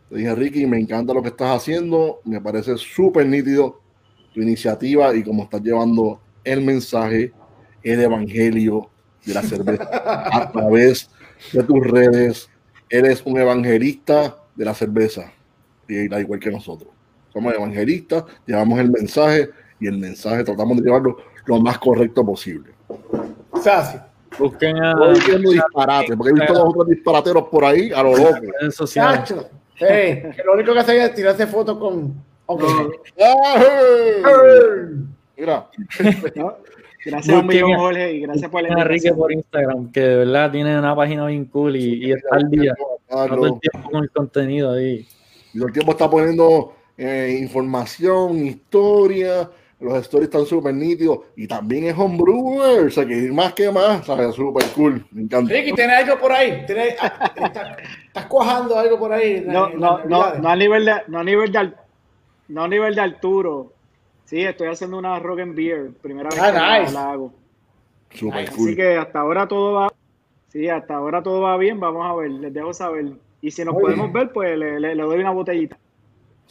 le 0.10 0.20
dije, 0.20 0.36
Ricky, 0.36 0.66
me 0.66 0.80
encanta 0.80 1.14
lo 1.14 1.22
que 1.22 1.30
estás 1.30 1.58
haciendo, 1.58 2.22
me 2.24 2.40
parece 2.40 2.78
súper 2.78 3.26
nítido 3.26 3.82
tu 4.34 4.42
iniciativa 4.42 5.14
y 5.14 5.24
cómo 5.24 5.44
estás 5.44 5.62
llevando 5.62 6.22
el 6.44 6.62
mensaje, 6.62 7.34
el 7.84 8.02
evangelio 8.02 8.90
de 9.26 9.34
la 9.34 9.42
cerveza 9.42 9.90
a 10.32 10.52
través 10.52 11.10
de 11.52 11.64
tus 11.64 11.86
redes. 11.86 12.50
Eres 12.90 13.22
un 13.26 13.38
evangelista 13.38 14.38
de 14.56 14.64
la 14.64 14.74
cerveza, 14.74 15.34
y 15.90 16.08
da 16.08 16.22
igual 16.22 16.40
que 16.40 16.52
nosotros. 16.52 16.90
Somos 17.34 17.54
evangelistas, 17.54 18.24
llevamos 18.46 18.80
el 18.80 18.90
mensaje 18.90 19.50
y 19.80 19.88
el 19.88 19.98
mensaje 19.98 20.46
tratamos 20.46 20.78
de 20.78 20.84
llevarlo 20.84 21.18
lo 21.46 21.60
más 21.60 21.78
correcto 21.78 22.26
posible. 22.26 22.72
Gracias. 23.52 24.07
Busquen 24.38 24.84
a. 24.84 24.94
disparate, 25.14 26.16
porque 26.16 26.32
he 26.32 26.34
visto 26.34 26.54
los 26.54 26.64
otros 26.64 26.88
disparateros 26.88 27.48
por 27.50 27.66
ahí 27.66 27.92
a 27.92 28.04
lo 28.04 28.16
loco. 28.16 28.38
Hey, 29.80 30.24
que 30.36 30.44
lo 30.44 30.54
único 30.54 30.74
que 30.74 30.80
hace 30.80 31.04
es 31.04 31.14
tirarse 31.14 31.48
fotos 31.48 31.78
con. 31.78 32.14
Okay. 32.46 32.70
Mira. 35.38 35.70
Gracias 37.06 37.38
a 37.38 37.42
mi 37.42 37.60
Jorge 37.62 38.14
y 38.16 38.20
gracias 38.22 38.52
por 38.52 38.62
la 38.64 38.82
Enrique 38.82 39.14
por 39.14 39.32
Instagram, 39.32 39.94
que 39.94 40.02
de 40.02 40.16
verdad 40.18 40.52
tiene 40.52 40.78
una 40.78 40.94
página 40.94 41.26
bien 41.28 41.46
cool 41.46 41.78
y, 41.78 42.06
y 42.06 42.12
está 42.12 42.36
al 42.36 42.50
día. 42.50 42.74
Todo 43.08 43.46
el 43.46 43.60
tiempo 43.62 43.90
con 43.90 44.04
el 44.04 44.12
contenido 44.12 44.74
ahí. 44.74 45.08
Y 45.54 45.58
todo 45.58 45.68
el 45.68 45.74
tiempo 45.74 45.92
está 45.94 46.10
poniendo 46.10 46.74
eh, 46.98 47.38
información, 47.40 48.46
historia 48.46 49.50
los 49.80 49.94
stories 50.00 50.28
están 50.28 50.46
súper 50.46 50.74
nítidos 50.74 51.20
y 51.36 51.48
también 51.48 51.86
es 51.86 51.98
homebrewer, 51.98 52.88
o 52.88 52.90
sea 52.90 53.06
que 53.06 53.32
más 53.32 53.54
que 53.54 53.72
más, 53.72 54.06
¿sabes? 54.06 54.34
Súper 54.36 54.66
cool, 54.76 55.06
me 55.12 55.24
encanta. 55.24 55.54
Ricky, 55.54 55.74
¿tienes 55.74 55.98
algo 55.98 56.20
por 56.20 56.32
ahí? 56.32 56.66
¿Estás, 56.68 58.26
cuajando 58.28 58.78
algo 58.78 58.98
por 58.98 59.14
ahí? 59.14 59.44
No, 59.46 59.70
no, 59.70 60.04
no, 60.06 60.36
no 60.36 60.50
a 60.50 60.56
nivel 60.56 60.86
de, 60.86 60.94
no 61.08 61.20
a 61.20 61.24
nivel 61.24 61.52
de, 61.52 61.74
no 62.48 62.64
a 62.64 62.68
nivel 62.68 62.96
de 62.96 63.02
Arturo. 63.02 63.74
Sí, 64.26 64.42
estoy 64.42 64.68
haciendo 64.68 64.98
una 64.98 65.20
rock 65.20 65.40
and 65.40 65.56
beer. 65.56 65.92
Primera 66.02 66.30
vez 66.30 66.40
ah, 66.42 66.84
que 66.86 66.92
la 66.92 67.12
hago. 67.12 67.34
Así 68.34 68.76
que 68.76 68.98
hasta 68.98 69.20
ahora 69.20 69.48
todo 69.48 69.74
va. 69.74 69.94
Sí, 70.50 70.68
hasta 70.68 70.96
ahora 70.96 71.24
todo 71.24 71.42
va 71.42 71.58
bien. 71.58 71.80
Vamos 71.80 72.06
a 72.06 72.14
ver, 72.14 72.32
les 72.32 72.54
dejo 72.54 72.74
saber. 72.74 73.14
Y 73.42 73.52
si 73.52 73.64
nos 73.64 73.76
podemos 73.76 74.12
ver, 74.12 74.34
pues 74.34 74.58
le, 74.58 74.80
le, 74.80 74.96
doy 74.96 75.20
una 75.20 75.32
botellita. 75.32 75.78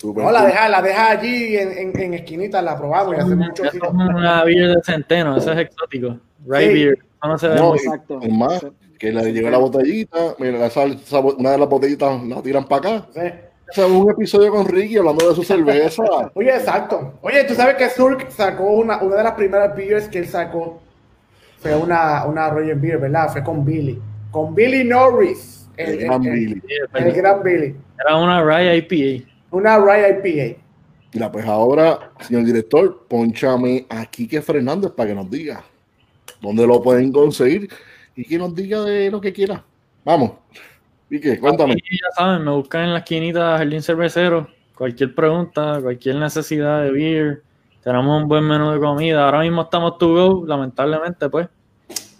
No, 0.02 0.30
la 0.30 0.44
deja, 0.44 0.68
la 0.68 0.82
deja 0.82 1.10
allí 1.10 1.56
en, 1.56 1.98
en, 1.98 2.14
esquinita, 2.14 2.60
la 2.60 2.76
probamos 2.76 3.16
y 3.16 3.20
hacemos 3.20 3.48
mucho 3.48 3.64
Es 3.64 3.74
una 3.74 4.44
beer 4.44 4.76
de 4.76 4.82
centeno, 4.82 5.36
eso 5.36 5.52
es 5.52 5.58
exótico. 5.58 6.18
Right 6.46 6.72
beer. 6.72 6.98
No 7.22 7.38
se 7.38 7.48
ve 7.48 7.56
no, 7.56 7.74
exacto. 7.74 8.20
Es 8.22 8.32
más, 8.32 8.64
que 8.98 9.12
le 9.12 9.32
llega 9.32 9.50
la 9.50 9.58
botellita, 9.58 10.34
mira, 10.38 10.66
esa, 10.66 10.84
una 11.20 11.52
de 11.52 11.58
las 11.58 11.68
botellitas 11.68 12.22
la 12.24 12.42
tiran 12.42 12.66
para 12.66 12.98
acá. 12.98 13.06
O 13.68 13.72
sea, 13.72 13.86
un 13.86 14.10
episodio 14.10 14.52
con 14.52 14.66
Ricky 14.66 14.96
hablando 14.96 15.28
de 15.28 15.34
su 15.34 15.42
cerveza. 15.44 16.04
Oye, 16.34 16.54
exacto. 16.54 17.14
Oye, 17.22 17.44
tú 17.44 17.54
sabes 17.54 17.76
que 17.76 17.90
Surk 17.90 18.30
sacó 18.30 18.64
una, 18.64 18.98
una 19.02 19.16
de 19.16 19.24
las 19.24 19.32
primeras 19.32 19.74
beers 19.74 20.08
que 20.08 20.18
él 20.18 20.28
sacó. 20.28 20.80
Fue 21.58 21.74
una, 21.74 22.24
una 22.26 22.50
Roger 22.50 22.76
Beer, 22.76 22.98
¿verdad? 22.98 23.28
Fue 23.32 23.42
con 23.42 23.64
Billy. 23.64 24.00
Con 24.30 24.54
Billy 24.54 24.84
Norris. 24.84 25.68
El, 25.76 25.98
gran 25.98 26.22
Billy. 26.22 26.62
El, 26.94 27.12
gran 27.12 27.42
Billy. 27.42 27.74
Era 28.04 28.16
una 28.16 28.42
Rye 28.42 28.76
IPA. 28.76 29.35
Una 29.50 29.78
Rye 29.78 30.20
IPA. 30.22 30.60
Mira, 31.12 31.32
pues 31.32 31.46
ahora, 31.46 32.12
señor 32.20 32.44
director, 32.44 33.06
ponchame 33.08 33.86
a 33.88 34.04
Quique 34.06 34.42
Fernández 34.42 34.90
para 34.90 35.10
que 35.10 35.14
nos 35.14 35.30
diga 35.30 35.64
dónde 36.40 36.66
lo 36.66 36.82
pueden 36.82 37.12
conseguir 37.12 37.68
y 38.14 38.24
que 38.24 38.38
nos 38.38 38.54
diga 38.54 38.82
de 38.82 39.10
lo 39.10 39.20
que 39.20 39.32
quiera. 39.32 39.64
Vamos. 40.04 40.32
Quique, 41.08 41.38
cuéntame. 41.38 41.74
ya 41.74 42.10
saben, 42.16 42.44
me 42.44 42.50
buscan 42.50 42.84
en 42.84 42.92
la 42.92 42.98
esquinita 42.98 43.58
Jardín 43.58 43.82
Cervecero. 43.82 44.48
Cualquier 44.76 45.14
pregunta, 45.14 45.80
cualquier 45.80 46.16
necesidad 46.16 46.82
de 46.82 46.90
beer. 46.90 47.42
Tenemos 47.82 48.22
un 48.22 48.28
buen 48.28 48.44
menú 48.44 48.72
de 48.72 48.80
comida. 48.80 49.24
Ahora 49.24 49.40
mismo 49.40 49.62
estamos 49.62 49.96
to 49.98 50.08
go, 50.08 50.46
lamentablemente, 50.46 51.30
pues. 51.30 51.48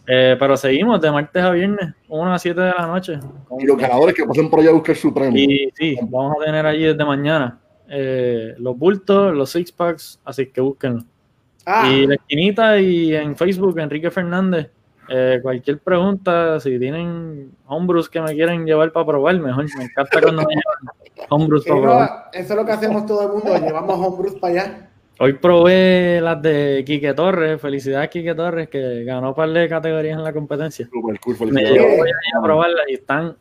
Eh, 0.07 0.37
pero 0.39 0.57
seguimos 0.57 1.01
de 1.01 1.11
martes 1.11 1.43
a 1.43 1.51
viernes, 1.51 1.95
1 2.09 2.35
a 2.35 2.39
7 2.39 2.61
de 2.61 2.71
la 2.71 2.87
noche. 2.87 3.19
Y 3.59 3.67
los 3.67 3.77
ganadores 3.77 4.15
que 4.15 4.25
pasen 4.25 4.49
por 4.49 4.61
allá 4.61 4.71
a 4.71 4.75
buscar 4.75 4.95
su 4.95 5.13
premio. 5.13 5.43
Y 5.43 5.71
sí, 5.75 5.97
vamos 6.03 6.37
a 6.41 6.45
tener 6.45 6.65
allí 6.65 6.85
desde 6.85 7.05
mañana 7.05 7.59
eh, 7.89 8.55
los 8.59 8.77
bultos, 8.79 9.35
los 9.35 9.51
six 9.51 9.73
packs, 9.73 10.21
así 10.25 10.47
que 10.47 10.61
búsquenlo. 10.61 11.05
Ah. 11.65 11.91
Y 11.91 12.07
la 12.07 12.15
esquinita 12.15 12.79
y 12.79 13.15
en 13.15 13.37
Facebook, 13.37 13.79
Enrique 13.79 14.11
Fernández. 14.11 14.71
Eh, 15.09 15.39
cualquier 15.41 15.79
pregunta, 15.79 16.59
si 16.59 16.79
tienen 16.81 17.53
homebrews 17.67 18.09
que 18.09 18.21
me 18.21 18.35
quieren 18.35 18.65
llevar 18.67 18.93
para 18.93 19.07
probar, 19.07 19.39
mejor. 19.39 19.67
Me 19.77 19.85
encanta 19.85 20.21
cuando 20.21 20.43
me 20.43 20.55
llevan 20.55 21.31
homebrews 21.31 21.65
para 21.65 21.81
probar. 21.81 22.31
Eso 22.33 22.53
es 22.53 22.57
lo 22.57 22.65
que 22.65 22.73
hacemos 22.73 23.07
todo 23.07 23.23
el 23.23 23.29
mundo, 23.33 23.57
llevamos 23.59 23.99
homebrews 23.99 24.35
para 24.37 24.53
allá. 24.53 24.86
Hoy 25.19 25.33
probé 25.33 26.21
las 26.21 26.43
de 26.43 26.83
Quique 26.87 27.15
Torres. 27.15 27.59
Felicidades, 27.61 28.11
Quique 28.11 28.35
Torres, 28.35 28.69
que 28.69 29.03
ganó 29.05 29.31
un 29.31 29.35
par 29.35 29.49
de 29.49 29.67
categorías 29.67 30.19
en 30.19 30.25
la 30.25 30.33
competencia. 30.33 30.89
Me 31.51 31.63
llevo 31.63 32.05
a 32.39 32.43
probarlas 32.43 32.85
y 32.89 32.95
están. 32.95 33.35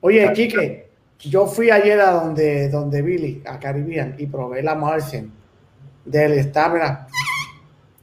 Oye, 0.00 0.32
Quique, 0.32 0.88
yo 1.20 1.46
fui 1.46 1.70
ayer 1.70 2.00
a 2.00 2.10
donde, 2.10 2.68
donde 2.70 3.02
Billy, 3.02 3.42
a 3.46 3.60
Caribbean, 3.60 4.16
y 4.18 4.26
probé 4.26 4.62
la 4.62 4.74
Martian 4.74 5.30
del 6.04 6.32
está, 6.32 6.68
mira. 6.68 7.06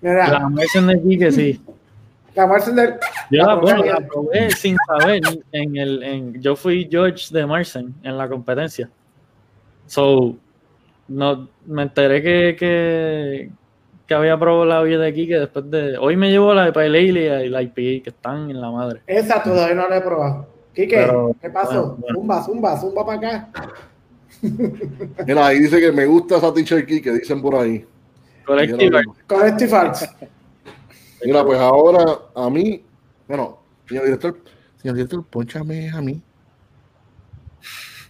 La 0.02 0.48
Martian 0.48 0.88
de 0.88 1.02
Quique, 1.02 1.32
sí. 1.32 1.62
La 2.34 2.48
Martian 2.48 2.76
del. 2.78 2.94
Yo 3.30 3.46
la, 3.46 3.56
bueno, 3.56 3.84
la 3.84 4.00
probé 4.00 4.50
sin 4.52 4.78
saber. 4.88 5.22
En 5.52 5.76
el, 5.76 6.04
en, 6.04 6.42
yo 6.42 6.56
fui 6.56 6.88
George 6.90 7.34
de 7.34 7.46
Martian 7.46 7.94
en 8.02 8.18
la 8.18 8.30
competencia. 8.30 8.90
So, 9.88 10.38
no, 11.12 11.50
me 11.66 11.84
enteré 11.84 12.22
que, 12.22 12.56
que, 12.58 13.52
que 14.08 14.14
había 14.14 14.40
probado 14.40 14.66
la 14.66 14.82
vida 14.82 15.00
de 15.00 15.10
aquí, 15.10 15.28
que 15.28 15.40
después 15.40 15.70
de... 15.70 15.98
Hoy 15.98 16.16
me 16.16 16.32
llevo 16.32 16.54
la 16.54 16.66
de 16.66 16.74
Pale 16.74 17.02
y 17.02 17.50
la 17.50 17.62
IPA, 17.62 18.04
que 18.04 18.10
están 18.10 18.50
en 18.50 18.62
la 18.62 18.72
madre. 18.72 19.02
Esa 19.06 19.44
todavía 19.44 19.76
no 19.76 19.90
la 19.90 19.98
he 19.98 20.02
probado. 20.02 20.48
Quique, 20.74 21.06
¿qué 21.42 21.50
pasó? 21.50 21.98
Zumba, 22.14 22.44
zumba, 22.44 22.80
zumba 22.80 23.06
para 23.06 23.18
acá. 23.18 23.50
Mira, 25.28 25.48
ahí 25.48 25.60
dice 25.60 25.80
que 25.80 25.92
me 25.92 26.06
gusta 26.06 26.38
esa 26.38 26.54
t-shirt 26.54 26.88
que 26.88 27.12
dicen 27.12 27.42
por 27.42 27.56
ahí. 27.56 27.86
Collective 28.46 29.76
Arts. 29.76 30.10
Mira, 31.26 31.46
pues 31.46 31.60
ahora 31.60 32.20
a 32.34 32.50
mí, 32.50 32.84
bueno, 33.28 33.60
señor 33.88 34.06
director, 34.06 34.38
señor 34.82 34.96
director, 34.96 35.24
ponchame 35.26 35.90
a 35.90 36.02
mí. 36.02 36.22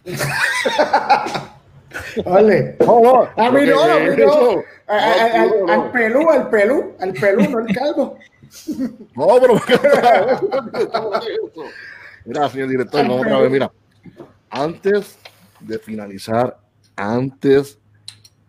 Vale. 2.26 2.77
A 2.80 3.51
mí 3.51 3.65
no, 3.65 3.81
a 3.84 3.99
mí 3.99 4.15
no. 4.18 4.63
Al 4.88 5.91
pelú, 5.91 6.30
al 6.30 6.49
pelú, 6.49 6.95
al 6.99 7.13
pelú, 7.13 7.49
no 7.49 7.57
al 7.59 7.68
calvo. 7.73 8.18
No, 9.15 9.27
pero. 9.39 9.61
mira, 12.26 12.49
señor 12.49 12.69
director, 12.69 13.05
no, 13.05 13.15
otra 13.15 13.39
vez, 13.39 13.51
mira. 13.51 13.72
Antes 14.49 15.18
de 15.61 15.80
finalizar, 15.80 16.59
antes 16.95 17.80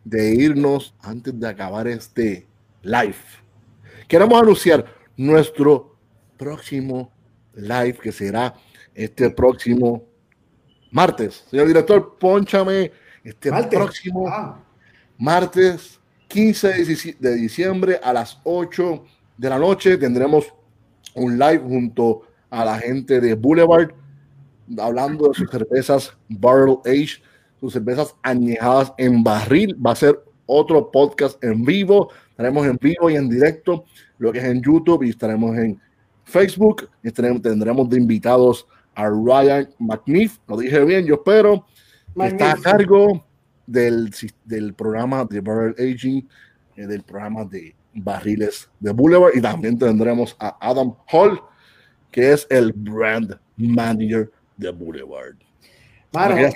de 0.04 0.34
irnos, 0.34 0.94
antes 1.00 1.38
de 1.38 1.48
acabar 1.48 1.86
este 1.86 2.46
live, 2.82 3.14
queremos 4.08 4.42
anunciar 4.42 4.84
nuestro 5.16 5.96
próximo 6.36 7.12
live 7.54 7.98
que 8.02 8.10
será 8.10 8.54
este 8.94 9.30
próximo 9.30 10.04
martes. 10.90 11.44
Señor 11.48 11.68
director, 11.68 12.16
ponchame 12.18 12.90
este 13.24 13.50
próximo 13.70 14.28
ah. 14.28 14.58
martes 15.18 16.00
15 16.28 17.16
de 17.18 17.34
diciembre 17.34 18.00
a 18.02 18.12
las 18.12 18.38
8 18.44 19.04
de 19.36 19.48
la 19.48 19.58
noche 19.58 19.96
tendremos 19.96 20.52
un 21.14 21.38
live 21.38 21.60
junto 21.60 22.22
a 22.50 22.64
la 22.64 22.78
gente 22.78 23.20
de 23.20 23.34
Boulevard 23.34 23.92
hablando 24.78 25.28
de 25.28 25.34
sus 25.34 25.50
cervezas 25.50 26.16
Barrel 26.28 26.78
Age, 26.84 27.22
sus 27.60 27.72
cervezas 27.72 28.14
añejadas 28.22 28.92
en 28.98 29.22
barril. 29.22 29.76
Va 29.84 29.92
a 29.92 29.96
ser 29.96 30.22
otro 30.46 30.90
podcast 30.90 31.42
en 31.42 31.64
vivo. 31.64 32.10
Estaremos 32.30 32.66
en 32.66 32.78
vivo 32.80 33.10
y 33.10 33.16
en 33.16 33.28
directo, 33.28 33.84
lo 34.18 34.32
que 34.32 34.38
es 34.38 34.44
en 34.44 34.62
YouTube 34.62 35.02
y 35.04 35.10
estaremos 35.10 35.56
en 35.56 35.80
Facebook. 36.24 36.88
Y 37.02 37.10
tendremos 37.10 37.88
de 37.88 37.98
invitados 37.98 38.66
a 38.94 39.08
Ryan 39.08 39.68
McNiff. 39.78 40.38
Lo 40.48 40.56
dije 40.56 40.84
bien, 40.84 41.06
yo 41.06 41.14
espero. 41.16 41.66
Está 42.14 42.52
a 42.52 42.56
cargo 42.56 43.24
del, 43.66 44.10
del 44.44 44.74
programa 44.74 45.24
de 45.24 45.40
Barrel 45.40 45.74
Aging, 45.78 46.28
eh, 46.76 46.86
del 46.86 47.02
programa 47.02 47.44
de 47.44 47.74
barriles 47.94 48.68
de 48.80 48.92
Boulevard. 48.92 49.32
Y 49.34 49.40
también 49.40 49.78
tendremos 49.78 50.36
a 50.38 50.56
Adam 50.60 50.94
Hall, 51.10 51.40
que 52.10 52.32
es 52.32 52.46
el 52.50 52.72
brand 52.72 53.38
manager 53.56 54.30
de 54.56 54.70
Boulevard. 54.70 55.36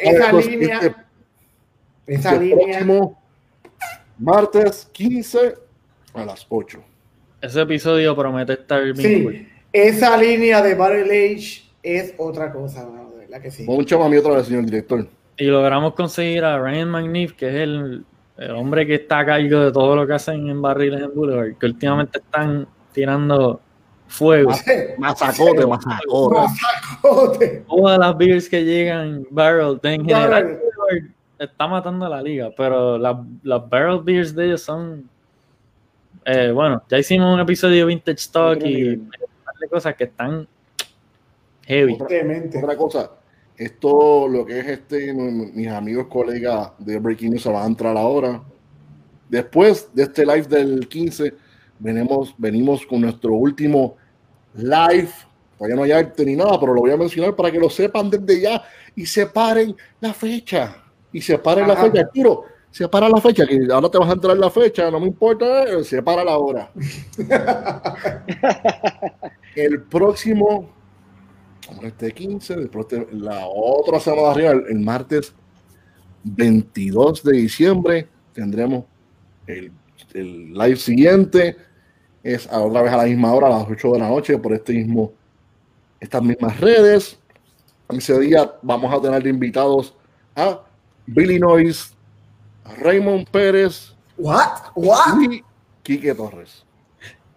esa 0.00 0.32
línea. 0.32 0.80
Este, 0.80 0.94
esa 2.06 2.34
este 2.34 2.44
línea. 2.44 2.86
martes 4.18 4.88
15 4.92 5.54
a 6.14 6.24
las 6.24 6.46
8. 6.48 6.82
Ese 7.40 7.60
episodio 7.60 8.14
promete 8.14 8.54
estar 8.54 8.82
sí, 8.96 9.48
Esa 9.72 10.16
línea 10.16 10.62
de 10.62 10.74
Barrel 10.74 11.10
Age 11.10 11.62
es 11.82 12.14
otra 12.18 12.52
cosa, 12.52 12.84
de 12.84 13.18
verdad 13.18 13.40
que 13.40 13.50
sí. 13.50 13.64
Mucho 13.64 13.98
mami 13.98 14.16
otra 14.16 14.36
vez, 14.36 14.46
señor 14.46 14.64
director 14.64 15.08
y 15.36 15.44
logramos 15.44 15.94
conseguir 15.94 16.44
a 16.44 16.58
Ryan 16.58 16.90
McNiff, 16.90 17.32
que 17.32 17.48
es 17.48 17.54
el, 17.54 18.04
hombre 18.54 18.86
que 18.86 18.96
está 18.96 19.20
a 19.20 19.26
cargo 19.26 19.60
de 19.60 19.72
todo 19.72 19.96
lo 19.96 20.06
que 20.06 20.12
hacen 20.14 20.48
en 20.48 20.60
barriles 20.60 21.02
en 21.02 21.14
Boulevard, 21.14 21.56
que 21.58 21.66
últimamente 21.66 22.18
están 22.18 22.68
tirando 22.92 23.60
fuego. 24.08 24.50
Masacote, 24.98 25.66
masacote. 25.66 27.64
Todas 27.66 27.98
las 27.98 28.16
beers 28.16 28.48
que 28.48 28.64
llegan 28.64 29.26
barrel, 29.30 29.78
en 29.82 30.04
general, 30.04 30.60
está 31.38 31.66
matando 31.66 32.06
a 32.06 32.08
la 32.08 32.22
liga, 32.22 32.50
pero 32.56 32.98
las, 32.98 33.16
barrel 33.68 34.00
beers 34.02 34.34
de 34.34 34.46
ellos 34.46 34.62
son. 34.62 35.08
Eh, 36.24 36.50
bueno, 36.50 36.82
ya 36.88 36.98
hicimos 36.98 37.32
un 37.32 37.40
episodio 37.40 37.76
de 37.76 37.84
Vintage 37.84 38.18
Stock 38.18 38.58
y 38.64 39.00
cosas 39.70 39.94
que 39.94 40.04
están 40.04 40.46
heavy. 41.66 41.94
otra 41.94 42.76
cosa, 42.76 43.10
esto, 43.56 44.28
lo 44.28 44.44
que 44.44 44.58
es 44.58 44.66
este, 44.66 45.12
mis 45.12 45.68
amigos, 45.68 46.06
colegas 46.08 46.72
de 46.78 46.98
Breaking 46.98 47.30
News 47.30 47.42
se 47.42 47.50
van 47.50 47.62
a 47.62 47.66
entrar 47.66 47.96
ahora. 47.96 48.42
Después 49.28 49.88
de 49.94 50.04
este 50.04 50.24
live 50.26 50.46
del 50.46 50.86
15, 50.86 51.34
venimos, 51.78 52.34
venimos 52.36 52.86
con 52.86 53.00
nuestro 53.00 53.32
último 53.34 53.96
live. 54.54 55.10
Todavía 55.56 55.76
no 55.76 55.82
hay 55.82 56.12
ni 56.18 56.36
nada, 56.36 56.60
pero 56.60 56.74
lo 56.74 56.82
voy 56.82 56.90
a 56.90 56.96
mencionar 56.96 57.34
para 57.34 57.50
que 57.50 57.58
lo 57.58 57.70
sepan 57.70 58.10
desde 58.10 58.42
ya 58.42 58.62
y 58.94 59.06
separen 59.06 59.74
la 60.00 60.12
fecha. 60.12 60.84
Y 61.12 61.20
separen 61.22 61.66
la 61.66 61.76
fecha, 61.76 62.08
tiro. 62.12 62.44
Separa 62.70 63.08
la 63.08 63.20
fecha, 63.22 63.46
que 63.46 63.66
ahora 63.72 63.88
te 63.88 63.96
vas 63.96 64.10
a 64.10 64.12
entrar 64.12 64.36
la 64.36 64.50
fecha, 64.50 64.90
no 64.90 65.00
me 65.00 65.06
importa, 65.06 65.82
separa 65.82 66.22
la 66.22 66.36
hora. 66.36 66.70
El 69.54 69.80
próximo 69.84 70.76
este 71.82 72.12
15, 72.12 72.56
después 72.56 72.86
la 73.12 73.47
otra 73.47 74.01
semana 74.01 74.30
arriba, 74.30 74.52
el, 74.52 74.80
martes 74.80 75.34
22 76.24 77.22
de 77.22 77.32
diciembre 77.32 78.09
tendremos 78.32 78.84
el, 79.47 79.72
el 80.14 80.52
live 80.52 80.76
siguiente. 80.76 81.56
Es 82.22 82.48
otra 82.51 82.82
vez 82.82 82.93
a 82.93 82.97
la 82.97 83.05
misma 83.05 83.32
hora, 83.32 83.47
a 83.47 83.51
las 83.51 83.68
8 83.68 83.93
de 83.93 83.98
la 83.98 84.09
noche, 84.09 84.38
por 84.38 84.52
este 84.52 84.72
mismo, 84.72 85.12
estas 86.01 86.22
mismas 86.22 86.59
redes. 86.60 87.18
Ese 87.88 88.18
día 88.18 88.52
vamos 88.62 88.93
a 88.93 89.01
tener 89.01 89.26
invitados 89.26 89.94
a 90.34 90.60
Billy 91.06 91.38
Noise, 91.38 91.94
Raymond 92.78 93.28
Pérez 93.28 93.97
What? 94.16 94.72
What? 94.74 95.20
y 95.30 95.44
Quique 95.82 96.14
Torres. 96.14 96.65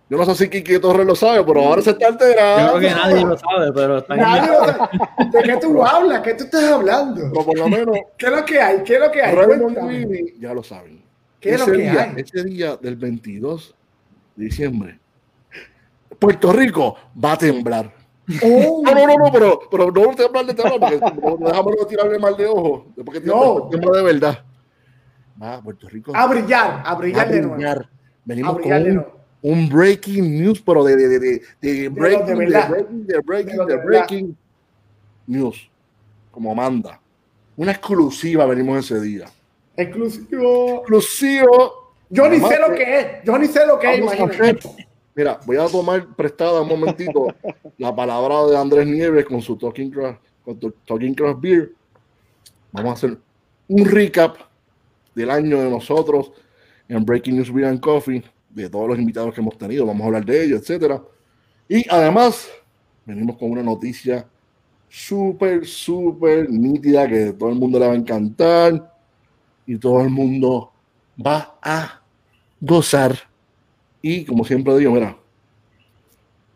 Yo 0.10 0.18
no 0.18 0.26
sé 0.26 0.34
si 0.36 0.50
Quique 0.50 0.80
Torres 0.80 1.06
lo 1.06 1.16
sabe, 1.16 1.44
pero 1.44 1.62
ahora 1.62 1.84
se 1.84 1.92
está 1.92 2.08
enterando. 2.08 2.74
Yo 2.74 2.80
creo 2.80 2.90
que 2.90 2.96
nadie 2.96 3.26
lo 3.26 3.38
sabe, 3.38 3.72
pero 3.72 3.98
está 4.00 4.16
Nadie 4.16 4.48
lo 4.48 4.66
sabe. 4.66 4.90
¿De 5.32 5.44
qué 5.44 5.58
tú 5.58 5.84
hablas? 5.86 6.22
¿Qué 6.22 6.34
tú 6.34 6.46
estás 6.46 6.64
hablando? 6.64 7.22
Pero 7.32 7.46
por 7.46 7.58
lo 7.58 7.70
menos 7.70 7.96
¿Qué 8.18 8.26
es 8.26 8.32
lo 8.32 8.44
que 8.44 8.60
hay? 8.60 8.84
¿Qué 8.84 8.96
es 8.96 9.00
lo 9.00 9.12
que 9.12 9.22
hay? 9.22 10.36
Ya 10.40 10.54
lo 10.54 10.64
saben. 10.64 11.04
¿Qué 11.40 11.50
es 11.54 11.62
ese 11.62 11.70
lo 11.72 11.78
que 11.78 11.84
día, 11.84 12.02
hay? 12.02 12.14
Ese 12.22 12.44
día 12.44 12.76
del 12.78 12.96
22 12.96 13.76
de 14.36 14.46
diciembre, 14.46 15.00
Puerto 16.18 16.52
Rico 16.54 16.96
va 17.24 17.34
a 17.34 17.38
temblar. 17.38 17.94
Oh, 18.44 18.82
No, 18.84 18.94
no, 18.94 19.08
no, 19.08 19.16
no, 19.16 19.32
pero, 19.32 19.60
pero 19.70 19.92
no 19.92 20.16
te 20.16 20.24
hablar 20.24 20.46
de 20.46 20.54
temblar, 20.56 20.80
porque 20.80 21.00
no, 21.22 21.48
dejamos 21.48 21.76
de 21.78 21.86
tirarle 21.86 22.20
mal 22.20 22.36
de 22.36 22.48
ojo, 22.48 22.88
porque 23.06 23.20
No. 23.22 23.68
tiembla 23.70 23.98
de 23.98 24.04
verdad. 24.04 24.44
Va, 25.42 25.62
Puerto 25.62 25.88
Rico 25.88 26.12
a 26.16 26.26
brillar, 26.28 26.82
a 26.84 26.92
a 26.92 26.96
brillar 26.96 27.30
de 27.30 27.42
nuevo. 27.42 27.86
Venimos 28.26 28.50
A 28.50 28.54
con 28.54 28.62
brillar 28.62 28.84
de 28.84 28.94
nuevo. 28.94 29.19
Un 29.42 29.70
breaking 29.70 30.42
news, 30.44 30.62
pero 30.62 30.84
de, 30.84 30.96
de, 30.96 31.08
de, 31.20 31.42
de, 31.62 31.90
breaking, 31.90 32.26
de, 32.26 32.36
breaking, 32.36 33.08
de 33.08 33.20
breaking, 33.22 33.66
De 33.66 33.78
breaking 33.78 34.38
news, 35.28 35.70
como 36.32 36.54
manda. 36.54 37.00
Una 37.56 37.72
exclusiva 37.72 38.46
venimos 38.46 38.86
ese 38.86 39.00
día. 39.02 39.26
Exclusivo. 39.76 40.78
Exclusivo. 40.80 41.94
Yo 42.10 42.28
ni 42.28 42.40
sé 42.40 42.58
lo 42.60 42.74
que- 42.74 43.00
es. 43.00 43.08
Yo 43.24 43.38
ni 43.38 43.48
sé 43.48 43.66
lo 43.66 43.80
que 43.80 43.96
es. 43.96 44.68
Mira, 45.16 45.40
voy 45.46 45.58
a 45.58 45.68
tomar 45.68 46.16
prestada 46.16 46.62
un 46.62 46.70
momentito 46.70 47.28
la 47.78 47.96
palabra 47.96 48.46
de 48.46 48.58
Andrés 48.58 48.88
Nieves 48.88 49.26
con 49.26 49.42
su 49.42 49.58
Talking 49.58 49.92
Craft, 49.92 50.22
con 50.44 50.58
tu 50.60 50.72
Talking 50.86 51.14
Craft 51.14 51.42
Beer. 51.42 51.72
Vamos 52.72 52.92
a 52.92 52.94
hacer 52.94 53.18
un 53.68 53.86
recap 53.86 54.38
del 55.16 55.30
año 55.30 55.62
de 55.62 55.70
nosotros 55.70 56.32
en 56.88 57.04
Breaking 57.06 57.36
News 57.36 57.54
Beer 57.54 57.68
and 57.68 57.80
Coffee, 57.80 58.24
de 58.50 58.70
todos 58.70 58.88
los 58.90 59.00
invitados 59.00 59.34
que 59.34 59.42
hemos 59.42 59.58
tenido. 59.58 59.86
Vamos 59.86 60.02
a 60.04 60.06
hablar 60.08 60.26
de 60.26 60.44
ellos, 60.44 60.62
etcétera. 60.62 61.02
Y 61.68 61.86
además, 61.90 62.50
venimos 63.06 63.38
con 63.38 63.52
una 63.52 63.64
noticia 63.64 64.28
súper, 64.90 65.66
súper 65.66 66.50
nítida 66.50 67.08
que 67.08 67.34
todo 67.34 67.50
el 67.50 67.56
mundo 67.56 67.80
le 67.80 67.88
va 67.88 67.94
a 67.94 67.96
encantar 67.96 68.94
y 69.66 69.78
todo 69.78 70.02
el 70.02 70.10
mundo 70.10 70.72
va 71.26 71.58
a 71.62 72.02
gozar. 72.60 73.16
Y 74.02 74.26
como 74.26 74.44
siempre 74.44 74.78
digo, 74.78 74.92
mira, 74.92 75.18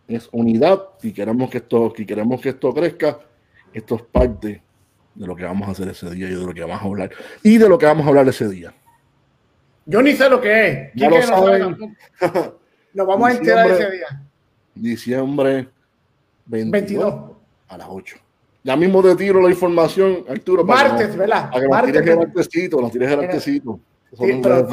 es 0.07 0.27
unidad 0.31 0.81
y 1.01 1.11
queremos 1.11 1.49
que 1.49 1.59
esto, 1.59 1.93
y 1.97 2.05
queremos 2.05 2.41
que 2.41 2.49
esto 2.49 2.73
crezca. 2.73 3.19
Esto 3.73 3.95
es 3.95 4.01
parte 4.03 4.61
de 5.15 5.27
lo 5.27 5.35
que 5.35 5.43
vamos 5.43 5.67
a 5.67 5.71
hacer 5.71 5.87
ese 5.89 6.09
día 6.09 6.27
y 6.27 6.35
de 6.35 6.45
lo 6.45 6.53
que 6.53 6.61
vamos 6.61 6.81
a 6.81 6.85
hablar. 6.85 7.11
Y 7.43 7.57
de 7.57 7.69
lo 7.69 7.77
que 7.77 7.85
vamos 7.85 8.05
a 8.05 8.09
hablar 8.09 8.27
ese 8.27 8.47
día. 8.49 8.73
Yo 9.85 10.01
ni 10.01 10.13
sé 10.13 10.29
lo 10.29 10.39
que 10.39 10.67
es. 10.67 10.89
Lo 11.01 11.09
no 11.09 11.21
sabe 11.21 11.59
saben. 11.59 11.97
Nos 12.93 13.07
vamos 13.07 13.29
a 13.29 13.33
enterar 13.33 13.69
ese 13.71 13.91
día. 13.91 14.21
Diciembre 14.75 15.67
22, 16.45 16.71
22. 16.71 17.31
a 17.69 17.77
las 17.77 17.87
8. 17.89 18.17
Ya 18.63 18.75
mismo 18.77 19.01
te 19.03 19.15
tiro 19.15 19.41
la 19.41 19.49
información, 19.49 20.23
Arturo. 20.29 20.65
para 20.65 20.83
que 20.83 20.89
Martes, 20.89 21.09
no- 21.09 21.17
¿verdad? 21.17 21.49
Para 21.49 21.61
que 21.61 21.67
nos 21.67 21.69
Martes. 21.69 21.93
tires 22.01 22.07
el 22.15 22.19
artecito, 22.21 22.81
nos 22.81 22.91
tires 22.91 23.11
el 23.11 23.19
artecito. 23.19 23.79
Sí, 24.13 24.39
pero 24.43 24.67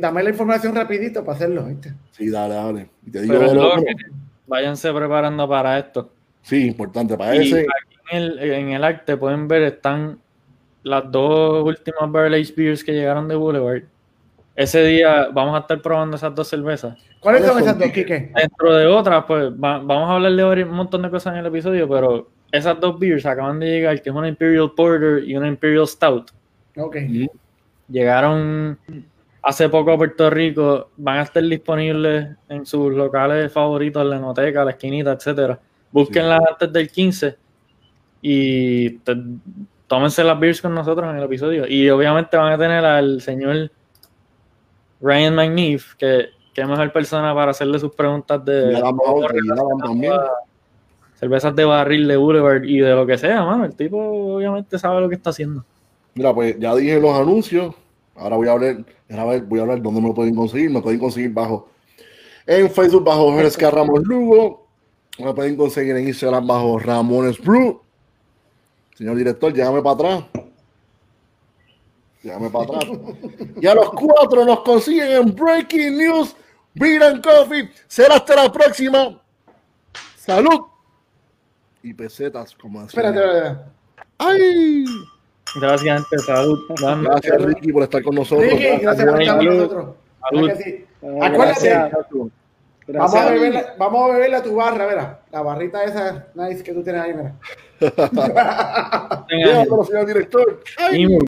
dame 0.00 0.22
la 0.24 0.30
información 0.30 0.74
rapidito 0.74 1.24
para 1.24 1.36
hacerlo. 1.36 1.64
¿viste? 1.64 1.94
Sí, 2.10 2.28
dale, 2.28 2.54
dale. 2.54 2.90
Y 3.06 3.10
te 3.10 3.22
digo 3.22 3.34
Pero 3.38 3.54
lo 3.54 3.76
lo 3.76 3.82
que- 3.84 3.94
váyanse 4.46 4.92
preparando 4.92 5.48
para 5.48 5.78
esto. 5.78 6.10
Sí, 6.42 6.66
importante. 6.66 7.16
Para 7.16 7.36
Y 7.36 7.48
ese, 7.48 7.60
aquí 7.60 7.96
en 8.10 8.22
el, 8.22 8.38
en 8.40 8.68
el 8.72 8.84
arte 8.84 9.16
pueden 9.16 9.48
ver, 9.48 9.62
están 9.62 10.18
las 10.82 11.10
dos 11.10 11.64
últimas 11.64 12.10
Barrel 12.12 12.52
Beers 12.54 12.84
que 12.84 12.92
llegaron 12.92 13.26
de 13.28 13.36
Boulevard. 13.36 13.84
Ese 14.56 14.84
día 14.84 15.28
vamos 15.32 15.56
a 15.56 15.60
estar 15.60 15.80
probando 15.82 16.16
esas 16.16 16.34
dos 16.34 16.46
cervezas. 16.48 16.96
¿Cuáles 17.20 17.42
son 17.42 17.50
¿Cuáles 17.52 17.66
esas 17.68 17.78
dos, 17.78 17.88
Quique? 17.88 18.02
Quique? 18.04 18.32
Dentro 18.34 18.74
de 18.74 18.86
otras, 18.86 19.24
pues 19.26 19.50
va- 19.52 19.78
vamos 19.78 20.08
a 20.10 20.14
hablar 20.14 20.32
de 20.32 20.62
un 20.64 20.70
montón 20.70 21.02
de 21.02 21.10
cosas 21.10 21.32
en 21.34 21.40
el 21.40 21.46
episodio, 21.46 21.88
pero 21.88 22.30
esas 22.52 22.78
dos 22.78 22.98
beers 22.98 23.26
acaban 23.26 23.58
de 23.58 23.66
llegar, 23.66 24.00
que 24.00 24.10
es 24.10 24.14
una 24.14 24.28
Imperial 24.28 24.70
Porter 24.76 25.24
y 25.24 25.36
una 25.36 25.48
Imperial 25.48 25.86
Stout. 25.88 26.30
Ok. 26.76 26.96
Llegaron 27.88 28.78
hace 29.42 29.68
poco 29.68 29.92
a 29.92 29.96
Puerto 29.96 30.30
Rico, 30.30 30.90
van 30.96 31.18
a 31.18 31.22
estar 31.22 31.42
disponibles 31.42 32.28
en 32.48 32.64
sus 32.64 32.92
locales 32.94 33.52
favoritos, 33.52 34.06
la 34.06 34.16
enoteca, 34.16 34.64
la 34.64 34.70
esquinita, 34.70 35.12
etcétera. 35.12 35.58
Búsquenlas 35.90 36.40
antes 36.48 36.72
del 36.72 36.88
15 36.90 37.36
y 38.22 38.90
te- 38.98 39.16
tómense 39.86 40.24
las 40.24 40.38
beers 40.40 40.62
con 40.62 40.74
nosotros 40.74 41.10
en 41.10 41.16
el 41.16 41.24
episodio. 41.24 41.66
Y 41.68 41.90
obviamente 41.90 42.36
van 42.36 42.52
a 42.52 42.58
tener 42.58 42.84
al 42.84 43.20
señor 43.20 43.70
Ryan 45.04 45.34
McNeef, 45.34 45.94
que 45.96 46.28
qué 46.54 46.64
mejor 46.64 46.90
persona 46.92 47.34
para 47.34 47.50
hacerle 47.50 47.78
sus 47.78 47.94
preguntas 47.94 48.42
de 48.44 48.72
cervezas 51.18 51.54
de 51.54 51.64
barril 51.64 52.08
de 52.08 52.16
Boulevard 52.16 52.64
y 52.64 52.78
de 52.78 52.94
lo 52.94 53.06
que 53.06 53.18
sea, 53.18 53.44
mano. 53.44 53.64
El 53.64 53.74
tipo 53.74 53.98
obviamente 54.36 54.78
sabe 54.78 55.00
lo 55.00 55.08
que 55.08 55.14
está 55.16 55.30
haciendo. 55.30 55.64
Mira, 56.14 56.32
pues 56.34 56.58
ya 56.58 56.74
dije 56.74 57.00
los 57.00 57.14
anuncios. 57.16 57.74
Ahora 58.16 58.36
voy 58.36 58.48
a 58.48 58.52
hablar, 58.52 58.84
ahora 59.10 59.24
voy- 59.42 59.58
a 59.58 59.62
hablar 59.62 59.82
dónde 59.82 60.00
me 60.00 60.08
lo 60.08 60.14
pueden 60.14 60.34
conseguir. 60.34 60.70
Me 60.70 60.80
pueden 60.80 61.00
conseguir 61.00 61.32
bajo 61.32 61.68
en 62.46 62.70
Facebook 62.70 63.04
bajo 63.04 63.34
Jerezca 63.36 63.70
Ramos 63.70 64.00
Lugo. 64.04 64.66
Me 65.18 65.32
pueden 65.34 65.56
conseguir 65.56 65.96
en 65.96 66.08
Instagram 66.08 66.46
bajo 66.46 66.78
Ramones 66.78 67.38
Brew. 67.42 67.80
Señor 68.96 69.16
director, 69.16 69.52
llámame 69.52 69.82
para 69.82 69.94
atrás. 69.94 70.43
Llámame 72.24 72.50
para 72.50 72.64
atrás. 72.64 72.84
y 73.60 73.66
a 73.66 73.74
los 73.74 73.90
cuatro 73.90 74.44
nos 74.44 74.60
consiguen 74.60 75.10
en 75.12 75.34
Breaking 75.36 75.98
News, 75.98 76.34
Beer 76.74 77.02
and 77.02 77.22
Coffee. 77.22 77.70
Será 77.86 78.16
hasta 78.16 78.34
la 78.34 78.50
próxima. 78.50 79.20
Salud. 80.16 80.60
Y 81.82 81.92
pesetas, 81.92 82.54
como 82.54 82.82
decía. 82.82 83.02
Espérate, 83.02 83.26
espérate. 83.26 83.60
¡Ay! 84.18 84.84
Gracias, 85.60 86.00
gente. 86.08 86.18
Salud. 86.24 86.58
Gracias, 87.02 87.42
Ricky, 87.44 87.72
por 87.72 87.82
estar 87.82 88.02
con 88.02 88.14
nosotros. 88.14 88.50
Ricky, 88.50 88.78
gracias 88.82 89.06
por 89.10 89.20
estar 89.22 89.36
con 89.36 89.46
nosotros. 89.46 89.94
Salud. 90.30 90.50
Acuérdate, 90.50 91.68
gracias. 91.68 91.92
vamos 91.92 92.30
a, 92.30 92.92
Gracias. 92.92 93.30
beberle, 93.30 93.64
vamos 93.78 94.02
a 94.10 94.12
beberle 94.14 94.36
a 94.36 94.42
tu 94.42 94.54
barra, 94.56 94.86
mira. 94.88 95.20
La 95.30 95.42
barrita 95.42 95.84
esa 95.84 96.26
nice 96.34 96.62
que 96.62 96.72
tú 96.72 96.82
tienes 96.82 97.02
ahí, 97.02 97.12
mira. 97.14 97.34
Tengan- 97.80 99.26
Llévatelo, 99.28 99.84
señor 99.84 100.06
director. 100.06 100.62
¡Ay! 100.78 101.18